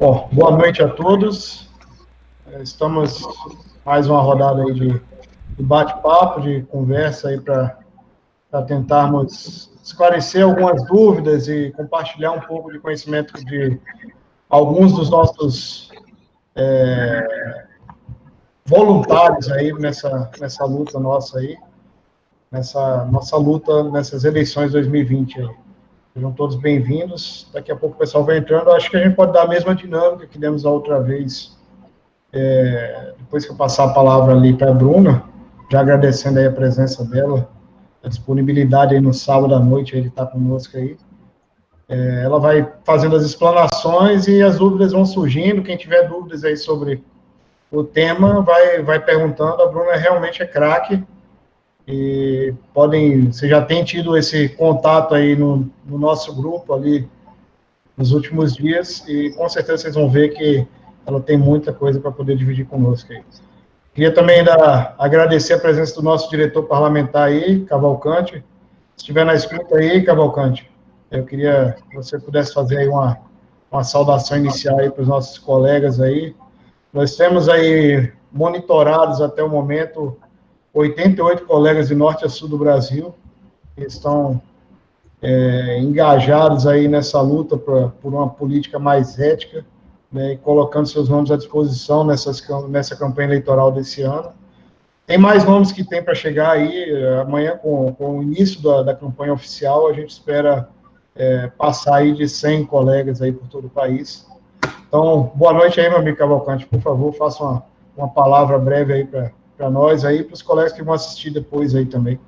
Bom, 0.00 0.30
boa 0.32 0.56
noite 0.56 0.82
a 0.82 0.88
todos. 0.88 1.68
É, 2.50 2.62
estamos 2.62 3.22
mais 3.84 4.08
uma 4.08 4.22
rodada 4.22 4.62
aí 4.62 4.72
de, 4.72 4.88
de 5.58 5.62
bate-papo, 5.62 6.40
de 6.40 6.62
conversa 6.62 7.28
aí 7.28 7.38
para 7.38 7.76
tentarmos 8.66 9.70
esclarecer 9.84 10.42
algumas 10.42 10.82
dúvidas 10.86 11.48
e 11.48 11.70
compartilhar 11.76 12.32
um 12.32 12.40
pouco 12.40 12.72
de 12.72 12.78
conhecimento 12.78 13.34
de 13.44 13.78
alguns 14.48 14.94
dos 14.94 15.10
nossos 15.10 15.90
é, 16.56 17.66
voluntários 18.64 19.50
aí 19.50 19.70
nessa, 19.74 20.30
nessa 20.40 20.64
luta 20.64 20.98
nossa 20.98 21.40
aí, 21.40 21.58
nessa 22.50 23.04
nossa 23.04 23.36
luta 23.36 23.84
nessas 23.90 24.24
eleições 24.24 24.72
2020 24.72 25.42
aí. 25.42 25.69
Sejam 26.12 26.32
todos 26.32 26.56
bem-vindos. 26.56 27.48
Daqui 27.52 27.70
a 27.70 27.76
pouco 27.76 27.94
o 27.94 27.98
pessoal 27.98 28.24
vai 28.24 28.38
entrando. 28.38 28.72
Acho 28.72 28.90
que 28.90 28.96
a 28.96 29.04
gente 29.04 29.14
pode 29.14 29.32
dar 29.32 29.42
a 29.42 29.46
mesma 29.46 29.76
dinâmica 29.76 30.26
que 30.26 30.40
demos 30.40 30.66
a 30.66 30.70
outra 30.70 31.00
vez. 31.00 31.56
É, 32.32 33.14
depois 33.16 33.44
que 33.46 33.52
eu 33.52 33.56
passar 33.56 33.84
a 33.84 33.94
palavra 33.94 34.34
ali 34.34 34.52
para 34.52 34.72
a 34.72 34.74
Bruna, 34.74 35.22
já 35.70 35.80
agradecendo 35.80 36.40
aí 36.40 36.46
a 36.46 36.52
presença 36.52 37.04
dela, 37.04 37.48
a 38.02 38.08
disponibilidade 38.08 38.92
aí 38.92 39.00
no 39.00 39.14
sábado 39.14 39.54
à 39.54 39.60
noite, 39.60 39.96
ele 39.96 40.08
está 40.08 40.26
conosco 40.26 40.76
aí. 40.76 40.96
É, 41.88 42.22
ela 42.24 42.40
vai 42.40 42.68
fazendo 42.82 43.14
as 43.14 43.22
explanações 43.22 44.26
e 44.26 44.42
as 44.42 44.58
dúvidas 44.58 44.90
vão 44.90 45.06
surgindo. 45.06 45.62
Quem 45.62 45.76
tiver 45.76 46.08
dúvidas 46.08 46.42
aí 46.42 46.56
sobre 46.56 47.04
o 47.70 47.84
tema, 47.84 48.42
vai, 48.42 48.82
vai 48.82 48.98
perguntando. 48.98 49.62
A 49.62 49.66
Bruna 49.68 49.94
realmente 49.94 50.42
é 50.42 50.46
craque 50.46 51.04
e 51.86 52.54
podem, 52.72 53.32
você 53.32 53.48
já 53.48 53.62
tem 53.62 53.84
tido 53.84 54.16
esse 54.16 54.48
contato 54.50 55.14
aí 55.14 55.34
no, 55.34 55.68
no 55.84 55.98
nosso 55.98 56.34
grupo 56.34 56.72
ali 56.72 57.08
nos 57.96 58.12
últimos 58.12 58.54
dias 58.54 59.04
e 59.08 59.30
com 59.30 59.48
certeza 59.48 59.82
vocês 59.82 59.94
vão 59.94 60.08
ver 60.08 60.30
que 60.30 60.66
ela 61.06 61.20
tem 61.20 61.36
muita 61.36 61.72
coisa 61.72 62.00
para 62.00 62.12
poder 62.12 62.36
dividir 62.36 62.66
conosco 62.66 63.12
aí. 63.12 63.22
Queria 63.92 64.14
também 64.14 64.44
dar, 64.44 64.94
agradecer 64.98 65.54
a 65.54 65.58
presença 65.58 65.94
do 65.96 66.02
nosso 66.02 66.30
diretor 66.30 66.62
parlamentar 66.62 67.28
aí, 67.28 67.64
Cavalcante. 67.64 68.34
Se 68.96 68.98
estiver 68.98 69.24
na 69.24 69.34
escuta 69.34 69.76
aí, 69.76 70.02
Cavalcante, 70.02 70.70
eu 71.10 71.24
queria 71.24 71.76
que 71.90 71.96
você 71.96 72.18
pudesse 72.18 72.54
fazer 72.54 72.78
aí 72.78 72.88
uma, 72.88 73.18
uma 73.70 73.82
saudação 73.82 74.38
inicial 74.38 74.78
aí 74.78 74.90
para 74.90 75.02
os 75.02 75.08
nossos 75.08 75.38
colegas 75.38 76.00
aí. 76.00 76.34
Nós 76.92 77.16
temos 77.16 77.48
aí 77.48 78.12
monitorados 78.30 79.20
até 79.20 79.42
o 79.42 79.48
momento 79.48 80.16
88 80.72 81.44
colegas 81.44 81.88
de 81.88 81.94
norte 81.94 82.24
a 82.24 82.28
sul 82.28 82.48
do 82.48 82.58
Brasil 82.58 83.14
que 83.76 83.84
estão 83.84 84.40
é, 85.22 85.78
engajados 85.78 86.66
aí 86.66 86.88
nessa 86.88 87.20
luta 87.20 87.56
pra, 87.56 87.88
por 87.88 88.12
uma 88.12 88.28
política 88.28 88.78
mais 88.78 89.18
ética, 89.18 89.64
né, 90.10 90.32
e 90.32 90.36
colocando 90.38 90.86
seus 90.86 91.08
nomes 91.08 91.30
à 91.30 91.36
disposição 91.36 92.04
nessas, 92.04 92.42
nessa 92.68 92.96
campanha 92.96 93.28
eleitoral 93.28 93.70
desse 93.70 94.02
ano. 94.02 94.32
Tem 95.06 95.18
mais 95.18 95.44
nomes 95.44 95.72
que 95.72 95.82
tem 95.82 96.02
para 96.02 96.14
chegar 96.14 96.52
aí, 96.52 96.88
amanhã 97.20 97.56
com, 97.56 97.92
com 97.94 98.18
o 98.18 98.22
início 98.22 98.62
da, 98.62 98.82
da 98.82 98.94
campanha 98.94 99.32
oficial, 99.32 99.88
a 99.88 99.92
gente 99.92 100.10
espera 100.10 100.68
é, 101.16 101.48
passar 101.48 101.96
aí 101.96 102.12
de 102.12 102.28
100 102.28 102.66
colegas 102.66 103.20
aí 103.20 103.32
por 103.32 103.48
todo 103.48 103.66
o 103.66 103.70
país. 103.70 104.26
Então, 104.86 105.32
boa 105.34 105.52
noite 105.52 105.80
aí, 105.80 105.88
meu 105.88 105.98
amigo 105.98 106.16
Cavalcante, 106.16 106.66
por 106.66 106.80
favor, 106.80 107.12
faça 107.12 107.42
uma, 107.42 107.62
uma 107.96 108.08
palavra 108.08 108.58
breve 108.58 108.92
aí 108.92 109.04
para 109.04 109.32
para 109.60 109.68
nós 109.68 110.06
aí, 110.06 110.24
para 110.24 110.32
os 110.32 110.40
colegas 110.40 110.72
que 110.72 110.82
vão 110.82 110.94
assistir 110.94 111.28
depois 111.28 111.74
aí 111.74 111.84
também. 111.84 112.18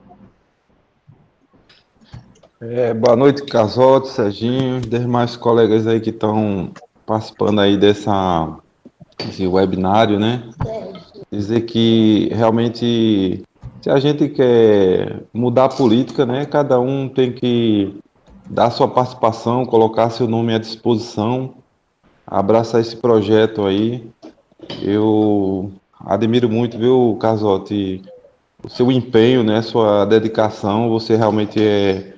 É, 2.61 2.93
boa 2.93 3.17
noite, 3.17 3.43
Casote, 3.45 4.09
Serginho, 4.09 4.83
demais 4.83 5.35
colegas 5.35 5.87
aí 5.87 5.99
que 5.99 6.11
estão 6.11 6.71
participando 7.07 7.63
aí 7.63 7.79
dessa, 7.79 8.55
desse 9.17 9.47
webinário, 9.47 10.21
né? 10.21 10.43
Dizer 11.31 11.63
que 11.63 12.29
realmente, 12.35 13.43
se 13.81 13.89
a 13.89 13.99
gente 13.99 14.29
quer 14.29 15.23
mudar 15.33 15.65
a 15.65 15.69
política, 15.71 16.27
né? 16.27 16.45
Cada 16.45 16.79
um 16.79 17.09
tem 17.09 17.33
que 17.33 17.97
dar 18.47 18.71
sua 18.71 18.89
participação, 18.89 19.65
colocar 19.65 20.11
seu 20.11 20.29
nome 20.29 20.55
à 20.55 20.59
disposição, 20.59 21.55
abraçar 22.27 22.83
esse 22.83 22.95
projeto 22.95 23.65
aí. 23.65 24.07
Eu 24.83 25.73
admiro 26.07 26.49
muito, 26.49 26.79
viu, 26.79 27.17
Casotti, 27.21 28.03
o 28.63 28.69
seu 28.69 28.91
empenho, 28.93 29.43
né, 29.43 29.63
sua 29.63 30.05
dedicação, 30.05 30.89
você 30.89 31.17
realmente 31.17 31.61
é 31.61 32.15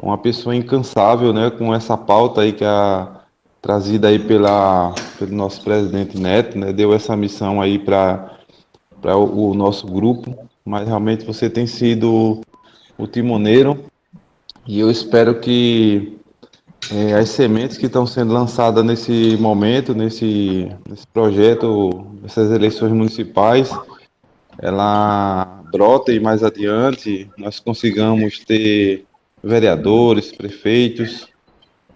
uma 0.00 0.18
pessoa 0.18 0.54
incansável, 0.54 1.32
né, 1.32 1.50
com 1.50 1.74
essa 1.74 1.96
pauta 1.96 2.40
aí 2.40 2.52
que 2.52 2.64
é 2.64 3.08
trazida 3.60 4.08
aí 4.08 4.18
pela, 4.18 4.94
pelo 5.18 5.34
nosso 5.34 5.62
presidente 5.62 6.18
Neto, 6.18 6.58
né, 6.58 6.72
deu 6.72 6.92
essa 6.92 7.16
missão 7.16 7.60
aí 7.60 7.78
para 7.78 8.38
o, 9.04 9.50
o 9.50 9.54
nosso 9.54 9.86
grupo, 9.86 10.36
mas 10.64 10.86
realmente 10.86 11.24
você 11.24 11.48
tem 11.48 11.66
sido 11.66 12.40
o 12.98 13.06
timoneiro 13.06 13.84
e 14.66 14.78
eu 14.78 14.90
espero 14.90 15.40
que 15.40 16.18
é, 16.94 17.14
as 17.14 17.30
sementes 17.30 17.78
que 17.78 17.86
estão 17.86 18.06
sendo 18.06 18.34
lançadas 18.34 18.84
nesse 18.84 19.36
momento, 19.40 19.94
nesse, 19.94 20.70
nesse 20.88 21.06
projeto, 21.06 22.06
essas 22.24 22.50
eleições 22.50 22.92
municipais, 22.92 23.70
ela 24.58 25.62
brota 25.72 26.12
e 26.12 26.20
mais 26.20 26.44
adiante 26.44 27.30
nós 27.38 27.58
consigamos 27.58 28.40
ter 28.40 29.06
vereadores, 29.42 30.30
prefeitos, 30.30 31.26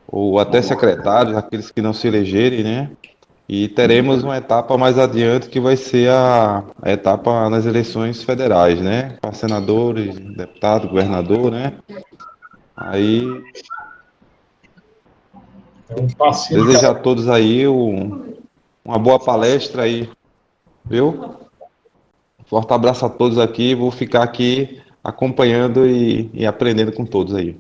ou 0.08 0.38
até 0.38 0.62
secretários, 0.62 1.36
aqueles 1.36 1.70
que 1.70 1.82
não 1.82 1.92
se 1.92 2.08
elegerem, 2.08 2.64
né? 2.64 2.90
E 3.48 3.68
teremos 3.68 4.24
uma 4.24 4.38
etapa 4.38 4.76
mais 4.76 4.98
adiante 4.98 5.48
que 5.48 5.60
vai 5.60 5.76
ser 5.76 6.10
a, 6.10 6.64
a 6.82 6.90
etapa 6.90 7.48
nas 7.50 7.66
eleições 7.66 8.22
federais, 8.22 8.80
né? 8.80 9.18
Para 9.20 9.32
senadores, 9.32 10.16
deputado, 10.18 10.88
governador, 10.88 11.52
né? 11.52 11.74
Aí 12.76 13.22
um 15.90 16.06
Desejo 16.64 16.90
a 16.90 16.94
todos 16.94 17.28
aí 17.28 17.66
um, 17.68 18.34
uma 18.84 18.98
boa 18.98 19.18
palestra 19.18 19.82
aí, 19.82 20.08
viu? 20.84 21.36
Forte 22.46 22.72
abraço 22.72 23.04
a 23.04 23.08
todos 23.08 23.38
aqui, 23.38 23.74
vou 23.74 23.90
ficar 23.90 24.22
aqui 24.22 24.80
acompanhando 25.02 25.86
e, 25.86 26.30
e 26.32 26.46
aprendendo 26.46 26.92
com 26.92 27.04
todos 27.04 27.34
aí. 27.34 27.58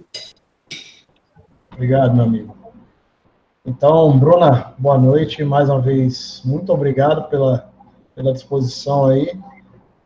Obrigado, 1.72 2.14
meu 2.14 2.24
amigo. 2.24 2.56
Então, 3.64 4.16
Bruna, 4.18 4.72
boa 4.78 4.96
noite. 4.96 5.44
Mais 5.44 5.68
uma 5.68 5.80
vez, 5.80 6.40
muito 6.44 6.72
obrigado 6.72 7.28
pela, 7.28 7.68
pela 8.14 8.32
disposição 8.32 9.06
aí, 9.06 9.34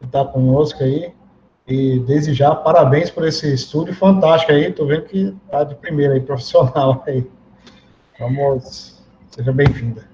de 0.00 0.06
estar 0.06 0.24
conosco 0.26 0.82
aí. 0.82 1.12
E 1.68 2.00
desde 2.00 2.34
já, 2.34 2.54
parabéns 2.54 3.10
por 3.10 3.26
esse 3.26 3.52
estúdio 3.52 3.94
fantástico 3.94 4.52
aí. 4.52 4.72
Tô 4.72 4.86
vendo 4.86 5.04
que 5.04 5.34
tá 5.50 5.62
de 5.62 5.74
primeira 5.74 6.14
aí, 6.14 6.20
profissional 6.20 7.02
aí. 7.06 7.26
Vamos, 8.20 9.02
seja 9.30 9.50
bem-vinda. 9.50 10.06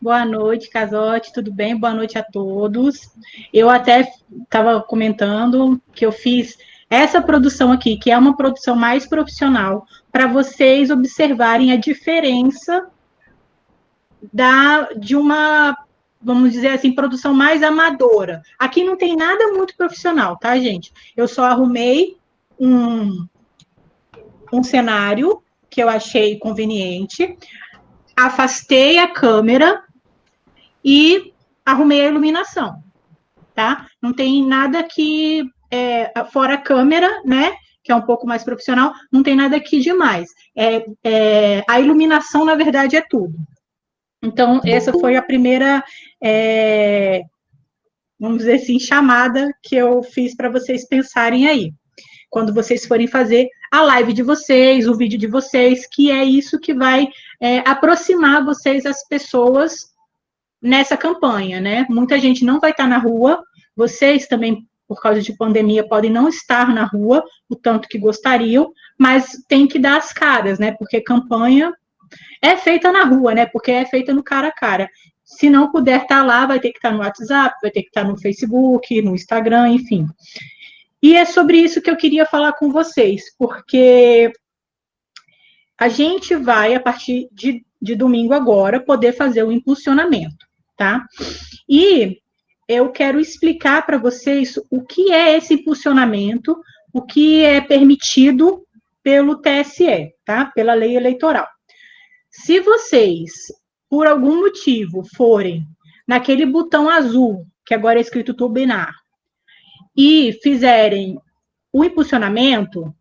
Boa 0.00 0.24
noite, 0.24 0.70
Casote, 0.70 1.32
tudo 1.32 1.52
bem? 1.52 1.76
Boa 1.76 1.92
noite 1.92 2.16
a 2.16 2.22
todos. 2.22 3.10
Eu 3.52 3.68
até 3.68 4.12
estava 4.44 4.80
comentando 4.80 5.82
que 5.92 6.06
eu 6.06 6.12
fiz 6.12 6.56
essa 6.88 7.20
produção 7.20 7.72
aqui, 7.72 7.96
que 7.96 8.12
é 8.12 8.16
uma 8.16 8.36
produção 8.36 8.76
mais 8.76 9.06
profissional, 9.06 9.84
para 10.12 10.28
vocês 10.28 10.88
observarem 10.88 11.72
a 11.72 11.76
diferença 11.76 12.86
da 14.32 14.92
de 14.92 15.16
uma, 15.16 15.76
vamos 16.22 16.52
dizer 16.52 16.68
assim, 16.68 16.94
produção 16.94 17.34
mais 17.34 17.60
amadora. 17.60 18.40
Aqui 18.56 18.84
não 18.84 18.96
tem 18.96 19.16
nada 19.16 19.48
muito 19.48 19.76
profissional, 19.76 20.36
tá, 20.36 20.56
gente? 20.60 20.92
Eu 21.16 21.26
só 21.26 21.46
arrumei 21.46 22.16
um, 22.56 23.26
um 24.52 24.62
cenário 24.62 25.41
que 25.72 25.82
eu 25.82 25.88
achei 25.88 26.38
conveniente, 26.38 27.34
afastei 28.14 28.98
a 28.98 29.08
câmera 29.08 29.82
e 30.84 31.32
arrumei 31.64 32.02
a 32.02 32.08
iluminação, 32.08 32.84
tá? 33.54 33.86
Não 34.00 34.12
tem 34.12 34.46
nada 34.46 34.82
que, 34.82 35.42
é, 35.70 36.12
fora 36.30 36.54
a 36.54 36.60
câmera, 36.60 37.22
né, 37.24 37.54
que 37.82 37.90
é 37.90 37.94
um 37.94 38.02
pouco 38.02 38.26
mais 38.26 38.44
profissional, 38.44 38.92
não 39.10 39.22
tem 39.22 39.34
nada 39.34 39.56
aqui 39.56 39.80
demais. 39.80 40.28
É, 40.54 40.84
é, 41.02 41.64
a 41.66 41.80
iluminação, 41.80 42.44
na 42.44 42.54
verdade, 42.54 42.94
é 42.94 43.00
tudo. 43.00 43.34
Então, 44.22 44.60
essa 44.64 44.92
foi 44.92 45.16
a 45.16 45.22
primeira, 45.22 45.82
é, 46.22 47.22
vamos 48.20 48.38
dizer 48.38 48.56
assim, 48.56 48.78
chamada 48.78 49.50
que 49.62 49.74
eu 49.74 50.02
fiz 50.02 50.36
para 50.36 50.50
vocês 50.50 50.86
pensarem 50.86 51.48
aí 51.48 51.72
quando 52.32 52.54
vocês 52.54 52.86
forem 52.86 53.06
fazer 53.06 53.46
a 53.70 53.82
live 53.82 54.14
de 54.14 54.22
vocês, 54.22 54.88
o 54.88 54.96
vídeo 54.96 55.18
de 55.18 55.26
vocês, 55.26 55.86
que 55.86 56.10
é 56.10 56.24
isso 56.24 56.58
que 56.58 56.72
vai 56.72 57.06
é, 57.38 57.58
aproximar 57.58 58.42
vocês 58.42 58.86
as 58.86 59.06
pessoas 59.06 59.92
nessa 60.60 60.96
campanha, 60.96 61.60
né? 61.60 61.86
Muita 61.90 62.18
gente 62.18 62.42
não 62.42 62.58
vai 62.58 62.70
estar 62.70 62.88
na 62.88 62.96
rua, 62.96 63.44
vocês 63.76 64.26
também, 64.26 64.66
por 64.88 65.02
causa 65.02 65.20
de 65.20 65.36
pandemia, 65.36 65.86
podem 65.86 66.10
não 66.10 66.26
estar 66.26 66.72
na 66.74 66.84
rua 66.84 67.22
o 67.50 67.54
tanto 67.54 67.86
que 67.86 67.98
gostariam, 67.98 68.72
mas 68.98 69.32
tem 69.46 69.66
que 69.66 69.78
dar 69.78 69.98
as 69.98 70.10
caras, 70.10 70.58
né? 70.58 70.72
Porque 70.72 71.02
campanha 71.02 71.70
é 72.40 72.56
feita 72.56 72.90
na 72.90 73.04
rua, 73.04 73.34
né? 73.34 73.44
Porque 73.44 73.70
é 73.70 73.84
feita 73.84 74.14
no 74.14 74.24
cara 74.24 74.48
a 74.48 74.52
cara. 74.52 74.88
Se 75.22 75.50
não 75.50 75.70
puder 75.70 76.02
estar 76.02 76.20
tá 76.20 76.24
lá, 76.24 76.46
vai 76.46 76.58
ter 76.58 76.70
que 76.72 76.78
estar 76.78 76.92
tá 76.92 76.94
no 76.94 77.02
WhatsApp, 77.02 77.56
vai 77.60 77.70
ter 77.70 77.82
que 77.82 77.88
estar 77.88 78.04
tá 78.04 78.08
no 78.08 78.18
Facebook, 78.18 79.02
no 79.02 79.14
Instagram, 79.14 79.68
enfim. 79.68 80.06
E 81.02 81.16
é 81.16 81.24
sobre 81.24 81.58
isso 81.58 81.82
que 81.82 81.90
eu 81.90 81.96
queria 81.96 82.24
falar 82.24 82.52
com 82.52 82.70
vocês, 82.70 83.34
porque 83.36 84.32
a 85.76 85.88
gente 85.88 86.36
vai, 86.36 86.74
a 86.74 86.80
partir 86.80 87.28
de, 87.32 87.64
de 87.80 87.96
domingo 87.96 88.32
agora, 88.32 88.78
poder 88.78 89.12
fazer 89.12 89.42
o 89.42 89.50
impulsionamento, 89.50 90.46
tá? 90.76 91.04
E 91.68 92.18
eu 92.68 92.90
quero 92.90 93.18
explicar 93.18 93.84
para 93.84 93.98
vocês 93.98 94.56
o 94.70 94.82
que 94.82 95.10
é 95.12 95.36
esse 95.36 95.54
impulsionamento, 95.54 96.56
o 96.92 97.02
que 97.02 97.42
é 97.42 97.60
permitido 97.60 98.64
pelo 99.02 99.40
TSE, 99.40 100.14
tá? 100.24 100.46
Pela 100.54 100.74
lei 100.74 100.96
eleitoral. 100.96 101.48
Se 102.30 102.60
vocês, 102.60 103.32
por 103.90 104.06
algum 104.06 104.36
motivo, 104.40 105.02
forem 105.16 105.66
naquele 106.06 106.46
botão 106.46 106.88
azul, 106.88 107.44
que 107.66 107.74
agora 107.74 107.98
é 107.98 108.02
escrito 108.02 108.34
turbinar, 108.34 109.01
e 109.96 110.32
fizerem 110.42 111.18
o 111.72 111.84
impulsionamento, 111.84 112.94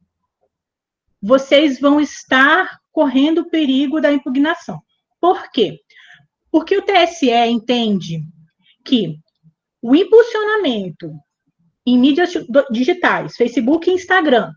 vocês 1.21 1.79
vão 1.79 1.99
estar 1.99 2.79
correndo 2.91 3.41
o 3.41 3.49
perigo 3.49 4.01
da 4.01 4.11
impugnação. 4.11 4.81
Por 5.19 5.51
quê? 5.51 5.79
Porque 6.51 6.77
o 6.77 6.81
TSE 6.81 7.31
entende 7.31 8.21
que 8.83 9.17
o 9.81 9.95
impulsionamento 9.95 11.11
em 11.85 11.97
mídias 11.97 12.33
digitais, 12.69 13.35
Facebook 13.35 13.89
e 13.89 13.93
Instagram. 13.93 14.51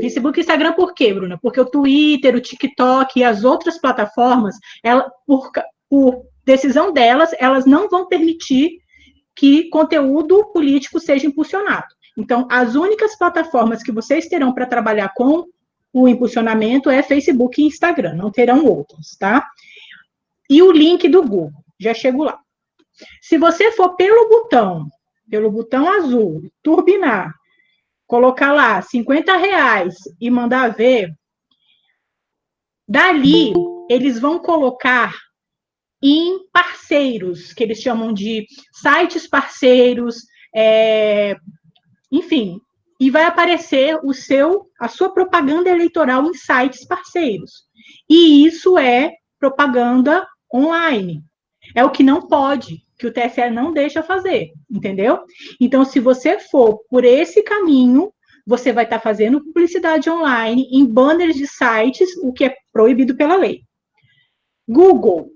Facebook 0.00 0.38
e 0.38 0.42
Instagram 0.42 0.72
por 0.72 0.94
quê, 0.94 1.12
Bruna? 1.12 1.38
Porque 1.40 1.60
o 1.60 1.66
Twitter, 1.66 2.34
o 2.34 2.40
TikTok 2.40 3.18
e 3.18 3.24
as 3.24 3.44
outras 3.44 3.78
plataformas, 3.78 4.56
ela, 4.82 5.10
por, 5.26 5.50
por 5.88 6.24
decisão 6.44 6.92
delas, 6.92 7.30
elas 7.38 7.66
não 7.66 7.88
vão 7.88 8.06
permitir 8.06 8.78
que 9.34 9.68
conteúdo 9.70 10.52
político 10.52 11.00
seja 11.00 11.26
impulsionado. 11.26 11.86
Então, 12.16 12.46
as 12.50 12.74
únicas 12.74 13.16
plataformas 13.16 13.82
que 13.82 13.92
vocês 13.92 14.28
terão 14.28 14.52
para 14.52 14.66
trabalhar 14.66 15.12
com 15.14 15.46
o 15.92 16.08
impulsionamento 16.08 16.90
é 16.90 17.02
Facebook 17.02 17.60
e 17.60 17.66
Instagram, 17.66 18.14
não 18.14 18.30
terão 18.30 18.64
outros, 18.64 19.16
tá? 19.18 19.48
E 20.48 20.62
o 20.62 20.70
link 20.70 21.08
do 21.08 21.22
Google, 21.22 21.52
já 21.78 21.94
chego 21.94 22.24
lá. 22.24 22.38
Se 23.22 23.38
você 23.38 23.72
for 23.72 23.96
pelo 23.96 24.28
botão, 24.28 24.86
pelo 25.28 25.50
botão 25.50 25.88
azul, 25.88 26.42
turbinar, 26.62 27.32
colocar 28.06 28.52
lá 28.52 28.82
50 28.82 29.36
reais 29.36 29.94
e 30.20 30.30
mandar 30.30 30.74
ver, 30.74 31.14
dali 32.86 33.52
eles 33.88 34.18
vão 34.18 34.38
colocar 34.38 35.14
em 36.02 36.38
parceiros, 36.52 37.52
que 37.52 37.62
eles 37.62 37.78
chamam 37.78 38.12
de 38.12 38.46
sites 38.72 39.26
parceiros, 39.26 40.16
é, 40.54 41.36
enfim, 42.10 42.58
e 42.98 43.10
vai 43.10 43.24
aparecer 43.24 43.98
o 44.02 44.12
seu, 44.12 44.66
a 44.78 44.88
sua 44.88 45.12
propaganda 45.12 45.70
eleitoral 45.70 46.26
em 46.26 46.34
sites 46.34 46.86
parceiros. 46.86 47.64
E 48.08 48.44
isso 48.44 48.78
é 48.78 49.12
propaganda 49.38 50.26
online. 50.52 51.22
É 51.74 51.84
o 51.84 51.90
que 51.90 52.02
não 52.02 52.26
pode 52.26 52.84
que 52.98 53.06
o 53.06 53.12
TSE 53.12 53.48
não 53.50 53.72
deixa 53.72 54.02
fazer, 54.02 54.52
entendeu? 54.70 55.20
Então, 55.58 55.86
se 55.86 55.98
você 55.98 56.38
for 56.38 56.80
por 56.90 57.02
esse 57.02 57.42
caminho, 57.42 58.12
você 58.46 58.72
vai 58.74 58.84
estar 58.84 59.00
fazendo 59.00 59.42
publicidade 59.42 60.10
online 60.10 60.68
em 60.70 60.84
banners 60.84 61.34
de 61.34 61.46
sites, 61.46 62.14
o 62.22 62.30
que 62.30 62.44
é 62.44 62.54
proibido 62.70 63.16
pela 63.16 63.36
lei. 63.36 63.62
Google, 64.68 65.30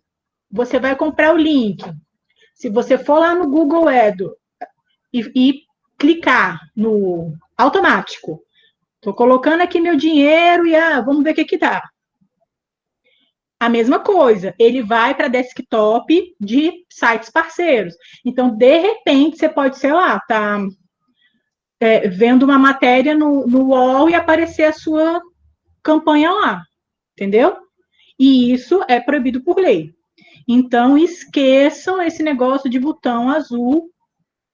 você 0.54 0.78
vai 0.78 0.94
comprar 0.94 1.34
o 1.34 1.36
link. 1.36 1.84
Se 2.54 2.70
você 2.70 2.96
for 2.96 3.18
lá 3.18 3.34
no 3.34 3.50
Google 3.50 3.90
Edu 3.90 4.36
e, 5.12 5.20
e 5.34 5.62
clicar 5.98 6.60
no 6.76 7.34
automático, 7.56 8.40
estou 8.96 9.12
colocando 9.12 9.62
aqui 9.62 9.80
meu 9.80 9.96
dinheiro 9.96 10.66
e 10.66 10.76
ah, 10.76 11.00
vamos 11.00 11.24
ver 11.24 11.32
o 11.32 11.34
que 11.34 11.44
que 11.44 11.58
dá 11.58 11.82
a 13.64 13.68
mesma 13.68 13.98
coisa, 13.98 14.54
ele 14.58 14.82
vai 14.82 15.14
para 15.14 15.28
desktop 15.28 16.36
de 16.38 16.84
sites 16.90 17.30
parceiros. 17.30 17.94
Então, 18.22 18.54
de 18.54 18.78
repente, 18.78 19.38
você 19.38 19.48
pode, 19.48 19.78
sei 19.78 19.90
lá, 19.90 20.20
tá 20.20 20.58
é, 21.80 22.06
vendo 22.08 22.42
uma 22.42 22.58
matéria 22.58 23.14
no, 23.14 23.46
no 23.46 23.68
UOL 23.68 24.10
e 24.10 24.14
aparecer 24.14 24.64
a 24.64 24.72
sua 24.72 25.18
campanha 25.82 26.30
lá, 26.30 26.62
entendeu? 27.12 27.56
E 28.18 28.52
isso 28.52 28.84
é 28.86 29.00
proibido 29.00 29.42
por 29.42 29.58
lei. 29.58 29.94
Então, 30.46 30.96
esqueçam 30.99 32.02
esse 32.02 32.23
negócio 32.23 32.69
de 32.69 32.79
botão 32.79 33.31
azul 33.31 33.91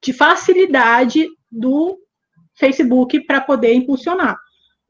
de 0.03 0.13
facilidade 0.13 1.29
do 1.51 1.99
Facebook 2.55 3.21
para 3.27 3.41
poder 3.41 3.75
impulsionar, 3.75 4.37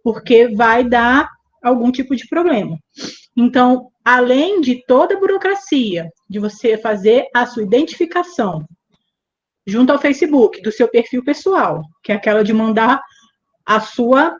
porque 0.03 0.49
vai 0.49 0.85
dar 0.85 1.29
algum 1.63 1.91
tipo 1.91 2.15
de 2.15 2.27
problema. 2.29 2.79
Então, 3.37 3.91
além 4.05 4.61
de 4.61 4.85
toda 4.87 5.15
a 5.15 5.21
burocracia 5.21 6.11
de 6.29 6.39
você 6.39 6.77
fazer 6.77 7.27
a 7.35 7.47
sua 7.47 7.63
identificação 7.63 8.67
junto 9.67 9.93
ao 9.93 9.99
Facebook 9.99 10.61
do 10.63 10.73
seu 10.73 10.89
perfil 10.89 11.25
pessoal, 11.25 11.83
que 12.03 12.13
é 12.13 12.15
aquela 12.15 12.43
de 12.43 12.53
mandar 12.53 13.01
a 13.65 13.81
sua 13.81 14.37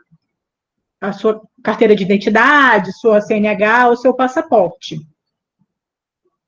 a 0.99 1.11
sua 1.11 1.41
carteira 1.63 1.95
de 1.95 2.03
identidade, 2.03 2.93
sua 2.93 3.19
CNH, 3.21 3.89
o 3.89 3.95
seu 3.95 4.13
passaporte. 4.13 4.99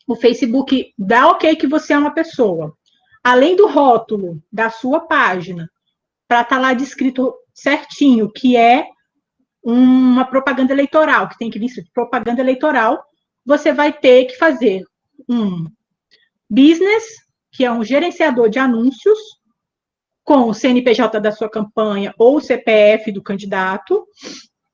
O 0.08 0.16
Facebook 0.16 0.94
dá 0.98 1.28
ok 1.30 1.56
que 1.56 1.68
você 1.68 1.94
é 1.94 1.98
uma 1.98 2.14
pessoa. 2.14 2.76
Além 3.24 3.56
do 3.56 3.68
rótulo 3.68 4.42
da 4.52 4.70
sua 4.70 5.02
página, 5.02 5.70
para 6.28 6.42
estar 6.42 6.56
tá 6.56 6.62
lá 6.62 6.74
descrito 6.74 7.34
certinho 7.54 8.32
que 8.32 8.58
é 8.58 8.86
uma 9.64 10.26
propaganda 10.26 10.74
eleitoral, 10.74 11.30
que 11.30 11.38
tem 11.38 11.50
que 11.50 11.60
vir 11.60 11.70
propaganda 11.94 12.42
eleitoral, 12.42 13.02
você 13.46 13.72
vai 13.72 13.94
ter 13.94 14.26
que 14.26 14.38
fazer 14.38 14.84
um 15.30 15.68
business, 16.50 17.04
que 17.52 17.64
é 17.64 17.72
um 17.72 17.84
gerenciador 17.84 18.50
de 18.50 18.60
anúncios, 18.60 19.18
com 20.24 20.50
o 20.50 20.54
CNPJ 20.54 21.20
da 21.20 21.32
sua 21.32 21.50
campanha 21.50 22.14
ou 22.18 22.38
o 22.38 22.42
CPF 22.42 23.12
do 23.12 23.22
candidato, 23.22 24.06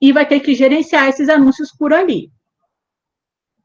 e 0.01 0.11
vai 0.11 0.27
ter 0.27 0.39
que 0.39 0.55
gerenciar 0.55 1.07
esses 1.07 1.29
anúncios 1.29 1.71
por 1.71 1.93
ali. 1.93 2.31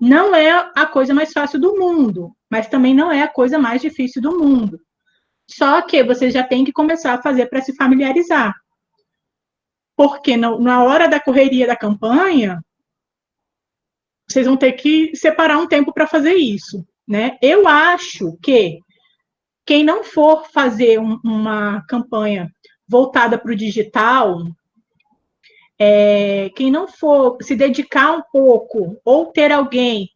Não 0.00 0.34
é 0.34 0.50
a 0.74 0.86
coisa 0.86 1.14
mais 1.14 1.32
fácil 1.32 1.60
do 1.60 1.76
mundo, 1.76 2.34
mas 2.50 2.68
também 2.68 2.94
não 2.94 3.10
é 3.10 3.22
a 3.22 3.28
coisa 3.28 3.58
mais 3.58 3.80
difícil 3.80 4.20
do 4.20 4.38
mundo. 4.38 4.80
Só 5.50 5.82
que 5.82 6.02
você 6.02 6.30
já 6.30 6.42
tem 6.42 6.64
que 6.64 6.72
começar 6.72 7.14
a 7.14 7.22
fazer 7.22 7.46
para 7.46 7.60
se 7.60 7.74
familiarizar 7.76 8.54
porque 9.96 10.36
na 10.36 10.82
hora 10.82 11.08
da 11.08 11.20
correria 11.20 11.66
da 11.66 11.76
campanha, 11.76 12.60
vocês 14.28 14.46
vão 14.46 14.56
ter 14.56 14.72
que 14.72 15.14
separar 15.14 15.58
um 15.58 15.68
tempo 15.68 15.92
para 15.92 16.06
fazer 16.06 16.34
isso, 16.34 16.84
né? 17.06 17.38
Eu 17.40 17.68
acho 17.68 18.36
que 18.42 18.78
quem 19.66 19.84
não 19.84 20.02
for 20.02 20.46
fazer 20.50 20.98
um, 20.98 21.18
uma 21.24 21.84
campanha 21.86 22.50
voltada 22.88 23.38
para 23.38 23.52
o 23.52 23.56
digital, 23.56 24.42
é, 25.78 26.50
quem 26.54 26.70
não 26.70 26.86
for 26.86 27.36
se 27.42 27.56
dedicar 27.56 28.12
um 28.12 28.22
pouco 28.32 29.00
ou 29.04 29.26
ter 29.26 29.50
alguém 29.50 30.08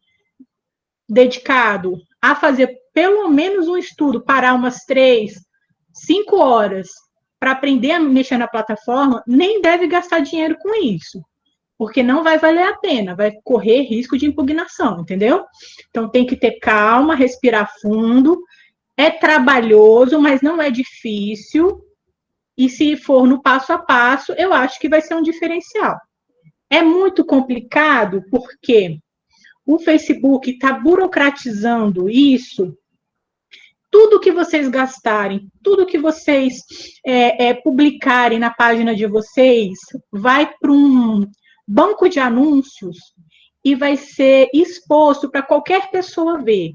dedicado 1.08 2.00
a 2.20 2.34
fazer 2.34 2.76
pelo 2.92 3.28
menos 3.28 3.68
um 3.68 3.76
estudo, 3.76 4.24
parar 4.24 4.54
umas 4.54 4.84
três, 4.84 5.34
cinco 5.92 6.36
horas 6.36 6.88
para 7.38 7.52
aprender 7.52 7.92
a 7.92 8.00
mexer 8.00 8.36
na 8.36 8.48
plataforma, 8.48 9.22
nem 9.26 9.60
deve 9.60 9.86
gastar 9.86 10.20
dinheiro 10.20 10.56
com 10.58 10.74
isso, 10.84 11.22
porque 11.76 12.02
não 12.02 12.24
vai 12.24 12.38
valer 12.38 12.66
a 12.66 12.76
pena, 12.76 13.14
vai 13.14 13.32
correr 13.44 13.82
risco 13.82 14.18
de 14.18 14.26
impugnação, 14.26 15.00
entendeu? 15.00 15.44
Então 15.88 16.08
tem 16.08 16.26
que 16.26 16.36
ter 16.36 16.58
calma, 16.58 17.14
respirar 17.14 17.70
fundo. 17.80 18.42
É 18.96 19.10
trabalhoso, 19.10 20.20
mas 20.20 20.42
não 20.42 20.60
é 20.60 20.72
difícil. 20.72 21.80
E 22.58 22.68
se 22.68 22.96
for 22.96 23.26
no 23.26 23.40
passo 23.40 23.72
a 23.72 23.78
passo, 23.78 24.32
eu 24.32 24.52
acho 24.52 24.78
que 24.80 24.88
vai 24.88 25.00
ser 25.00 25.14
um 25.14 25.22
diferencial. 25.22 25.96
É 26.68 26.82
muito 26.82 27.24
complicado 27.24 28.22
porque 28.30 28.98
o 29.64 29.78
Facebook 29.78 30.50
está 30.50 30.72
burocratizando 30.72 32.10
isso 32.10 32.76
tudo 33.90 34.20
que 34.20 34.30
vocês 34.30 34.68
gastarem, 34.68 35.48
tudo 35.62 35.86
que 35.86 35.98
vocês 35.98 36.62
é, 37.06 37.48
é, 37.48 37.54
publicarem 37.54 38.38
na 38.38 38.50
página 38.50 38.94
de 38.94 39.06
vocês, 39.06 39.78
vai 40.12 40.52
para 40.60 40.72
um 40.72 41.26
banco 41.66 42.08
de 42.08 42.20
anúncios 42.20 42.98
e 43.64 43.74
vai 43.74 43.96
ser 43.96 44.48
exposto 44.52 45.30
para 45.30 45.42
qualquer 45.42 45.90
pessoa 45.90 46.42
ver. 46.42 46.72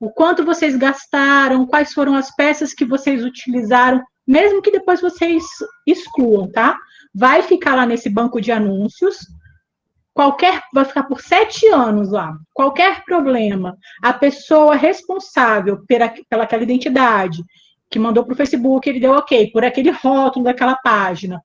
O 0.00 0.10
quanto 0.10 0.44
vocês 0.44 0.76
gastaram, 0.76 1.66
quais 1.66 1.92
foram 1.92 2.14
as 2.14 2.34
peças 2.34 2.74
que 2.74 2.84
vocês 2.84 3.24
utilizaram, 3.24 4.02
mesmo 4.26 4.62
que 4.62 4.70
depois 4.70 5.00
vocês 5.00 5.44
excluam, 5.86 6.50
tá? 6.50 6.78
Vai 7.14 7.42
ficar 7.42 7.74
lá 7.74 7.86
nesse 7.86 8.08
banco 8.08 8.40
de 8.40 8.50
anúncios 8.50 9.18
qualquer 10.14 10.62
vai 10.72 10.84
ficar 10.84 11.02
por 11.02 11.20
sete 11.20 11.66
anos 11.66 12.12
lá. 12.12 12.38
Qualquer 12.54 13.04
problema, 13.04 13.76
a 14.00 14.12
pessoa 14.12 14.76
responsável 14.76 15.84
pela, 15.86 16.14
pela 16.30 16.44
aquela 16.44 16.62
identidade 16.62 17.42
que 17.90 17.98
mandou 17.98 18.24
para 18.24 18.32
o 18.32 18.36
Facebook, 18.36 18.88
ele 18.88 19.00
deu 19.00 19.12
ok, 19.12 19.50
por 19.50 19.64
aquele 19.64 19.90
rótulo 19.90 20.44
daquela 20.44 20.76
página, 20.76 21.42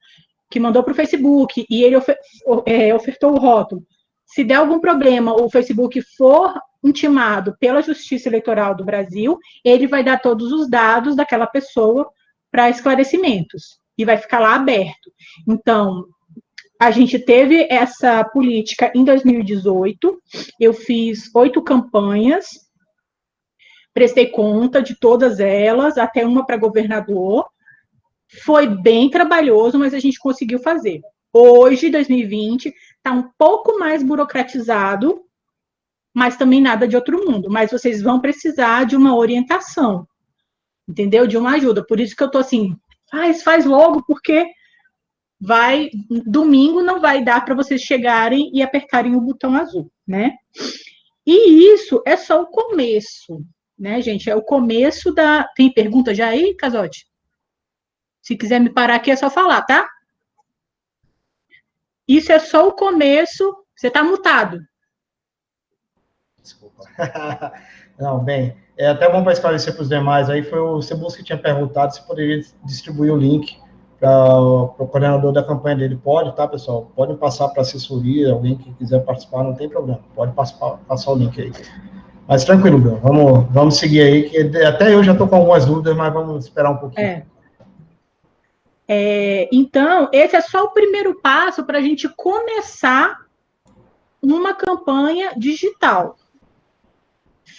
que 0.50 0.60
mandou 0.60 0.84
para 0.84 0.94
o 0.94 0.96
Facebook 0.96 1.66
e 1.70 1.84
ele 1.84 1.96
ofer, 1.96 2.18
é, 2.66 2.94
ofertou 2.94 3.34
o 3.34 3.40
rótulo. 3.40 3.84
Se 4.26 4.44
der 4.44 4.56
algum 4.56 4.80
problema, 4.80 5.34
o 5.34 5.50
Facebook 5.50 6.02
for 6.16 6.54
intimado 6.84 7.56
pela 7.60 7.82
Justiça 7.82 8.30
Eleitoral 8.30 8.74
do 8.74 8.86
Brasil, 8.86 9.38
ele 9.66 9.86
vai 9.86 10.04
dar 10.04 10.22
todos 10.22 10.52
os 10.52 10.70
dados 10.70 11.16
daquela 11.16 11.46
pessoa 11.46 12.10
para 12.52 12.70
esclarecimentos 12.70 13.80
e 13.98 14.06
vai 14.06 14.18
ficar 14.18 14.40
lá 14.40 14.56
aberto. 14.56 15.12
Então, 15.48 16.06
a 16.80 16.92
gente 16.92 17.20
teve 17.20 17.68
essa 17.70 18.24
política 18.24 18.92
em 18.96 19.04
2018. 19.04 20.18
Eu 20.60 20.74
fiz 20.74 21.30
oito 21.36 21.62
campanhas, 21.62 22.48
prestei 23.94 24.28
conta 24.28 24.82
de 24.82 24.98
todas 24.98 25.40
elas, 25.42 25.98
até 25.98 26.26
uma 26.26 26.46
para 26.46 26.56
governador. 26.56 27.46
Foi 28.46 28.68
bem 28.68 29.10
trabalhoso, 29.10 29.78
mas 29.78 29.94
a 29.94 30.00
gente 30.00 30.18
conseguiu 30.18 30.60
fazer. 30.60 31.02
Hoje, 31.34 31.90
2020, 31.90 32.74
está 32.96 33.12
um 33.12 33.30
pouco 33.38 33.78
mais 33.78 34.02
burocratizado, 34.02 35.22
mas 36.14 36.38
também 36.38 36.62
nada 36.62 36.88
de 36.88 36.96
outro 36.96 37.26
mundo. 37.26 37.50
Mas 37.50 37.72
vocês 37.72 38.02
vão 38.02 38.22
precisar 38.22 38.86
de 38.86 38.96
uma 38.96 39.16
orientação, 39.16 40.08
entendeu? 40.90 41.28
De 41.28 41.38
uma 41.38 41.54
ajuda. 41.54 41.86
Por 41.86 42.00
isso 42.00 42.16
que 42.16 42.24
eu 42.24 42.28
estou 42.28 42.42
assim, 42.42 42.76
faz, 43.12 43.44
faz 43.44 43.66
logo, 43.66 44.04
porque 44.06 44.48
vai 45.40 45.90
domingo 46.26 46.82
não 46.82 47.00
vai 47.00 47.24
dar 47.24 47.46
para 47.46 47.56
vocês 47.56 47.82
chegarem 47.82 48.52
e 48.54 48.62
apertarem 48.62 49.16
o 49.16 49.22
botão 49.22 49.56
azul, 49.56 49.90
né? 50.06 50.36
E 51.26 51.74
isso 51.74 52.02
é 52.06 52.18
só 52.18 52.42
o 52.42 52.48
começo, 52.48 53.46
né, 53.78 54.02
gente? 54.02 54.30
É 54.30 54.36
o 54.36 54.42
começo 54.42 55.14
da. 55.14 55.48
Tem 55.56 55.72
pergunta 55.72 56.14
já 56.14 56.28
aí, 56.28 56.56
Casote? 56.56 57.08
Se 58.22 58.36
quiser 58.36 58.60
me 58.60 58.74
parar 58.74 58.96
aqui 58.96 59.12
é 59.12 59.16
só 59.16 59.30
falar, 59.30 59.62
tá? 59.62 59.88
Isso 62.08 62.32
é 62.32 62.40
só 62.40 62.68
o 62.68 62.74
começo. 62.74 63.56
Você 63.76 63.88
está 63.88 64.04
mutado. 64.04 64.60
Desculpa. 66.42 66.84
Não, 68.00 68.20
bem, 68.20 68.56
é 68.78 68.88
até 68.88 69.12
bom 69.12 69.24
para 69.24 69.34
esclarecer 69.34 69.74
para 69.74 69.82
os 69.82 69.90
demais. 69.90 70.30
Aí 70.30 70.44
foi 70.44 70.60
o 70.60 70.82
Cebus 70.82 71.16
que 71.16 71.24
tinha 71.24 71.38
perguntado 71.38 71.94
se 71.94 72.06
poderia 72.08 72.42
distribuir 72.64 73.12
o 73.12 73.18
link 73.18 73.58
para 74.00 74.40
o 74.40 74.88
coordenador 74.88 75.34
da 75.34 75.44
campanha 75.44 75.76
dele. 75.76 76.00
Pode, 76.02 76.34
tá, 76.36 76.48
pessoal? 76.48 76.90
Pode 76.96 77.16
passar 77.16 77.50
para 77.50 77.62
assessoria, 77.62 78.32
alguém 78.32 78.56
que 78.56 78.74
quiser 78.76 79.04
participar, 79.04 79.44
não 79.44 79.54
tem 79.54 79.68
problema. 79.68 80.00
Pode 80.16 80.32
passar, 80.32 80.78
passar 80.88 81.12
o 81.12 81.16
link 81.16 81.40
aí. 81.42 81.52
Mas 82.26 82.46
tranquilo, 82.46 82.78
Bruno. 82.78 83.00
Vamos, 83.04 83.48
vamos 83.52 83.78
seguir 83.78 84.02
aí, 84.02 84.30
que 84.30 84.64
até 84.64 84.94
eu 84.94 85.04
já 85.04 85.12
estou 85.12 85.28
com 85.28 85.36
algumas 85.36 85.66
dúvidas, 85.66 85.98
mas 85.98 86.14
vamos 86.14 86.46
esperar 86.46 86.72
um 86.72 86.78
pouquinho. 86.78 87.06
É. 87.06 87.26
É, 88.92 89.50
então, 89.52 90.10
esse 90.12 90.36
é 90.36 90.42
só 90.42 90.64
o 90.64 90.72
primeiro 90.72 91.14
passo 91.22 91.64
para 91.64 91.78
a 91.78 91.82
gente 91.82 92.10
começar 92.10 93.18
uma 94.22 94.54
campanha 94.54 95.34
digital. 95.38 96.16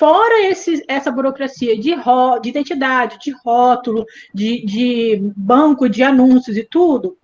Fora 0.00 0.46
esse, 0.46 0.82
essa 0.88 1.10
burocracia 1.10 1.78
de, 1.78 1.92
ro, 1.92 2.38
de 2.38 2.48
identidade, 2.48 3.18
de 3.18 3.32
rótulo, 3.44 4.06
de, 4.32 4.64
de 4.64 5.20
banco 5.36 5.90
de 5.90 6.02
anúncios 6.02 6.56
e 6.56 6.64
tudo, 6.64 7.18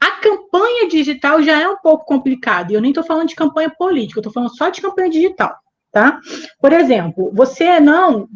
a 0.00 0.10
campanha 0.20 0.88
digital 0.88 1.40
já 1.40 1.60
é 1.60 1.68
um 1.68 1.76
pouco 1.76 2.04
complicada. 2.04 2.72
E 2.72 2.74
eu 2.74 2.80
nem 2.80 2.90
estou 2.90 3.04
falando 3.04 3.28
de 3.28 3.36
campanha 3.36 3.70
política, 3.70 4.18
estou 4.18 4.32
falando 4.32 4.52
só 4.56 4.68
de 4.68 4.80
campanha 4.80 5.08
digital, 5.08 5.54
tá? 5.92 6.18
Por 6.60 6.72
exemplo, 6.72 7.30
você 7.32 7.78
não 7.78 8.28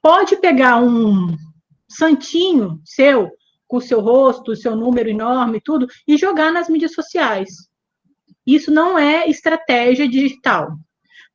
pode 0.00 0.36
pegar 0.36 0.78
um 0.78 1.36
santinho 1.86 2.80
seu, 2.86 3.30
com 3.68 3.76
o 3.76 3.82
seu 3.82 4.00
rosto, 4.00 4.52
o 4.52 4.56
seu 4.56 4.74
número 4.74 5.10
enorme, 5.10 5.60
tudo, 5.62 5.86
e 6.08 6.16
jogar 6.16 6.50
nas 6.50 6.70
mídias 6.70 6.94
sociais. 6.94 7.50
Isso 8.46 8.70
não 8.70 8.98
é 8.98 9.28
estratégia 9.28 10.08
digital. 10.08 10.74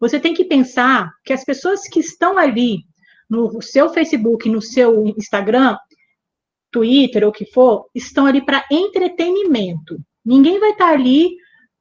Você 0.08 0.20
tem 0.20 0.36
que 0.36 0.46
pensar 0.46 1.12
que 1.24 1.34
as 1.34 1.44
pessoas 1.44 1.88
que 1.88 2.00
estão 2.00 2.38
ali 2.38 2.84
no 3.28 3.60
seu 3.60 3.90
Facebook, 3.90 4.48
no 4.48 4.62
seu 4.62 5.08
Instagram, 5.18 5.76
Twitter 6.72 7.24
ou 7.24 7.30
o 7.30 7.34
que 7.34 7.46
for, 7.46 7.88
estão 7.96 8.28
ali 8.28 8.46
para 8.46 8.64
entretenimento. 8.72 9.98
Ninguém 10.24 10.60
vai 10.60 10.72
estar 10.72 10.90
tá 10.90 10.94
ali 10.94 11.32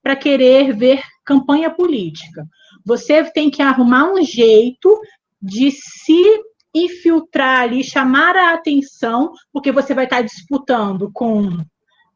para 0.03 0.17
querer 0.17 0.75
ver 0.75 1.03
campanha 1.23 1.71
política. 1.71 2.47
Você 2.87 3.23
tem 3.25 3.51
que 3.51 3.61
arrumar 3.61 4.11
um 4.11 4.23
jeito 4.23 4.99
de 5.41 5.71
se 5.71 6.43
infiltrar 6.75 7.61
ali, 7.61 7.85
chamar 7.85 8.35
a 8.37 8.55
atenção, 8.55 9.33
porque 9.53 9.71
você 9.71 9.93
vai 9.93 10.05
estar 10.05 10.17
tá 10.17 10.23
disputando 10.23 11.11
com 11.13 11.59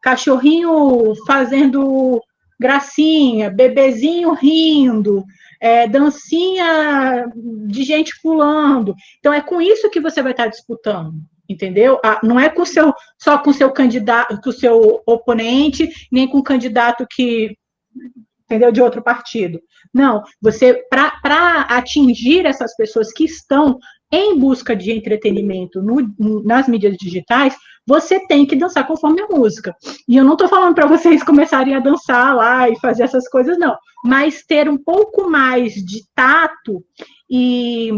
cachorrinho 0.01 1.15
fazendo 1.27 2.19
gracinha, 2.59 3.51
bebezinho 3.51 4.33
rindo, 4.33 5.23
é, 5.61 5.89
dancinha 5.89 7.31
de 7.67 7.83
gente 7.83 8.13
pulando. 8.23 8.95
Então, 9.19 9.33
é 9.33 9.41
com 9.41 9.61
isso 9.61 9.91
que 9.91 10.01
você 10.01 10.23
vai 10.23 10.33
estar 10.33 10.47
disputando, 10.47 11.15
entendeu? 11.49 12.01
Ah, 12.05 12.21
não 12.23 12.39
é 12.39 12.49
com 12.49 12.65
seu, 12.65 12.93
só 13.19 13.39
com 13.39 13.53
seu 13.53 13.71
candidato, 13.71 14.41
com 14.41 14.51
o 14.51 14.53
seu 14.53 15.03
oponente, 15.07 15.89
nem 16.11 16.29
com 16.29 16.39
o 16.39 16.45
candidato 16.45 17.07
que, 17.11 17.57
entendeu, 18.45 18.73
de 18.73 18.81
outro 18.81 19.03
partido. 19.03 19.61
Não, 19.93 20.23
você, 20.41 20.83
para 20.91 21.63
atingir 21.69 22.47
essas 22.47 22.75
pessoas 22.77 23.13
que 23.13 23.25
estão 23.25 23.79
em 24.11 24.39
busca 24.39 24.75
de 24.75 24.91
entretenimento 24.91 25.83
no, 25.83 26.43
nas 26.43 26.67
mídias 26.67 26.97
digitais, 26.97 27.55
você 27.89 28.21
tem 28.27 28.45
que 28.45 28.55
dançar 28.55 28.87
conforme 28.87 29.23
a 29.23 29.29
música. 29.29 29.75
E 30.07 30.15
eu 30.15 30.23
não 30.23 30.35
estou 30.35 30.47
falando 30.47 30.75
para 30.75 30.87
vocês 30.87 31.23
começarem 31.25 31.75
a 31.75 31.81
dançar 31.81 32.37
lá 32.37 32.69
e 32.69 32.79
fazer 32.79 33.05
essas 33.05 33.27
coisas, 33.27 33.57
não. 33.59 33.75
Mas 34.05 34.45
ter 34.45 34.69
um 34.69 34.77
pouco 34.77 35.31
mais 35.31 35.73
de 35.73 36.07
tato 36.15 36.85
e, 37.31 37.91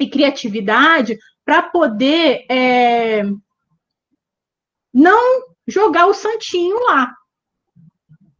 e 0.00 0.10
criatividade 0.10 1.16
para 1.44 1.62
poder 1.62 2.44
é, 2.50 3.22
não 4.92 5.44
jogar 5.68 6.08
o 6.08 6.14
santinho 6.14 6.76
lá. 6.80 7.14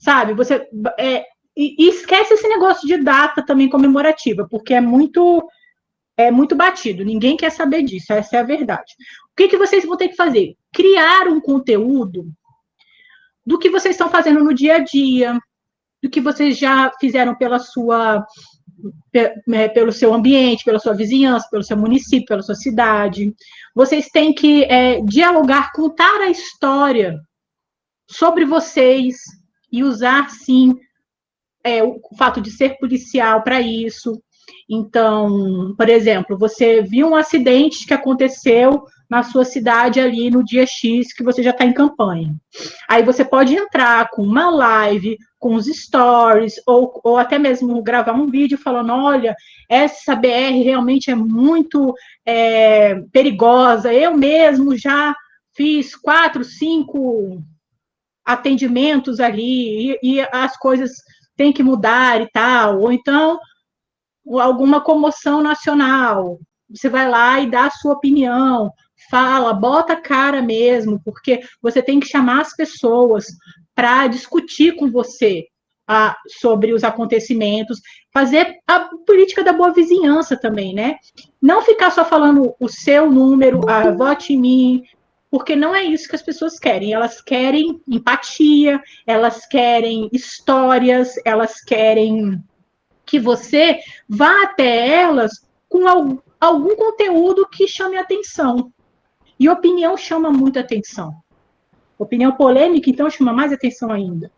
Sabe? 0.00 0.34
Você. 0.34 0.68
É, 0.98 1.24
e, 1.56 1.84
e 1.84 1.88
esquece 1.88 2.34
esse 2.34 2.48
negócio 2.48 2.88
de 2.88 2.96
data 2.96 3.46
também 3.46 3.70
comemorativa, 3.70 4.44
porque 4.50 4.74
é 4.74 4.80
muito 4.80 5.48
é 6.16 6.30
muito 6.30 6.54
batido, 6.54 7.04
ninguém 7.04 7.36
quer 7.36 7.50
saber 7.50 7.82
disso, 7.82 8.12
essa 8.12 8.36
é 8.36 8.40
a 8.40 8.44
verdade. 8.44 8.94
O 9.32 9.36
que, 9.36 9.48
que 9.48 9.56
vocês 9.56 9.84
vão 9.84 9.96
ter 9.96 10.08
que 10.08 10.16
fazer? 10.16 10.56
Criar 10.72 11.28
um 11.28 11.40
conteúdo 11.40 12.28
do 13.44 13.58
que 13.58 13.68
vocês 13.68 13.94
estão 13.94 14.08
fazendo 14.08 14.42
no 14.42 14.54
dia 14.54 14.76
a 14.76 14.78
dia, 14.78 15.38
do 16.02 16.08
que 16.08 16.20
vocês 16.20 16.56
já 16.56 16.92
fizeram 17.00 17.34
pela 17.34 17.58
sua, 17.58 18.24
né, 19.46 19.68
pelo 19.68 19.92
seu 19.92 20.14
ambiente, 20.14 20.64
pela 20.64 20.78
sua 20.78 20.94
vizinhança, 20.94 21.48
pelo 21.50 21.62
seu 21.62 21.76
município, 21.76 22.26
pela 22.26 22.42
sua 22.42 22.54
cidade. 22.54 23.34
Vocês 23.74 24.08
têm 24.08 24.32
que 24.32 24.64
é, 24.64 25.00
dialogar, 25.00 25.72
contar 25.72 26.20
a 26.20 26.30
história 26.30 27.18
sobre 28.08 28.44
vocês 28.44 29.16
e 29.72 29.82
usar, 29.82 30.30
sim, 30.30 30.74
é, 31.64 31.82
o 31.82 32.00
fato 32.18 32.40
de 32.40 32.50
ser 32.50 32.78
policial 32.78 33.42
para 33.42 33.60
isso, 33.60 34.22
então, 34.68 35.74
por 35.76 35.88
exemplo, 35.88 36.38
você 36.38 36.82
viu 36.82 37.08
um 37.08 37.16
acidente 37.16 37.86
que 37.86 37.94
aconteceu 37.94 38.84
na 39.08 39.22
sua 39.22 39.44
cidade 39.44 40.00
ali 40.00 40.30
no 40.30 40.42
dia 40.42 40.66
X 40.66 41.12
que 41.12 41.22
você 41.22 41.42
já 41.42 41.50
está 41.50 41.64
em 41.64 41.72
campanha. 41.72 42.34
Aí 42.88 43.02
você 43.02 43.24
pode 43.24 43.54
entrar 43.54 44.10
com 44.10 44.22
uma 44.22 44.50
live, 44.50 45.18
com 45.38 45.54
os 45.54 45.66
stories, 45.66 46.54
ou, 46.66 47.00
ou 47.04 47.18
até 47.18 47.38
mesmo 47.38 47.82
gravar 47.82 48.14
um 48.14 48.30
vídeo 48.30 48.58
falando: 48.58 48.92
olha, 48.92 49.36
essa 49.68 50.16
BR 50.16 50.62
realmente 50.64 51.10
é 51.10 51.14
muito 51.14 51.94
é, 52.24 52.96
perigosa. 53.12 53.92
Eu 53.92 54.16
mesmo 54.16 54.76
já 54.76 55.14
fiz 55.54 55.94
quatro, 55.94 56.42
cinco 56.42 57.42
atendimentos 58.24 59.20
ali 59.20 59.92
e, 59.92 59.98
e 60.02 60.20
as 60.32 60.56
coisas 60.56 60.90
têm 61.36 61.52
que 61.52 61.62
mudar 61.62 62.20
e 62.22 62.28
tal. 62.32 62.80
Ou 62.80 62.92
então 62.92 63.38
alguma 64.26 64.80
comoção 64.80 65.42
nacional. 65.42 66.38
Você 66.70 66.88
vai 66.88 67.08
lá 67.08 67.40
e 67.40 67.50
dá 67.50 67.66
a 67.66 67.70
sua 67.70 67.92
opinião, 67.92 68.72
fala, 69.10 69.52
bota 69.52 69.92
a 69.92 70.00
cara 70.00 70.42
mesmo, 70.42 71.00
porque 71.04 71.40
você 71.62 71.82
tem 71.82 72.00
que 72.00 72.06
chamar 72.06 72.40
as 72.40 72.54
pessoas 72.54 73.26
para 73.74 74.06
discutir 74.06 74.76
com 74.76 74.90
você 74.90 75.46
ah, 75.86 76.16
sobre 76.40 76.72
os 76.72 76.82
acontecimentos, 76.82 77.80
fazer 78.12 78.56
a 78.66 78.88
política 79.06 79.44
da 79.44 79.52
boa 79.52 79.72
vizinhança 79.72 80.36
também, 80.36 80.74
né? 80.74 80.96
Não 81.40 81.62
ficar 81.62 81.90
só 81.90 82.04
falando 82.04 82.54
o 82.58 82.68
seu 82.68 83.10
número, 83.10 83.68
a 83.68 83.90
vote 83.90 84.32
em 84.32 84.40
mim, 84.40 84.82
porque 85.30 85.54
não 85.54 85.74
é 85.74 85.82
isso 85.84 86.08
que 86.08 86.14
as 86.16 86.22
pessoas 86.22 86.58
querem. 86.58 86.92
Elas 86.92 87.20
querem 87.20 87.80
empatia, 87.88 88.80
elas 89.06 89.46
querem 89.46 90.08
histórias, 90.12 91.14
elas 91.24 91.60
querem 91.60 92.42
que 93.04 93.18
você 93.18 93.78
vá 94.08 94.44
até 94.44 94.88
elas 94.88 95.44
com 95.68 95.86
algum 96.40 96.76
conteúdo 96.76 97.48
que 97.48 97.66
chame 97.66 97.96
atenção. 97.96 98.72
E 99.38 99.48
opinião 99.48 99.96
chama 99.96 100.30
muita 100.30 100.60
atenção. 100.60 101.14
Opinião 101.98 102.32
polêmica, 102.32 102.90
então, 102.90 103.10
chama 103.10 103.32
mais 103.32 103.52
atenção 103.52 103.90
ainda, 103.90 104.30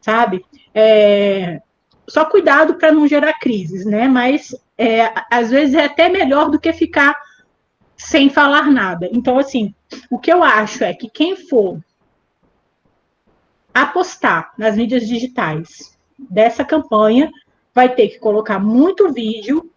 sabe? 0.00 0.44
É, 0.74 1.60
só 2.08 2.24
cuidado 2.24 2.74
para 2.74 2.92
não 2.92 3.06
gerar 3.06 3.38
crises, 3.38 3.84
né? 3.84 4.08
Mas 4.08 4.54
é, 4.76 5.12
às 5.30 5.50
vezes 5.50 5.74
é 5.74 5.84
até 5.84 6.08
melhor 6.08 6.50
do 6.50 6.58
que 6.58 6.72
ficar 6.72 7.14
sem 7.96 8.30
falar 8.30 8.70
nada. 8.70 9.08
Então, 9.12 9.38
assim, 9.38 9.74
o 10.10 10.18
que 10.18 10.32
eu 10.32 10.42
acho 10.42 10.82
é 10.82 10.94
que 10.94 11.08
quem 11.08 11.36
for 11.36 11.78
apostar 13.72 14.52
nas 14.58 14.76
mídias 14.76 15.06
digitais 15.06 15.96
dessa 16.18 16.64
campanha 16.64 17.30
vai 17.74 17.94
ter 17.94 18.08
que 18.08 18.18
colocar 18.18 18.58
muito 18.58 19.12
vídeo 19.12 19.70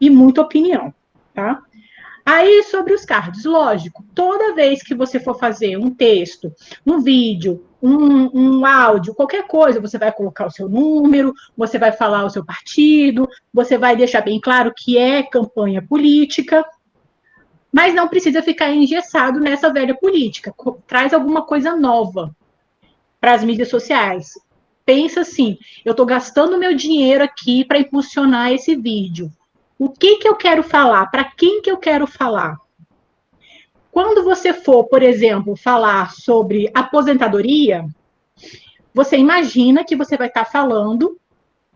e 0.00 0.08
muita 0.08 0.42
opinião, 0.42 0.94
tá? 1.34 1.62
Aí, 2.30 2.62
sobre 2.64 2.92
os 2.92 3.06
cards, 3.06 3.46
lógico, 3.46 4.04
toda 4.14 4.54
vez 4.54 4.82
que 4.82 4.94
você 4.94 5.18
for 5.18 5.38
fazer 5.38 5.78
um 5.78 5.88
texto, 5.88 6.52
um 6.86 7.00
vídeo, 7.00 7.64
um, 7.82 8.28
um, 8.38 8.66
áudio, 8.66 9.14
qualquer 9.14 9.46
coisa, 9.46 9.80
você 9.80 9.96
vai 9.96 10.12
colocar 10.12 10.46
o 10.46 10.50
seu 10.50 10.68
número, 10.68 11.32
você 11.56 11.78
vai 11.78 11.90
falar 11.90 12.26
o 12.26 12.30
seu 12.30 12.44
partido, 12.44 13.26
você 13.50 13.78
vai 13.78 13.96
deixar 13.96 14.20
bem 14.20 14.38
claro 14.38 14.74
que 14.76 14.98
é 14.98 15.22
campanha 15.22 15.80
política, 15.80 16.62
mas 17.72 17.94
não 17.94 18.08
precisa 18.08 18.42
ficar 18.42 18.72
engessado 18.72 19.40
nessa 19.40 19.72
velha 19.72 19.94
política. 19.94 20.52
Traz 20.86 21.14
alguma 21.14 21.46
coisa 21.46 21.74
nova 21.74 22.30
para 23.18 23.32
as 23.32 23.42
mídias 23.42 23.70
sociais. 23.70 24.34
Pensa 24.88 25.20
assim: 25.20 25.58
eu 25.84 25.90
estou 25.90 26.06
gastando 26.06 26.56
meu 26.56 26.74
dinheiro 26.74 27.22
aqui 27.22 27.62
para 27.62 27.78
impulsionar 27.78 28.52
esse 28.52 28.74
vídeo 28.74 29.30
o 29.78 29.88
que, 29.88 30.16
que 30.16 30.28
eu 30.28 30.34
quero 30.34 30.62
falar? 30.62 31.06
Para 31.06 31.24
quem 31.24 31.62
que 31.62 31.70
eu 31.70 31.76
quero 31.76 32.06
falar? 32.06 32.56
Quando 33.92 34.24
você 34.24 34.52
for, 34.52 34.84
por 34.84 35.02
exemplo, 35.02 35.56
falar 35.56 36.12
sobre 36.12 36.70
aposentadoria, 36.74 37.86
você 38.92 39.16
imagina 39.16 39.84
que 39.84 39.94
você 39.94 40.16
vai 40.16 40.26
estar 40.26 40.44
tá 40.44 40.50
falando 40.50 41.18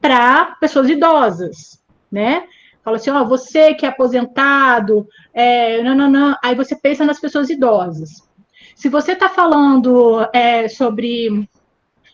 para 0.00 0.56
pessoas 0.60 0.90
idosas, 0.90 1.80
né? 2.10 2.44
Fala 2.82 2.96
assim, 2.96 3.10
ó, 3.10 3.24
você 3.24 3.74
que 3.74 3.86
é 3.86 3.88
aposentado, 3.88 5.06
é, 5.32 5.80
não, 5.84 5.94
não, 5.94 6.10
não. 6.10 6.36
Aí 6.42 6.56
você 6.56 6.74
pensa 6.74 7.04
nas 7.04 7.20
pessoas 7.20 7.48
idosas. 7.48 8.28
Se 8.74 8.88
você 8.88 9.12
está 9.12 9.28
falando 9.28 10.28
é, 10.32 10.66
sobre 10.66 11.48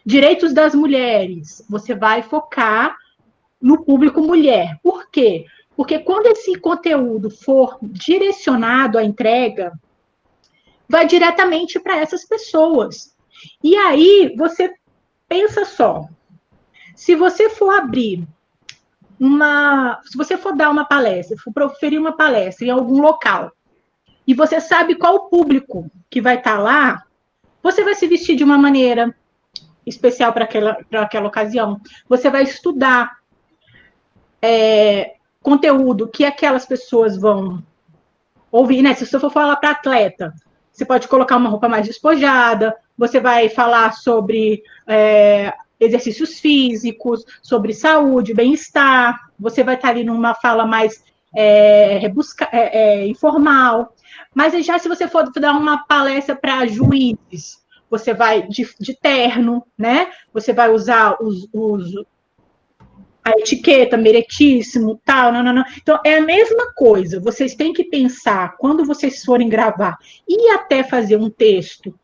direitos 0.09 0.55
das 0.55 0.75
mulheres, 0.75 1.63
você 1.69 1.95
vai 1.95 2.23
focar 2.23 2.97
no 3.61 3.85
público 3.85 4.23
mulher. 4.23 4.81
Por 4.83 5.11
quê? 5.11 5.45
Porque 5.77 5.99
quando 5.99 6.29
esse 6.29 6.59
conteúdo 6.59 7.29
for 7.31 7.79
direcionado 7.83 8.97
à 8.97 9.05
entrega, 9.05 9.71
vai 10.89 11.07
diretamente 11.07 11.79
para 11.79 11.99
essas 11.99 12.25
pessoas. 12.25 13.15
E 13.63 13.77
aí 13.77 14.35
você 14.35 14.73
pensa 15.29 15.67
só, 15.67 16.09
se 16.97 17.15
você 17.15 17.51
for 17.51 17.69
abrir 17.69 18.27
uma, 19.21 20.01
se 20.07 20.17
você 20.17 20.39
for 20.39 20.57
dar 20.57 20.71
uma 20.71 20.87
palestra, 20.87 21.37
for 21.37 21.53
proferir 21.53 22.01
uma 22.01 22.17
palestra 22.17 22.67
em 22.67 22.71
algum 22.71 23.03
local, 23.03 23.53
e 24.27 24.33
você 24.33 24.59
sabe 24.59 24.95
qual 24.95 25.17
o 25.17 25.29
público 25.29 25.91
que 26.09 26.19
vai 26.19 26.39
estar 26.39 26.57
tá 26.57 26.63
lá, 26.63 27.05
você 27.63 27.85
vai 27.85 27.95
se 27.95 28.07
vestir 28.07 28.37
de 28.37 28.45
uma 28.45 28.57
maneira 28.57 29.15
especial 29.89 30.33
para 30.33 30.45
aquela, 30.45 30.79
aquela 30.93 31.29
ocasião. 31.29 31.81
Você 32.09 32.31
vai 32.31 32.43
estudar 32.43 33.19
é, 34.43 35.15
conteúdo 35.43 36.09
que 36.09 36.25
aquelas 36.25 36.67
pessoas 36.67 37.17
vão 37.17 37.63
ouvir, 38.51 38.83
né? 38.83 38.95
Se 38.95 39.07
você 39.07 39.19
for 39.19 39.31
falar 39.31 39.57
para 39.57 39.71
atleta, 39.71 40.33
você 40.73 40.85
pode 40.85 41.09
colocar 41.09 41.37
uma 41.37 41.49
roupa 41.49 41.69
mais 41.69 41.87
despojada, 41.87 42.75
você 42.97 43.21
vai 43.21 43.49
falar 43.49 43.93
sobre 43.93 44.63
é, 44.87 45.53
exercícios 45.81 46.41
físicos, 46.41 47.25
sobre 47.43 47.73
saúde, 47.73 48.35
bem-estar, 48.35 49.31
você 49.39 49.63
vai 49.63 49.75
estar 49.75 49.89
ali 49.89 50.05
numa 50.05 50.35
fala 50.35 50.67
mais 50.67 51.03
é, 51.35 51.99
rebusca, 51.99 52.49
é, 52.53 52.79
é 52.79 53.07
informal. 53.07 53.95
Mas 54.35 54.55
já 54.65 54.79
se 54.79 54.89
você 54.89 55.09
for 55.09 55.31
dar 55.33 55.53
uma 55.53 55.79
palestra 55.87 56.35
para 56.35 56.67
juízes, 56.67 57.59
você 57.91 58.13
vai 58.13 58.47
de, 58.47 58.69
de, 58.79 58.95
terno, 58.95 59.67
né? 59.77 60.11
Você 60.33 60.53
vai 60.53 60.71
usar 60.71 61.17
os, 61.23 61.49
os, 61.53 61.95
a 63.25 63.31
etiqueta, 63.39 63.97
meritíssimo, 63.97 65.01
tal, 65.05 65.33
não, 65.33 65.43
não, 65.43 65.53
não. 65.53 65.65
Então, 65.77 66.01
é 66.05 66.17
a 66.17 66.21
mesma 66.21 66.73
coisa. 66.75 67.21
Vocês 67.21 67.55
têm 67.55 67.73
que 67.73 67.85
pensar, 67.85 68.57
quando 68.59 68.85
vocês 68.85 69.25
forem 69.25 69.49
gravar 69.49 69.97
e 70.27 70.51
até 70.51 70.83
fazer 70.83 71.17
um 71.17 71.31
texto 71.31 71.95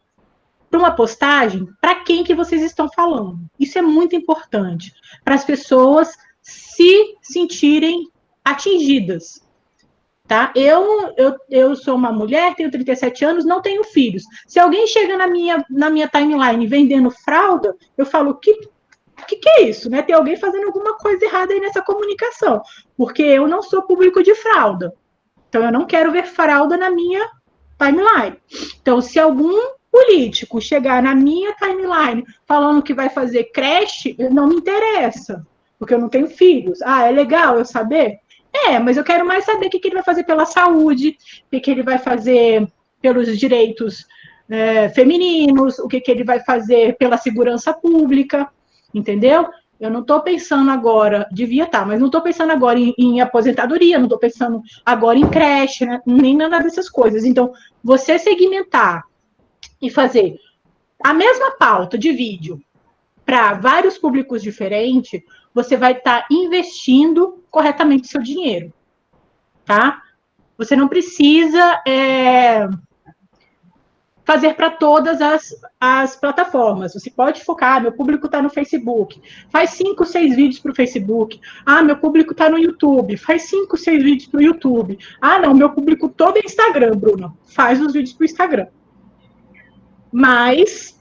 para 0.70 0.78
uma 0.80 0.90
postagem, 0.90 1.68
para 1.80 1.96
quem 1.96 2.24
que 2.24 2.34
vocês 2.34 2.60
estão 2.60 2.90
falando. 2.90 3.38
Isso 3.60 3.78
é 3.78 3.82
muito 3.82 4.16
importante, 4.16 4.92
para 5.24 5.36
as 5.36 5.44
pessoas 5.44 6.16
se 6.42 7.16
sentirem 7.22 8.08
atingidas. 8.44 9.43
Tá? 10.26 10.50
Eu, 10.54 11.12
eu, 11.18 11.36
eu 11.50 11.76
sou 11.76 11.94
uma 11.94 12.10
mulher, 12.10 12.54
tenho 12.54 12.70
37 12.70 13.24
anos, 13.24 13.44
não 13.44 13.60
tenho 13.60 13.84
filhos. 13.84 14.22
Se 14.46 14.58
alguém 14.58 14.86
chega 14.86 15.18
na 15.18 15.26
minha, 15.26 15.64
na 15.68 15.90
minha 15.90 16.08
timeline 16.08 16.66
vendendo 16.66 17.10
fralda, 17.10 17.76
eu 17.96 18.06
falo, 18.06 18.34
que 18.34 18.72
que, 19.26 19.36
que, 19.36 19.48
é 19.48 19.62
isso? 19.62 19.88
Né? 19.88 20.02
Tem 20.02 20.14
alguém 20.14 20.36
fazendo 20.36 20.66
alguma 20.66 20.96
coisa 20.96 21.24
errada 21.24 21.52
aí 21.52 21.60
nessa 21.60 21.82
comunicação, 21.82 22.60
porque 22.96 23.22
eu 23.22 23.46
não 23.46 23.62
sou 23.62 23.82
público 23.82 24.22
de 24.22 24.34
fralda. 24.34 24.92
Então, 25.48 25.64
eu 25.64 25.72
não 25.72 25.86
quero 25.86 26.12
ver 26.12 26.26
fralda 26.26 26.76
na 26.76 26.90
minha 26.90 27.26
timeline. 27.78 28.36
Então, 28.80 29.00
se 29.00 29.18
algum 29.18 29.56
político 29.90 30.60
chegar 30.60 31.02
na 31.02 31.14
minha 31.14 31.54
timeline 31.54 32.24
falando 32.46 32.82
que 32.82 32.92
vai 32.92 33.08
fazer 33.08 33.44
creche, 33.44 34.16
não 34.30 34.48
me 34.48 34.56
interessa, 34.56 35.46
porque 35.78 35.94
eu 35.94 35.98
não 35.98 36.08
tenho 36.08 36.26
filhos. 36.26 36.82
Ah, 36.82 37.04
é 37.06 37.12
legal 37.12 37.58
eu 37.58 37.64
saber? 37.64 38.18
É, 38.54 38.78
mas 38.78 38.96
eu 38.96 39.04
quero 39.04 39.26
mais 39.26 39.44
saber 39.44 39.66
o 39.66 39.70
que, 39.70 39.78
que 39.78 39.88
ele 39.88 39.96
vai 39.96 40.04
fazer 40.04 40.24
pela 40.24 40.46
saúde, 40.46 41.16
o 41.46 41.50
que, 41.50 41.60
que 41.60 41.70
ele 41.70 41.82
vai 41.82 41.98
fazer 41.98 42.66
pelos 43.02 43.36
direitos 43.38 44.06
é, 44.48 44.88
femininos, 44.90 45.78
o 45.78 45.88
que, 45.88 46.00
que 46.00 46.10
ele 46.10 46.24
vai 46.24 46.40
fazer 46.40 46.96
pela 46.96 47.16
segurança 47.16 47.72
pública 47.72 48.48
entendeu? 48.94 49.48
Eu 49.78 49.90
não 49.90 50.00
estou 50.00 50.20
pensando 50.20 50.70
agora, 50.70 51.28
devia 51.32 51.64
estar, 51.64 51.80
tá, 51.80 51.84
mas 51.84 51.98
não 51.98 52.06
estou 52.06 52.22
pensando 52.22 52.52
agora 52.52 52.78
em, 52.78 52.94
em 52.96 53.20
aposentadoria, 53.20 53.98
não 53.98 54.06
estou 54.06 54.18
pensando 54.18 54.62
agora 54.86 55.18
em 55.18 55.28
creche, 55.28 55.84
né? 55.84 56.00
nem 56.06 56.36
nada 56.36 56.60
dessas 56.60 56.88
coisas. 56.88 57.24
Então, 57.24 57.52
você 57.82 58.18
segmentar 58.18 59.02
e 59.82 59.90
fazer 59.90 60.36
a 61.02 61.12
mesma 61.12 61.50
pauta 61.58 61.98
de 61.98 62.12
vídeo 62.12 62.62
para 63.24 63.54
vários 63.54 63.96
públicos 63.98 64.42
diferentes, 64.42 65.22
você 65.52 65.76
vai 65.76 65.92
estar 65.92 66.22
tá 66.22 66.26
investindo 66.30 67.42
corretamente 67.50 68.08
seu 68.08 68.20
dinheiro, 68.20 68.72
tá? 69.64 70.02
Você 70.56 70.76
não 70.76 70.88
precisa 70.88 71.82
é, 71.86 72.68
fazer 74.24 74.54
para 74.54 74.70
todas 74.70 75.20
as, 75.20 75.54
as 75.80 76.16
plataformas. 76.16 76.94
Você 76.94 77.10
pode 77.10 77.44
focar, 77.44 77.80
meu 77.80 77.92
público 77.92 78.26
está 78.26 78.40
no 78.40 78.50
Facebook, 78.50 79.20
faz 79.50 79.70
cinco, 79.70 80.04
seis 80.04 80.34
vídeos 80.34 80.58
para 80.58 80.72
o 80.72 80.74
Facebook. 80.74 81.40
Ah, 81.64 81.82
meu 81.82 81.96
público 81.96 82.32
está 82.32 82.48
no 82.48 82.58
YouTube, 82.58 83.16
faz 83.16 83.42
cinco, 83.44 83.76
seis 83.76 84.02
vídeos 84.02 84.28
para 84.28 84.38
o 84.38 84.42
YouTube. 84.42 84.98
Ah, 85.20 85.38
não, 85.38 85.54
meu 85.54 85.70
público 85.70 86.08
todo 86.08 86.38
é 86.38 86.40
Instagram, 86.44 86.96
Bruno, 86.96 87.36
faz 87.46 87.80
os 87.80 87.92
vídeos 87.92 88.14
para 88.14 88.22
o 88.22 88.26
Instagram. 88.26 88.66
Mas 90.12 91.00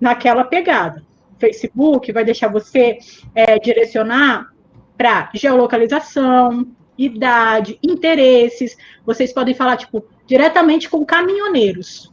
naquela 0.00 0.44
pegada. 0.44 1.07
Facebook 1.38 2.10
vai 2.12 2.24
deixar 2.24 2.48
você 2.48 2.98
é, 3.34 3.58
direcionar 3.58 4.52
para 4.96 5.30
geolocalização, 5.34 6.66
idade, 6.96 7.78
interesses. 7.82 8.76
Vocês 9.06 9.32
podem 9.32 9.54
falar, 9.54 9.76
tipo, 9.76 10.04
diretamente 10.26 10.88
com 10.90 11.04
caminhoneiros 11.04 12.12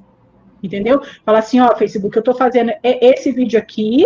entendeu? 0.65 1.01
Fala 1.23 1.39
assim, 1.39 1.59
ó, 1.59 1.75
Facebook, 1.75 2.15
eu 2.15 2.21
estou 2.21 2.35
fazendo 2.35 2.71
esse 2.83 3.31
vídeo 3.31 3.59
aqui 3.59 4.05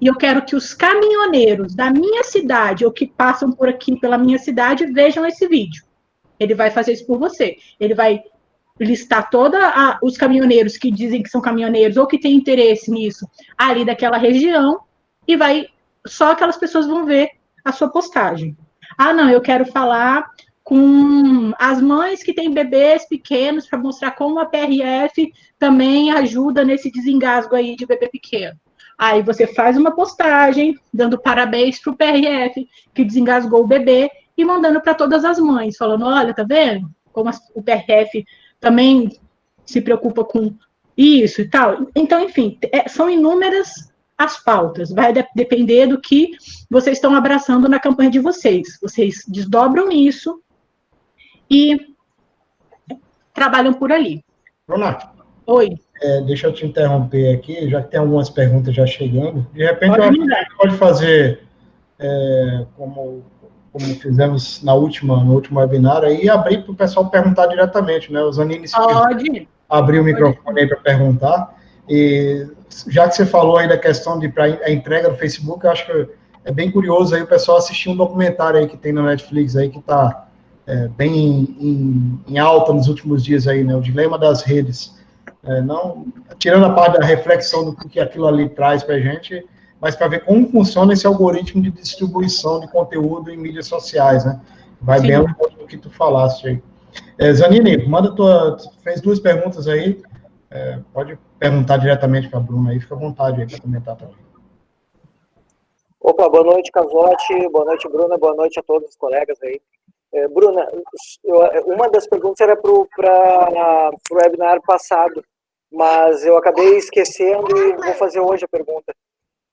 e 0.00 0.06
eu 0.06 0.14
quero 0.14 0.44
que 0.44 0.54
os 0.54 0.74
caminhoneiros 0.74 1.74
da 1.74 1.90
minha 1.90 2.22
cidade 2.22 2.84
ou 2.84 2.92
que 2.92 3.06
passam 3.06 3.50
por 3.50 3.68
aqui 3.68 3.98
pela 3.98 4.18
minha 4.18 4.38
cidade 4.38 4.86
vejam 4.86 5.26
esse 5.26 5.46
vídeo. 5.48 5.82
Ele 6.38 6.54
vai 6.54 6.70
fazer 6.70 6.92
isso 6.92 7.06
por 7.06 7.18
você. 7.18 7.56
Ele 7.80 7.94
vai 7.94 8.22
listar 8.80 9.28
todos 9.30 9.60
os 10.02 10.16
caminhoneiros 10.16 10.76
que 10.76 10.90
dizem 10.90 11.22
que 11.22 11.28
são 11.28 11.40
caminhoneiros 11.40 11.96
ou 11.96 12.06
que 12.06 12.18
têm 12.18 12.34
interesse 12.34 12.90
nisso 12.90 13.28
ali 13.56 13.84
daquela 13.84 14.16
região 14.16 14.80
e 15.26 15.36
vai 15.36 15.66
só 16.06 16.32
aquelas 16.32 16.56
pessoas 16.56 16.86
vão 16.86 17.04
ver 17.04 17.30
a 17.64 17.72
sua 17.72 17.88
postagem. 17.88 18.56
Ah, 18.96 19.12
não, 19.12 19.28
eu 19.28 19.40
quero 19.40 19.66
falar 19.66 20.30
com 20.64 21.52
as 21.58 21.80
mães 21.80 22.22
que 22.22 22.32
têm 22.32 22.52
bebês 22.52 23.08
pequenos 23.08 23.66
para 23.66 23.78
mostrar 23.78 24.10
como 24.12 24.38
a 24.38 24.46
PRF 24.46 25.32
também 25.58 26.10
ajuda 26.10 26.64
nesse 26.64 26.90
desengasgo 26.90 27.54
aí 27.54 27.74
de 27.74 27.86
bebê 27.86 28.08
pequeno. 28.08 28.58
Aí 28.98 29.22
você 29.22 29.46
faz 29.46 29.76
uma 29.76 29.94
postagem 29.94 30.78
dando 30.92 31.18
parabéns 31.18 31.80
para 31.80 31.92
o 31.92 31.96
PRF 31.96 32.68
que 32.92 33.04
desengasgou 33.04 33.62
o 33.62 33.66
bebê 33.66 34.10
e 34.36 34.44
mandando 34.44 34.80
para 34.80 34.94
todas 34.94 35.24
as 35.24 35.38
mães, 35.38 35.76
falando: 35.76 36.04
olha, 36.04 36.34
tá 36.34 36.44
vendo? 36.44 36.90
Como 37.12 37.30
o 37.54 37.62
PRF 37.62 38.24
também 38.60 39.18
se 39.64 39.80
preocupa 39.80 40.24
com 40.24 40.54
isso 40.96 41.40
e 41.40 41.48
tal. 41.48 41.86
Então, 41.94 42.22
enfim, 42.22 42.58
é, 42.72 42.88
são 42.88 43.08
inúmeras 43.08 43.92
as 44.16 44.42
pautas. 44.42 44.90
Vai 44.90 45.12
de 45.12 45.24
depender 45.34 45.86
do 45.86 46.00
que 46.00 46.32
vocês 46.68 46.96
estão 46.96 47.14
abraçando 47.14 47.68
na 47.68 47.78
campanha 47.78 48.10
de 48.10 48.18
vocês. 48.18 48.78
Vocês 48.82 49.24
desdobram 49.28 49.92
isso 49.92 50.42
e 51.48 51.94
trabalham 53.32 53.72
por 53.74 53.92
ali. 53.92 54.24
Bruna. 54.66 54.98
Oi. 55.46 55.78
É, 56.02 56.20
deixa 56.22 56.46
eu 56.46 56.52
te 56.52 56.66
interromper 56.66 57.34
aqui, 57.34 57.68
já 57.70 57.82
que 57.82 57.90
tem 57.90 58.00
algumas 58.00 58.28
perguntas 58.28 58.74
já 58.74 58.86
chegando. 58.86 59.46
De 59.52 59.64
repente, 59.64 59.96
pode, 59.96 60.18
pode 60.56 60.76
fazer 60.76 61.40
é, 61.98 62.66
como, 62.76 63.24
como 63.72 63.84
fizemos 63.96 64.62
na 64.62 64.74
última, 64.74 65.22
no 65.22 65.34
último 65.34 65.60
webinar, 65.60 66.02
aí, 66.02 66.24
e 66.24 66.30
abrir 66.30 66.62
para 66.62 66.72
o 66.72 66.76
pessoal 66.76 67.08
perguntar 67.10 67.46
diretamente, 67.46 68.12
né? 68.12 68.22
Os 68.22 68.38
Anines 68.38 68.72
pode. 68.72 69.48
abrir 69.68 70.00
o 70.00 70.04
microfone 70.04 70.60
aí 70.60 70.66
para 70.66 70.78
perguntar. 70.78 71.54
E 71.88 72.46
já 72.88 73.08
que 73.08 73.14
você 73.14 73.26
falou 73.26 73.56
aí 73.56 73.68
da 73.68 73.78
questão 73.78 74.18
de 74.18 74.28
pra, 74.28 74.44
a 74.44 74.70
entrega 74.70 75.08
no 75.08 75.16
Facebook, 75.16 75.64
eu 75.64 75.70
acho 75.70 75.86
que 75.86 76.08
é 76.44 76.52
bem 76.52 76.70
curioso 76.70 77.14
aí 77.14 77.22
o 77.22 77.26
pessoal 77.26 77.58
assistir 77.58 77.88
um 77.90 77.96
documentário 77.96 78.60
aí 78.60 78.66
que 78.66 78.76
tem 78.76 78.92
na 78.92 79.02
Netflix 79.02 79.56
aí 79.56 79.68
que 79.68 79.78
está 79.78 80.28
é, 80.66 80.88
bem 80.88 81.56
em, 81.60 82.20
em, 82.26 82.38
alta 82.38 82.72
nos 82.72 82.88
últimos 82.88 83.24
dias 83.24 83.46
aí, 83.46 83.64
né? 83.64 83.74
O 83.74 83.80
dilema 83.80 84.18
das 84.18 84.42
redes. 84.42 84.96
É, 85.44 85.60
não 85.62 86.06
tirando 86.38 86.66
a 86.66 86.70
parte 86.70 86.98
da 86.98 87.06
reflexão 87.06 87.64
do 87.64 87.76
que 87.76 88.00
aquilo 88.00 88.26
ali 88.26 88.48
traz 88.48 88.82
para 88.82 88.96
a 88.96 89.00
gente, 89.00 89.44
mas 89.80 89.94
para 89.94 90.08
ver 90.08 90.24
como 90.24 90.48
funciona 90.50 90.92
esse 90.92 91.06
algoritmo 91.06 91.62
de 91.62 91.70
distribuição 91.70 92.60
de 92.60 92.68
conteúdo 92.68 93.30
em 93.30 93.36
mídias 93.36 93.66
sociais, 93.66 94.24
né? 94.24 94.40
Vai 94.80 95.00
Sim. 95.00 95.06
bem 95.06 95.16
ao 95.16 95.24
do 95.24 95.66
que 95.66 95.76
tu 95.76 95.90
falaste 95.90 96.48
aí. 96.48 96.62
É, 97.18 97.32
Zanini, 97.32 97.86
manda 97.86 98.14
tua, 98.14 98.56
tu 98.56 98.70
fez 98.82 99.00
duas 99.00 99.20
perguntas 99.20 99.68
aí, 99.68 100.00
é, 100.50 100.78
pode 100.92 101.18
perguntar 101.38 101.76
diretamente 101.76 102.28
para 102.28 102.38
a 102.38 102.42
Bruna 102.42 102.70
aí, 102.70 102.80
fica 102.80 102.94
à 102.94 102.98
vontade 102.98 103.40
aí 103.40 103.46
para 103.46 103.60
comentar 103.60 103.96
também. 103.96 104.16
Opa, 106.00 106.28
boa 106.28 106.44
noite, 106.44 106.70
Cavote, 106.70 107.48
boa 107.50 107.64
noite, 107.64 107.88
Bruna, 107.88 108.16
boa 108.16 108.34
noite 108.34 108.58
a 108.58 108.62
todos 108.62 108.88
os 108.88 108.96
colegas 108.96 109.36
aí. 109.42 109.60
É, 110.12 110.26
Bruna, 110.28 110.66
eu, 111.24 111.66
uma 111.66 111.88
das 111.90 112.06
perguntas 112.06 112.40
era 112.40 112.56
para 112.56 112.70
o 112.70 112.88
webinar 114.12 114.60
passado, 114.62 115.22
mas 115.70 116.24
eu 116.24 116.36
acabei 116.36 116.78
esquecendo 116.78 117.56
e 117.58 117.76
vou 117.76 117.94
fazer 117.94 118.20
hoje 118.20 118.44
a 118.44 118.48
pergunta. 118.48 118.94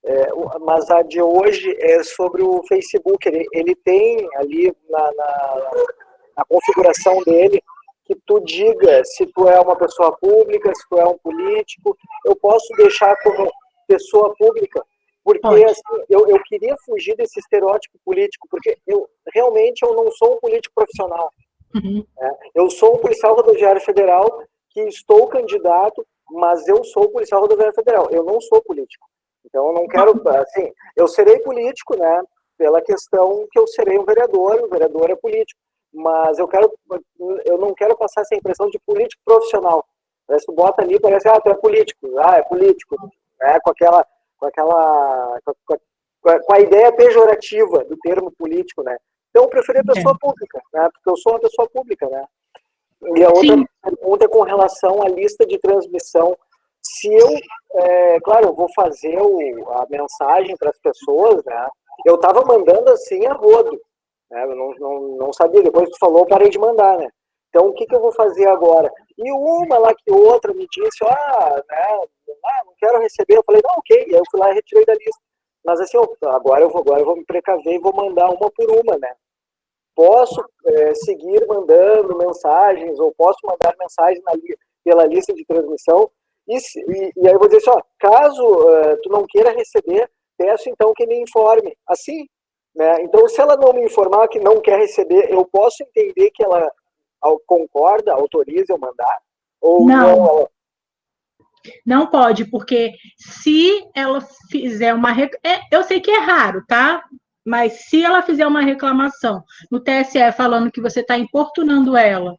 É, 0.07 0.27
mas 0.59 0.89
a 0.91 1.01
de 1.01 1.19
hoje 1.19 1.75
é 1.79 2.03
sobre 2.03 2.43
o 2.43 2.61
Facebook. 2.67 3.27
Ele, 3.27 3.43
ele 3.51 3.75
tem 3.75 4.27
ali 4.35 4.71
na, 4.87 4.99
na, 4.99 5.71
na, 6.37 6.45
configuração 6.45 7.23
dele 7.23 7.59
que 8.05 8.15
tu 8.23 8.39
diga 8.41 9.03
se 9.03 9.25
tu 9.25 9.49
é 9.49 9.59
uma 9.59 9.75
pessoa 9.75 10.15
pública, 10.17 10.71
se 10.75 10.87
tu 10.87 10.99
é 10.99 11.05
um 11.07 11.17
político. 11.17 11.97
Eu 12.23 12.35
posso 12.35 12.67
deixar 12.77 13.15
como 13.23 13.51
pessoa 13.87 14.31
pública, 14.37 14.83
porque 15.23 15.63
assim, 15.63 15.81
eu, 16.07 16.27
eu 16.27 16.39
queria 16.43 16.75
fugir 16.85 17.15
desse 17.15 17.39
estereótipo 17.39 17.97
político, 18.05 18.47
porque 18.49 18.77
eu 18.85 19.09
realmente 19.33 19.81
eu 19.81 19.95
não 19.95 20.11
sou 20.11 20.35
um 20.35 20.39
político 20.39 20.75
profissional. 20.75 21.31
Uhum. 21.73 22.05
É, 22.19 22.31
eu 22.53 22.69
sou 22.69 22.95
um 22.95 22.99
policial 22.99 23.35
rodoviário 23.35 23.81
federal 23.81 24.43
que 24.69 24.81
estou 24.81 25.27
candidato, 25.27 26.05
mas 26.29 26.67
eu 26.67 26.83
sou 26.83 27.09
policial 27.09 27.41
rodoviário 27.41 27.73
federal. 27.73 28.07
Eu 28.11 28.23
não 28.23 28.39
sou 28.39 28.61
político. 28.61 29.07
Então 29.45 29.67
eu 29.67 29.73
não 29.73 29.87
quero, 29.87 30.11
assim, 30.39 30.71
eu 30.95 31.07
serei 31.07 31.39
político, 31.39 31.95
né? 31.97 32.21
Pela 32.57 32.81
questão 32.81 33.45
que 33.51 33.59
eu 33.59 33.67
serei 33.67 33.97
um 33.97 34.05
vereador, 34.05 34.61
o 34.63 34.69
vereador 34.69 35.09
é 35.09 35.15
político. 35.15 35.59
Mas 35.93 36.37
eu 36.39 36.47
quero, 36.47 36.71
eu 37.45 37.57
não 37.57 37.73
quero 37.73 37.97
passar 37.97 38.21
essa 38.21 38.35
impressão 38.35 38.69
de 38.69 38.79
político 38.79 39.21
profissional. 39.23 39.85
Parece 40.27 40.45
que 40.45 40.53
bota 40.53 40.81
ali, 40.81 40.99
parece, 40.99 41.27
ah, 41.29 41.39
tu 41.39 41.49
é 41.49 41.55
político, 41.55 42.19
ah, 42.19 42.37
é 42.37 42.43
político, 42.43 42.95
né? 43.39 43.59
Com 43.63 43.71
aquela 43.71 44.05
com 44.37 44.47
aquela 44.47 45.39
com 45.43 45.73
a, 46.29 46.39
com 46.39 46.53
a, 46.53 46.59
ideia 46.59 46.91
pejorativa 46.91 47.83
do 47.85 47.95
termo 47.97 48.31
político, 48.31 48.83
né? 48.83 48.97
Então 49.29 49.43
eu 49.43 49.49
preferi 49.49 49.79
a 49.79 49.83
pessoa 49.83 50.15
é. 50.15 50.17
pública, 50.19 50.61
né? 50.73 50.89
Porque 50.93 51.09
eu 51.09 51.17
sou 51.17 51.33
uma 51.33 51.39
pessoa 51.39 51.69
pública, 51.69 52.09
né? 52.09 52.25
E 53.15 53.23
a 53.23 53.29
outra 53.29 53.55
Sim. 53.55 53.65
pergunta 53.83 54.25
é 54.25 54.27
com 54.27 54.41
relação 54.41 55.01
à 55.03 55.09
lista 55.09 55.45
de 55.45 55.59
transmissão. 55.59 56.35
Se 56.87 57.11
eu, 57.11 57.29
é, 57.81 58.19
claro, 58.19 58.47
eu 58.47 58.53
vou 58.53 58.67
fazer 58.75 59.17
o, 59.19 59.71
a 59.71 59.87
mensagem 59.89 60.55
para 60.55 60.69
as 60.69 60.77
pessoas, 60.79 61.43
né? 61.43 61.67
Eu 62.05 62.15
estava 62.15 62.45
mandando 62.45 62.91
assim 62.91 63.25
a 63.25 63.33
rodo, 63.33 63.71
né? 64.29 64.43
Eu 64.43 64.55
não, 64.55 64.73
não, 64.75 64.99
não 65.17 65.33
sabia. 65.33 65.63
Depois 65.63 65.89
tu 65.89 65.97
falou, 65.99 66.27
parei 66.27 66.49
de 66.49 66.59
mandar, 66.59 66.97
né? 66.97 67.09
Então, 67.49 67.69
o 67.69 67.73
que, 67.73 67.85
que 67.85 67.95
eu 67.95 68.01
vou 68.01 68.11
fazer 68.11 68.47
agora? 68.47 68.91
E 69.17 69.31
uma 69.31 69.77
lá 69.79 69.93
que 69.95 70.11
outra 70.11 70.53
me 70.53 70.67
disse, 70.69 71.03
ah, 71.05 71.63
né, 71.69 72.07
ah, 72.45 72.61
não 72.65 72.73
quero 72.77 72.99
receber. 72.99 73.37
Eu 73.37 73.43
falei, 73.43 73.61
não, 73.63 73.75
ok. 73.77 73.97
Aí 73.97 74.11
eu 74.11 74.23
fui 74.29 74.39
lá 74.39 74.51
e 74.51 74.55
retirei 74.55 74.85
da 74.85 74.93
lista. 74.93 75.21
Mas 75.63 75.79
assim, 75.79 75.97
agora 76.23 76.61
eu 76.61 76.69
vou, 76.69 76.81
agora 76.81 76.99
eu 76.99 77.05
vou 77.05 77.15
me 77.15 77.25
precaver 77.25 77.73
e 77.73 77.79
vou 77.79 77.95
mandar 77.95 78.29
uma 78.29 78.51
por 78.51 78.69
uma, 78.69 78.97
né? 78.99 79.11
Posso 79.95 80.43
é, 80.65 80.93
seguir 80.93 81.47
mandando 81.47 82.17
mensagens 82.17 82.99
ou 82.99 83.11
posso 83.15 83.39
mandar 83.43 83.73
mensagens 83.79 84.21
na, 84.23 84.33
pela 84.83 85.05
lista 85.05 85.33
de 85.33 85.43
transmissão 85.45 86.11
e, 86.47 86.57
e, 86.57 87.11
e, 87.15 87.27
aí 87.27 87.33
eu 87.33 87.39
vou 87.39 87.47
dizer 87.47 87.57
assim, 87.57 87.71
ó, 87.71 87.81
caso 87.99 88.43
uh, 88.43 89.01
tu 89.01 89.09
não 89.09 89.25
queira 89.27 89.51
receber, 89.51 90.09
peço 90.37 90.69
então 90.69 90.93
que 90.93 91.05
me 91.05 91.19
informe. 91.21 91.75
Assim, 91.87 92.25
né? 92.75 93.01
Então, 93.03 93.27
se 93.27 93.39
ela 93.39 93.55
não 93.55 93.73
me 93.73 93.85
informar 93.85 94.27
que 94.27 94.39
não 94.39 94.61
quer 94.61 94.77
receber, 94.77 95.31
eu 95.31 95.45
posso 95.45 95.81
entender 95.81 96.29
que 96.31 96.43
ela 96.43 96.69
concorda, 97.47 98.13
autoriza 98.13 98.73
eu 98.73 98.77
mandar? 98.77 99.17
Ou 99.61 99.85
não? 99.85 100.17
não 100.17 100.49
não 101.85 102.07
pode, 102.07 102.45
porque 102.45 102.91
se 103.17 103.87
ela 103.95 104.21
fizer 104.51 104.93
uma. 104.93 105.11
Rec... 105.11 105.33
É, 105.43 105.61
eu 105.71 105.83
sei 105.83 105.99
que 105.99 106.11
é 106.11 106.19
raro, 106.19 106.63
tá? 106.67 107.03
Mas 107.43 107.87
se 107.87 108.03
ela 108.03 108.21
fizer 108.21 108.45
uma 108.45 108.61
reclamação 108.61 109.43
no 109.71 109.79
TSE 109.79 110.31
falando 110.35 110.71
que 110.71 110.81
você 110.81 111.01
está 111.01 111.17
importunando 111.17 111.95
ela 111.95 112.35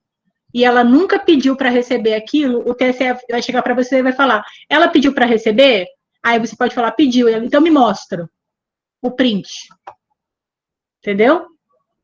e 0.53 0.65
ela 0.65 0.83
nunca 0.83 1.19
pediu 1.19 1.57
para 1.57 1.69
receber 1.69 2.15
aquilo, 2.15 2.61
o 2.69 2.75
TSE 2.75 3.17
vai 3.31 3.43
chegar 3.43 3.63
para 3.63 3.75
você 3.75 3.99
e 3.99 4.03
vai 4.03 4.13
falar: 4.13 4.45
ela 4.69 4.89
pediu 4.89 5.13
para 5.13 5.27
receber? 5.27 5.87
Aí 6.23 6.39
você 6.39 6.57
pode 6.57 6.75
falar: 6.75 6.93
pediu, 6.93 7.29
então 7.29 7.61
me 7.61 7.71
mostra 7.71 8.29
o 9.03 9.11
print. 9.11 9.69
Entendeu? 11.01 11.47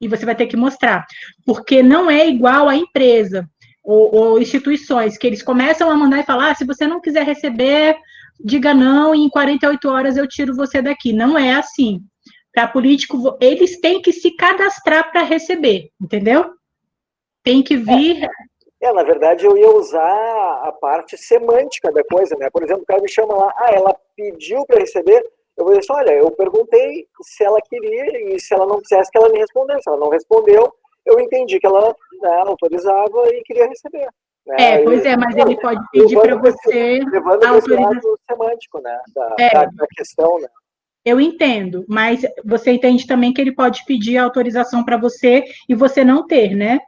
E 0.01 0.09
você 0.09 0.25
vai 0.25 0.35
ter 0.35 0.47
que 0.47 0.57
mostrar. 0.57 1.07
Porque 1.45 1.83
não 1.83 2.11
é 2.11 2.29
igual 2.29 2.69
à 2.69 2.77
empresa 2.77 3.49
ou, 3.83 4.15
ou, 4.15 4.41
instituições 4.41 5.19
que 5.19 5.27
eles 5.27 5.43
começam 5.43 5.91
a 5.91 5.97
mandar 5.97 6.21
e 6.21 6.25
falar: 6.25 6.51
ah, 6.51 6.55
se 6.55 6.65
você 6.65 6.87
não 6.87 7.01
quiser 7.01 7.25
receber, 7.25 7.97
diga 8.45 8.75
não, 8.75 9.15
e 9.15 9.21
em 9.21 9.29
48 9.29 9.89
horas 9.89 10.17
eu 10.17 10.29
tiro 10.29 10.55
você 10.55 10.83
daqui. 10.83 11.13
Não 11.13 11.39
é 11.39 11.55
assim. 11.55 12.01
Para 12.53 12.69
político, 12.69 13.37
eles 13.41 13.81
têm 13.81 14.03
que 14.03 14.13
se 14.13 14.37
cadastrar 14.37 15.11
para 15.11 15.23
receber, 15.23 15.89
entendeu? 16.01 16.53
Tem 17.43 17.63
que 17.63 17.77
vir. 17.77 18.25
É, 18.25 18.87
é, 18.89 18.93
na 18.93 19.03
verdade, 19.03 19.45
eu 19.45 19.57
ia 19.57 19.71
usar 19.71 20.63
a 20.65 20.73
parte 20.73 21.17
semântica 21.17 21.93
da 21.93 22.03
coisa, 22.05 22.37
né? 22.37 22.49
Por 22.51 22.63
exemplo, 22.63 22.83
o 22.83 22.87
cara 22.87 23.01
me 23.01 23.09
chama 23.09 23.35
lá, 23.35 23.55
ah, 23.57 23.71
ela 23.73 23.97
pediu 24.17 24.65
para 24.67 24.81
receber. 24.81 25.23
Eu 25.57 25.65
vou 25.65 25.75
dizer 25.75 25.81
assim, 25.81 26.01
olha, 26.01 26.13
eu 26.13 26.31
perguntei 26.31 27.07
se 27.23 27.45
ela 27.45 27.61
queria 27.61 28.35
e 28.35 28.41
se 28.41 28.55
ela 28.55 28.67
não 28.67 28.81
quisesse 28.81 29.11
que 29.11 29.19
ela 29.19 29.29
me 29.29 29.39
respondesse. 29.39 29.89
Ela 29.89 29.99
não 29.99 30.09
respondeu, 30.09 30.73
eu 31.05 31.21
entendi 31.21 31.59
que 31.59 31.67
ela 31.67 31.95
né, 32.21 32.43
autorizava 32.47 33.29
e 33.33 33.43
queria 33.43 33.69
receber. 33.69 34.09
Né? 34.47 34.57
É, 34.59 34.83
pois 34.83 35.05
é, 35.05 35.17
mas 35.17 35.37
ele 35.37 35.61
pode 35.61 35.81
pedir 35.93 36.19
para 36.19 36.37
você 36.37 37.01
levando 37.11 37.45
a 37.45 37.51
autorização 37.51 38.17
semântico, 38.29 38.81
né, 38.81 38.99
da, 39.15 39.37
é. 39.39 39.51
da, 39.51 39.65
da 39.67 39.87
questão, 39.95 40.41
né? 40.41 40.49
Eu 41.05 41.21
entendo, 41.21 41.85
mas 41.89 42.23
você 42.45 42.71
entende 42.71 43.07
também 43.09 43.33
que 43.33 43.41
ele 43.41 43.53
pode 43.53 43.85
pedir 43.85 44.17
autorização 44.19 44.85
para 44.85 44.97
você 44.97 45.45
e 45.69 45.75
você 45.75 46.05
não 46.05 46.25
ter, 46.27 46.55
né? 46.55 46.79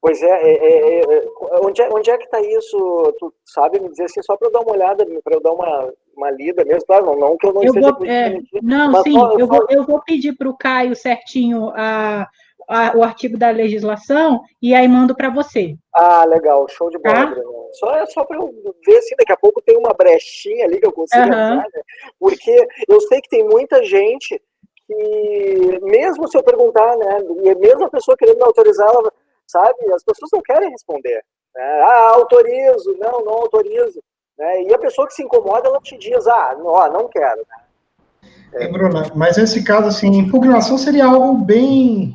Pois 0.00 0.22
é, 0.22 0.26
é, 0.26 1.00
é, 1.00 1.00
é 1.00 1.26
onde, 1.62 1.82
é 1.82 1.88
onde 1.92 2.10
é 2.10 2.16
que 2.16 2.24
está 2.24 2.40
isso? 2.40 3.14
Tu 3.18 3.34
sabe 3.44 3.80
me 3.80 3.88
dizer 3.88 4.04
assim, 4.04 4.22
só 4.22 4.36
para 4.36 4.48
eu 4.48 4.52
dar 4.52 4.60
uma 4.60 4.72
olhada, 4.72 5.04
para 5.24 5.34
eu 5.34 5.40
dar 5.40 5.52
uma, 5.52 5.92
uma 6.16 6.30
lida 6.30 6.64
mesmo, 6.64 6.86
claro, 6.86 7.06
não, 7.06 7.16
não 7.16 7.36
que 7.36 7.46
eu 7.46 7.52
não 7.52 7.62
eu 7.62 7.68
esteja... 7.68 7.92
Vou, 7.92 8.06
é, 8.06 8.38
não, 8.62 9.02
sim, 9.02 9.12
só, 9.12 9.38
eu, 9.38 9.46
vou, 9.46 9.66
eu 9.68 9.84
vou 9.84 10.00
pedir 10.04 10.36
para 10.36 10.48
o 10.48 10.56
Caio 10.56 10.94
certinho 10.94 11.72
a 11.74 12.28
a, 12.68 12.94
o 12.94 13.02
artigo 13.02 13.38
da 13.38 13.50
legislação 13.50 14.42
e 14.60 14.74
aí 14.74 14.86
mando 14.86 15.16
para 15.16 15.30
você. 15.30 15.74
Ah, 15.94 16.24
legal, 16.26 16.68
show 16.68 16.90
de 16.90 16.98
bola. 16.98 17.34
Tá? 17.34 17.42
Só, 17.72 17.96
é 17.96 18.06
só 18.06 18.24
para 18.24 18.36
eu 18.36 18.52
ver 18.86 18.98
assim, 18.98 19.14
daqui 19.18 19.32
a 19.32 19.36
pouco 19.36 19.62
tem 19.62 19.76
uma 19.76 19.94
brechinha 19.94 20.66
ali 20.66 20.78
que 20.78 20.86
eu 20.86 20.92
consigo 20.92 21.22
uhum. 21.22 21.28
entrar, 21.28 21.56
né? 21.56 21.82
Porque 22.20 22.68
eu 22.86 23.00
sei 23.00 23.20
que 23.22 23.30
tem 23.30 23.44
muita 23.44 23.82
gente 23.84 24.40
que, 24.86 25.80
mesmo 25.82 26.28
se 26.28 26.36
eu 26.36 26.42
perguntar, 26.42 26.96
né, 26.96 27.18
e 27.44 27.54
mesmo 27.56 27.84
a 27.84 27.90
pessoa 27.90 28.16
querendo 28.16 28.36
me 28.36 28.44
autorizar, 28.44 28.88
ela, 28.88 29.12
sabe, 29.48 29.92
as 29.92 30.04
pessoas 30.04 30.30
não 30.32 30.42
querem 30.42 30.70
responder. 30.70 31.22
Né? 31.54 31.80
Ah, 31.82 32.10
autorizo, 32.12 32.96
não, 32.98 33.24
não 33.24 33.32
autorizo. 33.32 34.00
Né? 34.38 34.64
E 34.64 34.74
a 34.74 34.78
pessoa 34.78 35.06
que 35.08 35.14
se 35.14 35.22
incomoda, 35.22 35.68
ela 35.68 35.80
te 35.80 35.96
diz, 35.98 36.26
ah, 36.26 36.54
não, 36.56 36.92
não 36.92 37.08
quero. 37.08 37.38
Né? 37.38 38.28
É. 38.54 38.68
Bruna, 38.68 39.10
mas 39.14 39.36
nesse 39.36 39.62
caso, 39.64 39.88
assim, 39.88 40.08
impugnação 40.16 40.78
seria 40.78 41.06
algo 41.06 41.44
bem 41.44 42.14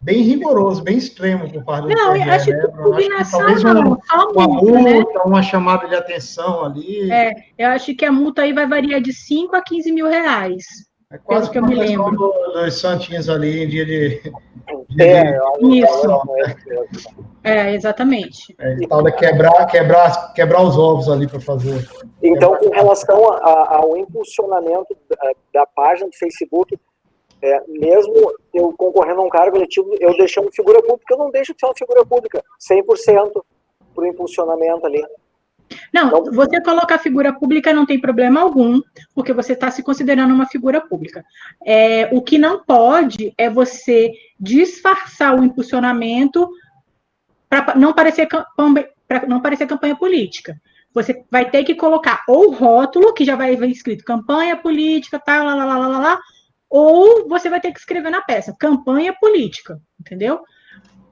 bem 0.00 0.22
rigoroso, 0.22 0.82
bem 0.82 0.96
extremo 0.96 1.50
por 1.50 1.64
parte 1.64 1.88
do 1.88 1.94
Não, 1.94 2.16
eu 2.16 2.32
acho 2.32 2.50
né? 2.50 2.60
que 2.60 2.66
impugnação 2.66 3.40
talvez 3.40 3.62
não, 3.64 3.80
uma, 3.80 4.00
só 4.06 4.30
uma 4.30 4.48
multa, 4.48 4.80
né? 4.80 5.04
uma 5.24 5.42
chamada 5.42 5.88
de 5.88 5.94
atenção 5.96 6.64
ali. 6.64 7.10
É, 7.10 7.34
eu 7.58 7.68
acho 7.70 7.94
que 7.94 8.04
a 8.04 8.12
multa 8.12 8.42
aí 8.42 8.52
vai 8.52 8.66
variar 8.66 9.00
de 9.00 9.12
5 9.12 9.56
a 9.56 9.62
15 9.62 9.90
mil 9.90 10.06
reais. 10.06 10.64
É 11.10 11.16
quase 11.16 11.50
Pelo 11.50 11.66
que 11.66 11.72
eu 11.74 11.78
me 11.78 11.86
lembro. 11.86 12.10
do- 12.16 12.52
dos 12.52 12.74
santinhos 12.80 13.30
ali 13.30 13.62
em 13.64 13.68
dia 13.68 13.86
de. 13.86 14.20
de 14.90 15.02
É, 15.02 15.38
Isso. 15.62 16.10
olha, 16.10 16.56
É, 17.42 17.72
exatamente. 17.74 18.54
é, 18.58 18.76
tal 18.86 19.02
da 19.02 19.10
quebrar, 19.10 19.64
quebrar, 19.66 20.34
quebrar 20.34 20.62
os 20.62 20.76
ovos 20.76 21.08
ali 21.08 21.26
para 21.26 21.40
fazer. 21.40 21.88
Então, 22.22 22.54
com 22.56 22.68
relação 22.68 23.30
a- 23.32 23.36
a- 23.38 23.76
ao 23.78 23.96
impulsionamento 23.96 24.94
da, 25.08 25.32
da 25.60 25.66
página 25.66 26.10
do 26.10 26.16
Facebook, 26.16 26.78
é, 27.40 27.62
mesmo 27.68 28.12
eu 28.52 28.74
concorrendo 28.76 29.22
a 29.22 29.24
um 29.24 29.30
cargo 29.30 29.56
eletivo, 29.56 29.88
eu 30.00 30.14
deixando 30.14 30.52
figura 30.52 30.82
pública, 30.82 31.14
eu 31.14 31.18
não 31.18 31.30
deixo 31.30 31.54
de 31.54 31.60
ser 31.60 31.66
uma 31.66 31.74
figura 31.74 32.04
pública, 32.04 32.44
100% 32.58 33.42
para 33.94 34.04
o 34.04 34.06
impulsionamento 34.06 34.84
ali. 34.84 35.02
Não, 35.92 36.10
Não. 36.10 36.24
você 36.32 36.60
colocar 36.60 36.96
a 36.96 36.98
figura 36.98 37.32
pública 37.32 37.72
não 37.72 37.86
tem 37.86 38.00
problema 38.00 38.40
algum, 38.40 38.80
porque 39.14 39.32
você 39.32 39.52
está 39.52 39.70
se 39.70 39.82
considerando 39.82 40.34
uma 40.34 40.46
figura 40.46 40.80
pública. 40.80 41.24
É, 41.64 42.08
o 42.12 42.22
que 42.22 42.38
não 42.38 42.62
pode 42.64 43.32
é 43.36 43.48
você 43.48 44.12
disfarçar 44.38 45.38
o 45.38 45.44
impulsionamento 45.44 46.48
para 47.48 47.74
não 47.74 47.92
parecer 47.92 48.26
para 48.26 49.26
não 49.26 49.40
parecer 49.40 49.66
campanha 49.66 49.96
política. 49.96 50.60
Você 50.92 51.24
vai 51.30 51.50
ter 51.50 51.64
que 51.64 51.74
colocar 51.74 52.24
ou 52.28 52.52
rótulo, 52.52 53.14
que 53.14 53.24
já 53.24 53.36
vai 53.36 53.56
vir 53.56 53.70
escrito 53.70 54.04
campanha 54.04 54.56
política, 54.56 55.18
tal, 55.18 55.44
lá, 55.44 55.54
lá, 55.54 55.64
lá, 55.64 55.76
lá, 55.76 55.98
lá, 55.98 56.18
ou 56.68 57.28
você 57.28 57.48
vai 57.48 57.60
ter 57.60 57.72
que 57.72 57.78
escrever 57.78 58.10
na 58.10 58.20
peça 58.20 58.54
campanha 58.58 59.14
política, 59.18 59.80
entendeu? 59.98 60.40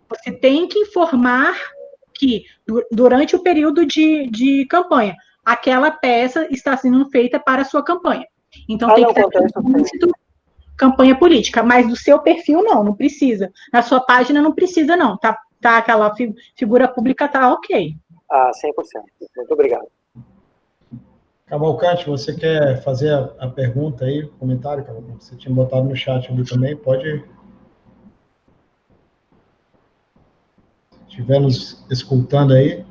Você 0.08 0.30
tem 0.30 0.68
que 0.68 0.78
informar 0.78 1.56
que 2.18 2.44
du- 2.66 2.84
durante 2.90 3.36
o 3.36 3.42
período 3.42 3.84
de, 3.86 4.28
de 4.30 4.66
campanha, 4.66 5.14
aquela 5.44 5.90
peça 5.90 6.46
está 6.50 6.76
sendo 6.76 7.08
feita 7.10 7.38
para 7.38 7.62
a 7.62 7.64
sua 7.64 7.82
campanha. 7.82 8.26
Então 8.68 8.90
Ah, 8.90 8.94
tem 8.94 9.04
não, 9.04 9.12
que 9.14 9.20
estar 9.20 9.58
campanha 10.76 11.18
política, 11.18 11.62
mas 11.62 11.88
do 11.88 11.96
seu 11.96 12.18
perfil 12.18 12.62
não, 12.62 12.84
não 12.84 12.94
precisa. 12.94 13.50
Na 13.72 13.82
sua 13.82 14.00
página 14.00 14.42
não 14.42 14.52
precisa 14.52 14.96
não, 14.96 15.16
tá, 15.16 15.38
tá 15.60 15.78
aquela 15.78 16.14
fi- 16.14 16.34
figura 16.54 16.86
pública 16.86 17.26
tá 17.28 17.52
ok. 17.52 17.94
Ah, 18.30 18.50
100%. 18.52 18.72
Muito 19.36 19.52
obrigado. 19.54 19.86
Cavalcante, 21.46 22.06
você 22.08 22.34
quer 22.34 22.82
fazer 22.82 23.10
a, 23.12 23.32
a 23.38 23.48
pergunta 23.48 24.04
aí, 24.04 24.24
o 24.24 24.30
comentário, 24.30 24.84
Cavalcante? 24.84 25.24
Você 25.24 25.36
tinha 25.36 25.54
botado 25.54 25.88
no 25.88 25.94
chat 25.94 26.30
ali 26.30 26.44
também, 26.44 26.76
pode. 26.76 27.24
Estiver 31.16 31.40
nos 31.40 31.82
escutando 31.90 32.52
aí. 32.52 32.84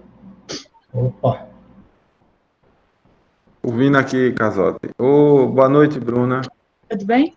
Opa. 0.92 1.48
Ouvindo 3.62 3.98
aqui, 3.98 4.32
Casote. 4.34 4.90
Ô, 4.98 5.48
boa 5.48 5.70
noite, 5.70 6.00
Bruna. 6.00 6.42
Tudo 6.90 7.06
bem? 7.06 7.36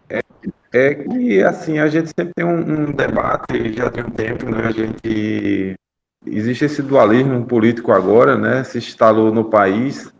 É 0.72 0.94
que, 0.94 1.42
assim, 1.42 1.79
a 1.79 1.88
gente 1.88 2.09
sempre 2.09 2.33
tem 2.35 2.44
um, 2.44 2.59
um 2.59 2.92
debate, 2.92 3.72
já 3.74 3.90
tem 3.90 4.05
um 4.05 4.11
tempo, 4.11 4.51
né? 4.51 4.66
A 4.66 4.70
gente. 4.70 5.74
Existe 6.27 6.64
esse 6.64 6.83
dualismo 6.83 7.46
político 7.46 7.92
agora, 7.92 8.37
né? 8.37 8.64
Se 8.64 8.79
instalou 8.79 9.33
no 9.33 9.48
país. 9.48 10.12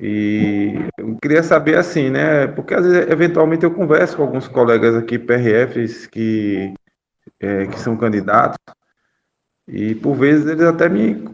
E 0.00 0.74
eu 0.98 1.16
queria 1.22 1.42
saber, 1.42 1.78
assim, 1.78 2.10
né? 2.10 2.46
Porque, 2.48 2.74
às 2.74 2.84
vezes, 2.84 3.10
eventualmente, 3.10 3.64
eu 3.64 3.70
converso 3.70 4.16
com 4.16 4.22
alguns 4.22 4.48
colegas 4.48 4.94
aqui, 4.94 5.18
PRFs, 5.18 6.06
que, 6.06 6.74
é, 7.40 7.66
que 7.66 7.78
são 7.80 7.96
candidatos, 7.96 8.58
e, 9.66 9.94
por 9.94 10.14
vezes, 10.14 10.46
eles 10.46 10.62
até 10.62 10.88
me 10.88 11.24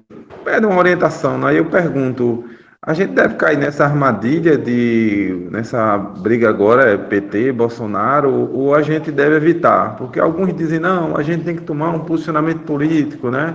pedem 0.44 0.68
uma 0.68 0.78
orientação, 0.78 1.38
né? 1.38 1.48
Aí 1.48 1.56
eu 1.56 1.66
pergunto. 1.66 2.44
A 2.82 2.94
gente 2.94 3.12
deve 3.12 3.34
cair 3.34 3.58
nessa 3.58 3.84
armadilha 3.84 4.56
de 4.56 5.48
nessa 5.50 5.98
briga 5.98 6.48
agora 6.48 6.90
é 6.90 6.96
PT, 6.96 7.52
Bolsonaro, 7.52 8.50
ou 8.54 8.74
a 8.74 8.80
gente 8.80 9.12
deve 9.12 9.36
evitar? 9.36 9.96
Porque 9.96 10.18
alguns 10.18 10.54
dizem 10.56 10.78
não, 10.78 11.14
a 11.14 11.22
gente 11.22 11.44
tem 11.44 11.56
que 11.56 11.62
tomar 11.62 11.90
um 11.90 12.06
posicionamento 12.06 12.60
político, 12.60 13.30
né? 13.30 13.54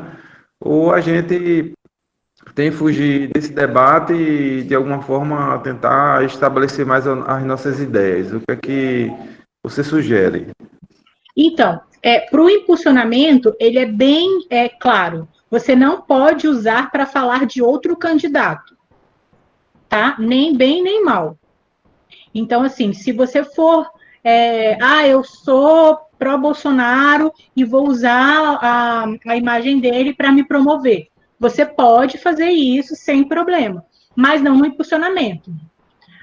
Ou 0.60 0.94
a 0.94 1.02
gente 1.02 1.74
tem 2.54 2.70
que 2.70 2.78
fugir 2.78 3.32
desse 3.34 3.52
debate 3.52 4.14
e 4.14 4.62
de 4.64 4.76
alguma 4.76 5.02
forma 5.02 5.58
tentar 5.60 6.24
estabelecer 6.24 6.86
mais 6.86 7.08
as 7.08 7.44
nossas 7.44 7.80
ideias. 7.80 8.32
O 8.32 8.40
que 8.42 8.52
é 8.52 8.56
que 8.56 9.12
você 9.64 9.84
sugere? 9.84 10.50
Então, 11.36 11.82
é, 12.06 12.20
para 12.20 12.40
o 12.40 12.48
impulsionamento, 12.48 13.56
ele 13.60 13.80
é 13.80 13.86
bem 13.88 14.46
é, 14.52 14.70
claro. 14.70 15.28
Você 15.50 15.76
não 15.76 16.02
pode 16.02 16.48
usar 16.48 16.92
para 16.92 17.08
falar 17.08 17.48
de 17.48 17.64
outro 17.64 17.98
candidato, 17.98 18.78
tá? 19.90 20.16
Nem 20.20 20.56
bem 20.56 20.84
nem 20.84 21.04
mal. 21.04 21.36
Então, 22.32 22.62
assim, 22.62 22.94
se 22.94 23.12
você 23.12 23.44
for, 23.44 23.90
é, 24.24 24.78
ah, 24.80 25.08
eu 25.08 25.24
sou 25.24 25.98
pró-Bolsonaro 26.20 27.34
e 27.56 27.64
vou 27.64 27.90
usar 27.90 28.60
a, 28.62 29.06
a 29.26 29.36
imagem 29.36 29.80
dele 29.80 30.14
para 30.14 30.32
me 30.32 30.44
promover, 30.44 31.08
você 31.40 31.66
pode 31.66 32.20
fazer 32.20 32.52
isso 32.52 32.96
sem 32.96 33.28
problema, 33.28 33.84
mas 34.16 34.44
não 34.44 34.56
no 34.56 34.66
impulsionamento. 34.68 35.52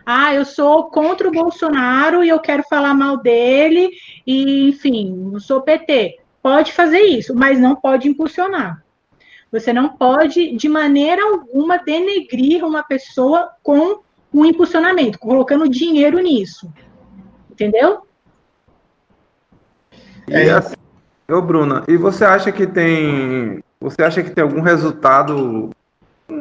Ah, 0.04 0.34
eu 0.34 0.44
sou 0.44 0.90
contra 0.90 1.28
o 1.28 1.32
Bolsonaro 1.32 2.24
e 2.24 2.28
eu 2.28 2.40
quero 2.40 2.62
falar 2.68 2.94
mal 2.94 3.16
dele, 3.16 3.90
e, 4.26 4.68
enfim, 4.68 5.30
eu 5.32 5.40
sou 5.40 5.62
PT. 5.62 6.18
Pode 6.42 6.72
fazer 6.72 7.00
isso, 7.00 7.34
mas 7.34 7.60
não 7.60 7.76
pode 7.76 8.08
impulsionar. 8.08 8.82
Você 9.52 9.72
não 9.72 9.90
pode, 9.90 10.56
de 10.56 10.68
maneira 10.68 11.22
alguma, 11.22 11.76
denegrir 11.78 12.64
uma 12.64 12.82
pessoa 12.82 13.50
com 13.62 14.00
um 14.32 14.44
impulsionamento, 14.44 15.18
colocando 15.18 15.68
dinheiro 15.68 16.18
nisso. 16.18 16.72
Entendeu? 17.50 18.06
E 20.26 20.48
assim, 20.48 20.74
ô 21.30 21.42
Bruna, 21.42 21.84
e 21.86 21.96
você 21.96 22.24
acha 22.24 22.50
que 22.50 22.66
tem, 22.66 23.62
você 23.78 24.02
acha 24.02 24.22
que 24.22 24.30
tem 24.30 24.42
algum 24.42 24.62
resultado, 24.62 25.70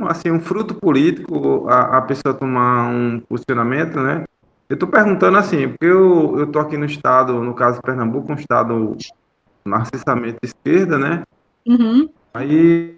um, 0.02 0.08
assim, 0.08 0.32
um 0.32 0.40
fruto 0.40 0.74
político 0.76 1.68
a, 1.70 1.98
a 1.98 2.02
pessoa 2.02 2.34
tomar 2.34 2.90
um 2.90 3.20
posicionamento, 3.22 4.00
né? 4.00 4.24
Eu 4.70 4.78
tô 4.78 4.88
perguntando 4.88 5.38
assim, 5.38 5.68
porque 5.70 5.86
eu, 5.86 6.40
eu 6.40 6.48
tô 6.48 6.60
aqui 6.60 6.78
no 6.78 6.86
estado, 6.86 7.44
no 7.44 7.54
caso 7.54 7.82
Pernambuco, 7.82 8.32
um 8.32 8.36
estado 8.36 8.96
maciçamente 9.66 10.38
de 10.42 10.50
esquerda, 10.50 10.98
né? 10.98 11.24
Uhum. 11.68 12.10
Aí 12.34 12.98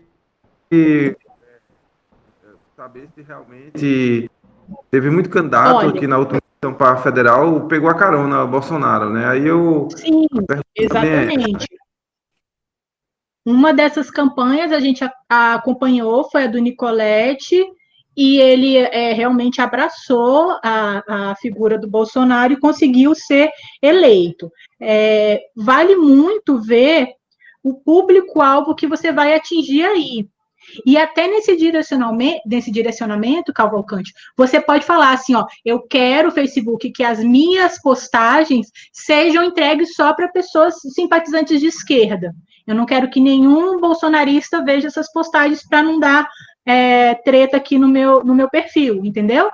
e, 0.71 1.15
é, 1.43 2.49
saber 2.75 3.07
se 3.13 3.21
realmente 3.21 4.29
teve 4.89 5.09
muito 5.09 5.29
candidato 5.29 5.77
Olha. 5.77 5.89
aqui 5.89 6.07
na 6.07 6.17
última 6.17 6.39
eleição 6.39 6.77
para 6.77 6.97
federal 6.97 7.67
pegou 7.67 7.89
a 7.89 7.95
carona 7.95 8.45
Bolsonaro, 8.45 9.09
né? 9.09 9.25
Aí 9.27 9.47
eu 9.47 9.87
Sim, 9.95 10.25
exatamente. 10.75 11.67
Uma 13.45 13.73
dessas 13.73 14.09
campanhas 14.09 14.71
a 14.71 14.79
gente 14.79 15.03
a- 15.03 15.13
a 15.29 15.53
acompanhou 15.55 16.29
foi 16.29 16.43
a 16.43 16.47
do 16.47 16.59
Nicolete, 16.59 17.63
e 18.15 18.37
ele 18.37 18.77
é, 18.77 19.11
realmente 19.13 19.59
abraçou 19.59 20.57
a, 20.63 21.31
a 21.31 21.35
figura 21.37 21.77
do 21.77 21.89
Bolsonaro 21.89 22.53
e 22.53 22.59
conseguiu 22.59 23.15
ser 23.15 23.49
eleito. 23.81 24.51
É, 24.79 25.41
vale 25.55 25.95
muito 25.95 26.59
ver 26.61 27.09
o 27.63 27.73
público-alvo 27.73 28.75
que 28.75 28.87
você 28.87 29.11
vai 29.11 29.33
atingir 29.33 29.83
aí. 29.83 30.27
E 30.85 30.97
até 30.97 31.27
nesse 31.27 31.57
direcionamento, 31.57 32.41
nesse 32.45 32.71
direcionamento, 32.71 33.51
Cavalcante, 33.51 34.13
você 34.37 34.61
pode 34.61 34.85
falar 34.85 35.11
assim, 35.11 35.35
ó, 35.35 35.45
eu 35.65 35.81
quero, 35.81 36.31
Facebook, 36.31 36.89
que 36.91 37.03
as 37.03 37.21
minhas 37.21 37.81
postagens 37.81 38.67
sejam 38.91 39.43
entregues 39.43 39.93
só 39.93 40.13
para 40.13 40.31
pessoas 40.31 40.75
simpatizantes 40.93 41.59
de 41.59 41.67
esquerda. 41.67 42.33
Eu 42.65 42.75
não 42.75 42.85
quero 42.85 43.09
que 43.09 43.19
nenhum 43.19 43.79
bolsonarista 43.79 44.63
veja 44.63 44.87
essas 44.87 45.11
postagens 45.11 45.67
para 45.67 45.83
não 45.83 45.99
dar 45.99 46.27
é, 46.65 47.15
treta 47.15 47.57
aqui 47.57 47.77
no 47.77 47.87
meu, 47.87 48.23
no 48.23 48.33
meu 48.33 48.49
perfil, 48.49 49.03
entendeu? 49.03 49.49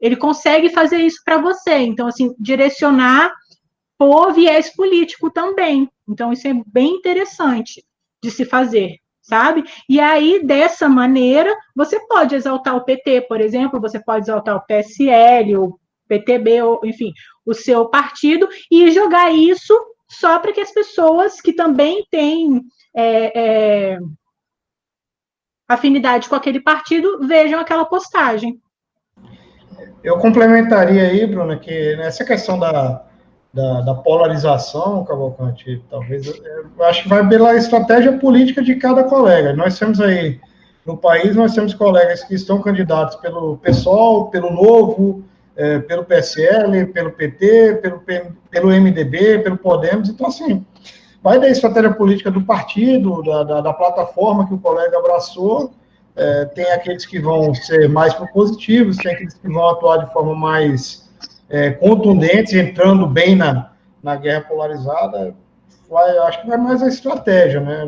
Ele 0.00 0.16
consegue 0.16 0.68
fazer 0.70 0.98
isso 0.98 1.20
para 1.24 1.38
você. 1.38 1.76
Então, 1.76 2.08
assim, 2.08 2.34
direcionar 2.38 3.32
por 3.98 4.32
viés 4.32 4.74
político 4.74 5.30
também. 5.30 5.88
Então, 6.08 6.32
isso 6.32 6.48
é 6.48 6.54
bem 6.66 6.94
interessante 6.94 7.84
de 8.22 8.30
se 8.30 8.44
fazer, 8.44 8.96
sabe? 9.20 9.64
E 9.88 10.00
aí, 10.00 10.44
dessa 10.44 10.88
maneira, 10.88 11.54
você 11.76 12.00
pode 12.06 12.34
exaltar 12.34 12.76
o 12.76 12.84
PT, 12.84 13.22
por 13.22 13.40
exemplo, 13.40 13.80
você 13.80 14.02
pode 14.02 14.24
exaltar 14.24 14.56
o 14.56 14.66
PSL, 14.66 15.56
o 15.56 15.78
PTB, 16.08 16.62
ou, 16.62 16.80
enfim, 16.82 17.12
o 17.46 17.54
seu 17.54 17.88
partido, 17.88 18.48
e 18.70 18.90
jogar 18.90 19.32
isso 19.32 19.74
só 20.10 20.40
para 20.40 20.52
que 20.52 20.60
as 20.60 20.72
pessoas 20.72 21.40
que 21.40 21.52
também 21.52 22.04
têm 22.10 22.62
é, 22.94 23.92
é, 23.92 23.98
afinidade 25.68 26.28
com 26.28 26.34
aquele 26.34 26.60
partido 26.60 27.20
vejam 27.26 27.60
aquela 27.60 27.84
postagem. 27.84 28.60
Eu 30.02 30.18
complementaria 30.18 31.02
aí, 31.02 31.26
Bruna, 31.26 31.56
que 31.56 31.94
nessa 31.96 32.24
questão 32.24 32.58
da, 32.58 33.04
da, 33.54 33.82
da 33.82 33.94
polarização, 33.94 35.04
Cavalcante, 35.04 35.82
talvez, 35.88 36.26
eu 36.26 36.84
acho 36.84 37.04
que 37.04 37.08
vai 37.08 37.26
pela 37.28 37.54
estratégia 37.54 38.18
política 38.18 38.62
de 38.62 38.74
cada 38.74 39.04
colega. 39.04 39.52
Nós 39.52 39.78
temos 39.78 40.00
aí, 40.00 40.40
no 40.84 40.96
país, 40.96 41.36
nós 41.36 41.54
temos 41.54 41.72
colegas 41.72 42.24
que 42.24 42.34
estão 42.34 42.60
candidatos 42.60 43.14
pelo 43.16 43.58
PSOL, 43.58 44.28
pelo 44.30 44.50
Novo, 44.50 45.24
é, 45.60 45.78
pelo 45.80 46.06
PSL, 46.06 46.86
pelo 46.86 47.12
PT, 47.12 47.80
pelo, 47.82 48.02
pelo 48.50 48.68
MDB, 48.68 49.40
pelo 49.40 49.58
Podemos, 49.58 50.08
então, 50.08 50.28
assim, 50.28 50.64
vai 51.22 51.38
da 51.38 51.50
estratégia 51.50 51.92
política 51.92 52.30
do 52.30 52.40
partido, 52.40 53.22
da, 53.22 53.42
da, 53.44 53.60
da 53.60 53.72
plataforma 53.74 54.48
que 54.48 54.54
o 54.54 54.58
colega 54.58 54.96
abraçou, 54.96 55.70
é, 56.16 56.46
tem 56.46 56.64
aqueles 56.72 57.04
que 57.04 57.18
vão 57.18 57.54
ser 57.54 57.90
mais 57.90 58.14
propositivos, 58.14 58.96
tem 58.96 59.12
aqueles 59.12 59.34
que 59.34 59.48
vão 59.48 59.68
atuar 59.68 59.98
de 59.98 60.10
forma 60.14 60.34
mais 60.34 61.10
é, 61.50 61.72
contundente, 61.72 62.58
entrando 62.58 63.06
bem 63.06 63.36
na, 63.36 63.72
na 64.02 64.16
guerra 64.16 64.40
polarizada. 64.40 65.34
Vai, 65.90 66.16
acho 66.18 66.40
que 66.40 66.46
vai 66.46 66.56
mais 66.56 66.82
a 66.82 66.88
estratégia, 66.88 67.60
né? 67.60 67.84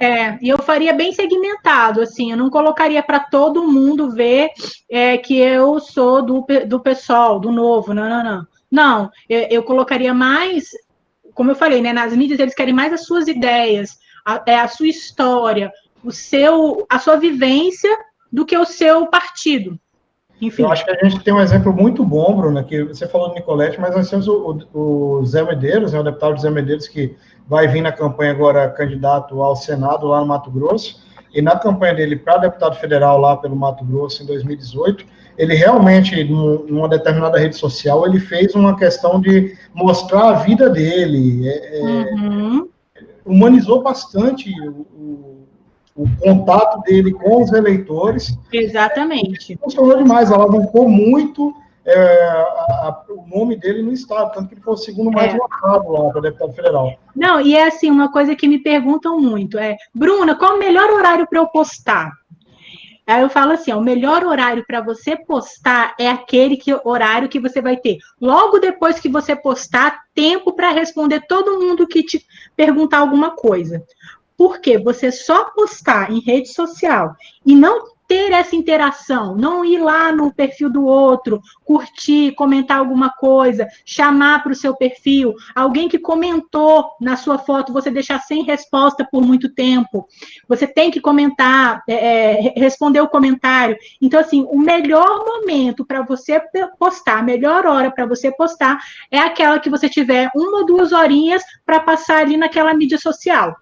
É, 0.00 0.36
e 0.42 0.48
eu 0.48 0.58
faria 0.58 0.92
bem 0.92 1.12
segmentado, 1.12 2.00
assim, 2.00 2.32
eu 2.32 2.36
não 2.36 2.50
colocaria 2.50 3.02
para 3.02 3.20
todo 3.20 3.70
mundo 3.70 4.10
ver 4.10 4.50
é, 4.90 5.16
que 5.16 5.38
eu 5.38 5.78
sou 5.78 6.20
do, 6.20 6.44
do 6.66 6.80
pessoal, 6.80 7.38
do 7.38 7.52
novo, 7.52 7.94
não, 7.94 8.08
não, 8.08 8.24
não. 8.24 8.46
Não, 8.70 9.10
eu, 9.28 9.42
eu 9.50 9.62
colocaria 9.62 10.12
mais 10.12 10.68
como 11.34 11.50
eu 11.50 11.56
falei, 11.56 11.82
né, 11.82 11.92
nas 11.92 12.16
mídias 12.16 12.38
eles 12.38 12.54
querem 12.54 12.72
mais 12.72 12.92
as 12.92 13.04
suas 13.04 13.26
ideias, 13.26 13.98
a, 14.24 14.42
é 14.46 14.58
a 14.58 14.68
sua 14.68 14.86
história, 14.86 15.70
o 16.02 16.12
seu, 16.12 16.86
a 16.88 16.98
sua 16.98 17.16
vivência 17.16 17.90
do 18.32 18.46
que 18.46 18.56
o 18.56 18.64
seu 18.64 19.06
partido. 19.08 19.78
Enfim. 20.40 20.62
Eu 20.62 20.72
acho 20.72 20.84
que 20.84 20.90
a 20.90 21.08
gente 21.08 21.22
tem 21.22 21.32
um 21.32 21.40
exemplo 21.40 21.72
muito 21.72 22.04
bom, 22.04 22.36
Bruna, 22.36 22.64
que 22.64 22.82
você 22.84 23.06
falou 23.06 23.28
do 23.28 23.34
Nicolete, 23.34 23.80
mas 23.80 23.94
nós 23.94 24.10
temos 24.10 24.28
o, 24.28 24.58
o, 24.72 25.18
o 25.18 25.26
Zé 25.26 25.42
Medeiros, 25.42 25.92
né, 25.92 26.00
o 26.00 26.02
deputado 26.02 26.40
Zé 26.40 26.50
Medeiros, 26.50 26.88
que 26.88 27.16
vai 27.46 27.68
vir 27.68 27.82
na 27.82 27.92
campanha 27.92 28.30
agora 28.32 28.70
candidato 28.70 29.42
ao 29.42 29.56
Senado 29.56 30.06
lá 30.06 30.20
no 30.20 30.26
Mato 30.26 30.50
Grosso, 30.50 31.04
e 31.32 31.42
na 31.42 31.58
campanha 31.58 31.94
dele 31.94 32.16
para 32.16 32.38
deputado 32.38 32.76
federal 32.76 33.18
lá 33.18 33.36
pelo 33.36 33.56
Mato 33.56 33.84
Grosso 33.84 34.22
em 34.22 34.26
2018, 34.26 35.04
ele 35.36 35.54
realmente, 35.54 36.22
numa 36.24 36.88
determinada 36.88 37.38
rede 37.38 37.56
social, 37.56 38.06
ele 38.06 38.20
fez 38.20 38.54
uma 38.54 38.76
questão 38.76 39.20
de 39.20 39.56
mostrar 39.74 40.28
a 40.28 40.32
vida 40.34 40.70
dele, 40.70 41.48
é, 41.48 41.78
é 41.78 42.14
uhum. 42.14 42.68
humanizou 43.26 43.82
bastante 43.82 44.48
o, 44.60 45.44
o, 45.96 46.08
contato 46.20 46.80
dele 46.82 47.12
com 47.12 47.42
os 47.42 47.52
eleitores. 47.52 48.38
Exatamente. 48.52 49.56
Funcionou 49.56 49.98
demais, 49.98 50.30
alavancou 50.30 50.88
muito 50.88 51.52
é, 51.86 52.24
a, 52.24 52.88
a, 52.88 53.04
o 53.10 53.26
nome 53.26 53.56
dele 53.56 53.82
no 53.82 53.92
estado, 53.92 54.32
tanto 54.32 54.48
que 54.48 54.54
ele 54.54 54.62
foi 54.62 54.74
o 54.74 54.78
segundo 54.78 55.12
mais 55.12 55.34
é. 55.34 55.36
votado 55.36 55.90
lá 55.90 56.10
para 56.10 56.20
deputado 56.22 56.52
federal. 56.54 56.94
Não, 57.14 57.40
e 57.40 57.54
é 57.54 57.66
assim, 57.66 57.90
uma 57.90 58.10
coisa 58.10 58.34
que 58.34 58.48
me 58.48 58.58
perguntam 58.58 59.20
muito 59.20 59.58
é, 59.58 59.76
Bruna, 59.94 60.34
qual 60.34 60.56
o 60.56 60.58
melhor 60.58 60.90
horário 60.90 61.26
para 61.26 61.38
eu 61.38 61.46
postar? 61.46 62.12
Aí 63.06 63.20
eu 63.20 63.28
falo 63.28 63.52
assim: 63.52 63.70
ó, 63.70 63.78
o 63.78 63.84
melhor 63.84 64.24
horário 64.24 64.64
para 64.66 64.80
você 64.80 65.14
postar 65.14 65.94
é 65.98 66.08
aquele 66.08 66.56
que, 66.56 66.74
horário 66.84 67.28
que 67.28 67.38
você 67.38 67.60
vai 67.60 67.76
ter. 67.76 67.98
Logo 68.20 68.58
depois 68.58 68.98
que 68.98 69.08
você 69.08 69.36
postar, 69.36 70.04
tempo 70.14 70.54
para 70.54 70.70
responder 70.70 71.26
todo 71.28 71.60
mundo 71.60 71.86
que 71.86 72.02
te 72.02 72.24
perguntar 72.56 72.98
alguma 72.98 73.32
coisa. 73.32 73.84
Porque 74.36 74.78
você 74.78 75.12
só 75.12 75.44
postar 75.50 76.10
em 76.10 76.20
rede 76.20 76.48
social 76.48 77.14
e 77.44 77.54
não 77.54 77.93
ter 78.06 78.32
essa 78.32 78.54
interação, 78.54 79.36
não 79.36 79.64
ir 79.64 79.78
lá 79.78 80.12
no 80.12 80.32
perfil 80.32 80.70
do 80.70 80.84
outro, 80.84 81.40
curtir, 81.64 82.32
comentar 82.34 82.78
alguma 82.78 83.10
coisa, 83.10 83.66
chamar 83.84 84.42
para 84.42 84.52
o 84.52 84.54
seu 84.54 84.76
perfil, 84.76 85.34
alguém 85.54 85.88
que 85.88 85.98
comentou 85.98 86.90
na 87.00 87.16
sua 87.16 87.38
foto, 87.38 87.72
você 87.72 87.90
deixar 87.90 88.20
sem 88.20 88.44
resposta 88.44 89.06
por 89.10 89.22
muito 89.22 89.52
tempo, 89.54 90.06
você 90.48 90.66
tem 90.66 90.90
que 90.90 91.00
comentar, 91.00 91.82
é, 91.88 92.48
é 92.48 92.60
responder 92.60 93.00
o 93.00 93.08
comentário. 93.08 93.76
Então, 94.00 94.20
assim, 94.20 94.46
o 94.50 94.58
melhor 94.58 95.24
momento 95.24 95.84
para 95.84 96.02
você 96.02 96.40
postar, 96.78 97.18
a 97.18 97.22
melhor 97.22 97.66
hora 97.66 97.90
para 97.90 98.06
você 98.06 98.30
postar 98.32 98.78
é 99.10 99.18
aquela 99.18 99.58
que 99.58 99.70
você 99.70 99.88
tiver 99.88 100.30
uma 100.34 100.58
ou 100.58 100.66
duas 100.66 100.92
horinhas 100.92 101.42
para 101.64 101.80
passar 101.80 102.18
ali 102.18 102.36
naquela 102.36 102.74
mídia 102.74 102.98
social 102.98 103.54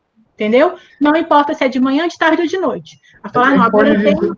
entendeu? 0.43 0.75
Não 1.01 1.15
importa 1.17 1.55
se 1.55 1.65
é 1.65 1.69
de 1.69 1.79
manhã, 1.79 2.09
de 2.09 2.19
tarde 2.19 2.43
ou 2.43 2.49
de 2.49 2.59
noite. 2.59 2.99
A 3.23 3.29
falar, 3.29 3.57
não, 3.57 3.63
agora 3.63 3.89
eu 3.89 4.03
tenho... 4.03 4.37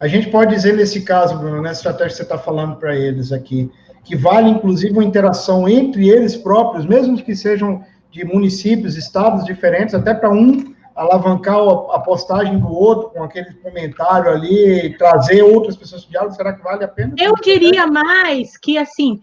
A 0.00 0.08
gente 0.08 0.28
pode 0.28 0.54
dizer 0.54 0.74
nesse 0.76 1.02
caso, 1.02 1.38
Bruno, 1.38 1.62
nessa 1.62 1.78
estratégia 1.78 2.08
que 2.08 2.16
você 2.16 2.22
está 2.24 2.36
falando 2.36 2.76
para 2.76 2.96
eles 2.96 3.32
aqui, 3.32 3.70
que 4.04 4.16
vale 4.16 4.50
inclusive 4.50 4.92
uma 4.92 5.04
interação 5.04 5.68
entre 5.68 6.08
eles 6.08 6.36
próprios, 6.36 6.84
mesmo 6.84 7.16
que 7.16 7.34
sejam 7.34 7.82
de 8.10 8.24
municípios, 8.24 8.96
estados 8.96 9.44
diferentes, 9.44 9.94
até 9.94 10.12
para 10.12 10.30
um 10.30 10.74
alavancar 10.94 11.56
a 11.56 11.98
postagem 12.00 12.58
do 12.58 12.68
outro 12.68 13.10
com 13.10 13.22
aquele 13.22 13.52
comentário 13.54 14.30
ali, 14.30 14.96
trazer 14.98 15.42
outras 15.42 15.76
pessoas 15.76 16.02
de 16.02 16.10
diálogo, 16.10 16.34
será 16.34 16.52
que 16.52 16.62
vale 16.62 16.84
a 16.84 16.88
pena? 16.88 17.14
Eu 17.18 17.34
diria 17.36 17.86
mais 17.86 18.56
que, 18.56 18.76
assim, 18.76 19.20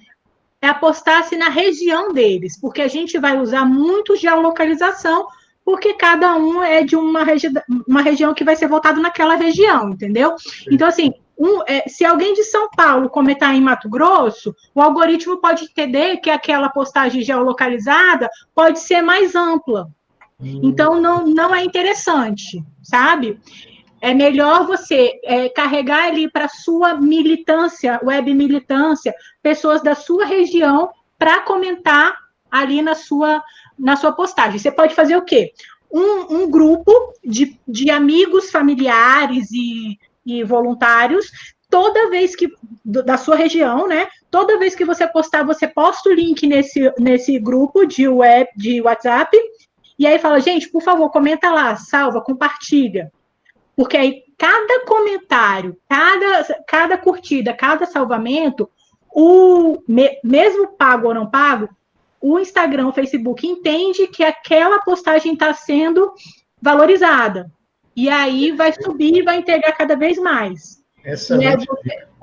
é 0.61 0.67
apostasse 0.67 1.35
na 1.37 1.49
região 1.49 2.11
deles, 2.11 2.59
porque 2.59 2.81
a 2.81 2.87
gente 2.87 3.17
vai 3.19 3.37
usar 3.37 3.65
muito 3.65 4.15
geolocalização 4.15 5.27
porque 5.63 5.93
cada 5.93 6.35
um 6.35 6.61
é 6.61 6.83
de 6.83 6.95
uma, 6.95 7.23
regi 7.23 7.47
uma 7.87 8.01
região 8.01 8.33
que 8.33 8.43
vai 8.43 8.55
ser 8.55 8.67
votado 8.67 9.01
naquela 9.01 9.35
região, 9.35 9.89
entendeu? 9.89 10.35
Então, 10.69 10.87
assim, 10.87 11.13
um, 11.37 11.61
é, 11.67 11.87
se 11.87 12.05
alguém 12.05 12.33
de 12.33 12.43
São 12.43 12.69
Paulo 12.69 13.09
comentar 13.09 13.55
em 13.55 13.61
Mato 13.61 13.89
Grosso, 13.89 14.55
o 14.75 14.81
algoritmo 14.81 15.37
pode 15.37 15.63
entender 15.63 16.17
que 16.17 16.29
aquela 16.29 16.69
postagem 16.69 17.23
geolocalizada 17.23 18.29
pode 18.53 18.79
ser 18.79 19.01
mais 19.01 19.33
ampla. 19.33 19.89
Hum. 20.39 20.61
Então, 20.63 21.01
não, 21.01 21.25
não 21.25 21.53
é 21.53 21.63
interessante, 21.63 22.63
sabe? 22.83 23.39
É 23.99 24.13
melhor 24.13 24.65
você 24.65 25.19
é, 25.23 25.49
carregar 25.49 26.05
ali 26.07 26.29
para 26.29 26.47
sua 26.47 26.95
militância, 26.95 27.99
web 28.03 28.33
militância, 28.33 29.13
pessoas 29.41 29.81
da 29.81 29.95
sua 29.95 30.25
região 30.25 30.89
para 31.17 31.41
comentar 31.41 32.17
ali 32.51 32.81
na 32.81 32.95
sua 32.95 33.41
na 33.81 33.95
sua 33.97 34.11
postagem. 34.11 34.59
Você 34.59 34.71
pode 34.71 34.95
fazer 34.95 35.15
o 35.17 35.23
quê? 35.23 35.51
Um, 35.91 36.43
um 36.43 36.49
grupo 36.49 36.93
de, 37.23 37.59
de 37.67 37.89
amigos, 37.89 38.49
familiares 38.49 39.51
e, 39.51 39.99
e 40.25 40.43
voluntários 40.43 41.29
toda 41.71 42.09
vez 42.09 42.35
que 42.35 42.49
da 42.83 43.17
sua 43.17 43.35
região, 43.35 43.87
né? 43.87 44.09
Toda 44.29 44.59
vez 44.59 44.75
que 44.75 44.83
você 44.83 45.07
postar, 45.07 45.43
você 45.43 45.67
posta 45.67 46.09
o 46.09 46.13
link 46.13 46.45
nesse, 46.45 46.93
nesse 46.99 47.39
grupo 47.39 47.85
de 47.85 48.07
web 48.07 48.49
de 48.57 48.81
WhatsApp 48.81 49.35
e 49.97 50.05
aí 50.05 50.19
fala, 50.19 50.41
gente, 50.41 50.69
por 50.69 50.83
favor, 50.83 51.09
comenta 51.09 51.49
lá, 51.49 51.75
salva, 51.77 52.21
compartilha. 52.21 53.11
Porque 53.75 53.95
aí 53.95 54.23
cada 54.37 54.85
comentário, 54.85 55.77
cada, 55.87 56.63
cada 56.67 56.97
curtida, 56.97 57.53
cada 57.53 57.85
salvamento, 57.85 58.69
o 59.09 59.77
mesmo 60.23 60.69
pago 60.75 61.07
ou 61.07 61.13
não 61.13 61.29
pago, 61.29 61.69
o 62.21 62.39
Instagram, 62.39 62.87
o 62.87 62.93
Facebook 62.93 63.45
entende 63.47 64.07
que 64.07 64.23
aquela 64.23 64.79
postagem 64.79 65.33
está 65.33 65.53
sendo 65.53 66.13
valorizada. 66.61 67.51
E 67.95 68.09
aí 68.09 68.51
vai 68.51 68.71
subir, 68.73 69.23
vai 69.23 69.37
entregar 69.37 69.71
cada 69.73 69.95
vez 69.95 70.17
mais. 70.17 70.81
Essa, 71.03 71.35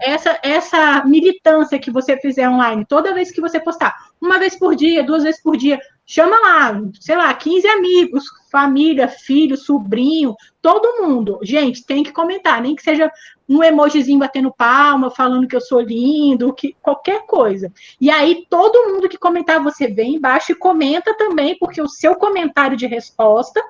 essa, 0.01 0.41
essa 0.43 1.05
militância 1.05 1.79
que 1.79 1.91
você 1.91 2.17
fizer 2.17 2.49
online, 2.49 2.87
toda 2.87 3.13
vez 3.13 3.33
que 3.33 3.41
você 3.41 3.59
postar, 3.59 3.95
uma 4.21 4.39
vez 4.39 4.57
por 4.57 4.77
dia, 4.77 5.03
duas 5.03 5.25
vezes 5.25 5.43
por 5.43 5.57
dia, 5.57 5.81
chama 6.09 6.41
lá, 6.41 6.83
sei 6.99 7.17
lá, 7.17 7.33
15 7.35 7.69
amigos, 7.69 8.25
família, 8.51 9.07
filho, 9.07 9.59
sobrinho, 9.59 10.35
todo 10.63 11.03
mundo. 11.03 11.39
Gente, 11.43 11.85
tem 11.85 12.03
que 12.03 12.13
comentar, 12.13 12.63
nem 12.63 12.75
que 12.75 12.83
seja 12.83 13.13
um 13.47 13.63
emojizinho 13.63 14.19
batendo 14.19 14.51
palma, 14.51 15.11
falando 15.11 15.47
que 15.47 15.55
eu 15.55 15.61
sou 15.61 15.81
lindo, 15.81 16.55
que 16.55 16.75
qualquer 16.81 17.27
coisa. 17.27 17.71
E 18.01 18.11
aí 18.11 18.47
todo 18.49 18.91
mundo 18.91 19.09
que 19.09 19.19
comentar, 19.19 19.63
você 19.63 19.87
vem 19.87 20.15
embaixo 20.15 20.53
e 20.53 20.55
comenta 20.55 21.15
também, 21.15 21.59
porque 21.59 21.83
o 21.83 21.89
seu 21.89 22.17
comentário 22.17 22.77
de 22.77 22.87
resposta 22.87 23.63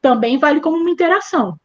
também 0.00 0.36
vale 0.36 0.60
como 0.60 0.76
uma 0.76 0.90
interação. 0.90 1.58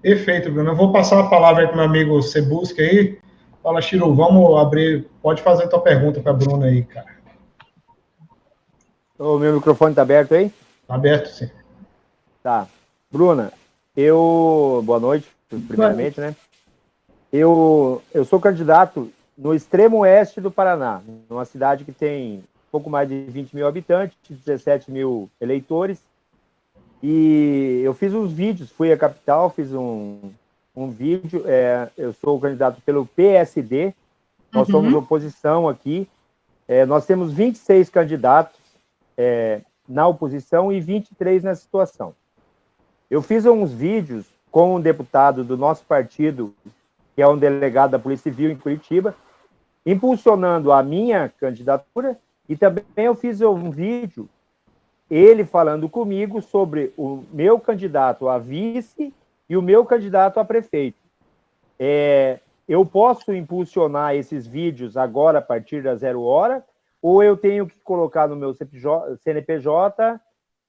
Perfeito, 0.00 0.48
Bruno. 0.52 0.70
Eu 0.70 0.76
vou 0.76 0.92
passar 0.92 1.18
a 1.18 1.28
palavra 1.28 1.66
para 1.66 1.74
o 1.74 1.76
meu 1.76 1.86
amigo 1.86 2.22
Sebusca 2.22 2.80
aí. 2.80 3.18
Fala, 3.60 3.82
Chiru, 3.82 4.14
vamos 4.14 4.56
abrir. 4.60 5.08
Pode 5.20 5.42
fazer 5.42 5.68
tua 5.68 5.80
pergunta 5.80 6.20
para 6.20 6.30
a 6.30 6.34
Bruna 6.34 6.66
aí, 6.66 6.84
cara. 6.84 7.11
O 9.22 9.38
meu 9.38 9.54
microfone 9.54 9.92
está 9.92 10.02
aberto 10.02 10.34
aí? 10.34 10.52
Está 10.82 10.96
aberto, 10.96 11.28
sim. 11.28 11.48
Tá. 12.42 12.66
Bruna, 13.08 13.52
eu. 13.96 14.82
Boa 14.84 14.98
noite, 14.98 15.30
primeiramente, 15.48 16.16
Boa 16.16 16.26
noite. 16.26 16.36
né? 16.40 16.46
Eu, 17.32 18.02
eu 18.12 18.24
sou 18.24 18.40
candidato 18.40 19.12
no 19.38 19.54
extremo 19.54 19.98
oeste 19.98 20.40
do 20.40 20.50
Paraná, 20.50 21.00
numa 21.30 21.44
cidade 21.44 21.84
que 21.84 21.92
tem 21.92 22.42
pouco 22.68 22.90
mais 22.90 23.08
de 23.08 23.22
20 23.28 23.54
mil 23.54 23.64
habitantes, 23.64 24.16
17 24.28 24.90
mil 24.90 25.30
eleitores. 25.40 26.00
E 27.00 27.80
eu 27.84 27.94
fiz 27.94 28.12
uns 28.12 28.32
vídeos, 28.32 28.72
fui 28.72 28.92
à 28.92 28.96
capital, 28.96 29.50
fiz 29.50 29.72
um, 29.72 30.18
um 30.74 30.90
vídeo. 30.90 31.44
É, 31.46 31.88
eu 31.96 32.12
sou 32.12 32.40
candidato 32.40 32.82
pelo 32.84 33.06
PSD, 33.06 33.94
nós 34.52 34.66
uhum. 34.66 34.72
somos 34.72 34.94
oposição 34.94 35.68
aqui. 35.68 36.08
É, 36.66 36.84
nós 36.84 37.06
temos 37.06 37.32
26 37.32 37.88
candidatos 37.88 38.61
é, 39.16 39.62
na 39.88 40.06
oposição 40.06 40.72
e 40.72 40.80
23 40.80 41.42
na 41.42 41.54
situação. 41.54 42.14
Eu 43.10 43.20
fiz 43.20 43.44
uns 43.44 43.72
vídeos 43.72 44.26
com 44.50 44.74
um 44.74 44.80
deputado 44.80 45.44
do 45.44 45.56
nosso 45.56 45.84
partido, 45.84 46.54
que 47.14 47.22
é 47.22 47.28
um 47.28 47.36
delegado 47.36 47.90
da 47.90 47.98
Polícia 47.98 48.30
Civil 48.30 48.50
em 48.50 48.56
Curitiba, 48.56 49.14
impulsionando 49.84 50.72
a 50.72 50.82
minha 50.82 51.28
candidatura, 51.28 52.18
e 52.48 52.56
também 52.56 52.84
eu 52.96 53.14
fiz 53.14 53.40
um 53.40 53.70
vídeo, 53.70 54.28
ele 55.10 55.44
falando 55.44 55.88
comigo 55.88 56.40
sobre 56.40 56.92
o 56.96 57.24
meu 57.32 57.58
candidato 57.58 58.28
a 58.28 58.38
vice 58.38 59.12
e 59.48 59.56
o 59.56 59.62
meu 59.62 59.84
candidato 59.84 60.40
a 60.40 60.44
prefeito. 60.44 60.98
É, 61.78 62.40
eu 62.68 62.86
posso 62.86 63.32
impulsionar 63.32 64.14
esses 64.14 64.46
vídeos 64.46 64.96
agora 64.96 65.38
a 65.38 65.42
partir 65.42 65.82
da 65.82 65.96
zero 65.96 66.22
hora, 66.22 66.64
ou 67.02 67.22
eu 67.22 67.36
tenho 67.36 67.66
que 67.66 67.78
colocar 67.80 68.28
no 68.28 68.36
meu 68.36 68.54
CNPJ, 68.54 70.20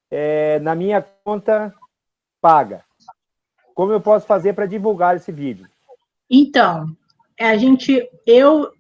é, 0.10 0.60
na 0.60 0.74
minha 0.74 1.06
conta 1.24 1.72
paga? 2.42 2.84
Como 3.76 3.92
eu 3.92 4.02
posso 4.02 4.26
fazer 4.26 4.54
para 4.54 4.66
divulgar 4.66 5.16
esse 5.16 5.32
vídeo? 5.32 5.68
Então, 6.30 6.88
a 7.40 7.56
gente, 7.56 8.10
eu, 8.26 8.74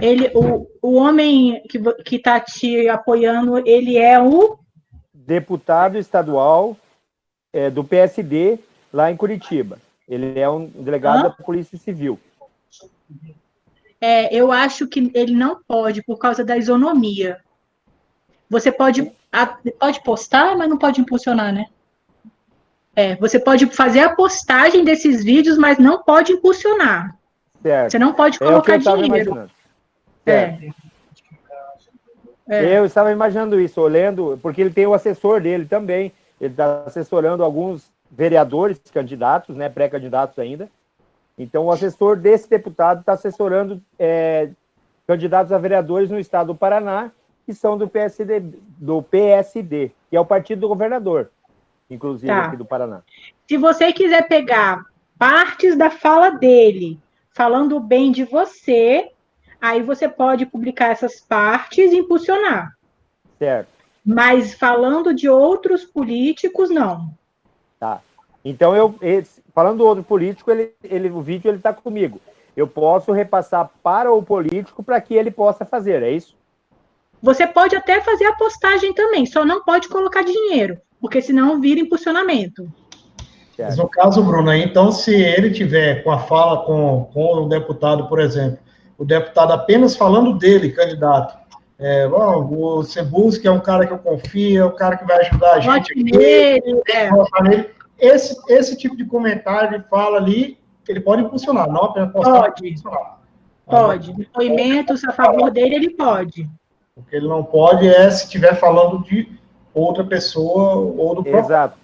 ele, 0.00 0.30
o, 0.34 0.68
o 0.80 0.94
homem 0.94 1.60
que 2.04 2.16
está 2.16 2.38
te 2.38 2.88
apoiando, 2.88 3.58
ele 3.66 3.96
é 3.96 4.20
o 4.20 4.58
deputado 5.12 5.98
estadual 5.98 6.76
é, 7.52 7.68
do 7.68 7.82
PSD 7.82 8.58
lá 8.92 9.10
em 9.10 9.16
Curitiba. 9.16 9.78
Ele 10.08 10.38
é 10.38 10.48
um 10.48 10.66
delegado 10.66 11.18
Hã? 11.18 11.22
da 11.24 11.30
Polícia 11.30 11.76
Civil. 11.76 12.18
É, 14.00 14.34
eu 14.34 14.52
acho 14.52 14.86
que 14.86 15.10
ele 15.14 15.34
não 15.34 15.60
pode 15.66 16.02
por 16.02 16.18
causa 16.18 16.44
da 16.44 16.56
isonomia. 16.56 17.38
Você 18.48 18.70
pode, 18.70 19.12
pode 19.78 20.02
postar, 20.02 20.56
mas 20.56 20.68
não 20.68 20.78
pode 20.78 21.00
impulsionar, 21.00 21.52
né? 21.52 21.66
É, 22.94 23.14
você 23.16 23.38
pode 23.38 23.66
fazer 23.66 24.00
a 24.00 24.14
postagem 24.14 24.84
desses 24.84 25.22
vídeos, 25.22 25.58
mas 25.58 25.78
não 25.78 26.02
pode 26.02 26.32
impulsionar. 26.32 27.16
Certo. 27.62 27.92
Você 27.92 27.98
não 27.98 28.12
pode 28.12 28.38
colocar 28.38 28.74
é 28.74 28.78
dinheiro. 28.78 29.50
É. 30.26 30.58
é. 32.48 32.78
Eu 32.78 32.84
estava 32.84 33.12
imaginando 33.12 33.60
isso, 33.60 33.80
olhando, 33.80 34.38
porque 34.42 34.60
ele 34.60 34.70
tem 34.70 34.86
o 34.86 34.94
assessor 34.94 35.40
dele 35.40 35.66
também. 35.66 36.12
Ele 36.40 36.52
está 36.52 36.84
assessorando 36.86 37.44
alguns 37.44 37.90
vereadores, 38.10 38.80
candidatos, 38.92 39.56
né, 39.56 39.68
pré-candidatos 39.68 40.38
ainda. 40.38 40.68
Então, 41.38 41.66
o 41.66 41.72
assessor 41.72 42.16
desse 42.16 42.48
deputado 42.50 43.00
está 43.00 43.12
assessorando 43.12 43.80
é, 43.98 44.50
candidatos 45.06 45.52
a 45.52 45.58
vereadores 45.58 46.10
no 46.10 46.18
estado 46.18 46.48
do 46.48 46.54
Paraná, 46.54 47.12
que 47.46 47.54
são 47.54 47.78
do 47.78 47.88
PSD, 47.88 48.42
do 48.78 49.02
PSD, 49.02 49.92
que 50.10 50.16
é 50.16 50.20
o 50.20 50.26
partido 50.26 50.62
do 50.62 50.68
governador 50.68 51.30
inclusive 51.90 52.26
tá. 52.26 52.46
aqui 52.46 52.56
do 52.56 52.64
Paraná. 52.64 53.02
Se 53.48 53.56
você 53.56 53.92
quiser 53.92 54.28
pegar 54.28 54.84
partes 55.18 55.76
da 55.76 55.90
fala 55.90 56.30
dele, 56.30 56.98
falando 57.30 57.80
bem 57.80 58.12
de 58.12 58.24
você, 58.24 59.10
aí 59.60 59.82
você 59.82 60.08
pode 60.08 60.46
publicar 60.46 60.88
essas 60.88 61.20
partes 61.20 61.92
e 61.92 61.98
impulsionar. 61.98 62.76
Certo. 63.38 63.68
Mas 64.04 64.54
falando 64.54 65.14
de 65.14 65.28
outros 65.28 65.84
políticos, 65.84 66.70
não. 66.70 67.10
Tá. 67.78 68.00
Então, 68.44 68.74
eu, 68.74 68.94
falando 69.58 69.78
do 69.78 69.86
outro 69.86 70.04
político, 70.04 70.52
ele, 70.52 70.72
ele, 70.84 71.10
o 71.10 71.20
vídeo 71.20 71.48
ele 71.48 71.56
está 71.56 71.72
comigo. 71.72 72.20
Eu 72.56 72.68
posso 72.68 73.10
repassar 73.10 73.68
para 73.82 74.12
o 74.12 74.22
político 74.22 74.84
para 74.84 75.00
que 75.00 75.14
ele 75.14 75.32
possa 75.32 75.64
fazer, 75.64 76.00
é 76.00 76.12
isso? 76.12 76.36
Você 77.20 77.44
pode 77.44 77.74
até 77.74 78.00
fazer 78.00 78.26
a 78.26 78.36
postagem 78.36 78.94
também, 78.94 79.26
só 79.26 79.44
não 79.44 79.64
pode 79.64 79.88
colocar 79.88 80.22
dinheiro 80.22 80.78
porque 81.00 81.20
senão 81.20 81.60
vira 81.60 81.80
impulsionamento. 81.80 82.70
Mas 83.58 83.76
no 83.76 83.88
caso, 83.88 84.22
Bruno, 84.22 84.54
então 84.54 84.92
se 84.92 85.12
ele 85.12 85.50
tiver 85.50 86.04
com 86.04 86.12
a 86.12 86.18
fala 86.20 86.64
com, 86.64 87.10
com 87.12 87.42
o 87.42 87.48
deputado, 87.48 88.08
por 88.08 88.20
exemplo, 88.20 88.58
o 88.96 89.04
deputado 89.04 89.52
apenas 89.52 89.96
falando 89.96 90.38
dele, 90.38 90.70
candidato, 90.70 91.36
é, 91.76 92.06
bom, 92.06 92.48
o 92.52 92.84
Cebus, 92.84 93.36
que 93.36 93.48
é 93.48 93.50
um 93.50 93.58
cara 93.58 93.84
que 93.86 93.92
eu 93.92 93.98
confio, 93.98 94.62
é 94.62 94.64
o 94.64 94.70
cara 94.70 94.96
que 94.96 95.04
vai 95.04 95.26
ajudar 95.26 95.54
a 95.54 95.60
gente 95.60 95.92
aqui, 95.92 96.04
nele, 96.04 96.82
é. 96.88 97.10
Esse, 97.98 98.36
esse 98.48 98.76
tipo 98.76 98.96
de 98.96 99.04
comentário 99.04 99.74
ele 99.74 99.84
fala 99.84 100.18
ali, 100.18 100.58
ele 100.88 101.00
pode 101.00 101.22
impulsionar, 101.22 101.70
não 101.70 101.84
apenas 101.84 102.12
postar, 102.12 102.42
pode. 102.42 102.66
impulsionar. 102.66 103.18
Pode. 103.66 104.12
Depoimentos 104.14 105.04
a 105.04 105.12
favor 105.12 105.50
dele, 105.50 105.74
ele 105.74 105.90
pode. 105.90 106.48
O 106.96 107.02
que 107.02 107.14
ele 107.14 107.28
não 107.28 107.44
pode 107.44 107.86
é 107.86 108.10
se 108.10 108.24
estiver 108.24 108.54
falando 108.54 109.04
de 109.04 109.30
outra 109.74 110.04
pessoa 110.04 110.74
ou 110.74 111.14
do 111.14 111.22
próprio. 111.22 111.38
Exato. 111.38 111.78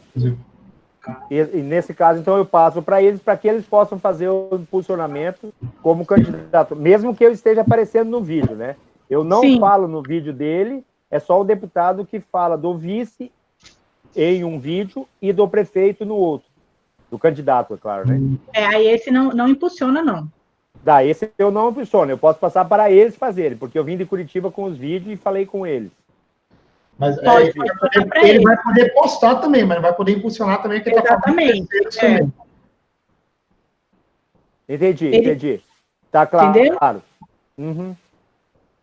E, 1.30 1.36
e, 1.36 1.62
nesse 1.62 1.92
caso, 1.92 2.20
então, 2.20 2.38
eu 2.38 2.46
passo 2.46 2.80
para 2.80 3.02
eles 3.02 3.20
para 3.20 3.36
que 3.36 3.46
eles 3.46 3.66
possam 3.66 3.98
fazer 3.98 4.28
o 4.28 4.48
impulsionamento 4.52 5.52
como 5.82 6.06
candidato, 6.06 6.74
mesmo 6.74 7.14
que 7.14 7.24
eu 7.24 7.30
esteja 7.30 7.60
aparecendo 7.60 8.08
no 8.08 8.22
vídeo, 8.22 8.56
né? 8.56 8.76
Eu 9.10 9.22
não 9.22 9.42
Sim. 9.42 9.60
falo 9.60 9.86
no 9.86 10.02
vídeo 10.02 10.32
dele, 10.32 10.82
é 11.10 11.18
só 11.18 11.38
o 11.38 11.44
deputado 11.44 12.06
que 12.06 12.20
fala 12.20 12.56
do 12.56 12.74
vice 12.74 13.30
em 14.16 14.44
um 14.44 14.58
vídeo 14.58 15.06
e 15.20 15.32
do 15.32 15.48
prefeito 15.48 16.04
no 16.04 16.14
outro. 16.14 16.48
Do 17.10 17.18
candidato, 17.18 17.74
é 17.74 17.76
claro, 17.76 18.08
né? 18.08 18.18
É, 18.52 18.64
aí 18.64 18.86
esse 18.88 19.10
não, 19.10 19.30
não 19.30 19.48
impulsiona, 19.48 20.02
não. 20.02 20.28
Dá, 20.82 21.04
esse 21.04 21.30
eu 21.38 21.50
não 21.50 21.70
impulsiono, 21.70 22.10
eu 22.10 22.18
posso 22.18 22.38
passar 22.38 22.64
para 22.66 22.90
eles 22.90 23.16
fazerem, 23.16 23.56
porque 23.56 23.78
eu 23.78 23.84
vim 23.84 23.96
de 23.96 24.04
Curitiba 24.04 24.50
com 24.50 24.64
os 24.64 24.76
vídeos 24.76 25.12
e 25.12 25.16
falei 25.16 25.46
com 25.46 25.66
eles. 25.66 25.90
Mas 26.98 27.16
é, 27.18 27.42
ele, 27.42 27.52
vai 27.52 27.76
poder, 27.76 28.24
ele, 28.24 28.40
vai 28.40 28.62
poder, 28.62 28.94
postar 28.94 29.36
também, 29.36 29.64
mas 29.64 29.80
vai 29.80 29.92
poder 29.92 30.12
impulsionar 30.12 30.62
também. 30.62 30.82
Que 30.82 30.90
Exatamente. 30.90 31.66
Tá 31.66 32.06
é. 32.06 32.26
Entendi, 34.68 35.06
ele... 35.06 35.16
entendi. 35.18 35.62
Tá 36.10 36.26
claro. 36.26 36.50
Entendeu? 36.50 36.78
claro. 36.78 37.02
Uhum. 37.58 37.96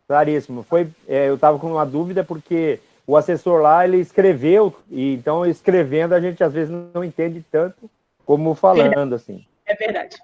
Claríssimo. 0.08 0.64
Foi, 0.64 0.90
é, 1.08 1.30
eu 1.30 1.36
estava 1.36 1.58
com 1.58 1.72
uma 1.72 1.86
dúvida 1.86 2.24
porque 2.24 2.80
o 3.12 3.18
assessor 3.18 3.62
lá 3.62 3.84
ele 3.84 3.98
escreveu 3.98 4.74
e 4.90 5.14
então 5.16 5.46
escrevendo 5.46 6.14
a 6.14 6.22
gente 6.22 6.42
às 6.42 6.54
vezes 6.54 6.74
não 6.94 7.04
entende 7.04 7.44
tanto 7.52 7.92
como 8.26 8.56
falando 8.56 8.88
verdade. 8.88 9.16
assim. 9.16 9.46
É 9.66 9.76
verdade. 9.76 10.18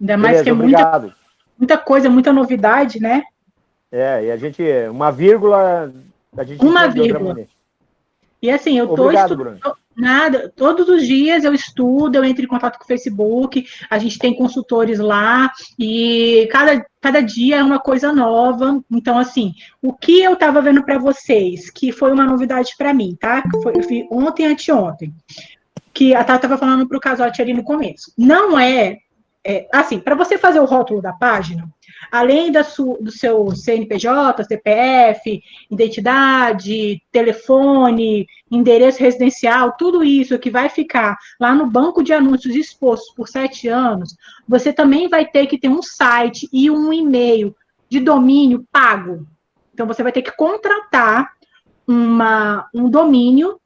Ainda 0.00 0.16
mais 0.16 0.38
Beleza, 0.38 0.44
que 0.44 0.50
é 0.50 0.52
muita, 0.54 1.14
muita 1.58 1.76
coisa, 1.76 2.08
muita 2.08 2.32
novidade, 2.32 2.98
né? 2.98 3.24
É, 3.92 4.24
e 4.24 4.30
a 4.30 4.38
gente 4.38 4.62
uma 4.90 5.12
vírgula 5.12 5.92
uma 6.60 6.88
vírgula. 6.88 7.46
E 8.40 8.50
assim, 8.50 8.78
eu 8.78 8.90
estou 8.90 9.12
estudando. 9.12 9.60
Nada, 9.96 10.52
todos 10.54 10.90
os 10.90 11.06
dias 11.06 11.42
eu 11.42 11.54
estudo, 11.54 12.16
eu 12.16 12.24
entro 12.24 12.44
em 12.44 12.48
contato 12.48 12.76
com 12.76 12.84
o 12.84 12.86
Facebook, 12.86 13.66
a 13.88 13.98
gente 13.98 14.18
tem 14.18 14.34
consultores 14.34 14.98
lá, 14.98 15.50
e 15.78 16.46
cada, 16.52 16.84
cada 17.00 17.22
dia 17.22 17.56
é 17.56 17.64
uma 17.64 17.78
coisa 17.78 18.12
nova. 18.12 18.84
Então, 18.90 19.18
assim, 19.18 19.54
o 19.80 19.94
que 19.94 20.22
eu 20.22 20.34
estava 20.34 20.60
vendo 20.60 20.84
para 20.84 20.98
vocês, 20.98 21.70
que 21.70 21.92
foi 21.92 22.12
uma 22.12 22.26
novidade 22.26 22.74
para 22.76 22.92
mim, 22.92 23.16
tá? 23.18 23.42
Foi, 23.62 23.72
eu 23.74 23.88
vi 23.88 24.06
ontem, 24.10 24.44
anteontem, 24.44 25.14
que 25.94 26.14
a 26.14 26.22
Tata 26.22 26.46
estava 26.46 26.58
falando 26.58 26.86
para 26.86 26.98
o 26.98 27.00
Casote 27.00 27.40
ali 27.40 27.54
no 27.54 27.64
começo. 27.64 28.12
Não 28.18 28.58
é, 28.58 28.98
é 29.46 29.68
assim, 29.72 30.00
para 30.00 30.16
você 30.16 30.36
fazer 30.36 30.58
o 30.58 30.64
rótulo 30.64 31.00
da 31.00 31.12
página, 31.12 31.68
além 32.10 32.50
da 32.50 32.64
su, 32.64 32.98
do 33.00 33.12
seu 33.12 33.54
CNPJ, 33.54 34.42
CPF, 34.42 35.40
identidade, 35.70 37.00
telefone, 37.12 38.26
endereço 38.50 38.98
residencial, 38.98 39.76
tudo 39.78 40.02
isso 40.02 40.38
que 40.38 40.50
vai 40.50 40.68
ficar 40.68 41.16
lá 41.38 41.54
no 41.54 41.66
banco 41.66 42.02
de 42.02 42.12
anúncios 42.12 42.56
exposto 42.56 43.14
por 43.14 43.28
sete 43.28 43.68
anos, 43.68 44.16
você 44.48 44.72
também 44.72 45.08
vai 45.08 45.24
ter 45.24 45.46
que 45.46 45.58
ter 45.58 45.68
um 45.68 45.82
site 45.82 46.48
e 46.52 46.68
um 46.68 46.92
e-mail 46.92 47.54
de 47.88 48.00
domínio 48.00 48.66
pago. 48.72 49.24
Então, 49.72 49.86
você 49.86 50.02
vai 50.02 50.10
ter 50.10 50.22
que 50.22 50.36
contratar 50.36 51.30
uma, 51.86 52.68
um 52.74 52.90
domínio 52.90 53.60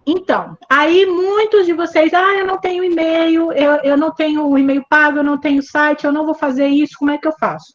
Então, 0.08 0.56
aí 0.70 1.04
muitos 1.08 1.66
de 1.66 1.74
vocês, 1.74 2.14
ah, 2.14 2.36
eu 2.36 2.46
não 2.46 2.60
tenho 2.60 2.84
e-mail, 2.84 3.52
eu, 3.54 3.72
eu 3.78 3.98
não 3.98 4.12
tenho 4.12 4.56
e-mail 4.56 4.86
pago, 4.88 5.18
eu 5.18 5.24
não 5.24 5.40
tenho 5.40 5.64
site, 5.64 6.06
eu 6.06 6.12
não 6.12 6.26
vou 6.26 6.36
fazer 6.36 6.68
isso, 6.68 6.94
como 7.00 7.10
é 7.10 7.18
que 7.18 7.28
eu 7.28 7.34
faço? 7.40 7.74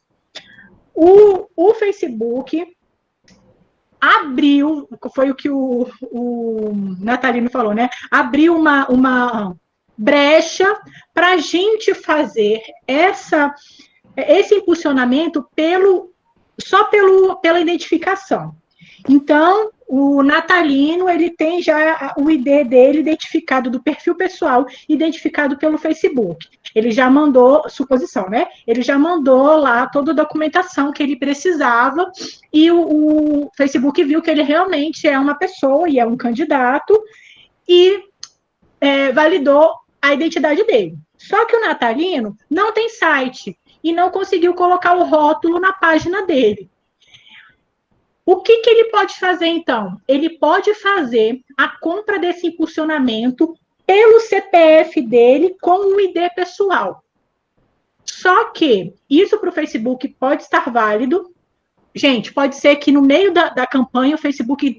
O, 0.94 1.48
o 1.56 1.74
Facebook 1.74 2.64
abriu, 4.00 4.88
foi 5.14 5.30
o 5.30 5.34
que 5.34 5.50
o, 5.50 5.88
o 6.02 6.72
Natalino 6.98 7.50
falou, 7.50 7.74
né? 7.74 7.90
Abriu 8.10 8.56
uma, 8.56 8.86
uma 8.88 9.56
brecha 9.96 10.80
para 11.12 11.32
a 11.32 11.36
gente 11.36 11.92
fazer 11.94 12.62
essa, 12.86 13.54
esse 14.16 14.54
impulsionamento 14.54 15.46
pelo, 15.54 16.12
só 16.58 16.84
pelo, 16.84 17.36
pela 17.36 17.60
identificação. 17.60 18.54
Então, 19.08 19.70
o 19.88 20.22
natalino, 20.22 21.08
ele 21.08 21.30
tem 21.30 21.60
já 21.60 22.14
o 22.16 22.30
ID 22.30 22.68
dele 22.68 23.00
identificado 23.00 23.68
do 23.68 23.82
perfil 23.82 24.14
pessoal, 24.14 24.64
identificado 24.88 25.58
pelo 25.58 25.78
Facebook. 25.78 26.46
Ele 26.74 26.92
já 26.92 27.10
mandou, 27.10 27.68
suposição, 27.68 28.28
né? 28.28 28.46
Ele 28.66 28.82
já 28.82 28.96
mandou 28.96 29.56
lá 29.56 29.88
toda 29.88 30.12
a 30.12 30.14
documentação 30.14 30.92
que 30.92 31.02
ele 31.02 31.16
precisava 31.16 32.08
e 32.52 32.70
o, 32.70 32.80
o 33.46 33.50
Facebook 33.56 34.04
viu 34.04 34.22
que 34.22 34.30
ele 34.30 34.42
realmente 34.42 35.08
é 35.08 35.18
uma 35.18 35.34
pessoa 35.34 35.88
e 35.88 35.98
é 35.98 36.06
um 36.06 36.16
candidato 36.16 36.96
e 37.68 38.00
é, 38.80 39.10
validou 39.10 39.74
a 40.00 40.14
identidade 40.14 40.62
dele. 40.64 40.96
Só 41.18 41.44
que 41.46 41.56
o 41.56 41.60
natalino 41.60 42.36
não 42.48 42.72
tem 42.72 42.88
site 42.88 43.58
e 43.82 43.92
não 43.92 44.10
conseguiu 44.10 44.54
colocar 44.54 44.94
o 44.94 45.04
rótulo 45.04 45.58
na 45.58 45.72
página 45.72 46.24
dele. 46.24 46.70
O 48.30 48.42
que, 48.42 48.58
que 48.58 48.70
ele 48.70 48.90
pode 48.90 49.18
fazer, 49.18 49.48
então? 49.48 50.00
Ele 50.06 50.38
pode 50.38 50.72
fazer 50.74 51.40
a 51.58 51.66
compra 51.66 52.16
desse 52.16 52.46
impulsionamento 52.46 53.56
pelo 53.84 54.20
CPF 54.20 55.02
dele 55.02 55.56
com 55.60 55.96
o 55.96 56.00
ID 56.00 56.32
pessoal. 56.36 57.02
Só 58.04 58.52
que 58.52 58.94
isso 59.10 59.36
para 59.36 59.48
o 59.48 59.52
Facebook 59.52 60.06
pode 60.10 60.44
estar 60.44 60.70
válido. 60.70 61.34
Gente, 61.92 62.32
pode 62.32 62.54
ser 62.54 62.76
que 62.76 62.92
no 62.92 63.02
meio 63.02 63.32
da, 63.32 63.48
da 63.48 63.66
campanha 63.66 64.14
o 64.14 64.18
Facebook 64.18 64.78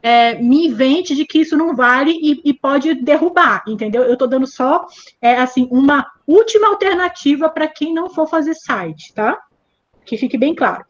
é, 0.00 0.36
me 0.36 0.68
invente 0.68 1.16
de 1.16 1.26
que 1.26 1.40
isso 1.40 1.56
não 1.56 1.74
vale 1.74 2.12
e, 2.12 2.40
e 2.44 2.54
pode 2.54 2.94
derrubar, 2.94 3.64
entendeu? 3.66 4.04
Eu 4.04 4.12
estou 4.12 4.28
dando 4.28 4.46
só 4.46 4.86
é, 5.20 5.34
assim 5.38 5.66
uma 5.72 6.06
última 6.24 6.68
alternativa 6.68 7.48
para 7.48 7.66
quem 7.66 7.92
não 7.92 8.08
for 8.08 8.28
fazer 8.28 8.54
site, 8.54 9.12
tá? 9.12 9.42
Que 10.04 10.16
fique 10.16 10.38
bem 10.38 10.54
claro. 10.54 10.84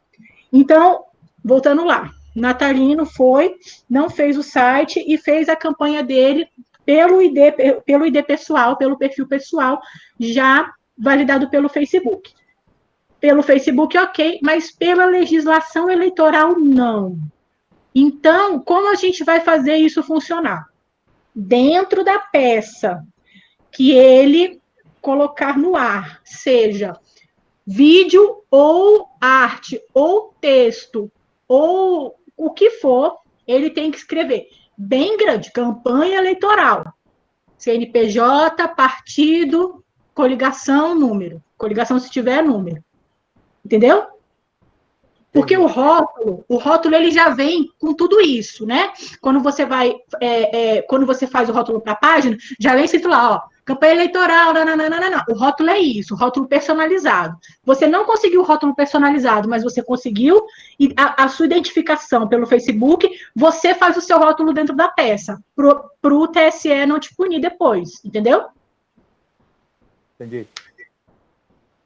Então, 0.53 1.07
voltando 1.45 1.85
lá, 1.85 2.11
Natalino 2.35 3.05
foi, 3.05 3.55
não 3.89 4.09
fez 4.09 4.37
o 4.37 4.43
site 4.43 5.05
e 5.07 5.19
fez 5.19 5.49
a 5.49 5.57
campanha 5.57 6.03
dele 6.03 6.49
pelo 6.85 7.23
ID, 7.23 7.37
pelo 7.85 8.07
ID 8.07 8.23
pessoal, 8.25 8.77
pelo 8.77 8.99
perfil 8.99 9.27
pessoal, 9.27 9.81
já 10.19 10.73
validado 10.97 11.49
pelo 11.49 11.69
Facebook. 11.69 12.33
Pelo 13.21 13.43
Facebook, 13.43 13.97
ok, 13.97 14.41
mas 14.43 14.73
pela 14.73 15.05
legislação 15.05 15.89
eleitoral, 15.89 16.59
não. 16.59 17.19
Então, 17.95 18.59
como 18.59 18.91
a 18.91 18.95
gente 18.95 19.23
vai 19.23 19.41
fazer 19.41 19.77
isso 19.77 20.03
funcionar? 20.03 20.67
Dentro 21.35 22.03
da 22.03 22.19
peça 22.19 23.05
que 23.71 23.93
ele 23.93 24.61
colocar 25.01 25.59
no 25.59 25.77
ar, 25.77 26.21
seja 26.25 26.97
vídeo 27.67 28.43
ou 28.51 29.09
arte 29.21 29.81
ou 29.95 30.35
texto 30.41 31.11
ou 31.47 32.19
o 32.37 32.51
que 32.51 32.71
for, 32.71 33.19
ele 33.47 33.71
tem 33.71 33.91
que 33.91 33.99
escrever 33.99 34.49
bem 34.77 35.17
grande, 35.17 35.53
campanha 35.53 36.19
eleitoral. 36.19 36.93
CNPJ, 37.59 38.69
partido, 38.69 39.85
coligação, 40.15 40.95
número. 40.95 41.43
Coligação 41.57 41.99
se 41.99 42.11
tiver 42.11 42.43
número. 42.43 42.83
Entendeu? 43.65 44.07
Porque 45.33 45.57
o 45.57 45.67
rótulo, 45.67 46.45
o 46.47 46.59
rótulo 46.59 46.95
ele 46.95 47.11
já 47.11 47.31
vem 47.31 47.71
com 47.79 47.95
tudo 47.95 48.21
isso, 48.21 48.67
né? 48.67 48.93
Quando 49.21 49.41
você 49.41 49.65
vai, 49.65 49.95
é, 50.21 50.77
é, 50.77 50.83
quando 50.83 51.07
você 51.07 51.27
faz 51.27 51.49
o 51.49 51.53
rótulo 51.53 51.81
para 51.81 51.93
a 51.93 51.97
página, 51.97 52.37
já 52.61 52.75
vem 52.75 52.85
escrito 52.85 53.09
lá, 53.09 53.37
ó, 53.37 53.41
campanha 53.65 53.95
eleitoral, 53.95 54.53
não. 54.53 55.25
O 55.31 55.39
rótulo 55.39 55.71
é 55.71 55.79
isso, 55.79 56.13
o 56.13 56.17
rótulo 56.19 56.47
personalizado. 56.47 57.39
Você 57.65 57.87
não 57.87 58.05
conseguiu 58.05 58.43
o 58.43 58.45
rótulo 58.45 58.75
personalizado, 58.75 59.49
mas 59.49 59.63
você 59.63 59.83
conseguiu 59.83 60.45
a, 60.97 61.25
a 61.25 61.29
sua 61.29 61.47
identificação 61.47 62.29
pelo 62.29 62.47
Facebook, 62.47 63.09
você 63.35 63.75
faz 63.75 63.97
o 63.97 64.03
seu 64.03 64.19
rótulo 64.19 64.53
dentro 64.53 64.77
da 64.77 64.89
peça, 64.89 65.43
para 65.57 66.15
o 66.15 66.29
TSE 66.29 66.85
não 66.85 67.01
te 67.01 67.15
punir 67.15 67.41
depois, 67.41 68.05
entendeu? 68.05 68.45
Entendi. 70.17 70.47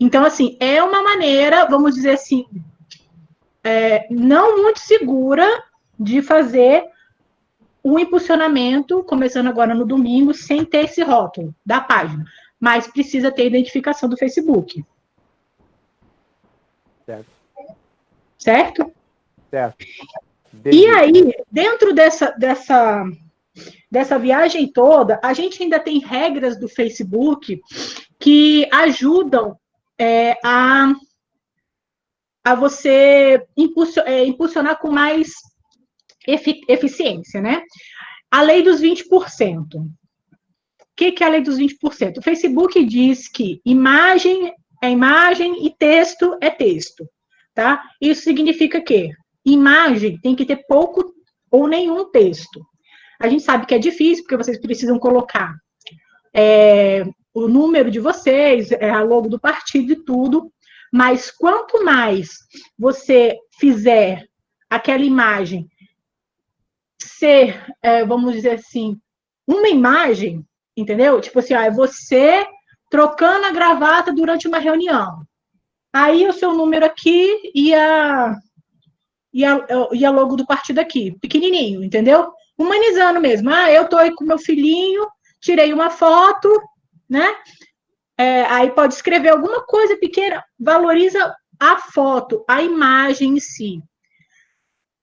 Então, 0.01 0.25
assim, 0.25 0.57
é 0.59 0.83
uma 0.83 1.03
maneira, 1.03 1.65
vamos 1.67 1.95
dizer 1.95 2.11
assim, 2.11 2.45
é, 3.67 4.07
não 4.09 4.63
muito 4.63 4.79
segura 4.79 5.65
de 5.99 6.23
fazer 6.23 6.85
o 7.83 7.99
impulsionamento, 7.99 9.03
começando 9.03 9.49
agora 9.49 9.75
no 9.75 9.85
domingo, 9.85 10.33
sem 10.33 10.65
ter 10.65 10.85
esse 10.85 11.03
rótulo 11.03 11.53
da 11.65 11.81
página, 11.81 12.25
mas 12.61 12.87
precisa 12.87 13.33
ter 13.33 13.47
identificação 13.47 14.09
do 14.09 14.17
Facebook. 14.17 14.85
Certo. 17.05 17.27
Certo? 18.39 18.93
Certo. 19.51 19.85
E 20.65 20.87
aí, 20.87 21.33
dentro 21.51 21.93
dessa, 21.93 22.31
dessa, 22.33 23.05
dessa 23.91 24.17
viagem 24.17 24.69
toda, 24.69 25.19
a 25.25 25.33
gente 25.33 25.61
ainda 25.61 25.81
tem 25.81 25.99
regras 25.99 26.57
do 26.57 26.69
Facebook 26.69 27.61
que 28.19 28.69
ajudam 28.73 29.59
é, 29.99 30.37
a 30.45 30.93
a 32.47 32.55
você 32.55 33.45
é, 34.05 34.25
impulsionar 34.25 34.79
com 34.79 34.89
mais 34.89 35.33
eficiência, 36.69 37.43
né? 37.43 37.61
A 38.31 38.41
lei 38.41 38.63
dos 38.63 38.81
20%. 38.81 39.03
O 39.75 39.91
que, 40.95 41.13
é 41.21 41.27
a 41.27 41.29
lei 41.29 41.41
dos 41.41 41.59
20%? 41.59 42.19
O 42.19 42.23
Facebook 42.23 42.85
diz 42.85 43.27
que 43.27 43.61
imagem 43.67 44.55
é 44.81 44.89
imagem 44.89 45.67
e 45.67 45.75
texto 45.77 46.39
é 46.41 46.49
texto, 46.49 47.09
tá? 47.53 47.83
Isso 48.01 48.23
significa 48.23 48.81
que 48.81 49.11
imagem 49.45 50.17
tem 50.21 50.37
que 50.37 50.47
ter 50.47 50.65
pouco 50.69 51.13
ou 51.51 51.67
nenhum 51.67 52.13
texto. 52.13 52.65
A 53.19 53.27
gente 53.27 53.43
sabe 53.43 53.67
que 53.67 53.75
é 53.75 53.79
difícil, 53.79 54.23
porque 54.23 54.37
vocês 54.37 54.61
precisam 54.61 55.01
colocar 55.01 55.53
é, 56.33 57.05
o 57.35 57.49
número 57.49 57.91
de 57.91 57.99
vocês, 57.99 58.71
é, 58.71 58.89
a 58.89 59.03
logo 59.03 59.29
do 59.29 59.41
partido 59.41 59.95
e 59.95 60.05
tudo, 60.05 60.53
mas 60.97 61.31
quanto 61.31 61.85
mais 61.85 62.39
você 62.79 63.37
fizer 63.59 64.27
aquela 64.71 65.05
imagem 65.05 65.69
ser, 66.99 67.63
é, 67.83 68.03
vamos 68.03 68.33
dizer 68.33 68.53
assim, 68.53 68.99
uma 69.47 69.69
imagem, 69.69 70.43
entendeu? 70.75 71.21
Tipo 71.21 71.41
assim, 71.41 71.53
ó, 71.53 71.61
é 71.61 71.71
você 71.71 72.47
trocando 72.91 73.45
a 73.45 73.53
gravata 73.53 74.11
durante 74.11 74.49
uma 74.49 74.59
reunião. 74.59 75.21
Aí 75.93 76.27
o 76.27 76.33
seu 76.33 76.55
número 76.55 76.87
aqui 76.87 77.53
e 77.55 77.75
a, 77.75 78.35
e 79.35 79.45
a, 79.45 79.67
e 79.93 80.03
a 80.03 80.11
logo 80.11 80.35
do 80.35 80.47
partido 80.47 80.79
aqui, 80.79 81.15
pequenininho, 81.21 81.85
entendeu? 81.85 82.33
Humanizando 82.57 83.21
mesmo. 83.21 83.51
Ah, 83.51 83.71
eu 83.71 83.87
tô 83.87 83.99
aí 83.99 84.15
com 84.15 84.25
meu 84.25 84.39
filhinho, 84.39 85.07
tirei 85.43 85.75
uma 85.75 85.91
foto, 85.91 86.49
né? 87.07 87.37
É, 88.19 88.43
aí 88.45 88.71
pode 88.71 88.95
escrever 88.95 89.31
alguma 89.31 89.65
coisa 89.65 89.97
pequena, 89.97 90.43
valoriza 90.59 91.35
a 91.61 91.77
foto, 91.79 92.45
a 92.49 92.63
imagem 92.63 93.37
em 93.37 93.41
si. 93.41 93.83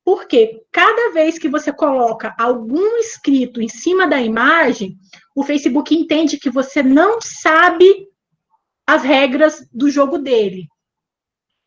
Porque 0.03 0.61
cada 0.71 1.11
vez 1.11 1.39
que 1.39 1.47
você 1.47 1.71
coloca 1.71 2.35
algum 2.37 2.97
escrito 2.97 3.61
em 3.61 3.69
cima 3.69 4.05
da 4.05 4.19
imagem, 4.19 4.97
o 5.35 5.43
Facebook 5.43 5.95
entende 5.95 6.37
que 6.37 6.49
você 6.49 6.83
não 6.83 7.19
sabe 7.21 8.07
as 8.85 9.03
regras 9.03 9.65
do 9.71 9.89
jogo 9.89 10.17
dele. 10.17 10.67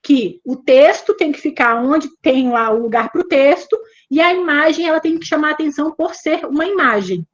Que 0.03 0.41
o 0.45 0.57
texto 0.57 1.15
tem 1.15 1.33
que 1.33 1.41
ficar 1.41 1.83
onde 1.83 2.15
tem 2.21 2.51
lá 2.51 2.71
o 2.71 2.83
lugar 2.83 3.11
para 3.11 3.23
o 3.23 3.29
texto, 3.29 3.77
e 4.11 4.21
a 4.21 4.35
imagem 4.35 4.87
ela 4.87 5.01
tem 5.01 5.19
que 5.19 5.27
chamar 5.27 5.53
atenção 5.53 5.93
por 5.93 6.15
ser 6.15 6.45
uma 6.45 6.67
imagem. 6.67 7.27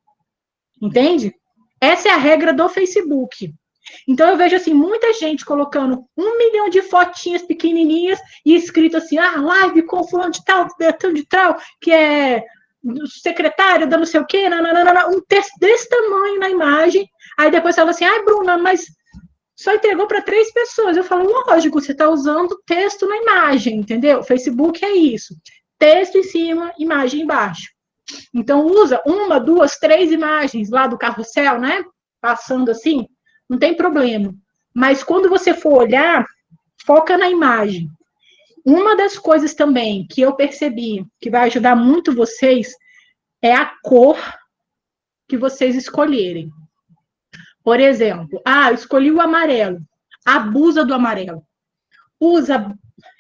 Entende? 0.81 1.35
Essa 1.81 2.09
é 2.09 2.13
a 2.13 2.17
regra 2.17 2.55
do 2.55 2.69
Facebook. 2.69 3.53
Então 4.09 4.29
eu 4.29 4.37
vejo 4.37 4.57
assim 4.57 4.73
muita 4.73 5.13
gente 5.15 5.45
colocando 5.45 6.05
um 6.17 6.39
milhão 6.39 6.69
de 6.69 6.83
fotinhas 6.83 7.43
pequenininhas 7.43 8.19
e 8.45 8.55
escrito 8.55 8.97
assim, 8.97 9.19
ah, 9.19 9.41
live 9.41 9.83
com 9.83 10.07
fulano 10.07 10.31
de 10.31 10.45
tal, 10.45 10.67
Betão 10.79 11.13
de 11.13 11.27
tal, 11.27 11.57
que 11.81 11.93
é 11.93 12.45
secretário 13.23 13.89
da 13.89 13.97
não 13.97 14.07
sei 14.07 14.21
o 14.21 14.27
quê, 14.27 14.49
nananana, 14.49 15.09
um 15.09 15.21
texto 15.21 15.53
desse 15.59 15.89
tamanho 15.89 16.39
na 16.39 16.51
imagem. 16.51 17.09
Aí 17.39 17.51
depois 17.51 17.77
fala 17.77 17.91
assim, 17.91 18.05
ai, 18.05 18.25
Bruna, 18.25 18.59
mas 18.59 18.85
só 19.57 19.73
entregou 19.75 20.07
para 20.07 20.23
três 20.23 20.53
pessoas. 20.53 20.97
Eu 20.97 21.05
falo, 21.05 21.31
lógico, 21.47 21.81
você 21.81 21.93
está 21.93 22.09
usando 22.09 22.61
texto 22.67 23.07
na 23.07 23.17
imagem, 23.17 23.77
entendeu? 23.77 24.23
Facebook 24.23 24.85
é 24.85 24.93
isso. 24.93 25.35
Texto 25.79 26.17
em 26.19 26.23
cima, 26.25 26.73
imagem 26.79 27.23
embaixo. 27.23 27.71
Então, 28.35 28.67
usa 28.67 29.01
uma, 29.07 29.39
duas, 29.39 29.79
três 29.79 30.11
imagens 30.11 30.71
lá 30.71 30.87
do 30.87 30.99
carrossel, 30.99 31.61
né? 31.61 31.85
Passando 32.21 32.71
assim, 32.71 33.07
não 33.53 33.59
tem 33.59 33.77
problema. 33.77 34.35
Mas 34.75 35.05
quando 35.05 35.29
você 35.29 35.53
for 35.53 35.83
olhar, 35.83 36.27
foca 36.87 37.19
na 37.19 37.29
imagem. 37.29 37.87
Uma 38.65 38.97
das 38.97 39.19
coisas 39.19 39.53
também 39.53 40.07
que 40.09 40.23
eu 40.23 40.35
percebi 40.35 41.05
que 41.21 41.29
vai 41.29 41.43
ajudar 41.43 41.77
muito 41.77 42.15
vocês 42.15 42.75
é 43.43 43.55
a 43.55 43.67
cor 43.83 44.17
que 45.29 45.37
vocês 45.37 45.77
escolherem. 45.77 46.51
Por 47.63 47.79
exemplo, 47.79 48.41
ah, 48.43 48.73
escolhi 48.73 49.13
o 49.13 49.21
amarelo. 49.21 49.81
Abusa 50.25 50.83
do 50.83 50.95
amarelo. 50.95 51.45
Usa 52.19 52.75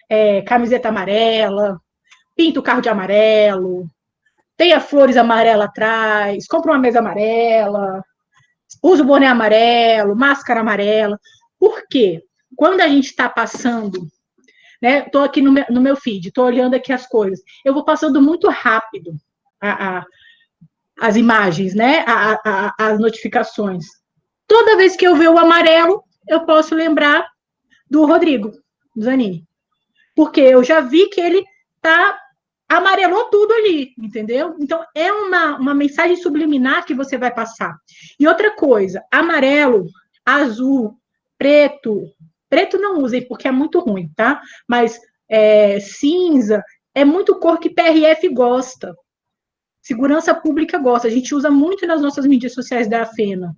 é, 0.08 0.40
camiseta 0.42 0.88
amarela, 0.88 1.78
pinta 2.34 2.58
o 2.58 2.62
carro 2.62 2.80
de 2.80 2.88
amarelo, 2.88 3.86
tenha 4.56 4.80
flores 4.80 5.16
amarelas 5.16 5.68
atrás, 5.68 6.46
compra 6.46 6.72
uma 6.72 6.78
mesa 6.78 7.00
amarela, 7.00 8.02
usa 8.82 9.02
o 9.02 9.06
boné 9.06 9.26
amarelo, 9.26 10.14
máscara 10.14 10.60
amarela. 10.60 11.18
Por 11.58 11.82
quê? 11.88 12.22
Quando 12.56 12.80
a 12.80 12.88
gente 12.88 13.06
está 13.06 13.28
passando, 13.28 14.06
né? 14.80 15.04
Estou 15.06 15.22
aqui 15.22 15.40
no 15.40 15.52
meu, 15.52 15.64
no 15.70 15.80
meu 15.80 15.96
feed, 15.96 16.28
estou 16.28 16.44
olhando 16.44 16.74
aqui 16.74 16.92
as 16.92 17.06
coisas. 17.06 17.40
Eu 17.64 17.72
vou 17.72 17.84
passando 17.84 18.20
muito 18.20 18.48
rápido 18.48 19.14
a, 19.60 19.98
a, 19.98 20.06
as 21.00 21.16
imagens, 21.16 21.74
né? 21.74 22.04
A, 22.06 22.74
as 22.78 22.98
notificações. 22.98 23.84
Toda 24.46 24.76
vez 24.76 24.96
que 24.96 25.06
eu 25.06 25.16
ver 25.16 25.28
o 25.28 25.38
amarelo, 25.38 26.02
eu 26.28 26.44
posso 26.44 26.74
lembrar 26.74 27.26
do 27.88 28.04
Rodrigo 28.04 28.52
Zanini. 29.00 29.46
Porque 30.14 30.40
eu 30.40 30.62
já 30.62 30.80
vi 30.80 31.08
que 31.08 31.20
ele 31.20 31.44
tá 31.80 32.18
amarelou 32.76 33.24
tudo 33.24 33.52
ali, 33.52 33.92
entendeu? 33.98 34.56
Então, 34.58 34.82
é 34.94 35.12
uma, 35.12 35.58
uma 35.58 35.74
mensagem 35.74 36.16
subliminar 36.16 36.86
que 36.86 36.94
você 36.94 37.18
vai 37.18 37.32
passar. 37.32 37.76
E 38.18 38.26
outra 38.26 38.54
coisa, 38.56 39.02
amarelo, 39.10 39.86
azul, 40.24 40.96
preto, 41.36 42.08
preto 42.48 42.78
não 42.78 43.00
usem, 43.02 43.26
porque 43.26 43.46
é 43.46 43.52
muito 43.52 43.78
ruim, 43.78 44.10
tá? 44.16 44.40
Mas 44.66 44.98
é, 45.28 45.80
cinza, 45.80 46.62
é 46.94 47.04
muito 47.04 47.38
cor 47.38 47.58
que 47.58 47.68
PRF 47.68 48.28
gosta. 48.28 48.94
Segurança 49.82 50.34
Pública 50.34 50.78
gosta. 50.78 51.08
A 51.08 51.10
gente 51.10 51.34
usa 51.34 51.50
muito 51.50 51.86
nas 51.86 52.00
nossas 52.00 52.24
mídias 52.24 52.54
sociais 52.54 52.88
da 52.88 53.04
FENA. 53.04 53.54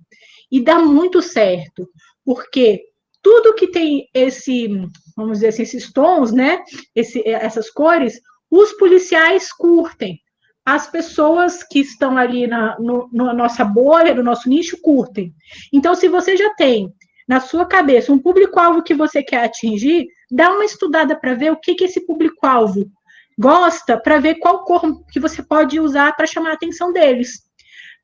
E 0.51 0.61
dá 0.61 0.77
muito 0.77 1.21
certo, 1.21 1.89
porque 2.23 2.83
tudo 3.21 3.55
que 3.55 3.67
tem 3.67 4.07
esse, 4.13 4.67
vamos 5.15 5.37
dizer 5.37 5.47
assim, 5.47 5.63
esses 5.63 5.91
tons, 5.91 6.31
né? 6.31 6.63
Esse, 6.93 7.27
essas 7.27 7.69
cores, 7.71 8.19
os 8.57 8.73
policiais 8.73 9.51
curtem. 9.51 10.19
As 10.65 10.89
pessoas 10.89 11.63
que 11.63 11.79
estão 11.79 12.17
ali 12.17 12.47
na 12.47 12.77
no, 12.79 13.07
na 13.11 13.33
nossa 13.33 13.63
bolha, 13.63 14.15
no 14.15 14.23
nosso 14.23 14.49
nicho, 14.49 14.81
curtem. 14.81 15.33
Então, 15.71 15.93
se 15.93 16.07
você 16.07 16.35
já 16.35 16.53
tem 16.55 16.91
na 17.27 17.39
sua 17.39 17.65
cabeça 17.65 18.11
um 18.11 18.19
público-alvo 18.19 18.83
que 18.83 18.93
você 18.93 19.21
quer 19.21 19.43
atingir, 19.43 20.07
dá 20.31 20.51
uma 20.51 20.65
estudada 20.65 21.15
para 21.15 21.33
ver 21.33 21.51
o 21.51 21.57
que, 21.57 21.75
que 21.75 21.85
esse 21.85 22.05
público-alvo 22.05 22.89
gosta, 23.37 23.99
para 23.99 24.19
ver 24.19 24.35
qual 24.35 24.63
cor 24.63 25.03
que 25.07 25.19
você 25.19 25.43
pode 25.43 25.79
usar 25.79 26.15
para 26.15 26.25
chamar 26.25 26.51
a 26.51 26.53
atenção 26.53 26.93
deles. 26.93 27.41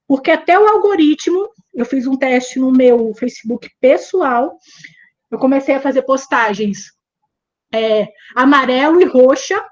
Porque 0.08 0.30
até 0.30 0.60
o 0.60 0.68
algoritmo, 0.68 1.50
eu 1.74 1.86
fiz 1.86 2.06
um 2.06 2.18
teste 2.18 2.60
no 2.60 2.72
meu 2.72 3.14
Facebook 3.14 3.70
pessoal, 3.80 4.58
eu 5.30 5.40
comecei 5.40 5.76
a 5.76 5.80
fazer 5.80 6.02
postagens 6.02 6.92
é, 7.74 8.08
amarelo 8.36 9.02
e 9.02 9.06
roxa, 9.06 9.64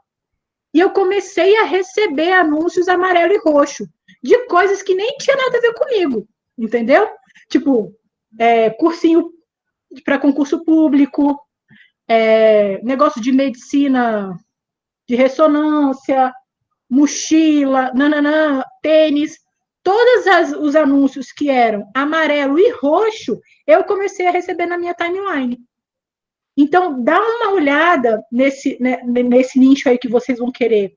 e 0.73 0.79
eu 0.79 0.91
comecei 0.91 1.57
a 1.57 1.63
receber 1.63 2.31
anúncios 2.31 2.87
amarelo 2.87 3.33
e 3.33 3.39
roxo, 3.39 3.87
de 4.21 4.37
coisas 4.45 4.81
que 4.81 4.93
nem 4.95 5.17
tinha 5.17 5.35
nada 5.35 5.57
a 5.57 5.61
ver 5.61 5.73
comigo, 5.73 6.27
entendeu? 6.57 7.09
Tipo, 7.49 7.93
é, 8.37 8.69
cursinho 8.69 9.31
para 10.03 10.19
concurso 10.19 10.63
público, 10.63 11.39
é, 12.07 12.81
negócio 12.83 13.21
de 13.21 13.31
medicina 13.31 14.35
de 15.07 15.15
ressonância, 15.15 16.31
mochila, 16.89 17.91
nananã, 17.95 18.63
tênis, 18.81 19.39
todos 19.83 20.53
os 20.59 20.75
anúncios 20.75 21.31
que 21.31 21.49
eram 21.49 21.89
amarelo 21.95 22.59
e 22.59 22.71
roxo, 22.71 23.39
eu 23.65 23.83
comecei 23.83 24.27
a 24.27 24.31
receber 24.31 24.67
na 24.67 24.77
minha 24.77 24.93
timeline. 24.93 25.57
Então, 26.61 27.01
dá 27.01 27.17
uma 27.17 27.53
olhada 27.53 28.21
nesse, 28.29 28.77
né, 28.81 29.01
nesse 29.05 29.57
nicho 29.57 29.87
aí 29.87 29.97
que 29.97 30.09
vocês 30.09 30.39
vão 30.39 30.51
querer 30.51 30.93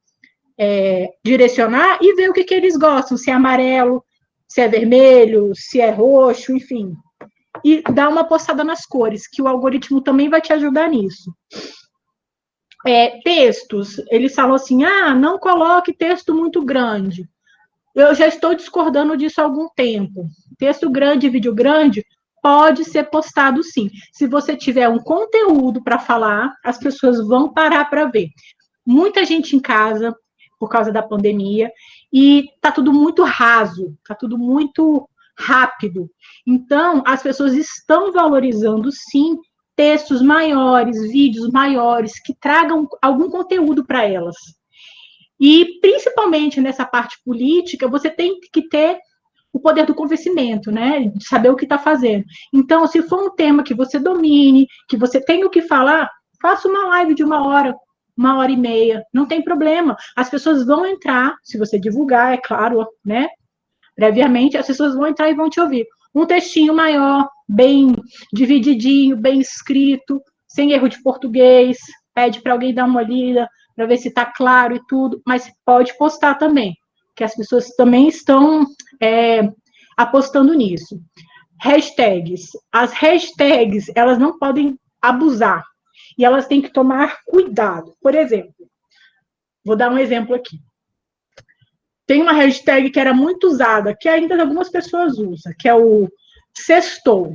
é, 0.58 1.08
direcionar 1.24 2.00
e 2.02 2.16
ver 2.16 2.30
o 2.30 2.32
que, 2.32 2.42
que 2.42 2.52
eles 2.52 2.76
gostam, 2.76 3.16
se 3.16 3.30
é 3.30 3.32
amarelo, 3.32 4.04
se 4.48 4.60
é 4.60 4.66
vermelho, 4.66 5.52
se 5.54 5.80
é 5.80 5.88
roxo, 5.88 6.52
enfim. 6.52 6.96
E 7.64 7.80
dá 7.94 8.08
uma 8.08 8.24
postada 8.24 8.64
nas 8.64 8.84
cores, 8.84 9.28
que 9.28 9.40
o 9.40 9.46
algoritmo 9.46 10.00
também 10.00 10.28
vai 10.28 10.40
te 10.40 10.52
ajudar 10.52 10.88
nisso. 10.88 11.32
É, 12.84 13.20
textos, 13.20 14.02
eles 14.10 14.34
falam 14.34 14.56
assim: 14.56 14.82
ah, 14.82 15.14
não 15.14 15.38
coloque 15.38 15.92
texto 15.92 16.34
muito 16.34 16.64
grande. 16.64 17.24
Eu 17.94 18.16
já 18.16 18.26
estou 18.26 18.52
discordando 18.52 19.16
disso 19.16 19.40
há 19.40 19.44
algum 19.44 19.68
tempo. 19.76 20.26
Texto 20.58 20.90
grande, 20.90 21.28
vídeo 21.28 21.54
grande, 21.54 22.04
pode 22.42 22.84
ser 22.84 23.08
postado 23.08 23.62
sim. 23.62 23.88
Se 24.12 24.26
você 24.26 24.56
tiver 24.56 24.88
um 24.88 24.98
conteúdo 24.98 25.82
para 25.82 25.98
falar, 25.98 26.52
as 26.64 26.76
pessoas 26.76 27.24
vão 27.26 27.52
parar 27.52 27.84
para 27.88 28.06
ver. 28.06 28.28
Muita 28.84 29.24
gente 29.24 29.54
em 29.54 29.60
casa 29.60 30.14
por 30.58 30.68
causa 30.68 30.90
da 30.90 31.02
pandemia 31.02 31.70
e 32.12 32.48
tá 32.60 32.72
tudo 32.72 32.92
muito 32.92 33.22
raso, 33.22 33.96
tá 34.06 34.14
tudo 34.14 34.36
muito 34.36 35.08
rápido. 35.38 36.10
Então, 36.46 37.02
as 37.06 37.22
pessoas 37.22 37.54
estão 37.54 38.12
valorizando 38.12 38.90
sim 38.90 39.38
textos 39.76 40.20
maiores, 40.20 41.00
vídeos 41.10 41.50
maiores 41.50 42.20
que 42.22 42.34
tragam 42.34 42.88
algum 43.00 43.30
conteúdo 43.30 43.84
para 43.86 44.04
elas. 44.04 44.36
E 45.40 45.80
principalmente 45.80 46.60
nessa 46.60 46.84
parte 46.84 47.16
política, 47.24 47.88
você 47.88 48.10
tem 48.10 48.38
que 48.52 48.68
ter 48.68 48.98
o 49.52 49.60
poder 49.60 49.84
do 49.86 49.94
convencimento, 49.94 50.70
né? 50.70 51.10
De 51.14 51.26
saber 51.26 51.50
o 51.50 51.56
que 51.56 51.64
está 51.64 51.78
fazendo. 51.78 52.24
Então, 52.52 52.86
se 52.86 53.02
for 53.02 53.22
um 53.22 53.34
tema 53.34 53.62
que 53.62 53.74
você 53.74 53.98
domine, 53.98 54.66
que 54.88 54.96
você 54.96 55.20
tem 55.20 55.44
o 55.44 55.50
que 55.50 55.62
falar, 55.62 56.10
faça 56.40 56.68
uma 56.68 56.86
live 56.86 57.14
de 57.14 57.22
uma 57.22 57.46
hora, 57.46 57.74
uma 58.16 58.38
hora 58.38 58.50
e 58.50 58.56
meia, 58.56 59.04
não 59.12 59.26
tem 59.26 59.42
problema. 59.42 59.96
As 60.16 60.30
pessoas 60.30 60.64
vão 60.64 60.86
entrar, 60.86 61.34
se 61.42 61.58
você 61.58 61.78
divulgar, 61.78 62.32
é 62.32 62.38
claro, 62.38 62.86
né? 63.04 63.28
Previamente, 63.94 64.56
as 64.56 64.66
pessoas 64.66 64.94
vão 64.94 65.06
entrar 65.06 65.30
e 65.30 65.34
vão 65.34 65.50
te 65.50 65.60
ouvir. 65.60 65.86
Um 66.14 66.26
textinho 66.26 66.74
maior, 66.74 67.28
bem 67.48 67.94
divididinho, 68.32 69.16
bem 69.16 69.40
escrito, 69.40 70.20
sem 70.48 70.72
erro 70.72 70.88
de 70.88 71.02
português, 71.02 71.78
pede 72.14 72.40
para 72.42 72.52
alguém 72.52 72.74
dar 72.74 72.84
uma 72.84 73.02
lida, 73.02 73.48
para 73.74 73.86
ver 73.86 73.96
se 73.96 74.08
está 74.08 74.26
claro 74.26 74.76
e 74.76 74.80
tudo, 74.86 75.22
mas 75.26 75.50
pode 75.64 75.96
postar 75.96 76.34
também 76.34 76.74
que 77.14 77.24
as 77.24 77.34
pessoas 77.34 77.68
também 77.76 78.08
estão 78.08 78.66
é, 79.02 79.52
apostando 79.96 80.54
nisso. 80.54 81.02
Hashtags. 81.60 82.50
As 82.70 82.92
hashtags, 82.92 83.90
elas 83.96 84.18
não 84.18 84.38
podem 84.38 84.78
abusar. 85.00 85.64
E 86.16 86.24
elas 86.24 86.46
têm 86.46 86.62
que 86.62 86.72
tomar 86.72 87.18
cuidado. 87.26 87.94
Por 88.00 88.14
exemplo, 88.14 88.54
vou 89.64 89.74
dar 89.74 89.90
um 89.90 89.98
exemplo 89.98 90.34
aqui. 90.34 90.58
Tem 92.06 92.20
uma 92.20 92.32
hashtag 92.32 92.90
que 92.90 93.00
era 93.00 93.14
muito 93.14 93.46
usada, 93.46 93.96
que 93.98 94.08
ainda 94.08 94.40
algumas 94.40 94.68
pessoas 94.68 95.18
usam, 95.18 95.52
que 95.58 95.68
é 95.68 95.74
o 95.74 96.08
sextou. 96.54 97.34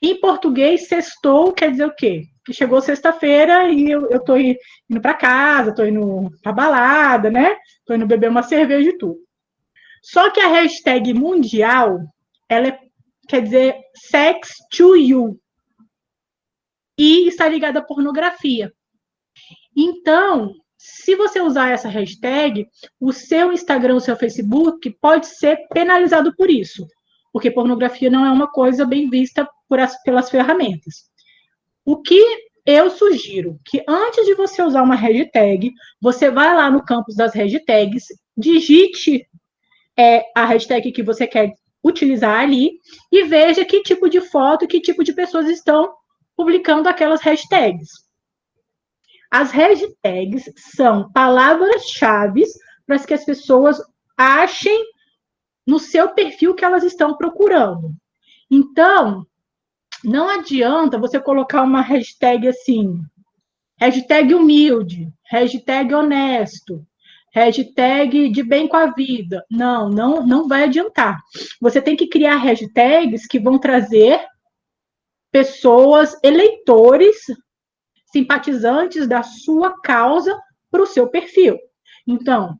Em 0.00 0.20
português, 0.20 0.86
sextou 0.86 1.52
quer 1.52 1.70
dizer 1.70 1.86
o 1.86 1.94
quê? 1.94 2.24
Que 2.44 2.52
chegou 2.52 2.80
sexta-feira 2.80 3.68
e 3.70 3.90
eu, 3.90 4.22
tô 4.22 4.36
indo 4.36 5.00
para 5.00 5.14
casa, 5.14 5.74
tô 5.74 5.84
indo 5.84 6.30
pra 6.42 6.52
balada, 6.52 7.30
né? 7.30 7.56
Tô 7.84 7.94
indo 7.94 8.06
beber 8.06 8.30
uma 8.30 8.42
cerveja 8.42 8.90
e 8.90 8.98
tudo. 8.98 9.25
Só 10.08 10.30
que 10.30 10.38
a 10.38 10.46
hashtag 10.46 11.12
mundial, 11.12 11.98
ela 12.48 12.68
é, 12.68 12.78
quer 13.28 13.42
dizer 13.42 13.74
sex 14.08 14.54
to 14.70 14.94
you. 14.94 15.36
E 16.96 17.26
está 17.26 17.48
ligada 17.48 17.80
à 17.80 17.82
pornografia. 17.82 18.72
Então, 19.76 20.54
se 20.78 21.16
você 21.16 21.40
usar 21.40 21.70
essa 21.70 21.88
hashtag, 21.88 22.68
o 23.00 23.12
seu 23.12 23.52
Instagram, 23.52 23.96
o 23.96 24.00
seu 24.00 24.14
Facebook 24.14 24.96
pode 25.00 25.26
ser 25.26 25.66
penalizado 25.70 26.32
por 26.36 26.48
isso, 26.48 26.86
porque 27.32 27.50
pornografia 27.50 28.08
não 28.08 28.24
é 28.24 28.30
uma 28.30 28.46
coisa 28.46 28.86
bem 28.86 29.10
vista 29.10 29.48
as, 29.72 30.00
pelas 30.04 30.30
ferramentas. 30.30 31.10
O 31.84 32.00
que 32.00 32.22
eu 32.64 32.90
sugiro 32.90 33.58
que 33.64 33.82
antes 33.88 34.24
de 34.24 34.34
você 34.34 34.62
usar 34.62 34.84
uma 34.84 34.94
hashtag, 34.94 35.72
você 36.00 36.30
vá 36.30 36.52
lá 36.52 36.70
no 36.70 36.84
campus 36.84 37.16
das 37.16 37.34
hashtags, 37.34 38.04
digite 38.36 39.26
é, 39.98 40.24
a 40.34 40.44
hashtag 40.44 40.92
que 40.92 41.02
você 41.02 41.26
quer 41.26 41.52
utilizar 41.82 42.40
ali 42.40 42.80
e 43.10 43.24
veja 43.24 43.64
que 43.64 43.82
tipo 43.82 44.08
de 44.08 44.20
foto, 44.20 44.66
que 44.66 44.80
tipo 44.80 45.04
de 45.04 45.12
pessoas 45.12 45.48
estão 45.48 45.94
publicando 46.36 46.88
aquelas 46.88 47.22
hashtags. 47.22 47.88
As 49.30 49.50
hashtags 49.50 50.50
são 50.74 51.10
palavras-chave 51.12 52.44
para 52.86 52.98
que 52.98 53.14
as 53.14 53.24
pessoas 53.24 53.80
achem 54.16 54.84
no 55.66 55.78
seu 55.78 56.10
perfil 56.10 56.54
que 56.54 56.64
elas 56.64 56.84
estão 56.84 57.16
procurando. 57.16 57.92
Então, 58.50 59.26
não 60.04 60.28
adianta 60.28 60.98
você 60.98 61.18
colocar 61.18 61.62
uma 61.62 61.80
hashtag 61.80 62.46
assim, 62.48 63.00
hashtag 63.78 64.34
humilde, 64.34 65.12
hashtag 65.24 65.92
honesto, 65.92 66.86
hashtag 67.36 68.30
de 68.30 68.42
bem 68.42 68.66
com 68.66 68.78
a 68.78 68.86
vida. 68.92 69.44
Não, 69.50 69.90
não, 69.90 70.26
não 70.26 70.48
vai 70.48 70.64
adiantar. 70.64 71.20
Você 71.60 71.82
tem 71.82 71.94
que 71.94 72.08
criar 72.08 72.36
hashtags 72.36 73.26
que 73.26 73.38
vão 73.38 73.58
trazer 73.58 74.18
pessoas, 75.30 76.16
eleitores, 76.24 77.18
simpatizantes 78.10 79.06
da 79.06 79.22
sua 79.22 79.78
causa 79.82 80.34
para 80.70 80.82
o 80.82 80.86
seu 80.86 81.10
perfil. 81.10 81.58
Então, 82.08 82.56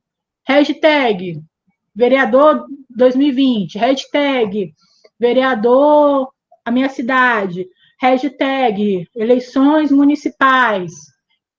hashtag 0.46 1.40
vereador 1.94 2.66
2020, 2.90 3.78
hashtag 3.78 4.74
vereador 5.18 6.28
a 6.62 6.70
minha 6.70 6.90
cidade, 6.90 7.66
hashtag 7.98 9.08
eleições 9.14 9.90
municipais, 9.90 10.92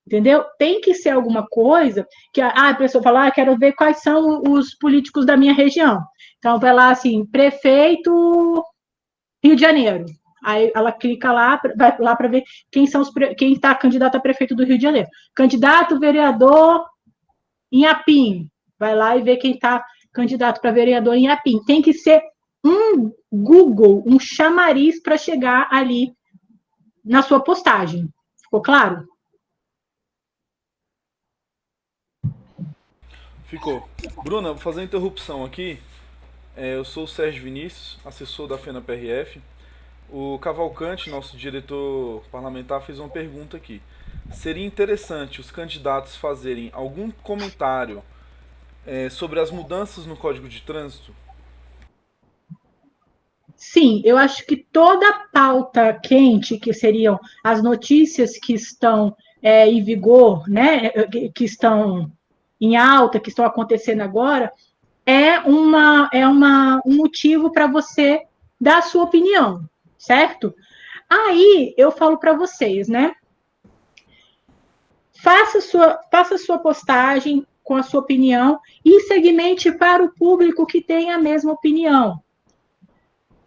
entendeu? 0.08 0.42
Tem 0.58 0.80
que 0.80 0.94
ser 0.94 1.10
alguma 1.10 1.46
coisa 1.46 2.06
que 2.32 2.40
ah, 2.40 2.70
a 2.70 2.74
pessoa 2.74 3.04
fala, 3.04 3.26
ah, 3.26 3.30
quero 3.30 3.56
ver 3.58 3.72
quais 3.72 4.02
são 4.02 4.42
os 4.48 4.74
políticos 4.74 5.26
da 5.26 5.36
minha 5.36 5.52
região. 5.52 6.02
Então, 6.38 6.58
vai 6.58 6.72
lá 6.72 6.90
assim, 6.90 7.26
prefeito 7.26 8.64
Rio 9.44 9.54
de 9.54 9.60
Janeiro. 9.60 10.06
Aí 10.42 10.72
ela 10.74 10.92
clica 10.92 11.30
lá, 11.30 11.60
vai 11.76 11.94
lá 11.98 12.16
para 12.16 12.28
ver 12.28 12.42
quem 12.70 12.86
são 12.86 13.02
os 13.02 13.10
quem 13.36 13.52
está 13.52 13.74
candidato 13.74 14.16
a 14.16 14.20
prefeito 14.20 14.54
do 14.54 14.64
Rio 14.64 14.78
de 14.78 14.84
Janeiro. 14.84 15.08
Candidato 15.34 16.00
vereador 16.00 16.86
em 17.70 17.84
Apim. 17.84 18.48
Vai 18.78 18.94
lá 18.94 19.16
e 19.16 19.22
vê 19.22 19.36
quem 19.36 19.52
está 19.52 19.84
candidato 20.12 20.60
para 20.60 20.70
vereador 20.70 21.14
em 21.14 21.28
Apim. 21.28 21.62
Tem 21.66 21.82
que 21.82 21.92
ser 21.92 22.22
um 22.64 23.12
Google, 23.30 24.02
um 24.06 24.18
chamariz 24.18 25.02
para 25.02 25.18
chegar 25.18 25.68
ali 25.70 26.12
na 27.04 27.20
sua 27.20 27.40
postagem. 27.40 28.08
Ficou 28.42 28.62
claro? 28.62 29.04
Ficou. 33.48 33.88
Bruna, 34.22 34.50
vou 34.50 34.58
fazer 34.58 34.80
uma 34.80 34.84
interrupção 34.84 35.42
aqui. 35.42 35.78
É, 36.54 36.74
eu 36.74 36.84
sou 36.84 37.04
o 37.04 37.08
Sérgio 37.08 37.44
Vinícius, 37.44 37.98
assessor 38.04 38.46
da 38.46 38.58
FENA 38.58 38.82
PRF. 38.82 39.40
O 40.10 40.38
Cavalcante, 40.38 41.08
nosso 41.08 41.34
diretor 41.34 42.22
parlamentar, 42.30 42.82
fez 42.82 42.98
uma 42.98 43.08
pergunta 43.08 43.56
aqui. 43.56 43.80
Seria 44.30 44.66
interessante 44.66 45.40
os 45.40 45.50
candidatos 45.50 46.14
fazerem 46.14 46.68
algum 46.74 47.10
comentário 47.10 48.02
é, 48.86 49.08
sobre 49.08 49.40
as 49.40 49.50
mudanças 49.50 50.04
no 50.04 50.14
Código 50.14 50.46
de 50.46 50.60
Trânsito? 50.60 51.14
Sim, 53.56 54.02
eu 54.04 54.18
acho 54.18 54.44
que 54.46 54.56
toda 54.56 55.08
a 55.08 55.26
pauta 55.32 55.94
quente, 55.94 56.58
que 56.58 56.74
seriam 56.74 57.18
as 57.42 57.62
notícias 57.62 58.36
que 58.38 58.52
estão 58.52 59.16
é, 59.42 59.66
em 59.66 59.82
vigor, 59.82 60.46
né, 60.48 60.90
que 61.34 61.44
estão 61.44 62.12
em 62.60 62.76
alta, 62.76 63.20
que 63.20 63.28
estão 63.28 63.44
acontecendo 63.44 64.00
agora, 64.00 64.52
é, 65.06 65.38
uma, 65.40 66.10
é 66.12 66.26
uma, 66.26 66.80
um 66.84 66.96
motivo 66.96 67.50
para 67.50 67.66
você 67.66 68.22
dar 68.60 68.78
a 68.78 68.82
sua 68.82 69.04
opinião, 69.04 69.68
certo? 69.96 70.54
Aí 71.08 71.74
eu 71.78 71.90
falo 71.90 72.18
para 72.18 72.34
vocês, 72.34 72.88
né? 72.88 73.14
Faça 75.22 75.60
sua, 75.60 75.98
faça 76.10 76.36
sua 76.36 76.58
postagem 76.58 77.46
com 77.64 77.76
a 77.76 77.82
sua 77.82 78.00
opinião 78.00 78.58
e 78.84 79.00
segmente 79.00 79.72
para 79.72 80.02
o 80.02 80.12
público 80.14 80.66
que 80.66 80.80
tem 80.80 81.10
a 81.10 81.18
mesma 81.18 81.52
opinião. 81.52 82.22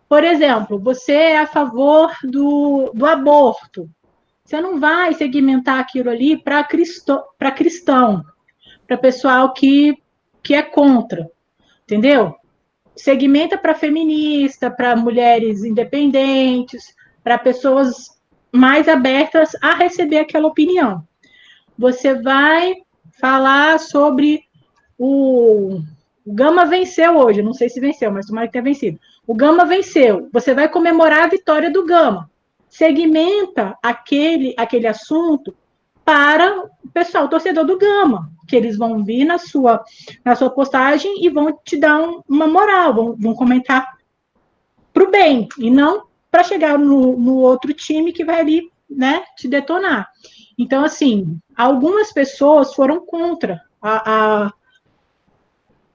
Por 0.09 0.24
exemplo, 0.24 0.78
você 0.78 1.14
é 1.14 1.39
a 1.39 1.47
favor 1.47 2.12
do, 2.24 2.91
do 2.93 3.05
aborto. 3.05 3.89
Você 4.43 4.59
não 4.59 4.80
vai 4.80 5.14
segmentar 5.14 5.80
aquilo 5.80 6.09
ali 6.09 6.36
para 6.36 6.64
cristão, 6.64 7.24
para 8.92 8.98
pessoal 8.98 9.54
que, 9.54 9.98
que 10.44 10.54
é 10.54 10.62
contra, 10.62 11.32
entendeu? 11.84 12.36
Segmenta 12.94 13.58
para 13.58 13.74
feminista, 13.74 14.70
para 14.70 14.98
mulheres 14.98 15.64
independentes, 15.64 16.94
para 17.24 17.38
pessoas 17.38 18.20
mais 18.52 18.89
abertas 18.89 19.56
a 19.62 19.76
receber 19.76 20.18
aquela 20.18 20.48
opinião. 20.48 21.08
Você 21.78 22.16
vai 22.16 22.76
falar 23.18 23.80
sobre 23.80 24.44
o, 25.00 25.80
o 26.26 26.34
Gama 26.34 26.66
venceu 26.66 27.16
hoje, 27.16 27.42
não 27.42 27.54
sei 27.54 27.70
se 27.70 27.80
venceu, 27.80 28.12
mas 28.12 28.26
tomara 28.26 28.48
que 28.48 28.52
tenha 28.52 28.64
vencido. 28.64 29.00
O 29.26 29.34
Gama 29.34 29.64
venceu. 29.64 30.28
Você 30.34 30.54
vai 30.54 30.68
comemorar 30.68 31.24
a 31.24 31.30
vitória 31.30 31.72
do 31.72 31.86
Gama. 31.86 32.30
Segmenta 32.68 33.74
aquele, 33.82 34.54
aquele 34.58 34.88
assunto 34.88 35.56
para 36.04 36.60
o 36.60 36.89
pessoal, 36.93 37.28
torcedor 37.28 37.66
do 37.66 37.78
Gama, 37.78 38.30
que 38.47 38.56
eles 38.56 38.78
vão 38.78 39.04
vir 39.04 39.26
na 39.26 39.38
sua, 39.38 39.84
na 40.26 40.36
sua 40.36 40.49
postagem 40.49 41.24
e 41.24 41.30
vão 41.30 41.58
te 41.64 41.78
dar 41.78 42.02
um, 42.02 42.22
uma 42.28 42.47
moral, 42.47 42.93
vão, 42.93 43.16
vão 43.18 43.34
comentar 43.34 43.97
para 44.93 45.04
o 45.04 45.12
bem, 45.12 45.47
e 45.58 45.70
não 45.70 46.06
para 46.30 46.43
chegar 46.43 46.78
no, 46.78 47.18
no 47.18 47.38
outro 47.38 47.74
time 47.74 48.12
que 48.12 48.26
vai 48.26 48.39
ali 48.41 48.72
né, 48.89 49.24
te 49.38 49.47
detonar. 49.47 50.10
Então, 50.58 50.84
assim, 50.84 51.39
algumas 51.56 52.12
pessoas 52.12 52.74
foram 52.74 53.06
contra 53.06 53.62
a, 53.82 54.45
a, 54.45 54.54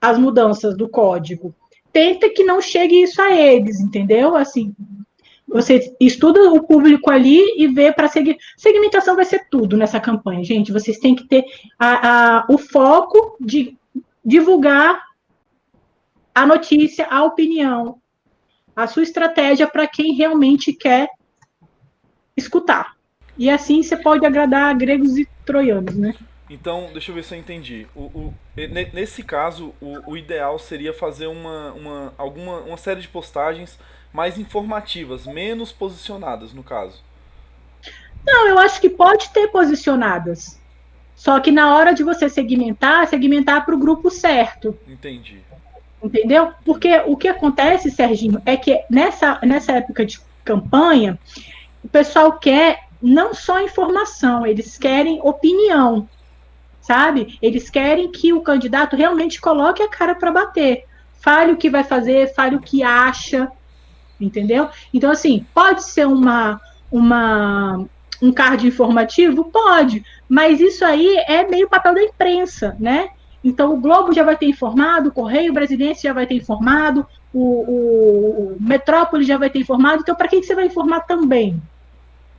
as 0.01 0.17
mudanças 0.17 0.75
do 0.75 0.89
código 0.89 1.53
tenta 1.97 2.29
que 2.29 2.43
não 2.43 2.61
chegue 2.61 3.01
isso 3.01 3.19
a 3.19 3.35
eles, 3.35 3.79
entendeu? 3.79 4.35
Assim, 4.35 4.71
você 5.47 5.95
estuda 5.99 6.51
o 6.51 6.63
público 6.63 7.09
ali 7.09 7.41
e 7.57 7.67
vê 7.67 7.91
para 7.91 8.09
seguir. 8.09 8.37
Segmentação 8.57 9.15
vai 9.15 9.23
ser 9.23 9.47
tudo 9.49 9.77
nessa 9.77 9.99
campanha, 9.99 10.43
gente. 10.43 10.73
Vocês 10.73 10.97
têm 10.99 11.15
que 11.15 11.25
ter 11.25 11.45
a, 11.79 12.39
a, 12.39 12.45
o 12.49 12.57
foco 12.57 13.37
de 13.39 13.77
divulgar 14.23 15.01
a 16.35 16.45
notícia, 16.45 17.07
a 17.09 17.23
opinião, 17.23 17.99
a 18.75 18.85
sua 18.85 19.03
estratégia 19.03 19.65
para 19.65 19.87
quem 19.87 20.13
realmente 20.13 20.73
quer 20.73 21.07
escutar. 22.35 22.95
E 23.37 23.49
assim 23.49 23.81
você 23.81 23.95
pode 23.95 24.25
agradar 24.25 24.75
gregos 24.77 25.17
e 25.17 25.27
troianos, 25.45 25.95
né? 25.95 26.13
Então, 26.49 26.89
deixa 26.91 27.11
eu 27.11 27.15
ver 27.15 27.23
se 27.23 27.35
eu 27.35 27.39
entendi. 27.39 27.87
O, 27.95 28.03
o 28.03 28.33
nesse 28.93 29.23
caso, 29.23 29.73
o, 29.81 30.11
o, 30.11 30.17
ideal 30.17 30.57
seria 30.57 30.93
fazer 30.93 31.27
uma, 31.27 31.73
uma, 31.73 32.13
alguma, 32.17 32.59
uma 32.61 32.77
série 32.77 33.01
de 33.01 33.07
postagens 33.07 33.77
mais 34.17 34.39
informativas, 34.39 35.27
menos 35.27 35.71
posicionadas, 35.71 36.51
no 36.51 36.63
caso. 36.63 37.03
Não, 38.25 38.47
eu 38.47 38.57
acho 38.57 38.81
que 38.81 38.89
pode 38.89 39.29
ter 39.29 39.47
posicionadas. 39.49 40.59
Só 41.15 41.39
que 41.39 41.51
na 41.51 41.75
hora 41.75 41.93
de 41.93 42.03
você 42.03 42.27
segmentar, 42.27 43.07
segmentar 43.07 43.63
para 43.63 43.75
o 43.75 43.77
grupo 43.77 44.09
certo. 44.09 44.75
Entendi. 44.87 45.39
Entendeu? 46.03 46.51
Porque 46.65 46.97
o 47.05 47.15
que 47.15 47.27
acontece, 47.27 47.91
Serginho, 47.91 48.41
é 48.43 48.57
que 48.57 48.83
nessa, 48.89 49.39
nessa 49.43 49.73
época 49.73 50.03
de 50.03 50.19
campanha, 50.43 51.19
o 51.83 51.87
pessoal 51.87 52.39
quer 52.39 52.87
não 52.99 53.35
só 53.35 53.61
informação, 53.61 54.47
eles 54.47 54.79
querem 54.79 55.19
opinião 55.21 56.09
sabe? 56.79 57.37
Eles 57.41 57.69
querem 57.69 58.09
que 58.09 58.31
o 58.31 58.39
candidato 58.39 58.95
realmente 58.95 59.41
coloque 59.41 59.83
a 59.83 59.89
cara 59.89 60.15
para 60.15 60.31
bater. 60.31 60.85
Fale 61.19 61.51
o 61.51 61.57
que 61.57 61.69
vai 61.69 61.83
fazer, 61.83 62.33
fale 62.33 62.55
o 62.55 62.61
que 62.61 62.81
acha, 62.81 63.51
entendeu? 64.19 64.69
Então, 64.93 65.11
assim, 65.11 65.45
pode 65.53 65.83
ser 65.83 66.07
uma, 66.07 66.59
uma, 66.91 67.85
um 68.21 68.31
card 68.31 68.67
informativo? 68.67 69.45
Pode, 69.45 70.03
mas 70.27 70.59
isso 70.59 70.83
aí 70.83 71.17
é 71.27 71.47
meio 71.47 71.69
papel 71.69 71.93
da 71.93 72.03
imprensa, 72.03 72.75
né? 72.79 73.09
Então, 73.43 73.73
o 73.73 73.79
Globo 73.79 74.13
já 74.13 74.23
vai 74.23 74.35
ter 74.35 74.47
informado, 74.47 75.09
o 75.09 75.13
Correio 75.13 75.53
Brasileiro 75.53 75.97
já 75.97 76.11
vai 76.11 76.25
ter 76.25 76.35
informado, 76.35 77.05
o, 77.33 77.39
o, 77.39 78.55
o 78.55 78.57
Metrópole 78.59 79.23
já 79.23 79.37
vai 79.37 79.49
ter 79.49 79.59
informado, 79.59 80.01
então, 80.01 80.15
para 80.15 80.27
quem 80.27 80.41
que 80.41 80.47
você 80.47 80.55
vai 80.55 80.65
informar 80.65 81.01
também? 81.01 81.61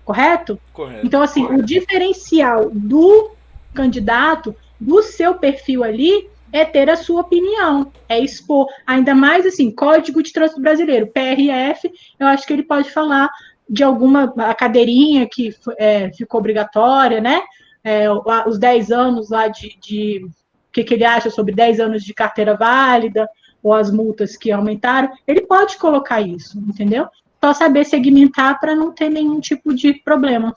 Correto? 0.04 0.58
Correto. 0.72 1.06
Então, 1.06 1.22
assim, 1.22 1.42
correto. 1.42 1.62
o 1.62 1.66
diferencial 1.66 2.70
do 2.70 3.30
candidato, 3.72 4.54
do 4.80 5.02
seu 5.02 5.34
perfil 5.34 5.84
ali, 5.84 6.28
é 6.52 6.64
ter 6.64 6.88
a 6.88 6.96
sua 6.96 7.20
opinião, 7.20 7.92
é 8.08 8.18
expor. 8.18 8.66
Ainda 8.86 9.14
mais 9.14 9.46
assim, 9.46 9.70
Código 9.70 10.22
de 10.22 10.32
Trânsito 10.32 10.60
Brasileiro, 10.60 11.08
PRF, 11.08 11.90
eu 12.18 12.26
acho 12.26 12.46
que 12.46 12.52
ele 12.52 12.62
pode 12.62 12.90
falar 12.90 13.28
de 13.68 13.84
alguma 13.84 14.32
cadeirinha 14.54 15.28
que 15.30 15.54
é, 15.76 16.10
ficou 16.12 16.40
obrigatória, 16.40 17.20
né? 17.20 17.42
É, 17.84 18.06
os 18.46 18.58
10 18.58 18.90
anos 18.90 19.30
lá 19.30 19.48
de. 19.48 19.78
de 19.80 20.24
o 20.24 20.70
que, 20.70 20.84
que 20.84 20.94
ele 20.94 21.04
acha 21.04 21.30
sobre 21.30 21.54
10 21.54 21.80
anos 21.80 22.04
de 22.04 22.12
carteira 22.12 22.54
válida, 22.54 23.28
ou 23.62 23.72
as 23.72 23.90
multas 23.90 24.36
que 24.36 24.52
aumentaram, 24.52 25.10
ele 25.26 25.40
pode 25.42 25.76
colocar 25.76 26.20
isso, 26.20 26.58
entendeu? 26.58 27.06
Só 27.42 27.52
saber 27.52 27.84
segmentar 27.84 28.60
para 28.60 28.74
não 28.74 28.92
ter 28.92 29.08
nenhum 29.08 29.40
tipo 29.40 29.74
de 29.74 29.94
problema. 29.94 30.54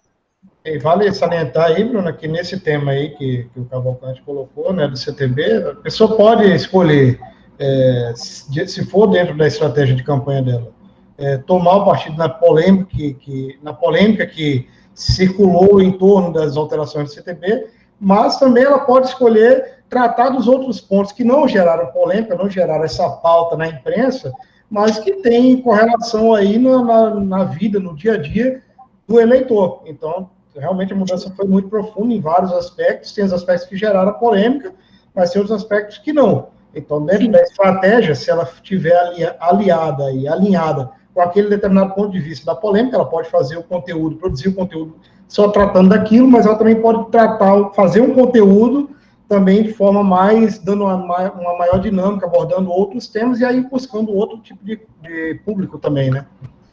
E 0.63 0.77
vale 0.77 1.11
salientar 1.11 1.71
aí, 1.71 1.83
Bruno, 1.83 2.13
que 2.13 2.27
nesse 2.27 2.59
tema 2.59 2.91
aí 2.91 3.09
que, 3.09 3.49
que 3.51 3.59
o 3.59 3.65
Cavalcante 3.65 4.21
colocou, 4.21 4.71
né, 4.71 4.87
do 4.87 4.95
CTB, 4.95 5.69
a 5.71 5.75
pessoa 5.75 6.15
pode 6.15 6.45
escolher, 6.53 7.19
é, 7.57 8.13
se, 8.15 8.67
se 8.67 8.85
for 8.85 9.07
dentro 9.07 9.35
da 9.35 9.47
estratégia 9.47 9.95
de 9.95 10.03
campanha 10.03 10.43
dela, 10.43 10.71
é, 11.17 11.37
tomar 11.37 11.77
o 11.77 11.85
partido 11.85 12.15
na 12.15 12.29
polêmica 12.29 12.85
que, 12.85 13.13
que, 13.15 13.59
na 13.63 13.73
polêmica 13.73 14.25
que 14.27 14.67
circulou 14.93 15.81
em 15.81 15.91
torno 15.93 16.31
das 16.31 16.55
alterações 16.55 17.09
do 17.09 17.13
CTB, 17.15 17.67
mas 17.99 18.37
também 18.37 18.63
ela 18.63 18.79
pode 18.79 19.07
escolher 19.07 19.83
tratar 19.89 20.29
dos 20.29 20.47
outros 20.47 20.79
pontos 20.79 21.11
que 21.11 21.23
não 21.23 21.47
geraram 21.47 21.87
polêmica, 21.87 22.35
não 22.35 22.49
geraram 22.49 22.83
essa 22.83 23.09
pauta 23.09 23.57
na 23.57 23.67
imprensa, 23.67 24.31
mas 24.69 24.99
que 24.99 25.13
tem 25.21 25.59
correlação 25.61 26.33
aí 26.35 26.59
na, 26.59 26.83
na, 26.83 27.15
na 27.15 27.43
vida, 27.45 27.79
no 27.79 27.95
dia 27.95 28.13
a 28.13 28.17
dia 28.17 28.61
do 29.07 29.19
eleitor. 29.19 29.81
Então, 29.85 30.29
realmente 30.55 30.93
a 30.93 30.95
mudança 30.95 31.31
foi 31.35 31.45
muito 31.45 31.69
profunda 31.69 32.13
em 32.13 32.19
vários 32.21 32.51
aspectos, 32.53 33.13
tem 33.13 33.23
os 33.23 33.33
aspectos 33.33 33.67
que 33.67 33.77
geraram 33.77 34.13
polêmica, 34.13 34.73
mas 35.15 35.31
tem 35.31 35.41
outros 35.41 35.61
aspectos 35.61 35.97
que 35.97 36.11
não. 36.13 36.49
Então, 36.73 37.05
dentro 37.05 37.25
Sim. 37.25 37.31
da 37.31 37.41
estratégia, 37.41 38.15
se 38.15 38.29
ela 38.29 38.49
tiver 38.61 38.95
aliada 39.39 40.11
e 40.11 40.27
alinhada 40.27 40.89
com 41.13 41.21
aquele 41.21 41.49
determinado 41.49 41.93
ponto 41.93 42.11
de 42.11 42.19
vista 42.19 42.45
da 42.45 42.55
polêmica, 42.55 42.95
ela 42.95 43.05
pode 43.05 43.29
fazer 43.29 43.57
o 43.57 43.63
conteúdo, 43.63 44.15
produzir 44.15 44.49
o 44.49 44.55
conteúdo 44.55 44.95
só 45.27 45.49
tratando 45.49 45.89
daquilo, 45.89 46.27
mas 46.27 46.45
ela 46.45 46.55
também 46.55 46.81
pode 46.81 47.09
tratar, 47.09 47.71
fazer 47.71 48.01
um 48.01 48.13
conteúdo 48.13 48.89
também 49.27 49.63
de 49.63 49.71
forma 49.71 50.03
mais, 50.03 50.59
dando 50.59 50.83
uma, 50.83 51.31
uma 51.31 51.57
maior 51.57 51.79
dinâmica, 51.79 52.25
abordando 52.25 52.69
outros 52.69 53.07
temas 53.07 53.39
e 53.39 53.45
aí 53.45 53.61
buscando 53.61 54.13
outro 54.13 54.39
tipo 54.39 54.63
de, 54.63 54.81
de 55.01 55.35
público 55.45 55.77
também, 55.77 56.11
né? 56.11 56.25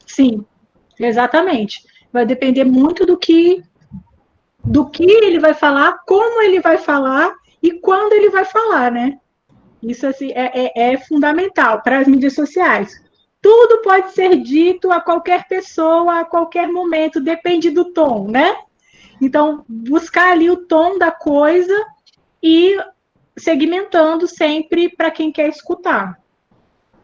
Sim, 0.05 0.45
exatamente. 0.99 1.85
Vai 2.12 2.26
depender 2.26 2.64
muito 2.64 3.07
do 3.07 3.16
que 3.16 3.62
do 4.65 4.89
que 4.89 5.05
ele 5.05 5.39
vai 5.39 5.55
falar, 5.55 5.99
como 6.07 6.43
ele 6.43 6.61
vai 6.61 6.79
falar 6.79 7.35
e 7.63 7.73
quando 7.81 8.13
ele 8.13 8.31
vai 8.31 8.45
falar, 8.45 8.91
né? 8.91 9.19
Isso 9.83 10.07
assim 10.07 10.33
é, 10.33 10.73
é, 10.77 10.93
é 10.93 10.99
fundamental 10.99 11.83
para 11.83 11.99
as 11.99 12.09
mídias 12.09 12.35
sociais. 12.35 13.01
Tudo 13.41 13.83
pode 13.83 14.13
ser 14.13 14.37
dito 14.37 14.91
a 14.91 15.01
qualquer 15.01 15.47
pessoa, 15.47 16.21
a 16.21 16.25
qualquer 16.25 16.69
momento, 16.69 17.21
depende 17.21 17.71
do 17.71 17.93
tom, 17.93 18.29
né? 18.29 18.57
Então, 19.21 19.65
buscar 19.69 20.33
ali 20.33 20.51
o 20.51 20.67
tom 20.67 20.99
da 20.99 21.11
coisa 21.11 21.87
e 22.43 22.77
segmentando 23.37 24.27
sempre 24.27 24.89
para 24.89 25.11
quem 25.11 25.31
quer 25.31 25.49
escutar. 25.49 26.19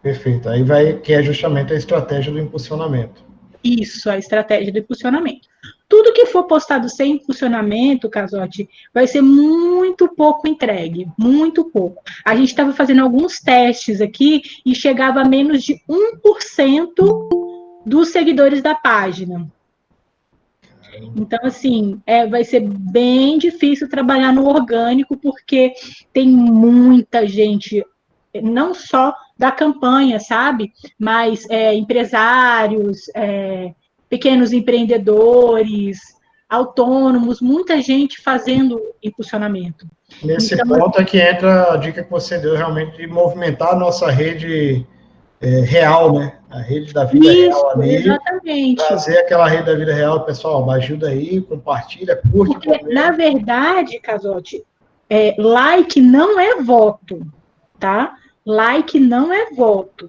Perfeito. 0.02 0.48
Aí 0.48 0.62
vai 0.62 0.98
que 0.98 1.12
é 1.12 1.22
justamente 1.22 1.72
a 1.72 1.76
estratégia 1.76 2.32
do 2.32 2.38
impulsionamento. 2.38 3.24
Isso, 3.62 4.10
a 4.10 4.18
estratégia 4.18 4.72
do 4.72 4.78
impulsionamento. 4.78 5.48
Tudo 5.88 6.12
que 6.12 6.26
for 6.26 6.44
postado 6.44 6.88
sem 6.88 7.12
impulsionamento, 7.12 8.08
Casote, 8.08 8.68
vai 8.92 9.06
ser 9.06 9.20
muito 9.20 10.08
pouco 10.08 10.48
entregue, 10.48 11.08
muito 11.18 11.64
pouco. 11.64 12.02
A 12.24 12.34
gente 12.34 12.48
estava 12.48 12.72
fazendo 12.72 13.02
alguns 13.02 13.40
testes 13.40 14.00
aqui 14.00 14.42
e 14.64 14.74
chegava 14.74 15.20
a 15.20 15.28
menos 15.28 15.62
de 15.62 15.80
1% 15.88 17.82
dos 17.84 18.08
seguidores 18.08 18.62
da 18.62 18.74
página. 18.74 19.46
Então, 21.16 21.40
assim, 21.42 22.00
é, 22.06 22.26
vai 22.26 22.44
ser 22.44 22.60
bem 22.60 23.38
difícil 23.38 23.88
trabalhar 23.88 24.32
no 24.32 24.46
orgânico, 24.46 25.16
porque 25.16 25.74
tem 26.12 26.28
muita 26.28 27.26
gente, 27.26 27.84
não 28.42 28.72
só 28.74 29.14
da 29.36 29.50
campanha, 29.50 30.20
sabe? 30.20 30.72
Mas 30.98 31.48
é, 31.50 31.74
empresários, 31.74 33.10
é, 33.14 33.74
pequenos 34.14 34.52
empreendedores, 34.52 35.98
autônomos, 36.48 37.40
muita 37.40 37.82
gente 37.82 38.22
fazendo 38.22 38.80
impulsionamento. 39.02 39.88
Nesse 40.22 40.54
então, 40.54 40.78
ponto 40.78 41.00
é 41.00 41.04
que 41.04 41.18
entra 41.18 41.72
a 41.72 41.76
dica 41.76 42.04
que 42.04 42.10
você 42.10 42.38
deu 42.38 42.54
realmente 42.54 42.96
de 42.96 43.08
movimentar 43.08 43.72
a 43.72 43.76
nossa 43.76 44.08
rede 44.08 44.86
é, 45.40 45.48
real, 45.62 46.12
né? 46.12 46.34
A 46.48 46.60
rede 46.60 46.92
da 46.92 47.04
vida 47.04 47.26
isso, 47.26 47.40
real 47.40 47.70
ali. 47.70 47.94
Exatamente. 47.96 48.86
Trazer 48.86 49.18
aquela 49.18 49.48
rede 49.48 49.66
da 49.66 49.74
vida 49.74 49.92
real, 49.92 50.24
pessoal, 50.24 50.70
ajuda 50.70 51.08
aí, 51.08 51.40
compartilha, 51.40 52.14
curte. 52.30 52.54
Porque, 52.54 52.84
na 52.94 53.10
verdade, 53.10 53.98
Casote, 53.98 54.64
é, 55.10 55.34
like 55.36 56.00
não 56.00 56.38
é 56.38 56.62
voto, 56.62 57.26
tá? 57.80 58.14
Like 58.46 59.00
não 59.00 59.32
é 59.32 59.50
voto. 59.50 60.08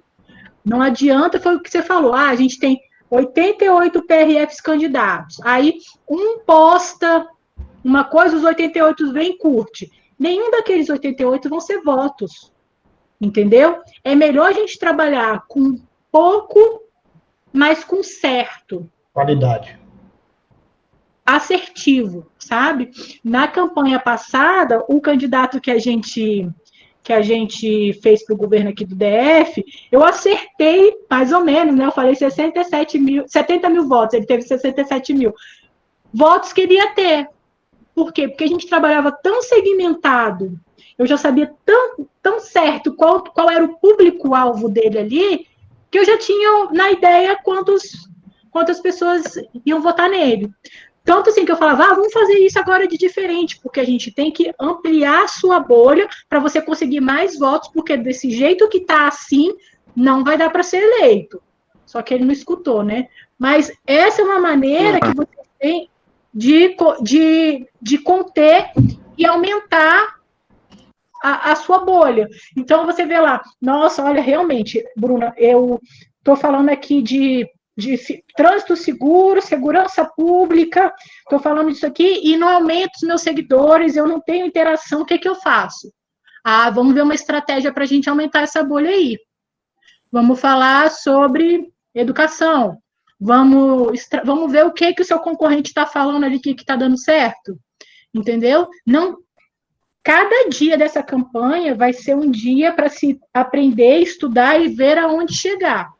Não 0.64 0.80
adianta, 0.80 1.40
foi 1.40 1.56
o 1.56 1.60
que 1.60 1.68
você 1.68 1.82
falou, 1.82 2.12
ah, 2.12 2.28
a 2.28 2.36
gente 2.36 2.60
tem 2.60 2.85
88 3.10 4.02
PRFs 4.02 4.60
candidatos. 4.60 5.40
Aí 5.42 5.78
um 6.08 6.38
posta 6.40 7.26
uma 7.86 8.02
coisa, 8.02 8.36
os 8.36 8.42
88 8.42 9.12
vem 9.12 9.30
e 9.30 9.38
curte. 9.38 9.88
Nenhum 10.18 10.50
daqueles 10.50 10.88
88 10.88 11.48
vão 11.48 11.60
ser 11.60 11.80
votos. 11.82 12.52
Entendeu? 13.20 13.80
É 14.02 14.14
melhor 14.14 14.48
a 14.48 14.52
gente 14.52 14.76
trabalhar 14.76 15.44
com 15.46 15.80
pouco, 16.10 16.82
mas 17.52 17.84
com 17.84 18.02
certo. 18.02 18.90
Qualidade. 19.12 19.78
Assertivo, 21.24 22.26
sabe? 22.38 22.90
Na 23.22 23.46
campanha 23.46 24.00
passada, 24.00 24.84
o 24.88 25.00
candidato 25.00 25.60
que 25.60 25.70
a 25.70 25.78
gente 25.78 26.48
que 27.06 27.12
a 27.12 27.22
gente 27.22 27.92
fez 28.02 28.24
para 28.24 28.34
o 28.34 28.36
governo 28.36 28.70
aqui 28.70 28.84
do 28.84 28.96
DF, 28.96 29.64
eu 29.92 30.02
acertei 30.02 30.92
mais 31.08 31.30
ou 31.30 31.44
menos, 31.44 31.76
né? 31.76 31.86
Eu 31.86 31.92
falei 31.92 32.16
67 32.16 32.98
mil, 32.98 33.28
70 33.28 33.70
mil 33.70 33.86
votos, 33.86 34.14
ele 34.14 34.26
teve 34.26 34.42
67 34.42 35.14
mil. 35.14 35.32
Votos 36.12 36.52
que 36.52 36.62
ele 36.62 36.74
ia 36.74 36.90
ter. 36.94 37.28
Por 37.94 38.12
quê? 38.12 38.26
Porque 38.26 38.42
a 38.42 38.48
gente 38.48 38.66
trabalhava 38.66 39.12
tão 39.12 39.40
segmentado, 39.40 40.58
eu 40.98 41.06
já 41.06 41.16
sabia 41.16 41.54
tão, 41.64 42.08
tão 42.20 42.40
certo 42.40 42.96
qual, 42.96 43.22
qual 43.22 43.48
era 43.48 43.64
o 43.64 43.78
público-alvo 43.78 44.68
dele 44.68 44.98
ali, 44.98 45.46
que 45.88 46.00
eu 46.00 46.04
já 46.04 46.18
tinha 46.18 46.72
na 46.72 46.90
ideia 46.90 47.38
quantos, 47.44 48.10
quantas 48.50 48.80
pessoas 48.80 49.38
iam 49.64 49.80
votar 49.80 50.10
nele. 50.10 50.50
Tanto 51.06 51.30
assim 51.30 51.44
que 51.44 51.52
eu 51.52 51.56
falava, 51.56 51.84
ah, 51.84 51.94
vamos 51.94 52.12
fazer 52.12 52.34
isso 52.40 52.58
agora 52.58 52.88
de 52.88 52.98
diferente, 52.98 53.60
porque 53.62 53.78
a 53.78 53.84
gente 53.84 54.10
tem 54.10 54.32
que 54.32 54.52
ampliar 54.60 55.22
a 55.22 55.28
sua 55.28 55.60
bolha 55.60 56.08
para 56.28 56.40
você 56.40 56.60
conseguir 56.60 57.00
mais 57.00 57.38
votos, 57.38 57.70
porque 57.72 57.96
desse 57.96 58.28
jeito 58.28 58.68
que 58.68 58.78
está 58.78 59.06
assim, 59.06 59.54
não 59.94 60.24
vai 60.24 60.36
dar 60.36 60.50
para 60.50 60.64
ser 60.64 60.78
eleito. 60.78 61.40
Só 61.86 62.02
que 62.02 62.12
ele 62.12 62.24
não 62.24 62.32
escutou, 62.32 62.82
né? 62.82 63.06
Mas 63.38 63.70
essa 63.86 64.20
é 64.20 64.24
uma 64.24 64.40
maneira 64.40 64.98
que 64.98 65.14
você 65.14 65.38
tem 65.60 65.88
de, 66.34 66.76
de, 67.00 67.68
de 67.80 67.98
conter 67.98 68.72
e 69.16 69.24
aumentar 69.24 70.16
a, 71.22 71.52
a, 71.52 71.54
sua 71.54 71.84
bolha. 71.84 72.28
Então 72.56 72.84
você 72.84 73.06
vê 73.06 73.20
lá, 73.20 73.40
nossa, 73.62 74.02
olha, 74.02 74.20
realmente, 74.20 74.84
Bruna, 74.96 75.32
eu 75.36 75.80
estou 76.18 76.34
falando 76.34 76.68
aqui 76.68 77.00
de 77.00 77.48
de 77.76 77.98
trânsito 78.34 78.74
seguro, 78.74 79.42
segurança 79.42 80.04
pública, 80.04 80.94
estou 81.18 81.38
falando 81.38 81.70
disso 81.70 81.86
aqui, 81.86 82.20
e 82.24 82.36
não 82.36 82.48
aumento 82.48 82.92
os 82.96 83.06
meus 83.06 83.20
seguidores, 83.20 83.96
eu 83.96 84.06
não 84.06 84.18
tenho 84.20 84.46
interação, 84.46 85.02
o 85.02 85.04
que, 85.04 85.18
que 85.18 85.28
eu 85.28 85.34
faço? 85.34 85.92
Ah, 86.42 86.70
vamos 86.70 86.94
ver 86.94 87.02
uma 87.02 87.14
estratégia 87.14 87.72
para 87.72 87.84
a 87.84 87.86
gente 87.86 88.08
aumentar 88.08 88.42
essa 88.42 88.62
bolha 88.62 88.90
aí. 88.90 89.18
Vamos 90.10 90.40
falar 90.40 90.90
sobre 90.90 91.70
educação. 91.94 92.78
Vamos, 93.18 94.08
vamos 94.24 94.52
ver 94.52 94.64
o 94.64 94.72
que, 94.72 94.94
que 94.94 95.02
o 95.02 95.04
seu 95.04 95.18
concorrente 95.18 95.70
está 95.70 95.84
falando 95.86 96.24
ali 96.24 96.38
que 96.38 96.50
está 96.50 96.76
dando 96.76 96.96
certo. 96.98 97.58
Entendeu? 98.14 98.68
Não, 98.86 99.18
cada 100.04 100.48
dia 100.48 100.78
dessa 100.78 101.02
campanha 101.02 101.74
vai 101.74 101.92
ser 101.92 102.14
um 102.14 102.30
dia 102.30 102.72
para 102.72 102.88
se 102.88 103.18
aprender, 103.34 103.98
estudar 103.98 104.60
e 104.60 104.68
ver 104.68 104.98
aonde 104.98 105.34
chegar. 105.34 105.95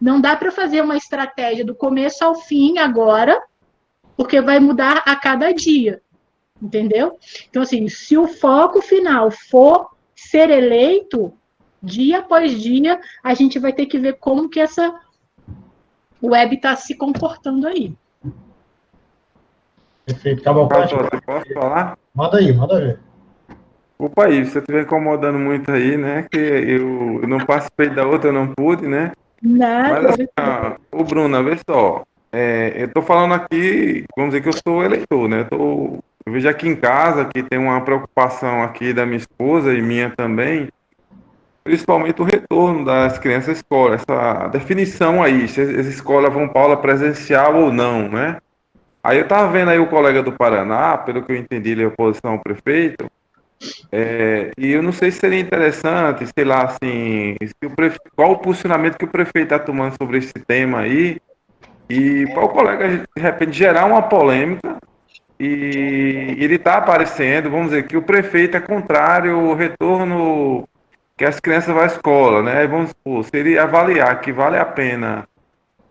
Não 0.00 0.20
dá 0.20 0.36
para 0.36 0.50
fazer 0.50 0.82
uma 0.82 0.96
estratégia 0.96 1.64
do 1.64 1.74
começo 1.74 2.24
ao 2.24 2.34
fim 2.34 2.78
agora, 2.78 3.42
porque 4.16 4.40
vai 4.40 4.60
mudar 4.60 5.02
a 5.06 5.16
cada 5.16 5.52
dia. 5.52 6.02
Entendeu? 6.60 7.18
Então, 7.48 7.62
assim, 7.62 7.88
se 7.88 8.16
o 8.16 8.26
foco 8.26 8.80
final 8.80 9.30
for 9.30 9.90
ser 10.14 10.50
eleito, 10.50 11.32
dia 11.82 12.18
após 12.18 12.60
dia, 12.60 13.00
a 13.22 13.34
gente 13.34 13.58
vai 13.58 13.72
ter 13.72 13.86
que 13.86 13.98
ver 13.98 14.14
como 14.14 14.48
que 14.48 14.60
essa 14.60 14.98
web 16.22 16.54
está 16.54 16.74
se 16.76 16.94
comportando 16.94 17.66
aí. 17.66 17.94
Perfeito. 20.06 20.42
Cavalcante. 20.42 20.94
Posso 21.24 21.52
falar? 21.52 21.98
Manda 22.14 22.38
aí, 22.38 22.52
manda 22.52 22.80
ver. 22.80 23.00
Opa 23.98 24.26
aí, 24.26 24.44
você 24.44 24.58
estiver 24.58 24.82
incomodando 24.82 25.38
muito 25.38 25.70
aí, 25.70 25.96
né? 25.96 26.26
Que 26.30 26.38
eu, 26.38 27.22
eu 27.22 27.28
não 27.28 27.38
participei 27.38 27.88
da 27.88 28.06
outra, 28.06 28.28
eu 28.28 28.32
não 28.32 28.52
pude, 28.54 28.86
né? 28.86 29.12
Nada. 29.42 30.02
Mas 30.02 30.10
assim, 30.12 30.26
ô 30.92 31.04
Bruna, 31.04 31.42
vê 31.42 31.56
só. 31.68 32.02
É, 32.32 32.74
eu 32.76 32.92
tô 32.92 33.02
falando 33.02 33.34
aqui, 33.34 34.04
vamos 34.16 34.32
dizer 34.32 34.42
que 34.42 34.48
eu 34.48 34.60
sou 34.66 34.84
eleitor, 34.84 35.28
né? 35.28 35.40
Eu, 35.40 35.44
tô, 35.46 35.98
eu 36.26 36.32
vejo 36.32 36.48
aqui 36.48 36.68
em 36.68 36.76
casa 36.76 37.24
que 37.24 37.42
tem 37.42 37.58
uma 37.58 37.80
preocupação 37.80 38.62
aqui 38.62 38.92
da 38.92 39.06
minha 39.06 39.18
esposa 39.18 39.72
e 39.72 39.80
minha 39.80 40.10
também, 40.10 40.68
principalmente 41.64 42.20
o 42.20 42.24
retorno 42.24 42.84
das 42.84 43.18
crianças 43.18 43.50
à 43.50 43.52
escola, 43.52 43.94
essa 43.94 44.48
definição 44.48 45.22
aí, 45.22 45.48
se 45.48 45.60
as 45.60 45.86
escolas 45.86 46.32
vão 46.32 46.48
para 46.48 46.60
aula 46.60 46.76
presencial 46.76 47.56
ou 47.56 47.72
não, 47.72 48.08
né? 48.08 48.38
Aí 49.02 49.18
eu 49.18 49.22
estava 49.22 49.50
vendo 49.52 49.70
aí 49.70 49.78
o 49.78 49.86
colega 49.86 50.22
do 50.22 50.32
Paraná, 50.32 50.98
pelo 50.98 51.22
que 51.22 51.30
eu 51.30 51.36
entendi, 51.36 51.70
ele 51.70 51.84
é 51.84 51.86
oposição 51.86 52.32
ao 52.32 52.40
prefeito, 52.40 53.06
é, 53.90 54.50
e 54.58 54.72
eu 54.72 54.82
não 54.82 54.92
sei 54.92 55.10
se 55.10 55.18
seria 55.18 55.40
interessante, 55.40 56.26
sei 56.26 56.44
lá, 56.44 56.64
assim, 56.64 57.36
o 57.64 57.70
prefe... 57.70 57.98
qual 58.14 58.32
o 58.32 58.38
posicionamento 58.38 58.98
que 58.98 59.04
o 59.04 59.10
prefeito 59.10 59.54
está 59.54 59.58
tomando 59.58 59.96
sobre 59.96 60.18
esse 60.18 60.32
tema 60.32 60.80
aí, 60.80 61.18
e 61.88 62.26
para 62.34 62.44
o 62.44 62.48
colega, 62.48 62.88
de 62.88 63.22
repente, 63.22 63.52
gerar 63.52 63.86
uma 63.86 64.02
polêmica, 64.02 64.76
e 65.38 66.36
ele 66.38 66.56
está 66.56 66.78
aparecendo, 66.78 67.50
vamos 67.50 67.70
dizer, 67.70 67.86
que 67.86 67.96
o 67.96 68.02
prefeito 68.02 68.56
é 68.56 68.60
contrário 68.60 69.38
ao 69.38 69.54
retorno 69.54 70.66
que 71.16 71.24
as 71.24 71.40
crianças 71.40 71.72
vão 71.74 71.82
à 71.82 71.86
escola, 71.86 72.42
né? 72.42 72.66
Vamos 72.66 72.90
supor, 72.90 73.24
se 73.24 73.36
ele 73.36 73.58
avaliar 73.58 74.20
que 74.20 74.32
vale 74.32 74.58
a 74.58 74.64
pena 74.64 75.26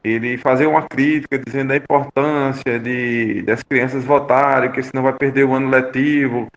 ele 0.03 0.37
fazer 0.37 0.67
uma 0.67 0.83
crítica 0.83 1.39
dizendo 1.39 1.73
a 1.73 1.77
importância 1.77 2.79
de 2.79 3.41
das 3.41 3.63
crianças 3.63 4.03
votarem, 4.05 4.71
que 4.71 4.83
senão 4.83 5.01
vai 5.03 5.13
perder 5.13 5.45
o 5.45 5.53
ano 5.53 5.69
letivo. 5.69 6.47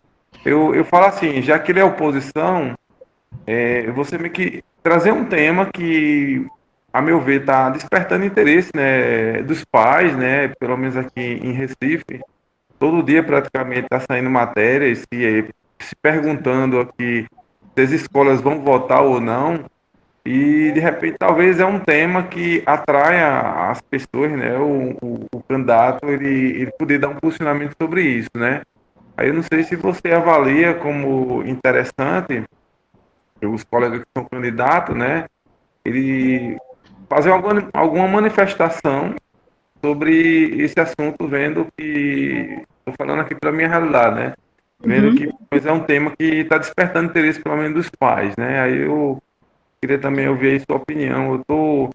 Eu, 0.45 0.73
eu 0.73 0.85
falo 0.85 1.05
assim, 1.05 1.41
já 1.41 1.59
que 1.59 1.71
ele 1.71 1.79
é 1.79 1.83
oposição, 1.83 2.73
é, 3.45 3.89
você 3.91 4.17
meio 4.17 4.31
que 4.31 4.63
trazer 4.81 5.11
um 5.11 5.25
tema 5.25 5.65
que, 5.65 6.45
a 6.93 7.01
meu 7.01 7.19
ver, 7.19 7.41
está 7.41 7.69
despertando 7.69 8.25
interesse 8.25 8.71
né, 8.75 9.41
dos 9.43 9.63
pais, 9.65 10.15
né, 10.15 10.49
pelo 10.59 10.77
menos 10.77 10.95
aqui 10.95 11.21
em 11.21 11.51
Recife. 11.51 12.21
Todo 12.79 13.03
dia 13.03 13.21
praticamente 13.21 13.81
está 13.81 13.99
saindo 13.99 14.29
matérias 14.29 14.99
se, 14.99 15.49
se 15.79 15.95
perguntando 16.01 16.79
aqui 16.79 17.27
se 17.75 17.81
as 17.81 17.91
escolas 17.91 18.41
vão 18.41 18.61
votar 18.61 19.03
ou 19.03 19.19
não. 19.19 19.65
E 20.25 20.71
de 20.71 20.79
repente 20.79 21.17
talvez 21.17 21.59
é 21.59 21.65
um 21.65 21.79
tema 21.79 22.23
que 22.23 22.61
atraia 22.65 23.69
as 23.69 23.81
pessoas, 23.81 24.31
né? 24.31 24.57
O, 24.57 24.95
o, 25.01 25.25
o, 25.33 25.43
candidato 25.43 26.05
ele, 26.07 26.61
ele 26.61 26.71
poder 26.77 26.99
dar 26.99 27.09
um 27.09 27.15
posicionamento 27.15 27.73
sobre 27.81 28.03
isso, 28.03 28.29
né? 28.35 28.61
Aí 29.19 29.27
eu 29.27 29.33
não 29.33 29.43
sei 29.43 29.63
se 29.63 29.75
você 29.75 30.11
avalia 30.13 30.75
como 30.75 31.43
interessante 31.43 32.43
os 33.43 33.63
colegas 33.63 33.99
que 33.99 34.07
são 34.15 34.25
candidatos, 34.25 34.95
né? 34.95 35.25
Ele 35.83 36.57
fazer 37.09 37.31
alguma, 37.31 37.69
alguma 37.73 38.07
manifestação 38.07 39.15
sobre 39.83 40.61
esse 40.61 40.79
assunto, 40.79 41.27
vendo 41.27 41.67
que 41.77 42.63
estou 42.79 42.93
falando 42.97 43.21
aqui 43.21 43.35
pela 43.35 43.53
minha 43.53 43.67
realidade, 43.67 44.15
né? 44.15 44.33
Vendo 44.81 45.09
uhum. 45.09 45.15
que 45.15 45.29
pois 45.49 45.65
é 45.65 45.71
um 45.71 45.81
tema 45.81 46.13
que 46.17 46.23
está 46.23 46.57
despertando 46.57 47.09
interesse 47.09 47.41
pelo 47.41 47.57
menos 47.57 47.73
dos 47.73 47.89
pais, 47.89 48.33
né? 48.37 48.61
Aí 48.61 48.77
eu 48.83 49.21
Queria 49.81 49.97
também 49.97 50.27
ouvir 50.27 50.57
a 50.57 50.65
sua 50.65 50.75
opinião. 50.75 51.33
Eu 51.33 51.41
estou 51.41 51.89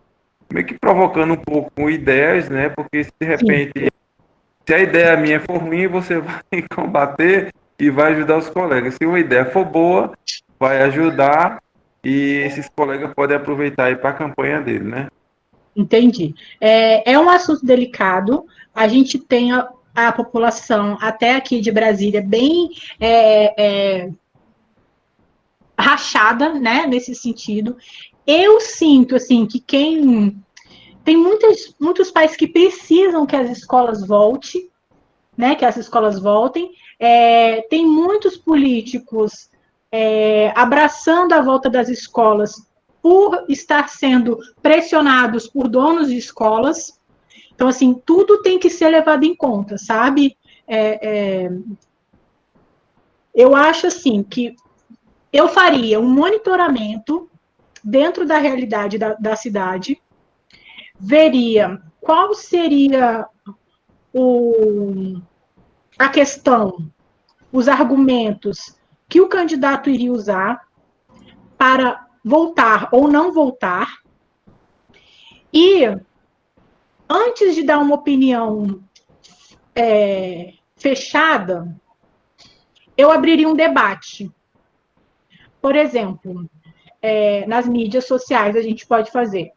meio 0.50 0.66
que 0.66 0.78
provocando 0.78 1.34
um 1.34 1.36
pouco 1.36 1.70
com 1.76 1.90
ideias, 1.90 2.48
né? 2.48 2.70
Porque 2.70 3.04
se 3.04 3.12
de 3.20 3.26
repente, 3.26 3.72
Sim. 3.78 3.88
Se 4.66 4.74
a 4.74 4.78
ideia 4.78 5.16
minha 5.16 5.40
for 5.40 5.58
ruim, 5.58 5.86
você 5.86 6.18
vai 6.20 6.64
combater 6.74 7.52
e 7.78 7.90
vai 7.90 8.12
ajudar 8.12 8.38
os 8.38 8.48
colegas. 8.48 8.94
Se 8.94 9.06
uma 9.06 9.18
ideia 9.18 9.44
for 9.46 9.64
boa, 9.64 10.12
vai 10.58 10.82
ajudar 10.82 11.62
e 12.02 12.42
esses 12.44 12.68
colegas 12.68 13.12
podem 13.14 13.36
aproveitar 13.36 13.86
aí 13.86 13.96
para 13.96 14.10
a 14.10 14.14
campanha 14.14 14.60
dele, 14.60 14.84
né? 14.84 15.08
Entendi. 15.74 16.34
É, 16.60 17.12
é 17.12 17.18
um 17.18 17.28
assunto 17.28 17.64
delicado. 17.64 18.46
A 18.74 18.86
gente 18.86 19.18
tem 19.18 19.52
a, 19.52 19.68
a 19.94 20.12
população 20.12 20.96
até 21.00 21.34
aqui 21.34 21.60
de 21.60 21.72
Brasília 21.72 22.22
bem 22.22 22.70
é, 23.00 23.54
é, 23.56 24.10
rachada, 25.78 26.54
né, 26.54 26.86
nesse 26.86 27.14
sentido. 27.14 27.76
Eu 28.26 28.60
sinto, 28.60 29.16
assim, 29.16 29.46
que 29.46 29.60
quem... 29.60 30.36
Tem 31.04 31.16
muitos, 31.16 31.74
muitos 31.78 32.10
pais 32.10 32.34
que 32.34 32.46
precisam 32.46 33.26
que 33.26 33.36
as 33.36 33.50
escolas 33.50 34.06
voltem, 34.06 34.70
né, 35.36 35.54
que 35.54 35.64
as 35.64 35.76
escolas 35.76 36.18
voltem. 36.18 36.72
É, 36.98 37.62
tem 37.62 37.86
muitos 37.86 38.36
políticos 38.36 39.50
é, 39.92 40.52
abraçando 40.56 41.34
a 41.34 41.42
volta 41.42 41.68
das 41.68 41.88
escolas 41.88 42.66
por 43.02 43.44
estar 43.48 43.88
sendo 43.90 44.38
pressionados 44.62 45.46
por 45.46 45.68
donos 45.68 46.08
de 46.08 46.16
escolas. 46.16 46.98
Então, 47.54 47.68
assim, 47.68 47.94
tudo 48.06 48.40
tem 48.40 48.58
que 48.58 48.70
ser 48.70 48.88
levado 48.88 49.24
em 49.24 49.36
conta, 49.36 49.76
sabe? 49.76 50.36
É, 50.66 51.08
é, 51.46 51.50
eu 53.34 53.54
acho, 53.54 53.86
assim, 53.86 54.22
que 54.22 54.56
eu 55.30 55.48
faria 55.48 56.00
um 56.00 56.08
monitoramento 56.08 57.28
dentro 57.82 58.26
da 58.26 58.38
realidade 58.38 58.96
da, 58.96 59.12
da 59.14 59.36
cidade, 59.36 60.00
veria 61.04 61.80
qual 62.00 62.34
seria 62.34 63.26
o, 64.12 65.20
a 65.98 66.08
questão, 66.08 66.90
os 67.52 67.68
argumentos 67.68 68.76
que 69.08 69.20
o 69.20 69.28
candidato 69.28 69.90
iria 69.90 70.12
usar 70.12 70.66
para 71.58 72.06
voltar 72.24 72.88
ou 72.90 73.06
não 73.08 73.32
voltar. 73.32 73.98
E, 75.52 75.84
antes 77.08 77.54
de 77.54 77.62
dar 77.62 77.78
uma 77.78 77.94
opinião 77.94 78.82
é, 79.74 80.54
fechada, 80.76 81.74
eu 82.96 83.10
abriria 83.10 83.48
um 83.48 83.54
debate 83.54 84.32
por 85.64 85.76
exemplo, 85.76 86.46
é, 87.00 87.46
nas 87.46 87.66
mídias 87.66 88.06
sociais 88.06 88.54
a 88.54 88.60
gente 88.60 88.86
pode 88.86 89.10
fazer 89.10 89.52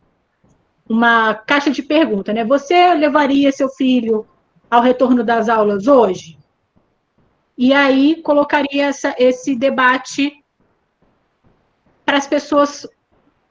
uma 0.90 1.34
caixa 1.34 1.70
de 1.70 1.82
pergunta, 1.82 2.34
né? 2.34 2.44
Você 2.44 2.94
levaria 2.94 3.52
seu 3.52 3.70
filho 3.70 4.26
ao 4.70 4.82
retorno 4.82 5.24
das 5.24 5.50
aulas 5.50 5.88
hoje? 5.88 6.38
E 7.58 7.74
aí 7.74 8.22
colocaria 8.22 8.86
essa, 8.86 9.16
esse 9.18 9.56
debate 9.56 10.44
para 12.06 12.18
as 12.18 12.28
pessoas 12.28 12.88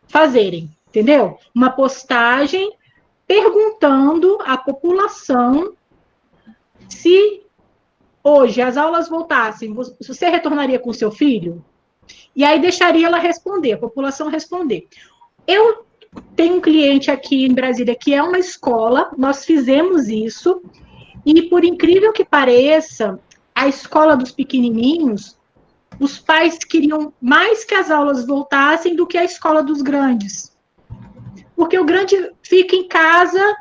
fazerem, 0.07 0.71
entendeu? 0.89 1.39
Uma 1.55 1.71
postagem 1.71 2.73
perguntando 3.27 4.39
à 4.43 4.57
população 4.57 5.75
se 6.89 7.43
hoje 8.23 8.63
as 8.63 8.77
aulas 8.77 9.09
voltassem, 9.09 9.75
você 9.75 10.29
retornaria 10.29 10.79
com 10.79 10.93
seu 10.93 11.11
filho? 11.11 11.65
E 12.35 12.45
aí 12.45 12.61
deixaria 12.61 13.07
ela 13.07 13.19
responder, 13.19 13.73
a 13.73 13.79
população 13.79 14.29
responder. 14.29 14.87
Eu 15.47 15.86
tenho 16.35 16.57
um 16.57 16.61
cliente 16.61 17.11
aqui 17.11 17.45
em 17.45 17.55
Brasília 17.55 17.95
que 17.95 18.15
é 18.15 18.23
uma 18.23 18.39
escola, 18.39 19.11
nós 19.17 19.45
fizemos 19.45 20.09
isso, 20.09 20.63
e 21.25 21.43
por 21.49 21.65
incrível 21.65 22.13
que 22.13 22.25
pareça, 22.25 23.19
a 23.55 23.67
escola 23.67 24.17
dos 24.17 24.31
pequenininhos, 24.31 25.37
os 25.99 26.19
pais 26.19 26.59
queriam 26.59 27.13
mais 27.21 27.65
que 27.65 27.75
as 27.75 27.91
aulas 27.91 28.27
voltassem 28.27 28.95
do 28.95 29.07
que 29.07 29.17
a 29.17 29.25
escola 29.25 29.63
dos 29.63 29.81
grandes. 29.81 30.55
Porque 31.57 31.79
o 31.79 31.85
grande 31.85 32.33
fica 32.43 32.77
em 32.77 32.87
casa 32.87 33.57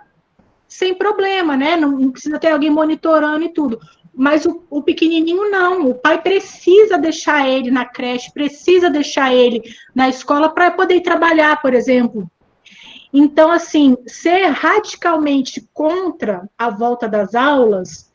sem 0.67 0.93
problema, 0.93 1.55
né? 1.55 1.77
Não, 1.77 1.91
não 1.91 2.11
precisa 2.11 2.37
ter 2.37 2.51
alguém 2.51 2.69
monitorando 2.69 3.45
e 3.45 3.49
tudo. 3.49 3.79
Mas 4.13 4.45
o, 4.45 4.63
o, 4.69 4.81
pequenininho 4.81 5.49
não, 5.49 5.89
o 5.89 5.95
pai 5.95 6.21
precisa 6.21 6.97
deixar 6.97 7.47
ele 7.47 7.71
na 7.71 7.85
creche, 7.85 8.31
precisa 8.33 8.89
deixar 8.89 9.33
ele 9.33 9.61
na 9.93 10.09
escola 10.09 10.49
para 10.49 10.71
poder 10.71 11.01
trabalhar, 11.01 11.61
por 11.61 11.73
exemplo. 11.73 12.29
Então, 13.17 13.49
assim, 13.49 13.95
ser 14.05 14.47
radicalmente 14.47 15.65
contra 15.73 16.49
a 16.57 16.69
volta 16.69 17.07
das 17.07 17.33
aulas, 17.33 18.11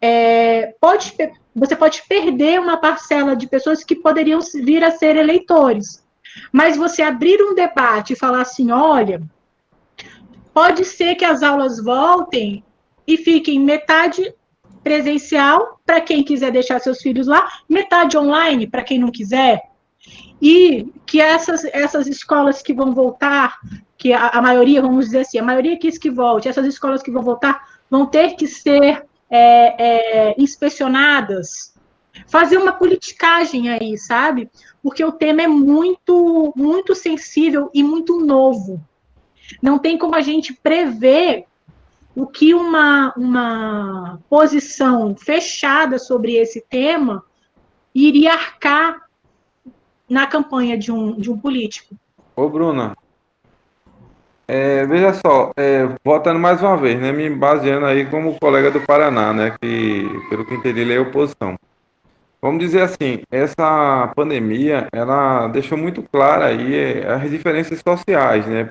é, 0.00 0.72
pode, 0.80 1.16
você 1.52 1.74
pode 1.74 2.04
perder 2.08 2.60
uma 2.60 2.76
parcela 2.76 3.34
de 3.34 3.48
pessoas 3.48 3.82
que 3.82 3.96
poderiam 3.96 4.38
vir 4.62 4.84
a 4.84 4.92
ser 4.92 5.16
eleitores. 5.16 6.00
Mas 6.52 6.76
você 6.76 7.02
abrir 7.02 7.42
um 7.42 7.56
debate 7.56 8.12
e 8.12 8.16
falar 8.16 8.42
assim: 8.42 8.70
olha, 8.70 9.20
pode 10.54 10.84
ser 10.84 11.16
que 11.16 11.24
as 11.24 11.42
aulas 11.42 11.82
voltem 11.82 12.62
e 13.04 13.16
fiquem 13.16 13.58
metade 13.58 14.32
presencial 14.84 15.80
para 15.84 16.00
quem 16.00 16.22
quiser 16.22 16.52
deixar 16.52 16.78
seus 16.78 17.02
filhos 17.02 17.26
lá, 17.26 17.50
metade 17.68 18.16
online 18.16 18.68
para 18.68 18.84
quem 18.84 19.00
não 19.00 19.10
quiser. 19.10 19.60
E 20.40 20.86
que 21.04 21.20
essas, 21.20 21.64
essas 21.64 22.06
escolas 22.06 22.62
que 22.62 22.72
vão 22.72 22.94
voltar, 22.94 23.58
que 24.06 24.12
a, 24.12 24.28
a, 24.28 24.40
maioria, 24.40 24.80
vamos 24.80 25.06
dizer 25.06 25.20
assim, 25.20 25.36
a 25.36 25.42
maioria 25.42 25.76
quis 25.76 25.98
que 25.98 26.08
volte, 26.08 26.48
essas 26.48 26.64
escolas 26.64 27.02
que 27.02 27.10
vão 27.10 27.24
voltar 27.24 27.66
vão 27.90 28.06
ter 28.06 28.36
que 28.36 28.46
ser 28.46 29.04
é, 29.28 30.28
é, 30.28 30.34
inspecionadas, 30.38 31.74
fazer 32.28 32.56
uma 32.56 32.72
politicagem 32.72 33.68
aí, 33.68 33.98
sabe? 33.98 34.48
Porque 34.80 35.04
o 35.04 35.10
tema 35.10 35.42
é 35.42 35.48
muito, 35.48 36.52
muito 36.54 36.94
sensível 36.94 37.68
e 37.74 37.82
muito 37.82 38.24
novo. 38.24 38.80
Não 39.60 39.76
tem 39.76 39.98
como 39.98 40.14
a 40.14 40.20
gente 40.20 40.52
prever 40.52 41.46
o 42.14 42.28
que 42.28 42.54
uma, 42.54 43.12
uma 43.16 44.20
posição 44.30 45.16
fechada 45.16 45.98
sobre 45.98 46.36
esse 46.36 46.60
tema 46.60 47.24
iria 47.92 48.34
arcar 48.34 49.08
na 50.08 50.28
campanha 50.28 50.78
de 50.78 50.92
um, 50.92 51.18
de 51.18 51.28
um 51.28 51.36
político. 51.36 51.96
Ô, 52.36 52.48
Bruna, 52.48 52.96
É, 54.48 54.86
veja 54.86 55.12
só, 55.12 55.52
é, 55.56 55.88
voltando 56.04 56.38
mais 56.38 56.62
uma 56.62 56.76
vez, 56.76 57.00
né, 57.00 57.10
me 57.10 57.28
baseando 57.28 57.86
aí 57.86 58.06
como 58.06 58.38
colega 58.38 58.70
do 58.70 58.80
Paraná, 58.80 59.32
né, 59.32 59.56
que 59.60 60.08
pelo 60.30 60.44
que 60.44 60.54
entendi 60.54 60.80
ele 60.80 60.94
é 60.94 61.00
oposição. 61.00 61.56
Vamos 62.40 62.60
dizer 62.60 62.82
assim, 62.82 63.22
essa 63.28 64.12
pandemia, 64.14 64.86
ela 64.92 65.48
deixou 65.48 65.76
muito 65.76 66.00
clara 66.02 66.46
aí 66.46 66.74
é, 66.76 67.12
as 67.12 67.28
diferenças 67.28 67.80
sociais, 67.80 68.46
né? 68.46 68.68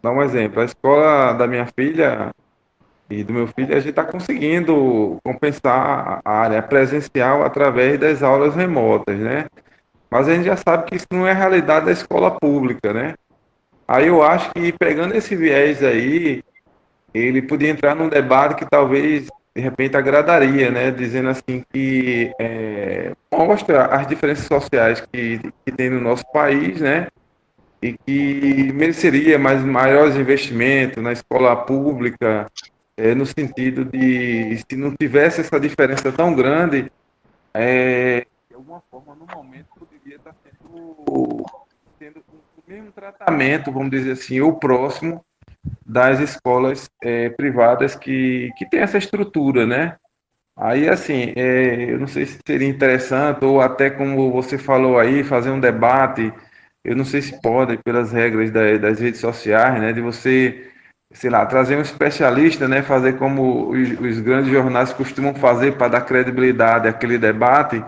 Dá 0.00 0.12
um 0.12 0.22
exemplo, 0.22 0.60
a 0.60 0.64
escola 0.64 1.32
da 1.32 1.46
minha 1.46 1.66
filha 1.66 2.30
e 3.10 3.24
do 3.24 3.32
meu 3.32 3.48
filho, 3.48 3.74
a 3.74 3.80
gente 3.80 3.90
está 3.90 4.04
conseguindo 4.04 5.18
compensar 5.24 6.20
a 6.24 6.32
área 6.32 6.62
presencial 6.62 7.42
através 7.42 7.98
das 7.98 8.22
aulas 8.22 8.54
remotas, 8.54 9.18
né? 9.18 9.46
Mas 10.08 10.28
a 10.28 10.34
gente 10.34 10.44
já 10.44 10.56
sabe 10.56 10.84
que 10.86 10.94
isso 10.94 11.08
não 11.10 11.26
é 11.26 11.32
realidade 11.32 11.86
da 11.86 11.92
escola 11.92 12.30
pública, 12.30 12.92
né? 12.92 13.14
Aí 13.86 14.06
eu 14.06 14.22
acho 14.22 14.50
que 14.52 14.72
pegando 14.72 15.14
esse 15.14 15.36
viés 15.36 15.82
aí, 15.82 16.42
ele 17.12 17.42
podia 17.42 17.70
entrar 17.70 17.94
num 17.94 18.08
debate 18.08 18.56
que 18.56 18.66
talvez 18.68 19.28
de 19.54 19.62
repente 19.62 19.96
agradaria, 19.96 20.70
né? 20.70 20.90
Dizendo 20.90 21.28
assim 21.28 21.64
que 21.72 22.32
é, 22.40 23.12
mostra 23.32 23.86
as 23.86 24.06
diferenças 24.06 24.46
sociais 24.46 25.00
que, 25.12 25.38
que 25.64 25.72
tem 25.72 25.90
no 25.90 26.00
nosso 26.00 26.24
país, 26.32 26.80
né? 26.80 27.06
E 27.80 27.92
que 27.92 28.72
mereceria 28.72 29.38
mais 29.38 29.62
maiores 29.62 30.16
investimentos 30.16 31.02
na 31.02 31.12
escola 31.12 31.54
pública, 31.54 32.50
é, 32.96 33.14
no 33.14 33.26
sentido 33.26 33.84
de 33.84 34.56
se 34.58 34.76
não 34.76 34.94
tivesse 34.98 35.42
essa 35.42 35.60
diferença 35.60 36.10
tão 36.10 36.34
grande, 36.34 36.90
é, 37.52 38.26
de 38.48 38.56
alguma 38.56 38.82
forma 38.90 39.14
no 39.14 39.26
momento 39.26 39.66
poderia 39.78 40.16
estar 40.16 40.34
sendo, 40.42 41.44
o 42.74 42.82
mesmo 42.82 42.92
tratamento, 42.92 43.70
vamos 43.70 43.90
dizer 43.90 44.12
assim, 44.12 44.40
ou 44.40 44.58
próximo 44.58 45.24
das 45.86 46.18
escolas 46.20 46.88
é, 47.02 47.30
privadas 47.30 47.94
que, 47.94 48.50
que 48.58 48.68
tem 48.68 48.80
essa 48.80 48.98
estrutura, 48.98 49.66
né? 49.66 49.96
Aí, 50.56 50.88
assim, 50.88 51.32
é, 51.36 51.92
eu 51.92 51.98
não 51.98 52.06
sei 52.06 52.26
se 52.26 52.38
seria 52.46 52.68
interessante, 52.68 53.44
ou 53.44 53.60
até 53.60 53.90
como 53.90 54.30
você 54.30 54.58
falou 54.58 54.98
aí, 54.98 55.24
fazer 55.24 55.50
um 55.50 55.58
debate, 55.60 56.32
eu 56.84 56.94
não 56.94 57.04
sei 57.04 57.22
se 57.22 57.40
pode, 57.40 57.76
pelas 57.78 58.12
regras 58.12 58.50
da, 58.50 58.76
das 58.76 59.00
redes 59.00 59.20
sociais, 59.20 59.80
né, 59.80 59.92
de 59.92 60.00
você, 60.00 60.70
sei 61.12 61.30
lá, 61.30 61.44
trazer 61.46 61.76
um 61.76 61.80
especialista, 61.80 62.68
né, 62.68 62.82
fazer 62.82 63.16
como 63.18 63.70
os, 63.70 63.98
os 63.98 64.20
grandes 64.20 64.52
jornais 64.52 64.92
costumam 64.92 65.34
fazer 65.34 65.76
para 65.76 65.88
dar 65.88 66.02
credibilidade 66.02 66.88
àquele 66.88 67.18
debate, 67.18 67.82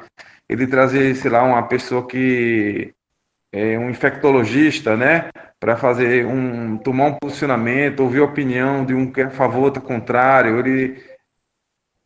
ele 0.49 0.67
trazer, 0.67 1.15
sei 1.15 1.31
lá, 1.31 1.43
uma 1.45 1.63
pessoa 1.69 2.07
que 2.07 2.96
é 3.57 3.79
um 3.79 3.89
infectologista, 3.89 4.97
né, 4.97 5.31
para 5.59 5.77
fazer 5.79 6.27
um 6.27 6.77
tomar 6.77 7.07
um 7.07 7.15
posicionamento, 7.15 8.01
ouvir 8.01 8.21
a 8.21 8.25
opinião 8.25 8.85
de 8.85 8.93
um 8.93 9.11
que 9.11 9.23
é 9.23 9.25
a 9.25 9.31
favor, 9.31 9.65
outro 9.65 9.83
contrário. 9.83 10.59
Ele, 10.59 11.03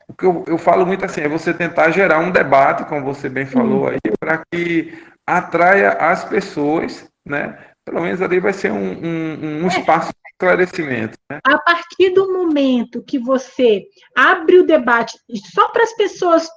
o 0.06 0.14
que 0.14 0.24
eu, 0.24 0.44
eu 0.46 0.56
falo 0.56 0.86
muito 0.86 1.04
assim 1.04 1.22
é 1.22 1.28
você 1.28 1.52
tentar 1.52 1.90
gerar 1.90 2.20
um 2.20 2.30
debate, 2.30 2.84
como 2.84 3.04
você 3.04 3.28
bem 3.28 3.46
falou 3.46 3.88
aí, 3.88 3.98
para 4.20 4.42
que 4.52 4.96
atraia 5.26 5.90
as 5.90 6.24
pessoas, 6.24 7.08
né? 7.26 7.58
Pelo 7.84 8.02
menos 8.02 8.22
ali 8.22 8.38
vai 8.38 8.52
ser 8.52 8.70
um, 8.70 8.92
um, 8.92 9.64
um 9.64 9.66
espaço 9.66 10.10
de 10.12 10.30
esclarecimento. 10.32 11.18
Né? 11.28 11.40
A 11.42 11.58
partir 11.58 12.10
do 12.10 12.32
momento 12.32 13.02
que 13.02 13.18
você 13.18 13.84
abre 14.16 14.58
o 14.58 14.66
debate 14.66 15.18
só 15.52 15.68
para 15.70 15.82
as 15.82 15.92
pessoas 15.94 16.48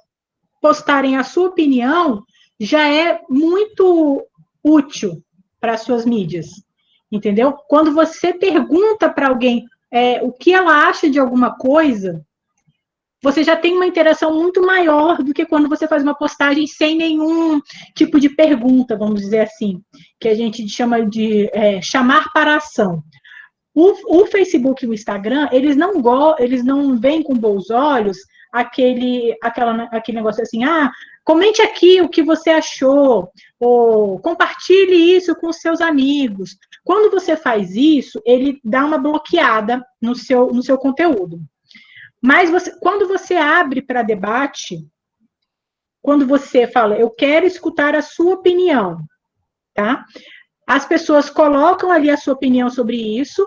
postarem 0.62 1.16
a 1.16 1.24
sua 1.24 1.48
opinião, 1.48 2.22
já 2.60 2.88
é 2.88 3.20
muito 3.28 4.24
útil 4.64 5.22
para 5.60 5.74
as 5.74 5.82
suas 5.82 6.04
mídias, 6.06 6.46
entendeu? 7.12 7.52
Quando 7.68 7.92
você 7.92 8.32
pergunta 8.32 9.08
para 9.10 9.28
alguém 9.28 9.64
é, 9.92 10.22
o 10.22 10.32
que 10.32 10.52
ela 10.52 10.88
acha 10.88 11.08
de 11.08 11.18
alguma 11.18 11.56
coisa, 11.56 12.24
você 13.22 13.42
já 13.42 13.56
tem 13.56 13.74
uma 13.74 13.86
interação 13.86 14.34
muito 14.34 14.60
maior 14.60 15.22
do 15.22 15.32
que 15.32 15.46
quando 15.46 15.68
você 15.68 15.88
faz 15.88 16.02
uma 16.02 16.14
postagem 16.14 16.66
sem 16.66 16.96
nenhum 16.96 17.60
tipo 17.94 18.20
de 18.20 18.28
pergunta, 18.28 18.98
vamos 18.98 19.22
dizer 19.22 19.40
assim, 19.40 19.80
que 20.20 20.28
a 20.28 20.34
gente 20.34 20.68
chama 20.68 21.06
de 21.06 21.48
é, 21.54 21.80
chamar 21.80 22.32
para 22.32 22.56
ação. 22.56 23.02
O, 23.74 24.20
o, 24.20 24.26
Facebook 24.26 24.84
e 24.84 24.88
o 24.88 24.92
Instagram, 24.94 25.48
eles 25.50 25.74
não 25.74 26.02
go, 26.02 26.36
eles 26.38 26.62
não 26.62 26.98
veem 26.98 27.22
com 27.22 27.34
bons 27.34 27.70
olhos 27.70 28.18
aquele, 28.52 29.36
aquela, 29.42 29.84
aquele 29.84 30.18
negócio 30.18 30.42
assim, 30.42 30.62
ah, 30.62 30.92
Comente 31.24 31.62
aqui 31.62 32.02
o 32.02 32.08
que 32.08 32.22
você 32.22 32.50
achou, 32.50 33.30
ou 33.58 34.20
compartilhe 34.20 35.16
isso 35.16 35.34
com 35.34 35.50
seus 35.52 35.80
amigos. 35.80 36.56
Quando 36.84 37.10
você 37.10 37.34
faz 37.34 37.74
isso, 37.74 38.20
ele 38.26 38.60
dá 38.62 38.84
uma 38.84 38.98
bloqueada 38.98 39.82
no 40.02 40.14
seu, 40.14 40.48
no 40.48 40.62
seu 40.62 40.76
conteúdo. 40.76 41.40
Mas 42.22 42.50
você, 42.50 42.78
quando 42.78 43.08
você 43.08 43.34
abre 43.34 43.80
para 43.80 44.02
debate, 44.02 44.86
quando 46.02 46.26
você 46.26 46.66
fala, 46.66 46.96
eu 46.98 47.08
quero 47.08 47.46
escutar 47.46 47.94
a 47.94 48.02
sua 48.02 48.34
opinião, 48.34 48.98
tá? 49.72 50.04
As 50.66 50.84
pessoas 50.84 51.30
colocam 51.30 51.90
ali 51.90 52.10
a 52.10 52.16
sua 52.18 52.34
opinião 52.34 52.68
sobre 52.68 52.96
isso 53.18 53.46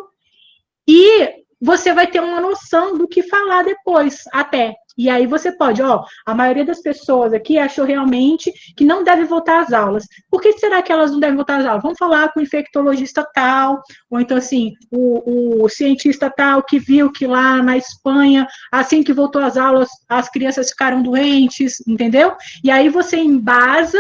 e 0.88 1.43
você 1.61 1.93
vai 1.93 2.07
ter 2.07 2.19
uma 2.19 2.39
noção 2.41 2.97
do 2.97 3.07
que 3.07 3.21
falar 3.23 3.63
depois, 3.63 4.23
até. 4.32 4.75
E 4.98 5.10
aí 5.10 5.28
você 5.28 5.52
pode, 5.52 5.82
ó, 5.82 6.04
a 6.26 6.34
maioria 6.34 6.66
das 6.66 6.82
pessoas 6.82 7.32
aqui 7.32 7.58
achou 7.58 7.86
realmente 7.86 8.52
que 8.76 8.84
não 8.84 9.04
deve 9.04 9.26
voltar 9.26 9.62
às 9.62 9.72
aulas. 9.72 10.06
Por 10.30 10.41
que 10.41 10.54
será 10.54 10.82
que 10.82 10.91
elas 10.91 11.12
não 11.12 11.20
devem 11.20 11.36
voltar 11.36 11.60
às 11.60 11.66
aulas? 11.66 11.84
Vamos 11.84 12.00
falar 12.00 12.34
com 12.34 12.39
o 12.39 12.43
infectologista 12.43 13.24
tal, 13.34 13.82
ou 14.10 14.20
então 14.20 14.38
assim, 14.38 14.74
o, 14.91 15.64
o 15.64 15.70
cientista 15.70 16.30
tal 16.30 16.64
que 16.64 16.80
viu 16.80 17.12
que 17.12 17.28
lá 17.28 17.62
na 17.62 17.78
Espanha, 17.78 18.48
assim 18.72 19.04
que 19.04 19.14
voltou 19.14 19.41
às 19.41 19.56
aulas, 19.56 19.89
as 20.10 20.30
crianças 20.30 20.70
ficaram 20.70 21.04
doentes, 21.04 21.76
entendeu? 21.88 22.36
E 22.64 22.72
aí 22.72 22.89
você 22.89 23.18
embasa 23.18 24.00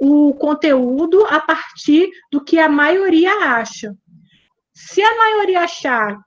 o 0.00 0.34
conteúdo 0.34 1.24
a 1.26 1.40
partir 1.40 2.08
do 2.32 2.42
que 2.42 2.58
a 2.58 2.68
maioria 2.68 3.32
acha. 3.44 3.94
Se 4.72 5.02
a 5.02 5.16
maioria 5.16 5.60
achar 5.60 6.18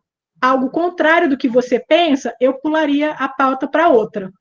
algo 0.41 0.69
contrário 0.69 1.29
do 1.29 1.37
que 1.37 1.47
você 1.47 1.79
pensa, 1.79 2.35
eu 2.39 2.53
pularia 2.53 3.11
a 3.11 3.27
pauta 3.27 3.67
para 3.67 3.89
outra, 3.89 4.31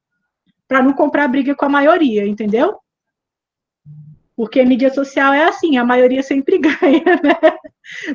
para 0.69 0.83
não 0.83 0.93
comprar 0.93 1.29
briga 1.29 1.55
com 1.55 1.65
a 1.65 1.71
maioria, 1.71 2.27
entendeu? 2.27 2.79
Porque 4.37 4.63
mídia 4.65 4.93
social 4.93 5.33
é 5.33 5.45
assim, 5.45 5.79
a 5.79 5.85
maioria 5.85 6.23
sempre 6.23 6.59
ganha, 6.61 7.21
né? 7.23 7.57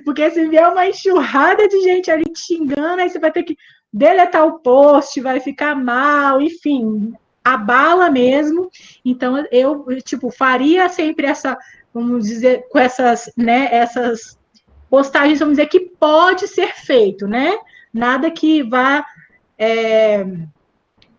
Porque 0.05 0.29
se 0.29 0.47
vier 0.47 0.67
uma 0.69 0.87
enxurrada 0.87 1.67
de 1.67 1.81
gente 1.81 2.11
ali 2.11 2.25
te 2.25 2.39
xingando, 2.39 3.01
aí 3.01 3.09
você 3.09 3.17
vai 3.17 3.31
ter 3.31 3.43
que 3.43 3.57
deletar 3.91 4.45
o 4.45 4.59
post, 4.59 5.19
vai 5.19 5.39
ficar 5.39 5.75
mal, 5.75 6.39
enfim, 6.39 7.13
abala 7.43 8.11
mesmo. 8.11 8.69
Então 9.03 9.43
eu, 9.51 9.85
tipo, 10.03 10.29
faria 10.29 10.87
sempre 10.89 11.25
essa, 11.25 11.57
vamos 11.93 12.27
dizer, 12.27 12.67
com 12.69 12.77
essas, 12.77 13.31
né, 13.35 13.69
essas 13.71 14.39
postagens, 14.89 15.39
vamos 15.39 15.55
dizer, 15.55 15.67
que 15.67 15.79
pode 15.79 16.47
ser 16.47 16.75
feito, 16.75 17.27
né? 17.27 17.57
Nada 17.93 18.31
que 18.31 18.63
vá 18.63 19.05
é, 19.57 20.25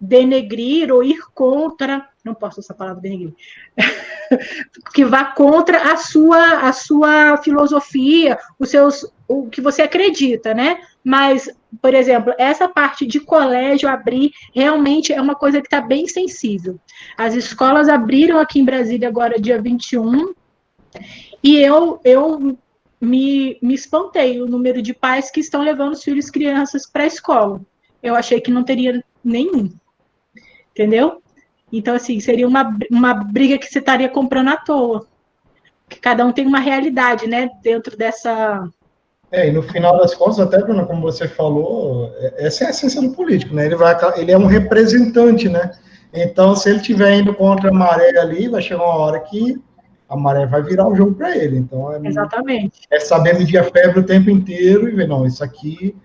denegrir 0.00 0.92
ou 0.92 1.04
ir 1.04 1.20
contra, 1.32 2.08
não 2.24 2.34
posso 2.34 2.60
usar 2.60 2.74
a 2.74 2.76
palavra 2.76 3.00
denegrir, 3.00 3.34
que 4.94 5.04
vá 5.04 5.26
contra 5.26 5.92
a 5.92 5.96
sua, 5.96 6.68
a 6.68 6.72
sua 6.72 7.36
filosofia, 7.38 8.38
os 8.58 8.70
seus, 8.70 9.06
o 9.28 9.48
que 9.48 9.60
você 9.60 9.82
acredita, 9.82 10.52
né? 10.54 10.80
Mas, 11.04 11.48
por 11.80 11.94
exemplo, 11.94 12.34
essa 12.38 12.68
parte 12.68 13.06
de 13.06 13.20
colégio 13.20 13.88
abrir 13.88 14.32
realmente 14.54 15.12
é 15.12 15.20
uma 15.20 15.34
coisa 15.34 15.60
que 15.60 15.66
está 15.66 15.80
bem 15.80 16.06
sensível. 16.08 16.78
As 17.16 17.34
escolas 17.34 17.88
abriram 17.88 18.38
aqui 18.38 18.60
em 18.60 18.64
Brasília 18.64 19.08
agora, 19.08 19.40
dia 19.40 19.60
21, 19.60 20.32
e 21.42 21.56
eu, 21.58 22.00
eu 22.04 22.56
me, 23.02 23.58
me 23.60 23.74
espantei 23.74 24.40
o 24.40 24.46
número 24.46 24.80
de 24.80 24.94
pais 24.94 25.28
que 25.28 25.40
estão 25.40 25.60
levando 25.60 25.94
os 25.94 26.04
filhos 26.04 26.30
crianças 26.30 26.86
para 26.86 27.02
a 27.02 27.08
escola. 27.08 27.60
Eu 28.00 28.14
achei 28.14 28.40
que 28.40 28.50
não 28.50 28.62
teria 28.62 29.02
nenhum. 29.24 29.72
Entendeu? 30.70 31.20
Então, 31.72 31.96
assim, 31.96 32.20
seria 32.20 32.46
uma, 32.46 32.78
uma 32.88 33.12
briga 33.12 33.58
que 33.58 33.66
você 33.66 33.80
estaria 33.80 34.08
comprando 34.08 34.50
à 34.50 34.56
toa. 34.56 35.04
Porque 35.84 36.00
cada 36.00 36.24
um 36.24 36.32
tem 36.32 36.46
uma 36.46 36.60
realidade, 36.60 37.26
né, 37.26 37.50
dentro 37.60 37.96
dessa. 37.96 38.68
É, 39.32 39.48
e 39.48 39.50
no 39.50 39.62
final 39.64 39.98
das 39.98 40.14
contas, 40.14 40.38
até, 40.38 40.58
Bruno, 40.58 40.86
como 40.86 41.02
você 41.02 41.26
falou, 41.26 42.12
é, 42.18 42.46
essa 42.46 42.64
é 42.64 42.66
a 42.68 42.70
essência 42.70 43.02
do 43.02 43.10
político, 43.10 43.54
né? 43.54 43.66
Ele, 43.66 43.74
vai, 43.74 43.96
ele 44.16 44.30
é 44.30 44.38
um 44.38 44.46
representante, 44.46 45.48
né? 45.48 45.72
Então, 46.14 46.54
se 46.54 46.68
ele 46.68 46.78
estiver 46.78 47.14
indo 47.18 47.34
contra 47.34 47.70
a 47.70 47.74
maré 47.74 48.16
ali, 48.18 48.48
vai 48.48 48.62
chegar 48.62 48.84
uma 48.84 48.94
hora 48.94 49.18
que 49.18 49.60
a 50.12 50.16
maré 50.16 50.46
vai 50.46 50.62
virar 50.62 50.86
o 50.86 50.94
jogo 50.94 51.14
para 51.14 51.36
ele. 51.36 51.56
Então, 51.56 51.90
é, 51.92 52.00
Exatamente. 52.06 52.82
é 52.90 53.00
saber 53.00 53.38
medir 53.38 53.58
a 53.58 53.64
febre 53.64 54.00
o 54.00 54.06
tempo 54.06 54.28
inteiro 54.28 54.88
e 54.88 54.92
ver, 54.92 55.08
não, 55.08 55.26
isso 55.26 55.42
aqui, 55.42 55.96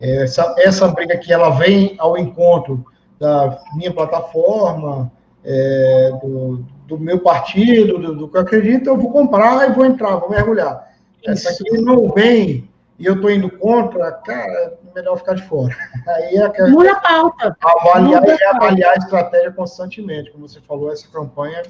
essa, 0.00 0.54
essa 0.58 0.88
briga 0.88 1.14
aqui, 1.14 1.32
ela 1.32 1.50
vem 1.50 1.94
ao 1.98 2.18
encontro 2.18 2.84
da 3.18 3.60
minha 3.76 3.92
plataforma, 3.92 5.10
é, 5.44 6.10
do, 6.20 6.64
do, 6.86 6.98
meu 6.98 7.20
partido, 7.20 7.98
do, 7.98 8.14
do, 8.14 8.28
que 8.28 8.36
eu 8.36 8.40
acredito, 8.40 8.88
eu 8.88 8.96
vou 8.96 9.12
comprar 9.12 9.70
e 9.70 9.72
vou 9.72 9.86
entrar, 9.86 10.16
vou 10.16 10.30
mergulhar. 10.30 10.92
Isso. 11.22 11.48
Essa 11.48 11.50
aqui 11.50 11.80
não 11.80 12.10
vem 12.10 12.68
e 12.98 13.06
eu 13.06 13.14
estou 13.14 13.30
indo 13.30 13.50
contra, 13.50 14.10
cara, 14.12 14.78
é 14.88 14.94
melhor 14.94 15.16
ficar 15.16 15.34
de 15.34 15.42
fora. 15.42 15.74
Aí 16.06 16.36
é 16.36 16.42
aquela, 16.44 16.68
Muda 16.70 16.92
a 16.92 17.00
pauta. 17.00 17.56
Avaliar 17.62 18.20
Muda 18.20 18.36
avaliar 18.50 18.92
a 18.92 18.96
estratégia 18.96 19.52
constantemente. 19.52 20.30
Como 20.32 20.48
você 20.48 20.60
falou, 20.60 20.92
essa 20.92 21.08
campanha, 21.08 21.62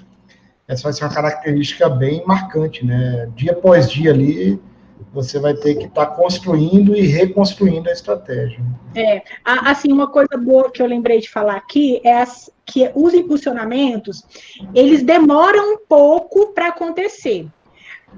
essa 0.66 0.84
vai 0.84 0.92
ser 0.92 1.04
uma 1.04 1.14
característica 1.14 1.88
bem 1.88 2.24
marcante, 2.26 2.84
né? 2.84 3.28
Dia 3.34 3.52
após 3.52 3.90
dia 3.90 4.10
ali, 4.10 4.60
você 5.12 5.38
vai 5.38 5.54
ter 5.54 5.76
que 5.76 5.84
estar 5.84 6.06
tá 6.06 6.14
construindo 6.14 6.96
e 6.96 7.02
reconstruindo 7.02 7.88
a 7.88 7.92
estratégia. 7.92 8.60
É, 8.94 9.22
assim, 9.44 9.92
uma 9.92 10.08
coisa 10.08 10.36
boa 10.36 10.70
que 10.70 10.82
eu 10.82 10.86
lembrei 10.86 11.20
de 11.20 11.30
falar 11.30 11.56
aqui 11.56 12.00
é 12.02 12.20
as, 12.20 12.50
que 12.64 12.90
os 12.94 13.14
impulsionamentos, 13.14 14.24
eles 14.74 15.02
demoram 15.02 15.74
um 15.74 15.78
pouco 15.86 16.52
para 16.52 16.68
acontecer. 16.68 17.46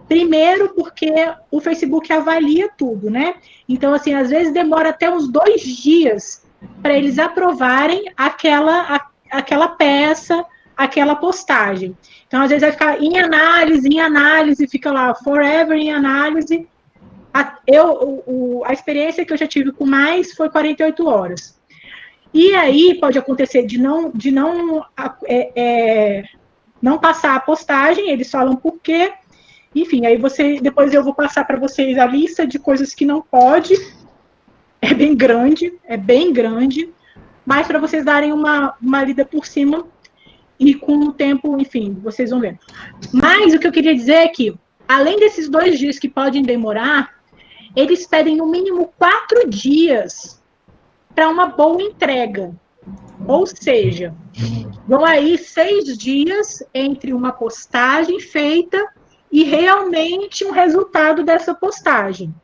Primeiro, 0.08 0.74
porque 0.74 1.12
o 1.50 1.60
Facebook 1.60 2.12
avalia 2.12 2.70
tudo, 2.76 3.10
né? 3.10 3.34
Então, 3.68 3.92
assim, 3.92 4.14
às 4.14 4.30
vezes 4.30 4.52
demora 4.52 4.90
até 4.90 5.10
uns 5.10 5.28
dois 5.28 5.62
dias 5.62 6.44
para 6.82 6.96
eles 6.96 7.18
aprovarem 7.18 8.04
aquela, 8.16 8.96
a, 8.96 9.06
aquela 9.30 9.68
peça, 9.68 10.44
aquela 10.76 11.14
postagem. 11.14 11.96
Então, 12.26 12.42
às 12.42 12.50
vezes 12.50 12.62
vai 12.62 12.72
ficar 12.72 13.02
em 13.02 13.18
análise, 13.18 13.88
em 13.88 14.00
análise, 14.00 14.68
fica 14.68 14.92
lá 14.92 15.14
forever 15.14 15.76
em 15.76 15.92
análise, 15.92 16.68
a, 17.36 17.58
eu, 17.66 18.22
o, 18.26 18.62
a 18.64 18.72
experiência 18.72 19.24
que 19.24 19.32
eu 19.32 19.36
já 19.36 19.46
tive 19.46 19.70
com 19.70 19.84
mais 19.84 20.32
foi 20.32 20.48
48 20.48 21.06
horas. 21.06 21.58
E 22.32 22.54
aí 22.54 22.98
pode 22.98 23.18
acontecer 23.18 23.64
de 23.64 23.78
não, 23.78 24.10
de 24.10 24.30
não, 24.30 24.84
é, 25.26 25.52
é, 25.54 26.24
não 26.80 26.98
passar 26.98 27.34
a 27.34 27.40
postagem, 27.40 28.10
eles 28.10 28.30
falam 28.30 28.56
por 28.56 28.78
quê. 28.80 29.12
Enfim, 29.74 30.06
aí 30.06 30.16
você, 30.16 30.60
depois 30.60 30.94
eu 30.94 31.04
vou 31.04 31.14
passar 31.14 31.44
para 31.46 31.58
vocês 31.58 31.98
a 31.98 32.06
lista 32.06 32.46
de 32.46 32.58
coisas 32.58 32.94
que 32.94 33.04
não 33.04 33.20
pode. 33.20 33.74
É 34.80 34.94
bem 34.94 35.14
grande, 35.14 35.72
é 35.84 35.96
bem 35.96 36.32
grande, 36.32 36.90
mas 37.44 37.66
para 37.66 37.78
vocês 37.78 38.04
darem 38.04 38.32
uma, 38.32 38.74
uma 38.80 39.02
lida 39.02 39.24
por 39.24 39.46
cima 39.46 39.86
e 40.58 40.74
com 40.74 40.96
o 40.98 41.12
tempo, 41.12 41.60
enfim, 41.60 41.94
vocês 42.02 42.30
vão 42.30 42.40
ver. 42.40 42.58
Mas 43.12 43.54
o 43.54 43.58
que 43.58 43.66
eu 43.66 43.72
queria 43.72 43.94
dizer 43.94 44.14
é 44.14 44.28
que, 44.28 44.54
além 44.88 45.18
desses 45.18 45.48
dois 45.48 45.78
dias 45.78 45.98
que 45.98 46.08
podem 46.08 46.42
demorar, 46.42 47.14
eles 47.74 48.06
pedem 48.06 48.36
no 48.36 48.46
mínimo 48.46 48.92
quatro 48.98 49.48
dias 49.48 50.42
para 51.14 51.28
uma 51.28 51.46
boa 51.46 51.82
entrega. 51.82 52.54
Ou 53.26 53.46
seja, 53.46 54.14
vão 54.86 55.04
aí 55.04 55.36
seis 55.36 55.96
dias 55.96 56.62
entre 56.72 57.12
uma 57.12 57.32
postagem 57.32 58.20
feita 58.20 58.82
e 59.30 59.42
realmente 59.42 60.44
um 60.44 60.50
resultado 60.50 61.24
dessa 61.24 61.54
postagem. 61.54 62.34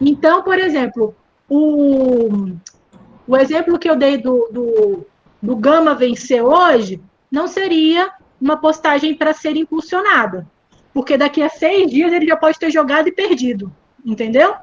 Então, 0.00 0.42
por 0.42 0.58
exemplo, 0.58 1.14
o, 1.48 2.52
o 3.26 3.36
exemplo 3.36 3.78
que 3.78 3.90
eu 3.90 3.96
dei 3.96 4.16
do, 4.16 4.48
do, 4.52 5.06
do 5.42 5.56
Gama 5.56 5.94
vencer 5.94 6.42
hoje 6.42 7.00
não 7.30 7.46
seria 7.46 8.10
uma 8.40 8.56
postagem 8.56 9.14
para 9.14 9.32
ser 9.32 9.56
impulsionada, 9.56 10.46
porque 10.92 11.16
daqui 11.16 11.42
a 11.42 11.48
seis 11.48 11.90
dias 11.90 12.12
ele 12.12 12.26
já 12.26 12.36
pode 12.36 12.58
ter 12.58 12.70
jogado 12.70 13.08
e 13.08 13.12
perdido, 13.12 13.72
entendeu? 14.04 14.54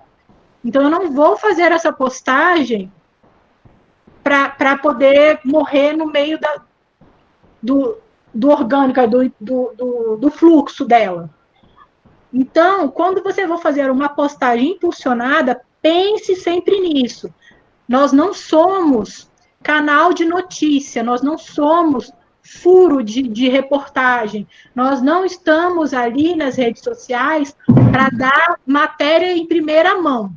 Então, 0.63 0.81
eu 0.83 0.89
não 0.89 1.11
vou 1.11 1.37
fazer 1.37 1.71
essa 1.71 1.93
postagem 1.93 2.91
para 4.23 4.77
poder 4.79 5.39
morrer 5.45 5.93
no 5.93 6.07
meio 6.07 6.39
da, 6.39 6.61
do, 7.61 7.99
do 8.33 8.49
orgânico, 8.49 9.07
do, 9.07 9.31
do, 9.39 9.73
do, 9.75 10.17
do 10.17 10.31
fluxo 10.31 10.83
dela. 10.83 11.29
Então, 12.33 12.89
quando 12.89 13.21
você 13.21 13.47
for 13.47 13.59
fazer 13.61 13.91
uma 13.91 14.09
postagem 14.09 14.71
impulsionada, 14.71 15.61
pense 15.81 16.35
sempre 16.35 16.79
nisso. 16.79 17.31
Nós 17.87 18.11
não 18.11 18.33
somos 18.33 19.31
canal 19.61 20.11
de 20.11 20.25
notícia, 20.25 21.03
nós 21.03 21.21
não 21.21 21.37
somos 21.37 22.11
furo 22.45 23.03
de, 23.03 23.23
de 23.23 23.49
reportagem, 23.49 24.47
nós 24.73 25.01
não 25.01 25.25
estamos 25.25 25.93
ali 25.93 26.35
nas 26.35 26.55
redes 26.55 26.83
sociais 26.83 27.55
para 27.91 28.09
dar 28.09 28.59
matéria 28.65 29.35
em 29.35 29.45
primeira 29.45 29.99
mão 30.01 30.31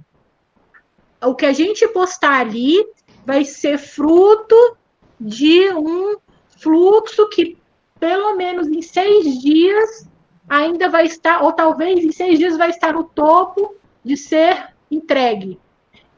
o 1.24 1.34
que 1.34 1.46
a 1.46 1.52
gente 1.52 1.86
postar 1.88 2.40
ali 2.40 2.84
vai 3.24 3.44
ser 3.44 3.78
fruto 3.78 4.76
de 5.18 5.70
um 5.72 6.16
fluxo 6.60 7.28
que, 7.28 7.58
pelo 7.98 8.36
menos 8.36 8.68
em 8.68 8.82
seis 8.82 9.40
dias, 9.40 10.08
ainda 10.48 10.88
vai 10.88 11.06
estar, 11.06 11.42
ou 11.42 11.52
talvez 11.52 12.04
em 12.04 12.12
seis 12.12 12.38
dias 12.38 12.56
vai 12.56 12.70
estar 12.70 12.92
no 12.92 13.04
topo 13.04 13.74
de 14.04 14.16
ser 14.16 14.74
entregue. 14.90 15.58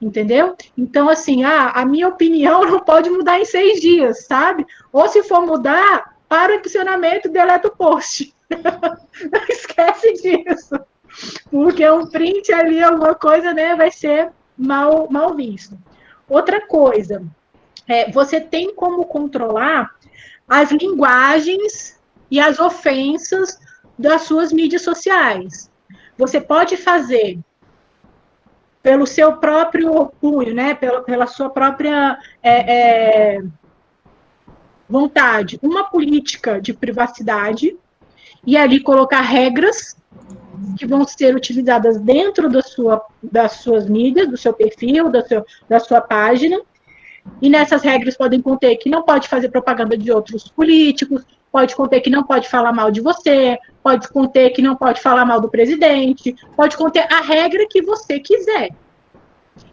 Entendeu? 0.01 0.57
Então, 0.77 1.09
assim, 1.09 1.45
ah, 1.45 1.73
a 1.75 1.85
minha 1.85 2.09
opinião 2.09 2.65
não 2.71 2.81
pode 2.81 3.11
mudar 3.11 3.39
em 3.39 3.45
seis 3.45 3.81
dias, 3.81 4.25
sabe? 4.25 4.67
Ou 4.93 5.09
se 5.09 5.23
for 5.23 5.45
mudar, 5.45 6.17
para 6.31 6.53
o 6.53 6.55
impulsionamento, 6.55 7.29
deleta 7.29 7.67
o 7.67 7.77
post. 7.77 8.33
não 8.49 9.45
esquece 9.49 10.13
disso. 10.15 10.81
Porque 11.51 11.89
um 11.91 12.07
print 12.07 12.53
ali, 12.53 12.81
alguma 12.81 13.17
coisa, 13.17 13.53
né, 13.53 13.75
vai 13.75 13.91
ser 13.91 14.31
mal, 14.57 15.09
mal 15.11 15.35
visto. 15.35 15.77
Outra 16.29 16.65
coisa, 16.65 17.25
é, 17.89 18.09
você 18.13 18.41
tem 18.41 18.73
como 18.73 19.05
controlar 19.07 19.91
as 20.49 20.71
linguagens 20.71 21.99
e 22.31 22.39
as 22.39 22.61
ofensas 22.61 23.59
das 23.99 24.23
suas 24.23 24.53
mídias 24.53 24.83
sociais. 24.83 25.69
Você 26.17 26.41
pode 26.41 26.77
fazer 26.77 27.41
pelo 28.83 29.07
seu 29.07 29.37
próprio 29.37 30.07
punho, 30.21 30.55
né, 30.55 30.75
pela, 30.75 31.03
pela 31.03 31.27
sua 31.27 31.51
própria 31.51 32.19
é, 32.43 33.35
é, 33.37 33.43
vontade, 34.89 35.59
uma 35.63 35.85
política 35.85 36.61
de 36.61 36.73
privacidade 36.73 37.77
e 38.47 38.57
ali 38.57 38.81
colocar 38.81 39.21
regras 39.21 39.97
que 40.79 40.87
vão 40.87 41.07
ser 41.07 41.35
utilizadas 41.35 41.99
dentro 42.01 42.49
da 42.49 42.63
sua, 42.63 43.05
das 43.23 43.53
suas 43.53 43.89
mídias, 43.89 44.29
do 44.29 44.37
seu 44.37 44.53
perfil, 44.53 45.11
da, 45.11 45.25
seu, 45.25 45.45
da 45.69 45.79
sua 45.79 46.01
página. 46.01 46.61
E 47.41 47.49
nessas 47.49 47.83
regras 47.83 48.17
podem 48.17 48.41
conter 48.41 48.77
que 48.77 48.89
não 48.89 49.03
pode 49.03 49.29
fazer 49.29 49.51
propaganda 49.51 49.97
de 49.97 50.11
outros 50.11 50.49
políticos, 50.49 51.25
pode 51.51 51.75
conter 51.75 52.01
que 52.01 52.11
não 52.11 52.25
pode 52.25 52.49
falar 52.49 52.73
mal 52.73 52.91
de 52.91 53.01
você, 53.01 53.59
pode 53.83 54.09
conter 54.09 54.51
que 54.51 54.63
não 54.63 54.77
pode 54.77 55.01
falar 55.01 55.25
mal 55.25 55.41
do 55.41 55.49
presidente, 55.49 56.35
pode 56.57 56.77
conter 56.77 57.07
a 57.13 57.21
regra 57.21 57.67
que 57.69 57.83
você 57.83 58.21
quiser. 58.21 58.71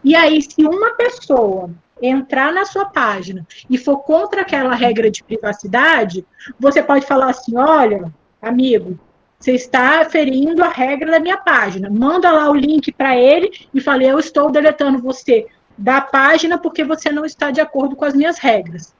E 0.02 0.14
aí, 0.14 0.40
se 0.42 0.64
uma 0.64 0.90
pessoa 0.90 1.70
entrar 2.00 2.52
na 2.52 2.64
sua 2.64 2.86
página 2.86 3.46
e 3.68 3.76
for 3.76 3.98
contra 3.98 4.42
aquela 4.42 4.74
regra 4.74 5.10
de 5.10 5.22
privacidade, 5.22 6.24
você 6.58 6.82
pode 6.82 7.06
falar 7.06 7.30
assim: 7.30 7.56
olha, 7.56 8.12
amigo, 8.40 8.98
você 9.38 9.52
está 9.52 10.04
ferindo 10.04 10.64
a 10.64 10.68
regra 10.68 11.12
da 11.12 11.20
minha 11.20 11.36
página. 11.36 11.88
Manda 11.88 12.30
lá 12.30 12.50
o 12.50 12.54
link 12.54 12.92
para 12.92 13.16
ele 13.16 13.50
e 13.72 13.80
fale: 13.80 14.06
Eu 14.06 14.18
estou 14.18 14.50
deletando 14.50 15.00
você 15.00 15.46
da 15.76 16.00
página 16.00 16.58
porque 16.58 16.82
você 16.82 17.10
não 17.10 17.24
está 17.24 17.50
de 17.50 17.60
acordo 17.60 17.94
com 17.94 18.04
as 18.04 18.14
minhas 18.14 18.38
regras. 18.38 18.94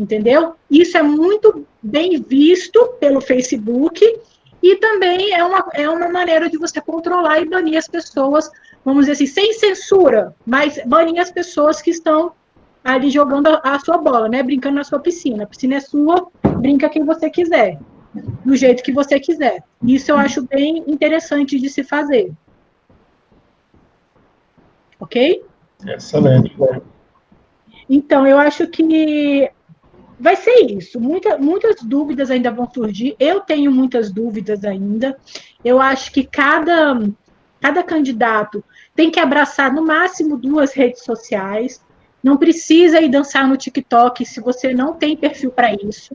Entendeu? 0.00 0.54
Isso 0.70 0.96
é 0.96 1.02
muito 1.02 1.66
bem 1.82 2.22
visto 2.22 2.94
pelo 2.98 3.20
Facebook 3.20 4.00
e 4.62 4.76
também 4.76 5.34
é 5.34 5.44
uma, 5.44 5.68
é 5.74 5.86
uma 5.90 6.08
maneira 6.08 6.48
de 6.48 6.56
você 6.56 6.80
controlar 6.80 7.38
e 7.38 7.44
banir 7.44 7.76
as 7.76 7.86
pessoas, 7.86 8.50
vamos 8.82 9.02
dizer 9.02 9.12
assim, 9.12 9.26
sem 9.26 9.52
censura, 9.52 10.34
mas 10.46 10.80
banir 10.86 11.20
as 11.20 11.30
pessoas 11.30 11.82
que 11.82 11.90
estão 11.90 12.32
ali 12.82 13.10
jogando 13.10 13.48
a, 13.48 13.60
a 13.62 13.78
sua 13.78 13.98
bola, 13.98 14.26
né? 14.26 14.42
Brincando 14.42 14.76
na 14.76 14.84
sua 14.84 15.00
piscina. 15.00 15.44
A 15.44 15.46
piscina 15.46 15.74
é 15.74 15.80
sua, 15.80 16.30
brinca 16.56 16.88
quem 16.88 17.04
você 17.04 17.28
quiser 17.28 17.78
do 18.42 18.56
jeito 18.56 18.82
que 18.82 18.92
você 18.92 19.20
quiser. 19.20 19.62
Isso 19.82 20.10
eu 20.12 20.16
acho 20.16 20.40
bem 20.46 20.82
interessante 20.86 21.60
de 21.60 21.68
se 21.68 21.84
fazer. 21.84 22.32
Ok? 24.98 25.44
Excelente. 25.86 26.56
Então, 27.86 28.26
eu 28.26 28.38
acho 28.38 28.66
que 28.66 29.50
vai 30.20 30.36
ser 30.36 30.70
isso. 30.70 31.00
Muita, 31.00 31.38
muitas 31.38 31.82
dúvidas 31.82 32.30
ainda 32.30 32.50
vão 32.50 32.70
surgir. 32.70 33.16
Eu 33.18 33.40
tenho 33.40 33.72
muitas 33.72 34.12
dúvidas 34.12 34.64
ainda. 34.64 35.16
Eu 35.64 35.80
acho 35.80 36.12
que 36.12 36.24
cada, 36.24 37.00
cada 37.60 37.82
candidato 37.82 38.62
tem 38.94 39.10
que 39.10 39.18
abraçar 39.18 39.72
no 39.72 39.84
máximo 39.84 40.36
duas 40.36 40.72
redes 40.72 41.02
sociais. 41.02 41.82
Não 42.22 42.36
precisa 42.36 43.00
ir 43.00 43.08
dançar 43.08 43.48
no 43.48 43.56
TikTok 43.56 44.24
se 44.26 44.40
você 44.40 44.74
não 44.74 44.94
tem 44.94 45.16
perfil 45.16 45.50
para 45.50 45.74
isso 45.74 46.14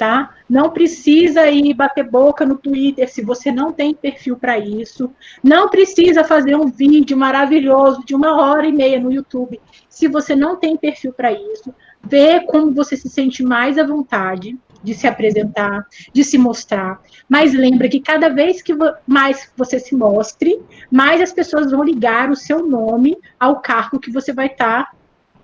tá? 0.00 0.34
Não 0.48 0.70
precisa 0.70 1.50
ir 1.50 1.74
bater 1.74 2.08
boca 2.08 2.46
no 2.46 2.56
Twitter 2.56 3.06
se 3.06 3.20
você 3.20 3.52
não 3.52 3.70
tem 3.70 3.94
perfil 3.94 4.34
para 4.34 4.58
isso. 4.58 5.12
Não 5.44 5.68
precisa 5.68 6.24
fazer 6.24 6.56
um 6.56 6.68
vídeo 6.68 7.18
maravilhoso 7.18 8.02
de 8.06 8.14
uma 8.14 8.40
hora 8.40 8.66
e 8.66 8.72
meia 8.72 8.98
no 8.98 9.12
YouTube 9.12 9.60
se 9.90 10.08
você 10.08 10.34
não 10.34 10.56
tem 10.56 10.74
perfil 10.74 11.12
para 11.12 11.30
isso. 11.30 11.74
Vê 12.02 12.40
como 12.40 12.72
você 12.72 12.96
se 12.96 13.08
sente 13.08 13.42
mais 13.42 13.78
à 13.78 13.86
vontade, 13.86 14.58
de 14.82 14.94
se 14.94 15.06
apresentar, 15.06 15.86
de 16.12 16.24
se 16.24 16.38
mostrar. 16.38 17.00
Mas 17.28 17.52
lembra 17.52 17.88
que 17.88 18.00
cada 18.00 18.28
vez 18.28 18.62
que 18.62 18.72
mais 19.06 19.50
você 19.56 19.78
se 19.78 19.94
mostre, 19.94 20.60
mais 20.90 21.20
as 21.20 21.32
pessoas 21.32 21.70
vão 21.70 21.84
ligar 21.84 22.30
o 22.30 22.36
seu 22.36 22.66
nome 22.66 23.16
ao 23.38 23.60
cargo 23.60 24.00
que 24.00 24.10
você 24.10 24.32
vai 24.32 24.46
estar 24.46 24.84
tá 24.84 24.92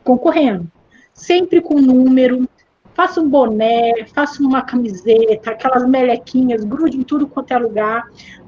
concorrendo. 0.03 0.71
Sempre 1.13 1.61
com 1.61 1.81
número, 1.81 2.49
faça 2.95 3.21
um 3.21 3.29
boné, 3.29 4.07
faça 4.15 4.43
uma 4.43 4.63
camiseta, 4.63 5.51
aquelas 5.51 5.87
melequinhas, 5.87 6.65
grude 6.65 6.97
em 6.97 7.03
tudo 7.03 7.27
quanto 7.27 7.53
é 7.53 7.59
lugar, 7.59 8.05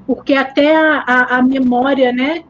porque 0.07 0.33
até 0.33 0.75
a, 0.75 1.03
a, 1.05 1.37
a 1.37 1.41
memória, 1.43 2.11
né, 2.11 2.43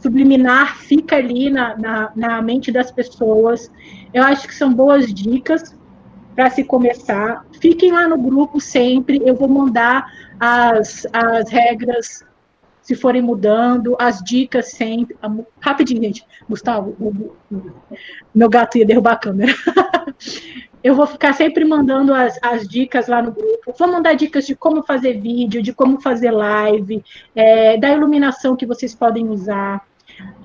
subliminar 0.00 0.78
fica 0.78 1.16
ali 1.16 1.50
na, 1.50 1.76
na, 1.76 2.12
na 2.16 2.42
mente 2.42 2.72
das 2.72 2.90
pessoas. 2.90 3.70
Eu 4.12 4.24
acho 4.24 4.48
que 4.48 4.54
são 4.54 4.72
boas 4.72 5.12
dicas 5.12 5.76
para 6.34 6.50
se 6.50 6.64
começar. 6.64 7.44
Fiquem 7.60 7.92
lá 7.92 8.08
no 8.08 8.16
grupo 8.16 8.60
sempre, 8.60 9.20
eu 9.24 9.34
vou 9.34 9.48
mandar 9.48 10.06
as, 10.38 11.06
as 11.12 11.50
regras 11.50 12.24
se 12.82 12.96
forem 12.96 13.22
mudando, 13.22 13.94
as 14.00 14.18
dicas 14.20 14.72
sempre. 14.72 15.16
Rapidinho, 15.60 16.02
gente. 16.02 16.24
Gustavo, 16.48 16.96
o, 16.98 17.34
o, 17.54 17.70
meu 18.34 18.48
gato 18.48 18.78
ia 18.78 18.86
derrubar 18.86 19.12
a 19.12 19.16
câmera. 19.16 19.52
eu 20.82 20.94
vou 20.94 21.06
ficar 21.06 21.34
sempre 21.34 21.64
mandando 21.64 22.14
as, 22.14 22.38
as 22.42 22.66
dicas 22.66 23.06
lá 23.06 23.22
no 23.22 23.32
grupo. 23.32 23.74
Vou 23.78 23.88
mandar 23.88 24.14
dicas 24.14 24.46
de 24.46 24.56
como 24.56 24.82
fazer 24.82 25.20
vídeo, 25.20 25.62
de 25.62 25.72
como 25.72 26.00
fazer 26.00 26.30
live, 26.30 27.04
é, 27.34 27.76
da 27.76 27.90
iluminação 27.90 28.56
que 28.56 28.66
vocês 28.66 28.94
podem 28.94 29.28
usar. 29.28 29.86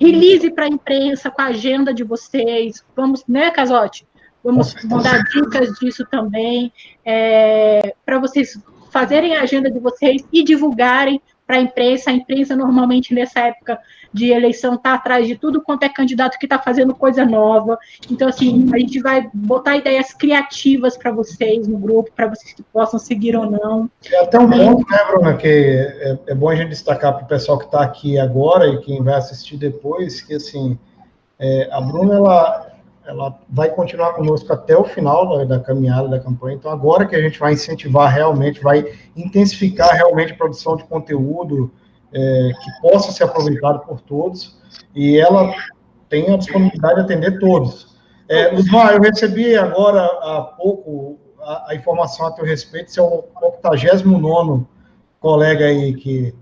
Release 0.00 0.50
para 0.50 0.64
a 0.64 0.68
imprensa 0.68 1.30
com 1.30 1.42
a 1.42 1.46
agenda 1.46 1.92
de 1.92 2.04
vocês. 2.04 2.84
Vamos, 2.94 3.24
né, 3.26 3.50
Casote? 3.50 4.06
Vamos 4.42 4.74
mandar 4.84 5.24
dicas 5.24 5.76
disso 5.78 6.06
também, 6.08 6.72
é, 7.04 7.94
para 8.04 8.18
vocês 8.18 8.56
fazerem 8.90 9.36
a 9.36 9.42
agenda 9.42 9.70
de 9.70 9.80
vocês 9.80 10.24
e 10.32 10.44
divulgarem 10.44 11.20
para 11.46 11.56
a 11.56 11.60
imprensa. 11.60 12.10
A 12.10 12.12
imprensa, 12.12 12.56
normalmente, 12.56 13.14
nessa 13.14 13.40
época 13.40 13.78
de 14.12 14.30
eleição, 14.30 14.74
está 14.74 14.94
atrás 14.94 15.26
de 15.26 15.36
tudo 15.36 15.62
quanto 15.62 15.84
é 15.84 15.88
candidato 15.88 16.38
que 16.38 16.46
está 16.46 16.58
fazendo 16.58 16.94
coisa 16.94 17.24
nova. 17.24 17.78
Então, 18.10 18.28
assim, 18.28 18.68
a 18.72 18.78
gente 18.78 19.00
vai 19.00 19.28
botar 19.32 19.76
ideias 19.76 20.12
criativas 20.12 20.96
para 20.96 21.12
vocês 21.12 21.68
no 21.68 21.78
grupo, 21.78 22.10
para 22.14 22.26
vocês 22.26 22.52
que 22.52 22.62
possam 22.62 22.98
seguir 22.98 23.36
ou 23.36 23.50
não. 23.50 23.90
É 24.10 24.22
até 24.22 24.38
um 24.38 24.50
ponto, 24.50 24.90
né, 24.90 24.98
Bruna, 25.10 25.36
que 25.36 25.48
é, 25.48 26.18
é 26.28 26.34
bom 26.34 26.48
a 26.48 26.56
gente 26.56 26.70
destacar 26.70 27.14
para 27.14 27.24
o 27.24 27.28
pessoal 27.28 27.58
que 27.58 27.66
está 27.66 27.82
aqui 27.82 28.18
agora 28.18 28.66
e 28.66 28.80
quem 28.80 29.02
vai 29.02 29.14
assistir 29.14 29.56
depois, 29.56 30.20
que, 30.20 30.34
assim, 30.34 30.78
é, 31.38 31.68
a 31.70 31.80
Bruna, 31.80 32.14
ela, 32.14 32.75
ela 33.06 33.38
vai 33.48 33.70
continuar 33.70 34.14
conosco 34.14 34.52
até 34.52 34.76
o 34.76 34.84
final 34.84 35.38
da, 35.38 35.44
da, 35.44 35.60
caminhada 35.60 36.08
da 36.08 36.20
campanha. 36.20 36.56
Então, 36.56 36.70
agora 36.70 37.06
que 37.06 37.14
a 37.14 37.22
gente 37.22 37.38
vai 37.38 37.52
incentivar 37.52 38.12
realmente, 38.12 38.60
vai 38.60 38.84
intensificar 39.16 39.94
realmente 39.94 40.32
a 40.32 40.36
produção 40.36 40.76
de 40.76 40.84
conteúdo 40.84 41.70
é, 42.12 42.50
que 42.62 42.80
possa 42.80 43.12
ser 43.12 43.24
aproveitado 43.24 43.80
por 43.80 44.00
todos, 44.00 44.58
e 44.94 45.18
ela 45.18 45.54
tem 46.08 46.32
a 46.32 46.36
disponibilidade 46.36 46.96
de 46.96 47.00
atender 47.00 47.38
todos. 47.38 47.96
É, 48.28 48.48
Luzmar, 48.48 48.94
eu 48.94 49.00
recebi 49.00 49.56
agora 49.56 50.04
há 50.04 50.42
pouco 50.56 51.18
a, 51.40 51.70
a 51.70 51.74
informação 51.74 52.26
a 52.26 52.32
teu 52.32 52.44
respeito, 52.44 52.90
o 53.00 53.24
89 53.40 54.66
colega 55.20 55.66
aí 55.66 55.94
que 55.94 56.34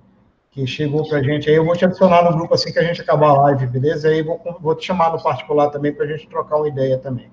que 0.54 0.64
chegou 0.68 1.06
para 1.06 1.18
a 1.18 1.22
gente 1.22 1.50
aí. 1.50 1.56
Eu 1.56 1.64
vou 1.64 1.76
te 1.76 1.84
adicionar 1.84 2.22
no 2.22 2.36
grupo 2.36 2.54
assim 2.54 2.72
que 2.72 2.78
a 2.78 2.82
gente 2.84 3.00
acabar 3.00 3.30
a 3.30 3.42
live, 3.42 3.66
beleza? 3.66 4.08
Aí 4.08 4.22
vou, 4.22 4.40
vou 4.60 4.74
te 4.76 4.86
chamar 4.86 5.12
no 5.12 5.20
particular 5.20 5.68
também 5.70 5.92
para 5.92 6.04
a 6.04 6.08
gente 6.08 6.28
trocar 6.28 6.58
uma 6.58 6.68
ideia 6.68 6.96
também. 6.96 7.28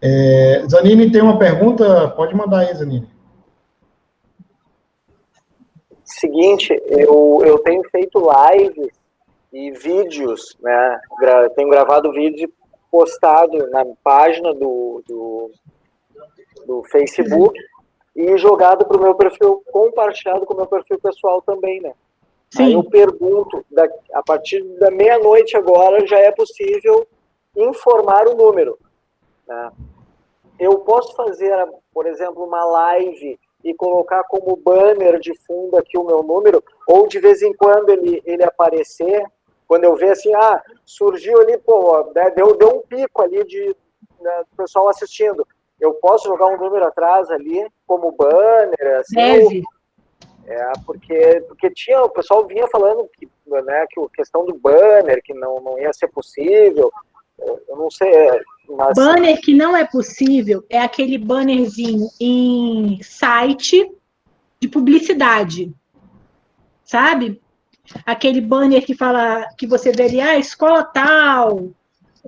É, 0.00 0.62
Zanini 0.68 1.10
tem 1.10 1.20
uma 1.20 1.36
pergunta? 1.36 2.08
Pode 2.10 2.32
mandar 2.32 2.60
aí, 2.60 2.74
Zanini. 2.74 3.10
Seguinte, 6.04 6.80
eu, 6.86 7.42
eu 7.44 7.58
tenho 7.58 7.82
feito 7.90 8.22
lives 8.24 8.92
e 9.52 9.72
vídeos, 9.72 10.56
né? 10.62 11.00
Gra, 11.18 11.50
tenho 11.50 11.68
gravado 11.68 12.12
vídeo 12.12 12.48
e 12.48 12.54
postado 12.88 13.68
na 13.70 13.84
página 14.04 14.54
do, 14.54 15.02
do, 15.08 15.50
do 16.64 16.84
Facebook 16.84 17.58
e 18.16 18.38
jogado 18.38 18.86
para 18.86 18.96
o 18.96 19.00
meu 19.00 19.14
perfil, 19.14 19.62
compartilhado 19.70 20.46
com 20.46 20.54
o 20.54 20.56
meu 20.56 20.66
perfil 20.66 20.98
pessoal 20.98 21.42
também, 21.42 21.82
né? 21.82 21.92
Sim. 22.48 22.64
Aí 22.64 22.72
eu 22.72 22.82
pergunto, 22.82 23.62
da, 23.70 23.86
a 24.14 24.22
partir 24.22 24.62
da 24.78 24.90
meia-noite 24.90 25.54
agora 25.54 26.06
já 26.06 26.18
é 26.18 26.32
possível 26.32 27.06
informar 27.54 28.26
o 28.26 28.34
número. 28.34 28.78
Né? 29.46 29.70
Eu 30.58 30.78
posso 30.78 31.14
fazer, 31.14 31.52
por 31.92 32.06
exemplo, 32.06 32.42
uma 32.42 32.64
live 32.64 33.38
e 33.62 33.74
colocar 33.74 34.24
como 34.24 34.56
banner 34.56 35.18
de 35.20 35.34
fundo 35.46 35.76
aqui 35.76 35.98
o 35.98 36.04
meu 36.04 36.22
número, 36.22 36.64
ou 36.88 37.06
de 37.06 37.18
vez 37.18 37.42
em 37.42 37.52
quando 37.52 37.90
ele, 37.90 38.22
ele 38.24 38.44
aparecer, 38.44 39.26
quando 39.68 39.84
eu 39.84 39.94
ver 39.94 40.12
assim, 40.12 40.32
ah, 40.34 40.62
surgiu 40.84 41.40
ali, 41.40 41.58
pô, 41.58 42.12
né, 42.14 42.30
deu, 42.30 42.56
deu 42.56 42.76
um 42.76 42.80
pico 42.80 43.20
ali 43.20 43.44
de 43.44 43.76
né, 44.20 44.44
pessoal 44.56 44.88
assistindo 44.88 45.46
eu 45.80 45.94
posso 45.94 46.26
jogar 46.28 46.46
um 46.46 46.56
número 46.56 46.84
atrás 46.86 47.30
ali 47.30 47.66
como 47.86 48.12
banner, 48.12 49.00
assim, 49.00 49.14
Deve. 49.14 49.62
É, 50.46 50.72
porque, 50.84 51.44
porque 51.48 51.70
tinha, 51.70 52.02
o 52.02 52.08
pessoal 52.08 52.46
vinha 52.46 52.68
falando 52.68 53.08
que, 53.18 53.28
né, 53.46 53.84
que 53.90 54.00
a 54.00 54.08
questão 54.14 54.46
do 54.46 54.54
banner, 54.54 55.20
que 55.22 55.34
não, 55.34 55.60
não 55.60 55.78
ia 55.78 55.92
ser 55.92 56.06
possível, 56.08 56.90
eu 57.38 57.76
não 57.76 57.90
sei. 57.90 58.08
É, 58.08 58.40
mas... 58.68 58.94
Banner 58.96 59.40
que 59.40 59.52
não 59.52 59.76
é 59.76 59.84
possível 59.84 60.64
é 60.70 60.78
aquele 60.78 61.18
bannerzinho 61.18 62.08
em 62.20 63.00
site 63.02 63.90
de 64.60 64.68
publicidade, 64.68 65.74
sabe? 66.84 67.42
Aquele 68.04 68.40
banner 68.40 68.84
que 68.84 68.94
fala 68.94 69.48
que 69.58 69.66
você 69.66 69.92
veria 69.92 70.30
ah, 70.30 70.38
escola 70.38 70.84
tal, 70.84 71.70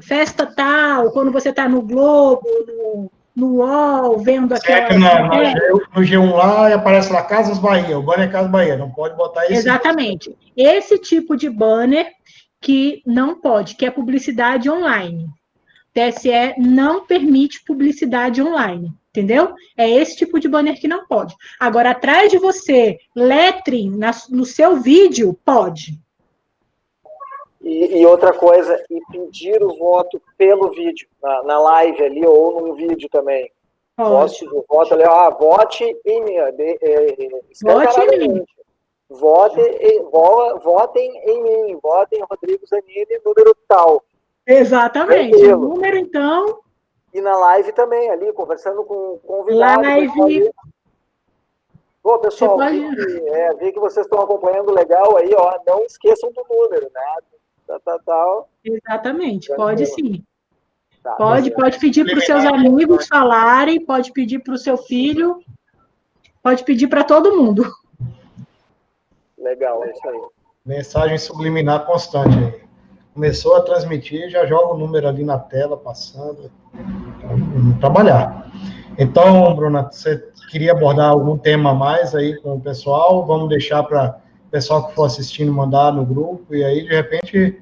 festa 0.03 0.45
tal, 0.45 1.11
quando 1.12 1.33
você 1.33 1.51
está 1.51 1.69
no 1.69 1.83
Globo, 1.83 2.47
no, 2.66 3.11
no 3.39 3.59
UOL, 3.59 4.19
vendo 4.19 4.52
aquela. 4.52 4.89
É, 4.89 4.98
no, 4.98 5.78
no, 5.94 6.02
G1 6.02 6.32
lá 6.35 6.69
e 6.69 6.73
aparece 6.73 7.12
lá 7.12 7.23
Casas 7.23 7.59
Bahia, 7.59 7.97
o 7.97 8.02
banner 8.02 8.28
é 8.28 8.32
Casas 8.32 8.51
Bahia, 8.51 8.77
não 8.77 8.90
pode 8.90 9.16
botar 9.16 9.44
isso. 9.44 9.55
Exatamente. 9.55 10.36
Esse 10.56 10.98
tipo 10.98 11.36
de 11.36 11.48
banner 11.48 12.09
que 12.60 13.01
não 13.06 13.40
pode, 13.40 13.77
que 13.77 13.86
é 13.86 13.90
publicidade 13.90 14.69
online. 14.69 15.28
TSE 15.94 16.55
não 16.59 17.06
permite 17.06 17.65
publicidade 17.65 18.43
online, 18.43 18.93
entendeu? 19.10 19.55
É 19.77 19.89
esse 19.89 20.16
tipo 20.16 20.40
de 20.40 20.48
banner 20.48 20.78
que 20.78 20.89
não 20.89 21.06
pode. 21.06 21.35
Agora, 21.60 21.90
atrás 21.90 22.31
de 22.31 22.39
você, 22.39 22.98
na, 23.15 24.10
no 24.31 24.44
seu 24.44 24.81
vídeo, 24.81 25.39
pode. 25.44 25.98
E, 27.69 27.99
e, 27.99 28.07
outra 28.07 28.32
coisa, 28.32 28.82
e 28.89 28.99
pedir 29.12 29.62
o 29.62 29.77
voto 29.77 30.20
pelo 30.39 30.70
vídeo, 30.70 31.07
na, 31.23 31.43
na 31.43 31.59
live 31.61 32.03
ali 32.03 32.27
ou 32.27 32.66
no 32.66 32.74
vídeo 32.74 33.11
também. 33.11 33.53
Posso 33.95 34.47
o 34.57 34.65
voto 34.66 34.95
ali, 34.95 35.03
ah, 35.03 35.28
vote 35.28 35.85
em 36.05 36.24
mim. 36.24 36.36
De, 36.57 36.78
é, 36.81 37.28
vote 37.62 38.01
em 38.01 38.19
mim. 38.19 38.45
Vote, 39.11 39.61
vo, 40.11 40.59
votem 40.61 41.11
em 41.27 41.43
mim, 41.43 41.78
votem 41.82 42.24
Rodrigo 42.31 42.66
Zanini, 42.66 43.20
número 43.24 43.55
tal. 43.66 44.03
Exatamente. 44.47 45.36
O 45.47 45.59
número, 45.59 45.99
então. 45.99 46.61
E 47.12 47.20
na 47.20 47.36
live 47.36 47.73
também, 47.73 48.09
ali, 48.11 48.32
conversando 48.32 48.82
com 48.85 49.15
o 49.15 49.19
convidado. 49.19 49.82
Live. 49.82 50.51
Bom, 52.03 52.19
pessoal, 52.19 52.57
pode... 52.57 52.78
vi, 52.78 53.28
é, 53.28 53.55
vi 53.55 53.73
que 53.73 53.81
vocês 53.81 54.07
estão 54.07 54.20
acompanhando 54.20 54.73
legal 54.73 55.19
aí, 55.19 55.35
ó. 55.35 55.59
Não 55.66 55.82
esqueçam 55.82 56.31
do 56.32 56.47
número, 56.49 56.90
né? 56.95 57.03
Tal, 57.69 57.81
tal, 57.81 58.01
tal. 58.01 58.49
Exatamente, 58.65 59.55
pode 59.55 59.85
sim. 59.86 60.24
Tá, 61.03 61.12
pode, 61.12 61.51
pode 61.53 61.78
pedir 61.78 62.05
para 62.05 62.19
os 62.19 62.24
seus 62.24 62.45
amigos 62.45 63.07
falarem, 63.07 63.85
pode 63.85 64.12
pedir 64.12 64.40
para 64.40 64.55
o 64.55 64.59
seu 64.59 64.77
filho, 64.77 65.40
pode 66.43 66.65
pedir 66.65 66.89
para 66.89 67.05
todo 67.05 67.36
mundo. 67.36 67.70
Legal, 69.36 69.85
é 69.85 69.93
isso 69.93 70.09
aí. 70.09 70.20
Mensagem 70.66 71.19
subliminar 71.19 71.86
constante 71.86 72.36
aí. 72.36 72.69
Começou 73.15 73.57
a 73.57 73.62
transmitir, 73.62 74.28
já 74.31 74.47
joga 74.47 74.74
o 74.74 74.78
número 74.78 75.09
ali 75.09 75.24
na 75.24 75.39
tela, 75.39 75.77
passando. 75.77 76.51
Trabalhar. 77.81 78.51
Então, 78.99 79.55
Bruna, 79.55 79.85
você 79.90 80.19
queria 80.51 80.73
abordar 80.73 81.11
algum 81.11 81.36
tema 81.39 81.70
a 81.70 81.74
mais 81.74 82.15
aí 82.15 82.36
com 82.40 82.55
o 82.55 82.61
pessoal? 82.61 83.24
Vamos 83.27 83.49
deixar 83.49 83.82
para 83.82 84.20
pessoal 84.51 84.89
que 84.89 84.95
for 84.95 85.05
assistindo 85.05 85.53
mandar 85.53 85.93
no 85.93 86.05
grupo, 86.05 86.55
e 86.55 86.65
aí, 86.65 86.83
de 86.83 86.95
repente, 86.95 87.61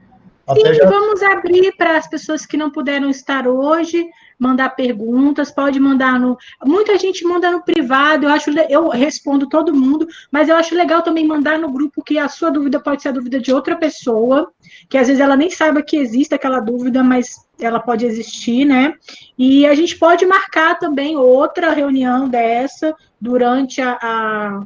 Sim, 0.55 0.75
já... 0.75 0.89
vamos 0.89 1.23
abrir 1.23 1.75
para 1.77 1.97
as 1.97 2.07
pessoas 2.07 2.47
que 2.47 2.57
não 2.57 2.71
puderam 2.71 3.11
estar 3.11 3.49
hoje, 3.49 4.07
mandar 4.39 4.71
perguntas, 4.71 5.51
pode 5.51 5.81
mandar 5.81 6.21
no. 6.21 6.39
Muita 6.65 6.97
gente 6.97 7.25
manda 7.25 7.51
no 7.51 7.65
privado, 7.65 8.27
eu 8.27 8.31
acho 8.31 8.51
eu 8.69 8.89
respondo 8.89 9.49
todo 9.49 9.75
mundo, 9.75 10.07
mas 10.31 10.49
eu 10.49 10.55
acho 10.55 10.75
legal 10.75 11.03
também 11.03 11.27
mandar 11.27 11.59
no 11.59 11.73
grupo 11.73 12.03
que 12.05 12.17
a 12.17 12.29
sua 12.29 12.51
dúvida 12.51 12.79
pode 12.79 13.03
ser 13.03 13.09
a 13.09 13.13
dúvida 13.13 13.41
de 13.41 13.53
outra 13.53 13.75
pessoa, 13.75 14.53
que 14.89 14.97
às 14.97 15.09
vezes 15.09 15.21
ela 15.21 15.37
nem 15.37 15.51
saiba 15.51 15.83
que 15.83 15.97
existe 15.97 16.35
aquela 16.35 16.61
dúvida, 16.61 17.03
mas 17.03 17.45
ela 17.59 17.81
pode 17.81 18.07
existir, 18.07 18.65
né? 18.65 18.95
E 19.37 19.67
a 19.67 19.75
gente 19.75 19.99
pode 19.99 20.25
marcar 20.27 20.79
também 20.79 21.17
outra 21.17 21.73
reunião 21.73 22.29
dessa 22.29 22.95
durante 23.21 23.81
a, 23.81 23.99
a, 24.01 24.63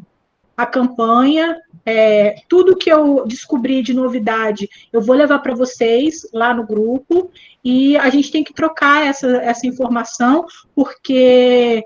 a 0.62 0.66
campanha 0.66 1.56
é, 1.86 2.36
tudo 2.48 2.76
que 2.76 2.90
eu 2.90 3.26
descobri 3.26 3.82
de 3.82 3.94
novidade, 3.94 4.68
eu 4.92 5.00
vou 5.00 5.16
levar 5.16 5.38
para 5.38 5.54
vocês 5.54 6.28
lá 6.32 6.52
no 6.52 6.66
grupo 6.66 7.30
e 7.64 7.96
a 7.96 8.10
gente 8.10 8.30
tem 8.30 8.44
que 8.44 8.52
trocar 8.52 9.06
essa, 9.06 9.28
essa 9.38 9.66
informação, 9.66 10.46
porque 10.74 11.84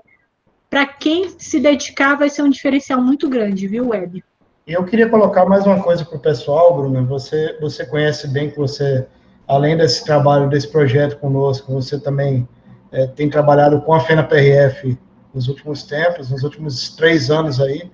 para 0.69 0.85
quem 0.85 1.29
se 1.37 1.59
dedicar 1.59 2.15
vai 2.15 2.29
ser 2.29 2.41
um 2.41 2.49
diferencial 2.49 3.01
muito 3.01 3.29
grande, 3.29 3.67
viu, 3.67 3.89
Web? 3.89 4.23
Eu 4.67 4.83
queria 4.83 5.07
colocar 5.07 5.45
mais 5.45 5.65
uma 5.65 5.81
coisa 5.81 6.03
para 6.03 6.17
o 6.17 6.19
pessoal, 6.19 6.75
Bruno. 6.75 7.05
Você, 7.05 7.57
você 7.61 7.85
conhece 7.85 8.27
bem 8.27 8.49
que 8.49 8.57
você, 8.57 9.05
além 9.47 9.77
desse 9.77 10.03
trabalho, 10.03 10.49
desse 10.49 10.67
projeto 10.67 11.17
conosco, 11.19 11.71
você 11.71 11.99
também 11.99 12.47
é, 12.91 13.07
tem 13.07 13.29
trabalhado 13.29 13.81
com 13.81 13.93
a 13.93 13.99
FENA 13.99 14.23
PRF 14.23 14.97
nos 15.33 15.47
últimos 15.47 15.83
tempos, 15.83 16.31
nos 16.31 16.43
últimos 16.43 16.89
três 16.89 17.29
anos 17.29 17.61
aí. 17.61 17.89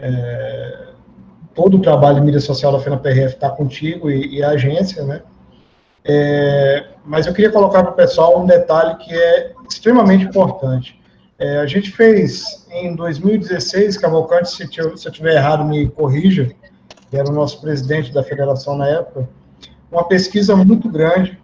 É, 0.00 0.88
todo 1.54 1.76
o 1.76 1.82
trabalho 1.82 2.16
de 2.16 2.22
mídia 2.22 2.40
social 2.40 2.72
da 2.72 2.80
FENAPRF 2.80 3.34
está 3.34 3.50
contigo 3.50 4.10
e, 4.10 4.38
e, 4.38 4.42
a 4.42 4.50
agência, 4.50 5.04
né? 5.04 5.22
É, 6.02 6.86
mas 7.04 7.26
eu 7.26 7.34
queria 7.34 7.50
colocar 7.50 7.82
para 7.82 7.92
o 7.92 7.94
pessoal 7.94 8.40
um 8.40 8.46
detalhe 8.46 8.96
que 8.96 9.12
é 9.12 9.52
extremamente 9.70 10.24
importante. 10.24 10.98
É, 11.38 11.58
a 11.58 11.66
gente 11.66 11.90
fez 11.90 12.66
em 12.70 12.94
2016, 12.94 13.98
Cavalcante, 13.98 14.50
se, 14.50 14.68
eu 14.78 14.94
estiver 14.94 15.34
errado, 15.34 15.64
me 15.64 15.88
corrija, 15.88 16.50
que 17.10 17.16
era 17.16 17.28
o 17.28 17.32
nosso 17.32 17.60
presidente 17.60 18.12
da 18.12 18.22
federação 18.22 18.76
na 18.76 18.88
época, 18.88 19.28
uma 19.90 20.04
pesquisa 20.04 20.56
muito 20.56 20.88
grande 20.88 21.38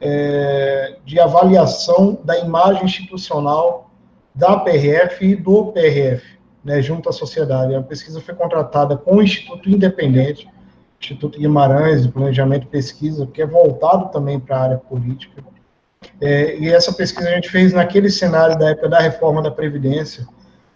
é, 0.00 0.96
de 1.04 1.20
avaliação 1.20 2.18
da 2.24 2.38
imagem 2.38 2.84
institucional 2.84 3.90
da 4.34 4.56
PRF 4.56 5.24
e 5.24 5.36
do 5.36 5.66
PRF 5.66 6.39
né, 6.64 6.80
junto 6.82 7.08
à 7.08 7.12
sociedade. 7.12 7.74
A 7.74 7.82
pesquisa 7.82 8.20
foi 8.20 8.34
contratada 8.34 8.96
com 8.96 9.16
o 9.16 9.22
Instituto 9.22 9.68
Independente, 9.68 10.48
Instituto 11.00 11.38
Guimarães, 11.38 12.02
de 12.02 12.08
Planejamento 12.08 12.64
e 12.64 12.68
Pesquisa, 12.68 13.26
que 13.26 13.40
é 13.40 13.46
voltado 13.46 14.10
também 14.10 14.38
para 14.38 14.56
a 14.56 14.62
área 14.62 14.78
política. 14.78 15.42
É, 16.20 16.58
e 16.58 16.68
essa 16.68 16.92
pesquisa 16.92 17.28
a 17.28 17.34
gente 17.34 17.50
fez 17.50 17.72
naquele 17.72 18.10
cenário 18.10 18.58
da 18.58 18.70
época 18.70 18.88
da 18.88 19.00
reforma 19.00 19.42
da 19.42 19.50
Previdência, 19.50 20.26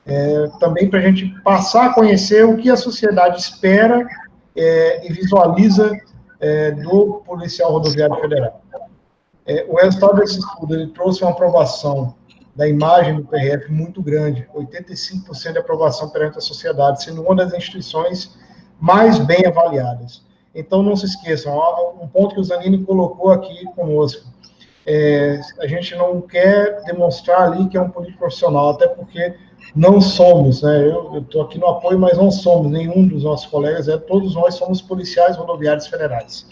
é, 0.06 0.48
também 0.58 0.88
para 0.88 0.98
a 0.98 1.02
gente 1.02 1.28
passar 1.42 1.86
a 1.86 1.94
conhecer 1.94 2.44
o 2.44 2.56
que 2.56 2.70
a 2.70 2.76
sociedade 2.76 3.40
espera 3.40 4.06
é, 4.56 5.06
e 5.06 5.12
visualiza 5.12 5.92
é, 6.40 6.70
do 6.72 7.22
policial 7.26 7.72
rodoviário 7.72 8.16
federal. 8.16 8.62
É, 9.46 9.66
o 9.68 9.76
resultado 9.76 10.16
desse 10.16 10.38
estudo 10.38 10.74
ele 10.74 10.86
trouxe 10.88 11.22
uma 11.22 11.30
aprovação 11.30 12.14
da 12.54 12.68
imagem 12.68 13.16
do 13.16 13.24
PRF 13.24 13.70
muito 13.70 14.00
grande, 14.02 14.48
85% 14.54 15.52
de 15.52 15.58
aprovação 15.58 16.08
perante 16.10 16.38
a 16.38 16.40
sociedade, 16.40 17.02
sendo 17.02 17.22
uma 17.22 17.34
das 17.34 17.52
instituições 17.52 18.36
mais 18.80 19.18
bem 19.18 19.44
avaliadas. 19.46 20.22
Então, 20.54 20.82
não 20.82 20.94
se 20.94 21.06
esqueçam, 21.06 21.52
um 22.00 22.06
ponto 22.06 22.34
que 22.34 22.40
o 22.40 22.44
Zanini 22.44 22.84
colocou 22.84 23.30
aqui 23.30 23.64
conosco, 23.74 24.32
é, 24.86 25.40
a 25.60 25.66
gente 25.66 25.96
não 25.96 26.20
quer 26.20 26.82
demonstrar 26.84 27.52
ali 27.52 27.68
que 27.68 27.76
é 27.76 27.80
um 27.80 27.88
político 27.88 28.18
profissional, 28.18 28.70
até 28.70 28.86
porque 28.86 29.34
não 29.74 30.00
somos, 30.00 30.62
né? 30.62 30.86
Eu 30.86 31.18
estou 31.18 31.42
aqui 31.42 31.58
no 31.58 31.66
apoio, 31.66 31.98
mas 31.98 32.18
não 32.18 32.30
somos, 32.30 32.70
nenhum 32.70 33.08
dos 33.08 33.24
nossos 33.24 33.46
colegas, 33.46 33.88
é, 33.88 33.96
todos 33.96 34.34
nós 34.34 34.54
somos 34.54 34.82
policiais 34.82 35.36
rodoviários 35.36 35.86
federais. 35.86 36.46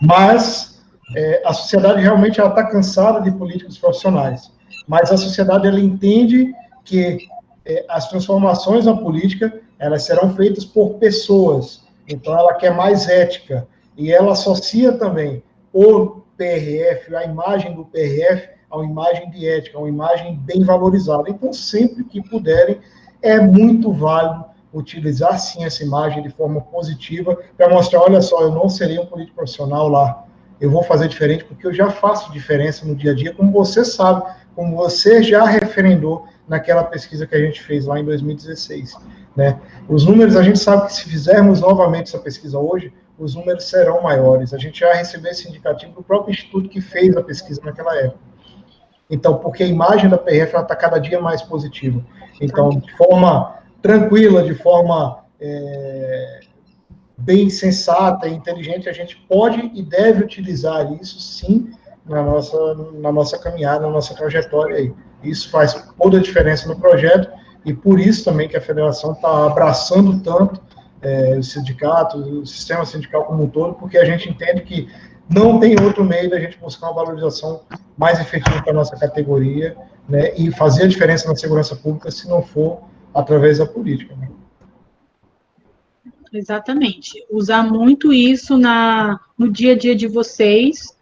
Mas 0.00 0.82
é, 1.14 1.42
a 1.44 1.52
sociedade 1.52 2.00
realmente 2.00 2.40
está 2.40 2.64
cansada 2.64 3.20
de 3.20 3.30
políticos 3.30 3.78
profissionais 3.78 4.50
mas 4.86 5.10
a 5.10 5.16
sociedade 5.16 5.66
ela 5.66 5.80
entende 5.80 6.52
que 6.84 7.26
é, 7.64 7.84
as 7.88 8.08
transformações 8.08 8.84
na 8.84 8.96
política 8.96 9.60
elas 9.78 10.02
serão 10.04 10.34
feitas 10.34 10.64
por 10.64 10.94
pessoas. 10.94 11.82
Então 12.08 12.36
ela 12.38 12.54
quer 12.54 12.74
mais 12.74 13.08
ética 13.08 13.66
e 13.96 14.12
ela 14.12 14.32
associa 14.32 14.92
também 14.92 15.42
o 15.72 16.22
PRF, 16.36 17.14
a 17.14 17.24
imagem 17.24 17.74
do 17.74 17.84
PRF, 17.84 18.48
a 18.70 18.76
uma 18.76 18.84
imagem 18.84 19.30
de 19.30 19.48
ética, 19.48 19.78
a 19.78 19.80
uma 19.80 19.88
imagem 19.88 20.36
bem 20.36 20.62
valorizada. 20.62 21.28
Então 21.28 21.52
sempre 21.52 22.04
que 22.04 22.22
puderem 22.22 22.80
é 23.22 23.40
muito 23.40 23.92
válido 23.92 24.44
utilizar 24.72 25.38
sim 25.38 25.64
essa 25.64 25.82
imagem 25.84 26.22
de 26.22 26.30
forma 26.30 26.60
positiva 26.60 27.38
para 27.56 27.72
mostrar, 27.72 28.00
olha 28.00 28.20
só, 28.20 28.42
eu 28.42 28.50
não 28.50 28.68
serei 28.68 28.98
um 28.98 29.06
político 29.06 29.36
profissional 29.36 29.88
lá, 29.88 30.24
eu 30.60 30.68
vou 30.68 30.82
fazer 30.82 31.08
diferente 31.08 31.44
porque 31.44 31.66
eu 31.66 31.72
já 31.72 31.90
faço 31.90 32.32
diferença 32.32 32.84
no 32.84 32.94
dia 32.94 33.12
a 33.12 33.14
dia, 33.14 33.32
como 33.32 33.52
você 33.52 33.84
sabe, 33.84 34.24
como 34.54 34.76
você 34.76 35.22
já 35.22 35.44
referendou 35.44 36.26
naquela 36.48 36.84
pesquisa 36.84 37.26
que 37.26 37.34
a 37.34 37.40
gente 37.40 37.62
fez 37.62 37.86
lá 37.86 37.98
em 37.98 38.04
2016. 38.04 38.94
Né? 39.36 39.60
Os 39.88 40.04
números, 40.04 40.36
a 40.36 40.42
gente 40.42 40.58
sabe 40.58 40.86
que 40.86 40.92
se 40.92 41.04
fizermos 41.04 41.60
novamente 41.60 42.08
essa 42.08 42.18
pesquisa 42.18 42.58
hoje, 42.58 42.92
os 43.18 43.34
números 43.34 43.64
serão 43.64 44.02
maiores. 44.02 44.52
A 44.52 44.58
gente 44.58 44.80
já 44.80 44.92
recebeu 44.92 45.30
esse 45.30 45.48
indicativo 45.48 45.92
do 45.92 46.02
próprio 46.02 46.32
instituto 46.32 46.68
que 46.68 46.80
fez 46.80 47.16
a 47.16 47.22
pesquisa 47.22 47.60
naquela 47.64 47.96
época. 47.96 48.18
Então, 49.08 49.36
porque 49.38 49.62
a 49.62 49.66
imagem 49.66 50.08
da 50.08 50.18
PRF 50.18 50.56
está 50.56 50.74
cada 50.74 50.98
dia 50.98 51.20
mais 51.20 51.42
positiva. 51.42 52.04
Então, 52.40 52.70
de 52.70 52.96
forma 52.96 53.58
tranquila, 53.82 54.42
de 54.42 54.54
forma 54.54 55.24
é, 55.40 56.40
bem 57.16 57.50
sensata 57.50 58.26
e 58.26 58.34
inteligente, 58.34 58.88
a 58.88 58.92
gente 58.92 59.16
pode 59.28 59.70
e 59.74 59.82
deve 59.82 60.24
utilizar 60.24 60.90
isso, 61.00 61.20
sim, 61.20 61.70
na 62.06 62.22
nossa, 62.22 62.74
na 62.94 63.12
nossa 63.12 63.38
caminhada, 63.38 63.86
na 63.86 63.90
nossa 63.90 64.14
trajetória 64.14 64.76
aí. 64.76 64.94
Isso 65.22 65.50
faz 65.50 65.74
toda 66.00 66.18
a 66.18 66.22
diferença 66.22 66.68
no 66.68 66.78
projeto 66.78 67.30
e 67.64 67.72
por 67.72 67.98
isso 67.98 68.24
também 68.24 68.48
que 68.48 68.56
a 68.56 68.60
federação 68.60 69.12
está 69.12 69.46
abraçando 69.46 70.20
tanto 70.20 70.60
é, 71.00 71.36
os 71.38 71.52
sindicatos, 71.52 72.26
o 72.26 72.46
sistema 72.46 72.84
sindical 72.84 73.24
como 73.24 73.44
um 73.44 73.48
todo, 73.48 73.74
porque 73.74 73.98
a 73.98 74.04
gente 74.04 74.28
entende 74.28 74.62
que 74.62 74.88
não 75.28 75.58
tem 75.58 75.74
outro 75.80 76.04
meio 76.04 76.28
da 76.28 76.38
gente 76.38 76.58
buscar 76.58 76.88
uma 76.88 77.02
valorização 77.02 77.62
mais 77.96 78.20
efetiva 78.20 78.62
para 78.62 78.72
a 78.72 78.74
nossa 78.74 78.96
categoria 78.96 79.76
né, 80.08 80.34
e 80.36 80.50
fazer 80.50 80.84
a 80.84 80.88
diferença 80.88 81.28
na 81.28 81.36
segurança 81.36 81.74
pública 81.74 82.10
se 82.10 82.28
não 82.28 82.42
for 82.42 82.82
através 83.14 83.58
da 83.58 83.66
política. 83.66 84.14
Né? 84.16 84.28
Exatamente. 86.32 87.24
Usar 87.30 87.62
muito 87.62 88.12
isso 88.12 88.58
na, 88.58 89.20
no 89.38 89.50
dia 89.50 89.72
a 89.72 89.78
dia 89.78 89.94
de 89.94 90.06
vocês, 90.06 90.93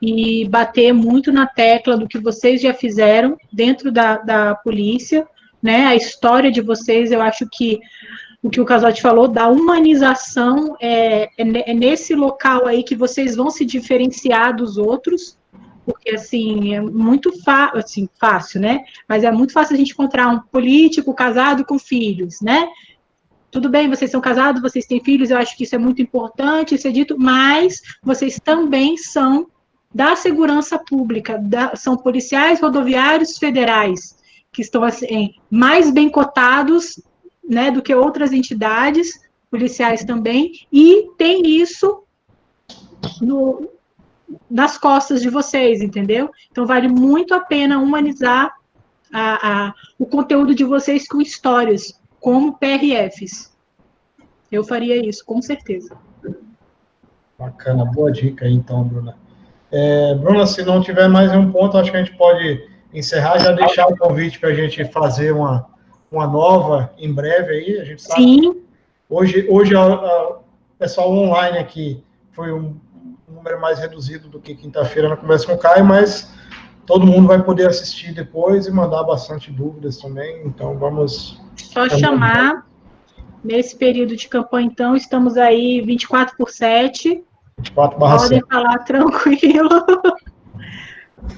e 0.00 0.48
bater 0.48 0.92
muito 0.92 1.32
na 1.32 1.46
tecla 1.46 1.96
do 1.96 2.06
que 2.06 2.18
vocês 2.18 2.60
já 2.60 2.72
fizeram 2.72 3.36
dentro 3.52 3.90
da, 3.90 4.18
da 4.18 4.54
polícia, 4.54 5.26
né? 5.62 5.86
A 5.86 5.96
história 5.96 6.50
de 6.50 6.60
vocês, 6.60 7.10
eu 7.10 7.20
acho 7.20 7.48
que 7.50 7.80
o 8.42 8.48
que 8.48 8.60
o 8.60 8.64
Casote 8.64 9.02
falou, 9.02 9.26
da 9.26 9.48
humanização, 9.48 10.76
é, 10.80 11.24
é, 11.36 11.70
é 11.70 11.74
nesse 11.74 12.14
local 12.14 12.66
aí 12.66 12.84
que 12.84 12.94
vocês 12.94 13.34
vão 13.34 13.50
se 13.50 13.64
diferenciar 13.64 14.54
dos 14.54 14.78
outros, 14.78 15.36
porque 15.84 16.10
assim 16.10 16.74
é 16.74 16.80
muito 16.80 17.32
assim, 17.74 18.08
fácil, 18.20 18.60
né? 18.60 18.84
Mas 19.08 19.24
é 19.24 19.32
muito 19.32 19.52
fácil 19.52 19.74
a 19.74 19.78
gente 19.78 19.92
encontrar 19.92 20.28
um 20.28 20.38
político 20.38 21.12
casado 21.14 21.64
com 21.64 21.78
filhos, 21.78 22.40
né? 22.40 22.68
Tudo 23.50 23.68
bem, 23.68 23.88
vocês 23.88 24.10
são 24.10 24.20
casados, 24.20 24.62
vocês 24.62 24.86
têm 24.86 25.02
filhos, 25.02 25.30
eu 25.30 25.38
acho 25.38 25.56
que 25.56 25.64
isso 25.64 25.74
é 25.74 25.78
muito 25.78 26.02
importante 26.02 26.76
ser 26.76 26.92
dito, 26.92 27.18
mas 27.18 27.80
vocês 28.02 28.38
também 28.38 28.96
são 28.96 29.48
da 29.94 30.14
segurança 30.16 30.78
pública, 30.78 31.38
da, 31.38 31.74
são 31.74 31.96
policiais 31.96 32.60
rodoviários 32.60 33.38
federais, 33.38 34.16
que 34.52 34.62
estão 34.62 34.84
assim, 34.84 35.34
mais 35.50 35.90
bem 35.90 36.10
cotados 36.10 37.00
né, 37.42 37.70
do 37.70 37.82
que 37.82 37.94
outras 37.94 38.32
entidades 38.32 39.20
policiais 39.50 40.04
também, 40.04 40.52
e 40.70 41.08
tem 41.16 41.42
isso 41.46 42.04
no, 43.20 43.68
nas 44.50 44.76
costas 44.76 45.22
de 45.22 45.30
vocês, 45.30 45.80
entendeu? 45.80 46.30
Então 46.50 46.66
vale 46.66 46.88
muito 46.88 47.32
a 47.32 47.40
pena 47.40 47.78
humanizar 47.78 48.54
a, 49.12 49.68
a, 49.68 49.74
o 49.98 50.04
conteúdo 50.04 50.54
de 50.54 50.64
vocês 50.64 51.08
com 51.08 51.20
histórias, 51.20 51.98
como 52.20 52.58
PRFs. 52.58 53.56
Eu 54.52 54.64
faria 54.64 54.96
isso, 55.06 55.24
com 55.24 55.40
certeza. 55.40 55.96
Bacana, 57.38 57.84
boa 57.84 58.10
dica 58.10 58.44
aí, 58.44 58.52
então, 58.52 58.82
Bruna. 58.84 59.16
É, 59.70 60.14
Bruna, 60.14 60.46
se 60.46 60.62
não 60.62 60.80
tiver 60.80 61.08
mais 61.08 61.30
nenhum 61.30 61.52
ponto, 61.52 61.76
acho 61.76 61.90
que 61.90 61.96
a 61.96 62.02
gente 62.02 62.16
pode 62.16 62.68
encerrar, 62.92 63.38
já 63.38 63.52
deixar 63.52 63.86
o 63.86 63.96
convite 63.96 64.38
para 64.38 64.50
a 64.50 64.54
gente 64.54 64.84
fazer 64.86 65.32
uma, 65.32 65.66
uma 66.10 66.26
nova 66.26 66.92
em 66.98 67.12
breve 67.12 67.52
aí. 67.52 67.80
A 67.80 67.84
gente 67.84 68.02
sabe 68.02 68.22
Sim. 68.22 68.62
Hoje, 69.08 69.46
hoje 69.48 69.74
o 69.74 70.40
pessoal 70.78 71.10
online 71.10 71.58
aqui 71.58 72.02
foi 72.32 72.52
um, 72.52 72.76
um 73.28 73.34
número 73.34 73.60
mais 73.60 73.78
reduzido 73.78 74.28
do 74.28 74.40
que 74.40 74.54
quinta-feira 74.54 75.08
na 75.08 75.16
conversa 75.16 75.46
com 75.46 75.54
o 75.54 75.58
Caio, 75.58 75.84
mas 75.84 76.32
todo 76.86 77.06
mundo 77.06 77.26
vai 77.28 77.42
poder 77.42 77.68
assistir 77.68 78.12
depois 78.12 78.66
e 78.66 78.70
mandar 78.70 79.02
bastante 79.04 79.50
dúvidas 79.50 79.98
também. 79.98 80.42
Então 80.46 80.78
vamos. 80.78 81.40
Só 81.56 81.88
chamar. 81.88 82.66
Nesse 83.42 83.76
período 83.76 84.16
de 84.16 84.28
campanha, 84.28 84.66
então, 84.66 84.96
estamos 84.96 85.36
aí 85.36 85.80
24 85.80 86.36
por 86.36 86.50
7. 86.50 87.24
24 87.58 87.98
barra 87.98 88.16
Podem 88.18 88.42
falar 88.48 88.78
tranquilo 88.84 89.68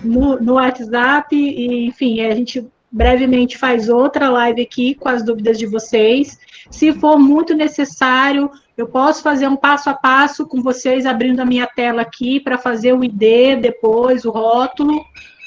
no, 0.04 0.40
no 0.40 0.54
WhatsApp. 0.54 1.34
E, 1.34 1.86
enfim, 1.86 2.20
a 2.22 2.34
gente 2.34 2.66
brevemente 2.90 3.56
faz 3.56 3.88
outra 3.88 4.28
live 4.28 4.62
aqui 4.62 4.94
com 4.94 5.08
as 5.08 5.24
dúvidas 5.24 5.58
de 5.58 5.66
vocês. 5.66 6.38
Se 6.70 6.92
for 6.92 7.18
muito 7.18 7.54
necessário, 7.54 8.50
eu 8.76 8.86
posso 8.86 9.22
fazer 9.22 9.48
um 9.48 9.56
passo 9.56 9.90
a 9.90 9.94
passo 9.94 10.46
com 10.46 10.62
vocês, 10.62 11.06
abrindo 11.06 11.40
a 11.40 11.44
minha 11.44 11.66
tela 11.66 12.02
aqui 12.02 12.40
para 12.40 12.58
fazer 12.58 12.92
o 12.92 13.04
ID, 13.04 13.60
depois 13.60 14.24
o 14.24 14.30
rótulo. 14.30 15.04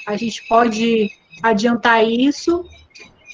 A 0.08 0.16
gente 0.16 0.48
pode 0.48 1.10
adiantar 1.42 2.08
isso. 2.08 2.66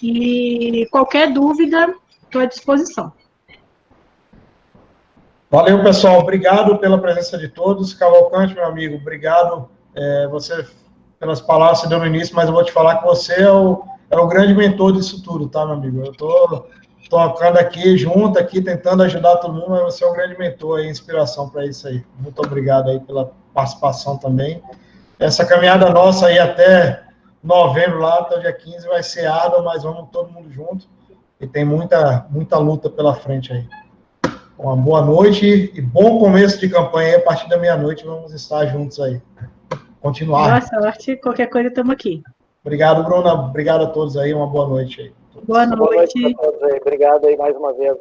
E 0.02 0.88
qualquer 0.92 1.32
dúvida, 1.32 1.94
estou 2.24 2.42
à 2.42 2.46
disposição. 2.46 3.12
Valeu, 5.52 5.82
pessoal. 5.82 6.20
Obrigado 6.20 6.78
pela 6.78 7.00
presença 7.00 7.36
de 7.36 7.48
todos. 7.48 7.92
Cavalcante, 7.96 8.54
meu 8.54 8.66
amigo, 8.66 8.98
obrigado. 8.98 9.68
É, 9.96 10.28
você, 10.28 10.64
pelas 11.20 11.42
palavras 11.42 11.82
que 11.82 11.90
deu 11.90 11.98
no 11.98 12.06
início, 12.06 12.36
mas 12.36 12.48
eu 12.48 12.54
vou 12.54 12.64
te 12.64 12.72
falar 12.72 12.98
que 12.98 13.06
você 13.06 13.42
é 13.42 13.52
o, 13.52 13.84
é 14.12 14.18
o 14.18 14.28
grande 14.28 14.54
mentor 14.54 14.94
disso 14.94 15.24
tudo, 15.24 15.50
tá, 15.50 15.66
meu 15.66 15.74
amigo? 15.74 16.06
Eu 16.06 16.12
estou 16.12 16.70
tocando 17.10 17.58
aqui, 17.58 17.98
junto 17.98 18.38
aqui, 18.38 18.62
tentando 18.62 19.02
ajudar 19.02 19.38
todo 19.38 19.56
mundo, 19.56 19.72
mas 19.72 19.82
você 19.82 20.04
é 20.04 20.08
o 20.08 20.14
grande 20.14 20.38
mentor 20.38 20.82
e 20.82 20.88
inspiração 20.88 21.50
para 21.50 21.66
isso 21.66 21.88
aí. 21.88 22.06
Muito 22.20 22.40
obrigado 22.46 22.88
aí 22.88 23.00
pela 23.00 23.32
participação 23.52 24.18
também. 24.18 24.62
Essa 25.18 25.44
caminhada 25.44 25.90
nossa 25.90 26.28
aí 26.28 26.38
até 26.38 27.02
novembro, 27.44 27.98
lá 27.98 28.20
até 28.20 28.38
o 28.38 28.42
dia 28.42 28.54
15, 28.54 28.88
vai 28.88 29.02
ser 29.02 29.26
árdua, 29.26 29.64
mas 29.64 29.82
vamos 29.82 30.10
todo 30.12 30.32
mundo 30.32 30.52
junto. 30.52 30.88
E 31.42 31.48
tem 31.48 31.66
muita, 31.66 32.28
muita 32.30 32.60
luta 32.60 32.88
pela 32.88 33.16
frente 33.16 33.52
aí. 33.52 33.66
Uma 34.60 34.76
boa 34.76 35.02
noite 35.02 35.72
e 35.74 35.82
bom 35.82 36.20
começo 36.20 36.60
de 36.60 36.68
campanha. 36.68 37.16
A 37.16 37.22
partir 37.22 37.48
da 37.48 37.58
meia-noite 37.58 38.06
vamos 38.06 38.34
estar 38.34 38.66
juntos 38.66 39.00
aí. 39.00 39.22
Continuar. 40.02 40.50
Boa 40.50 40.82
sorte. 40.82 41.16
Qualquer 41.16 41.48
coisa, 41.48 41.70
estamos 41.70 41.94
aqui. 41.94 42.22
Obrigado, 42.62 43.02
Bruna. 43.06 43.34
Obrigado 43.36 43.86
a 43.86 43.88
todos 43.88 44.18
aí. 44.18 44.34
Uma 44.34 44.48
boa 44.48 44.68
noite 44.68 45.00
aí. 45.00 45.14
Boa 45.46 45.66
noite. 45.66 45.78
Boa 45.78 45.96
noite 45.96 46.36
todos 46.36 46.64
aí. 46.64 46.78
Obrigado 46.78 47.26
aí 47.26 47.38
mais 47.38 47.56
uma 47.56 47.72
vez 47.72 47.98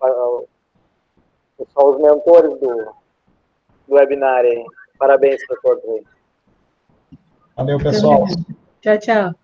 ao, 0.00 0.48
ao, 1.76 1.98
mentores 2.00 2.58
do, 2.58 2.86
do 3.86 3.94
webinar 3.94 4.40
aí. 4.40 4.64
Parabéns 4.98 5.46
para 5.46 5.56
todos 5.62 5.84
aí. 5.84 6.02
Valeu, 7.56 7.78
pessoal. 7.78 8.26
Tchau, 8.80 8.98
tchau. 8.98 9.34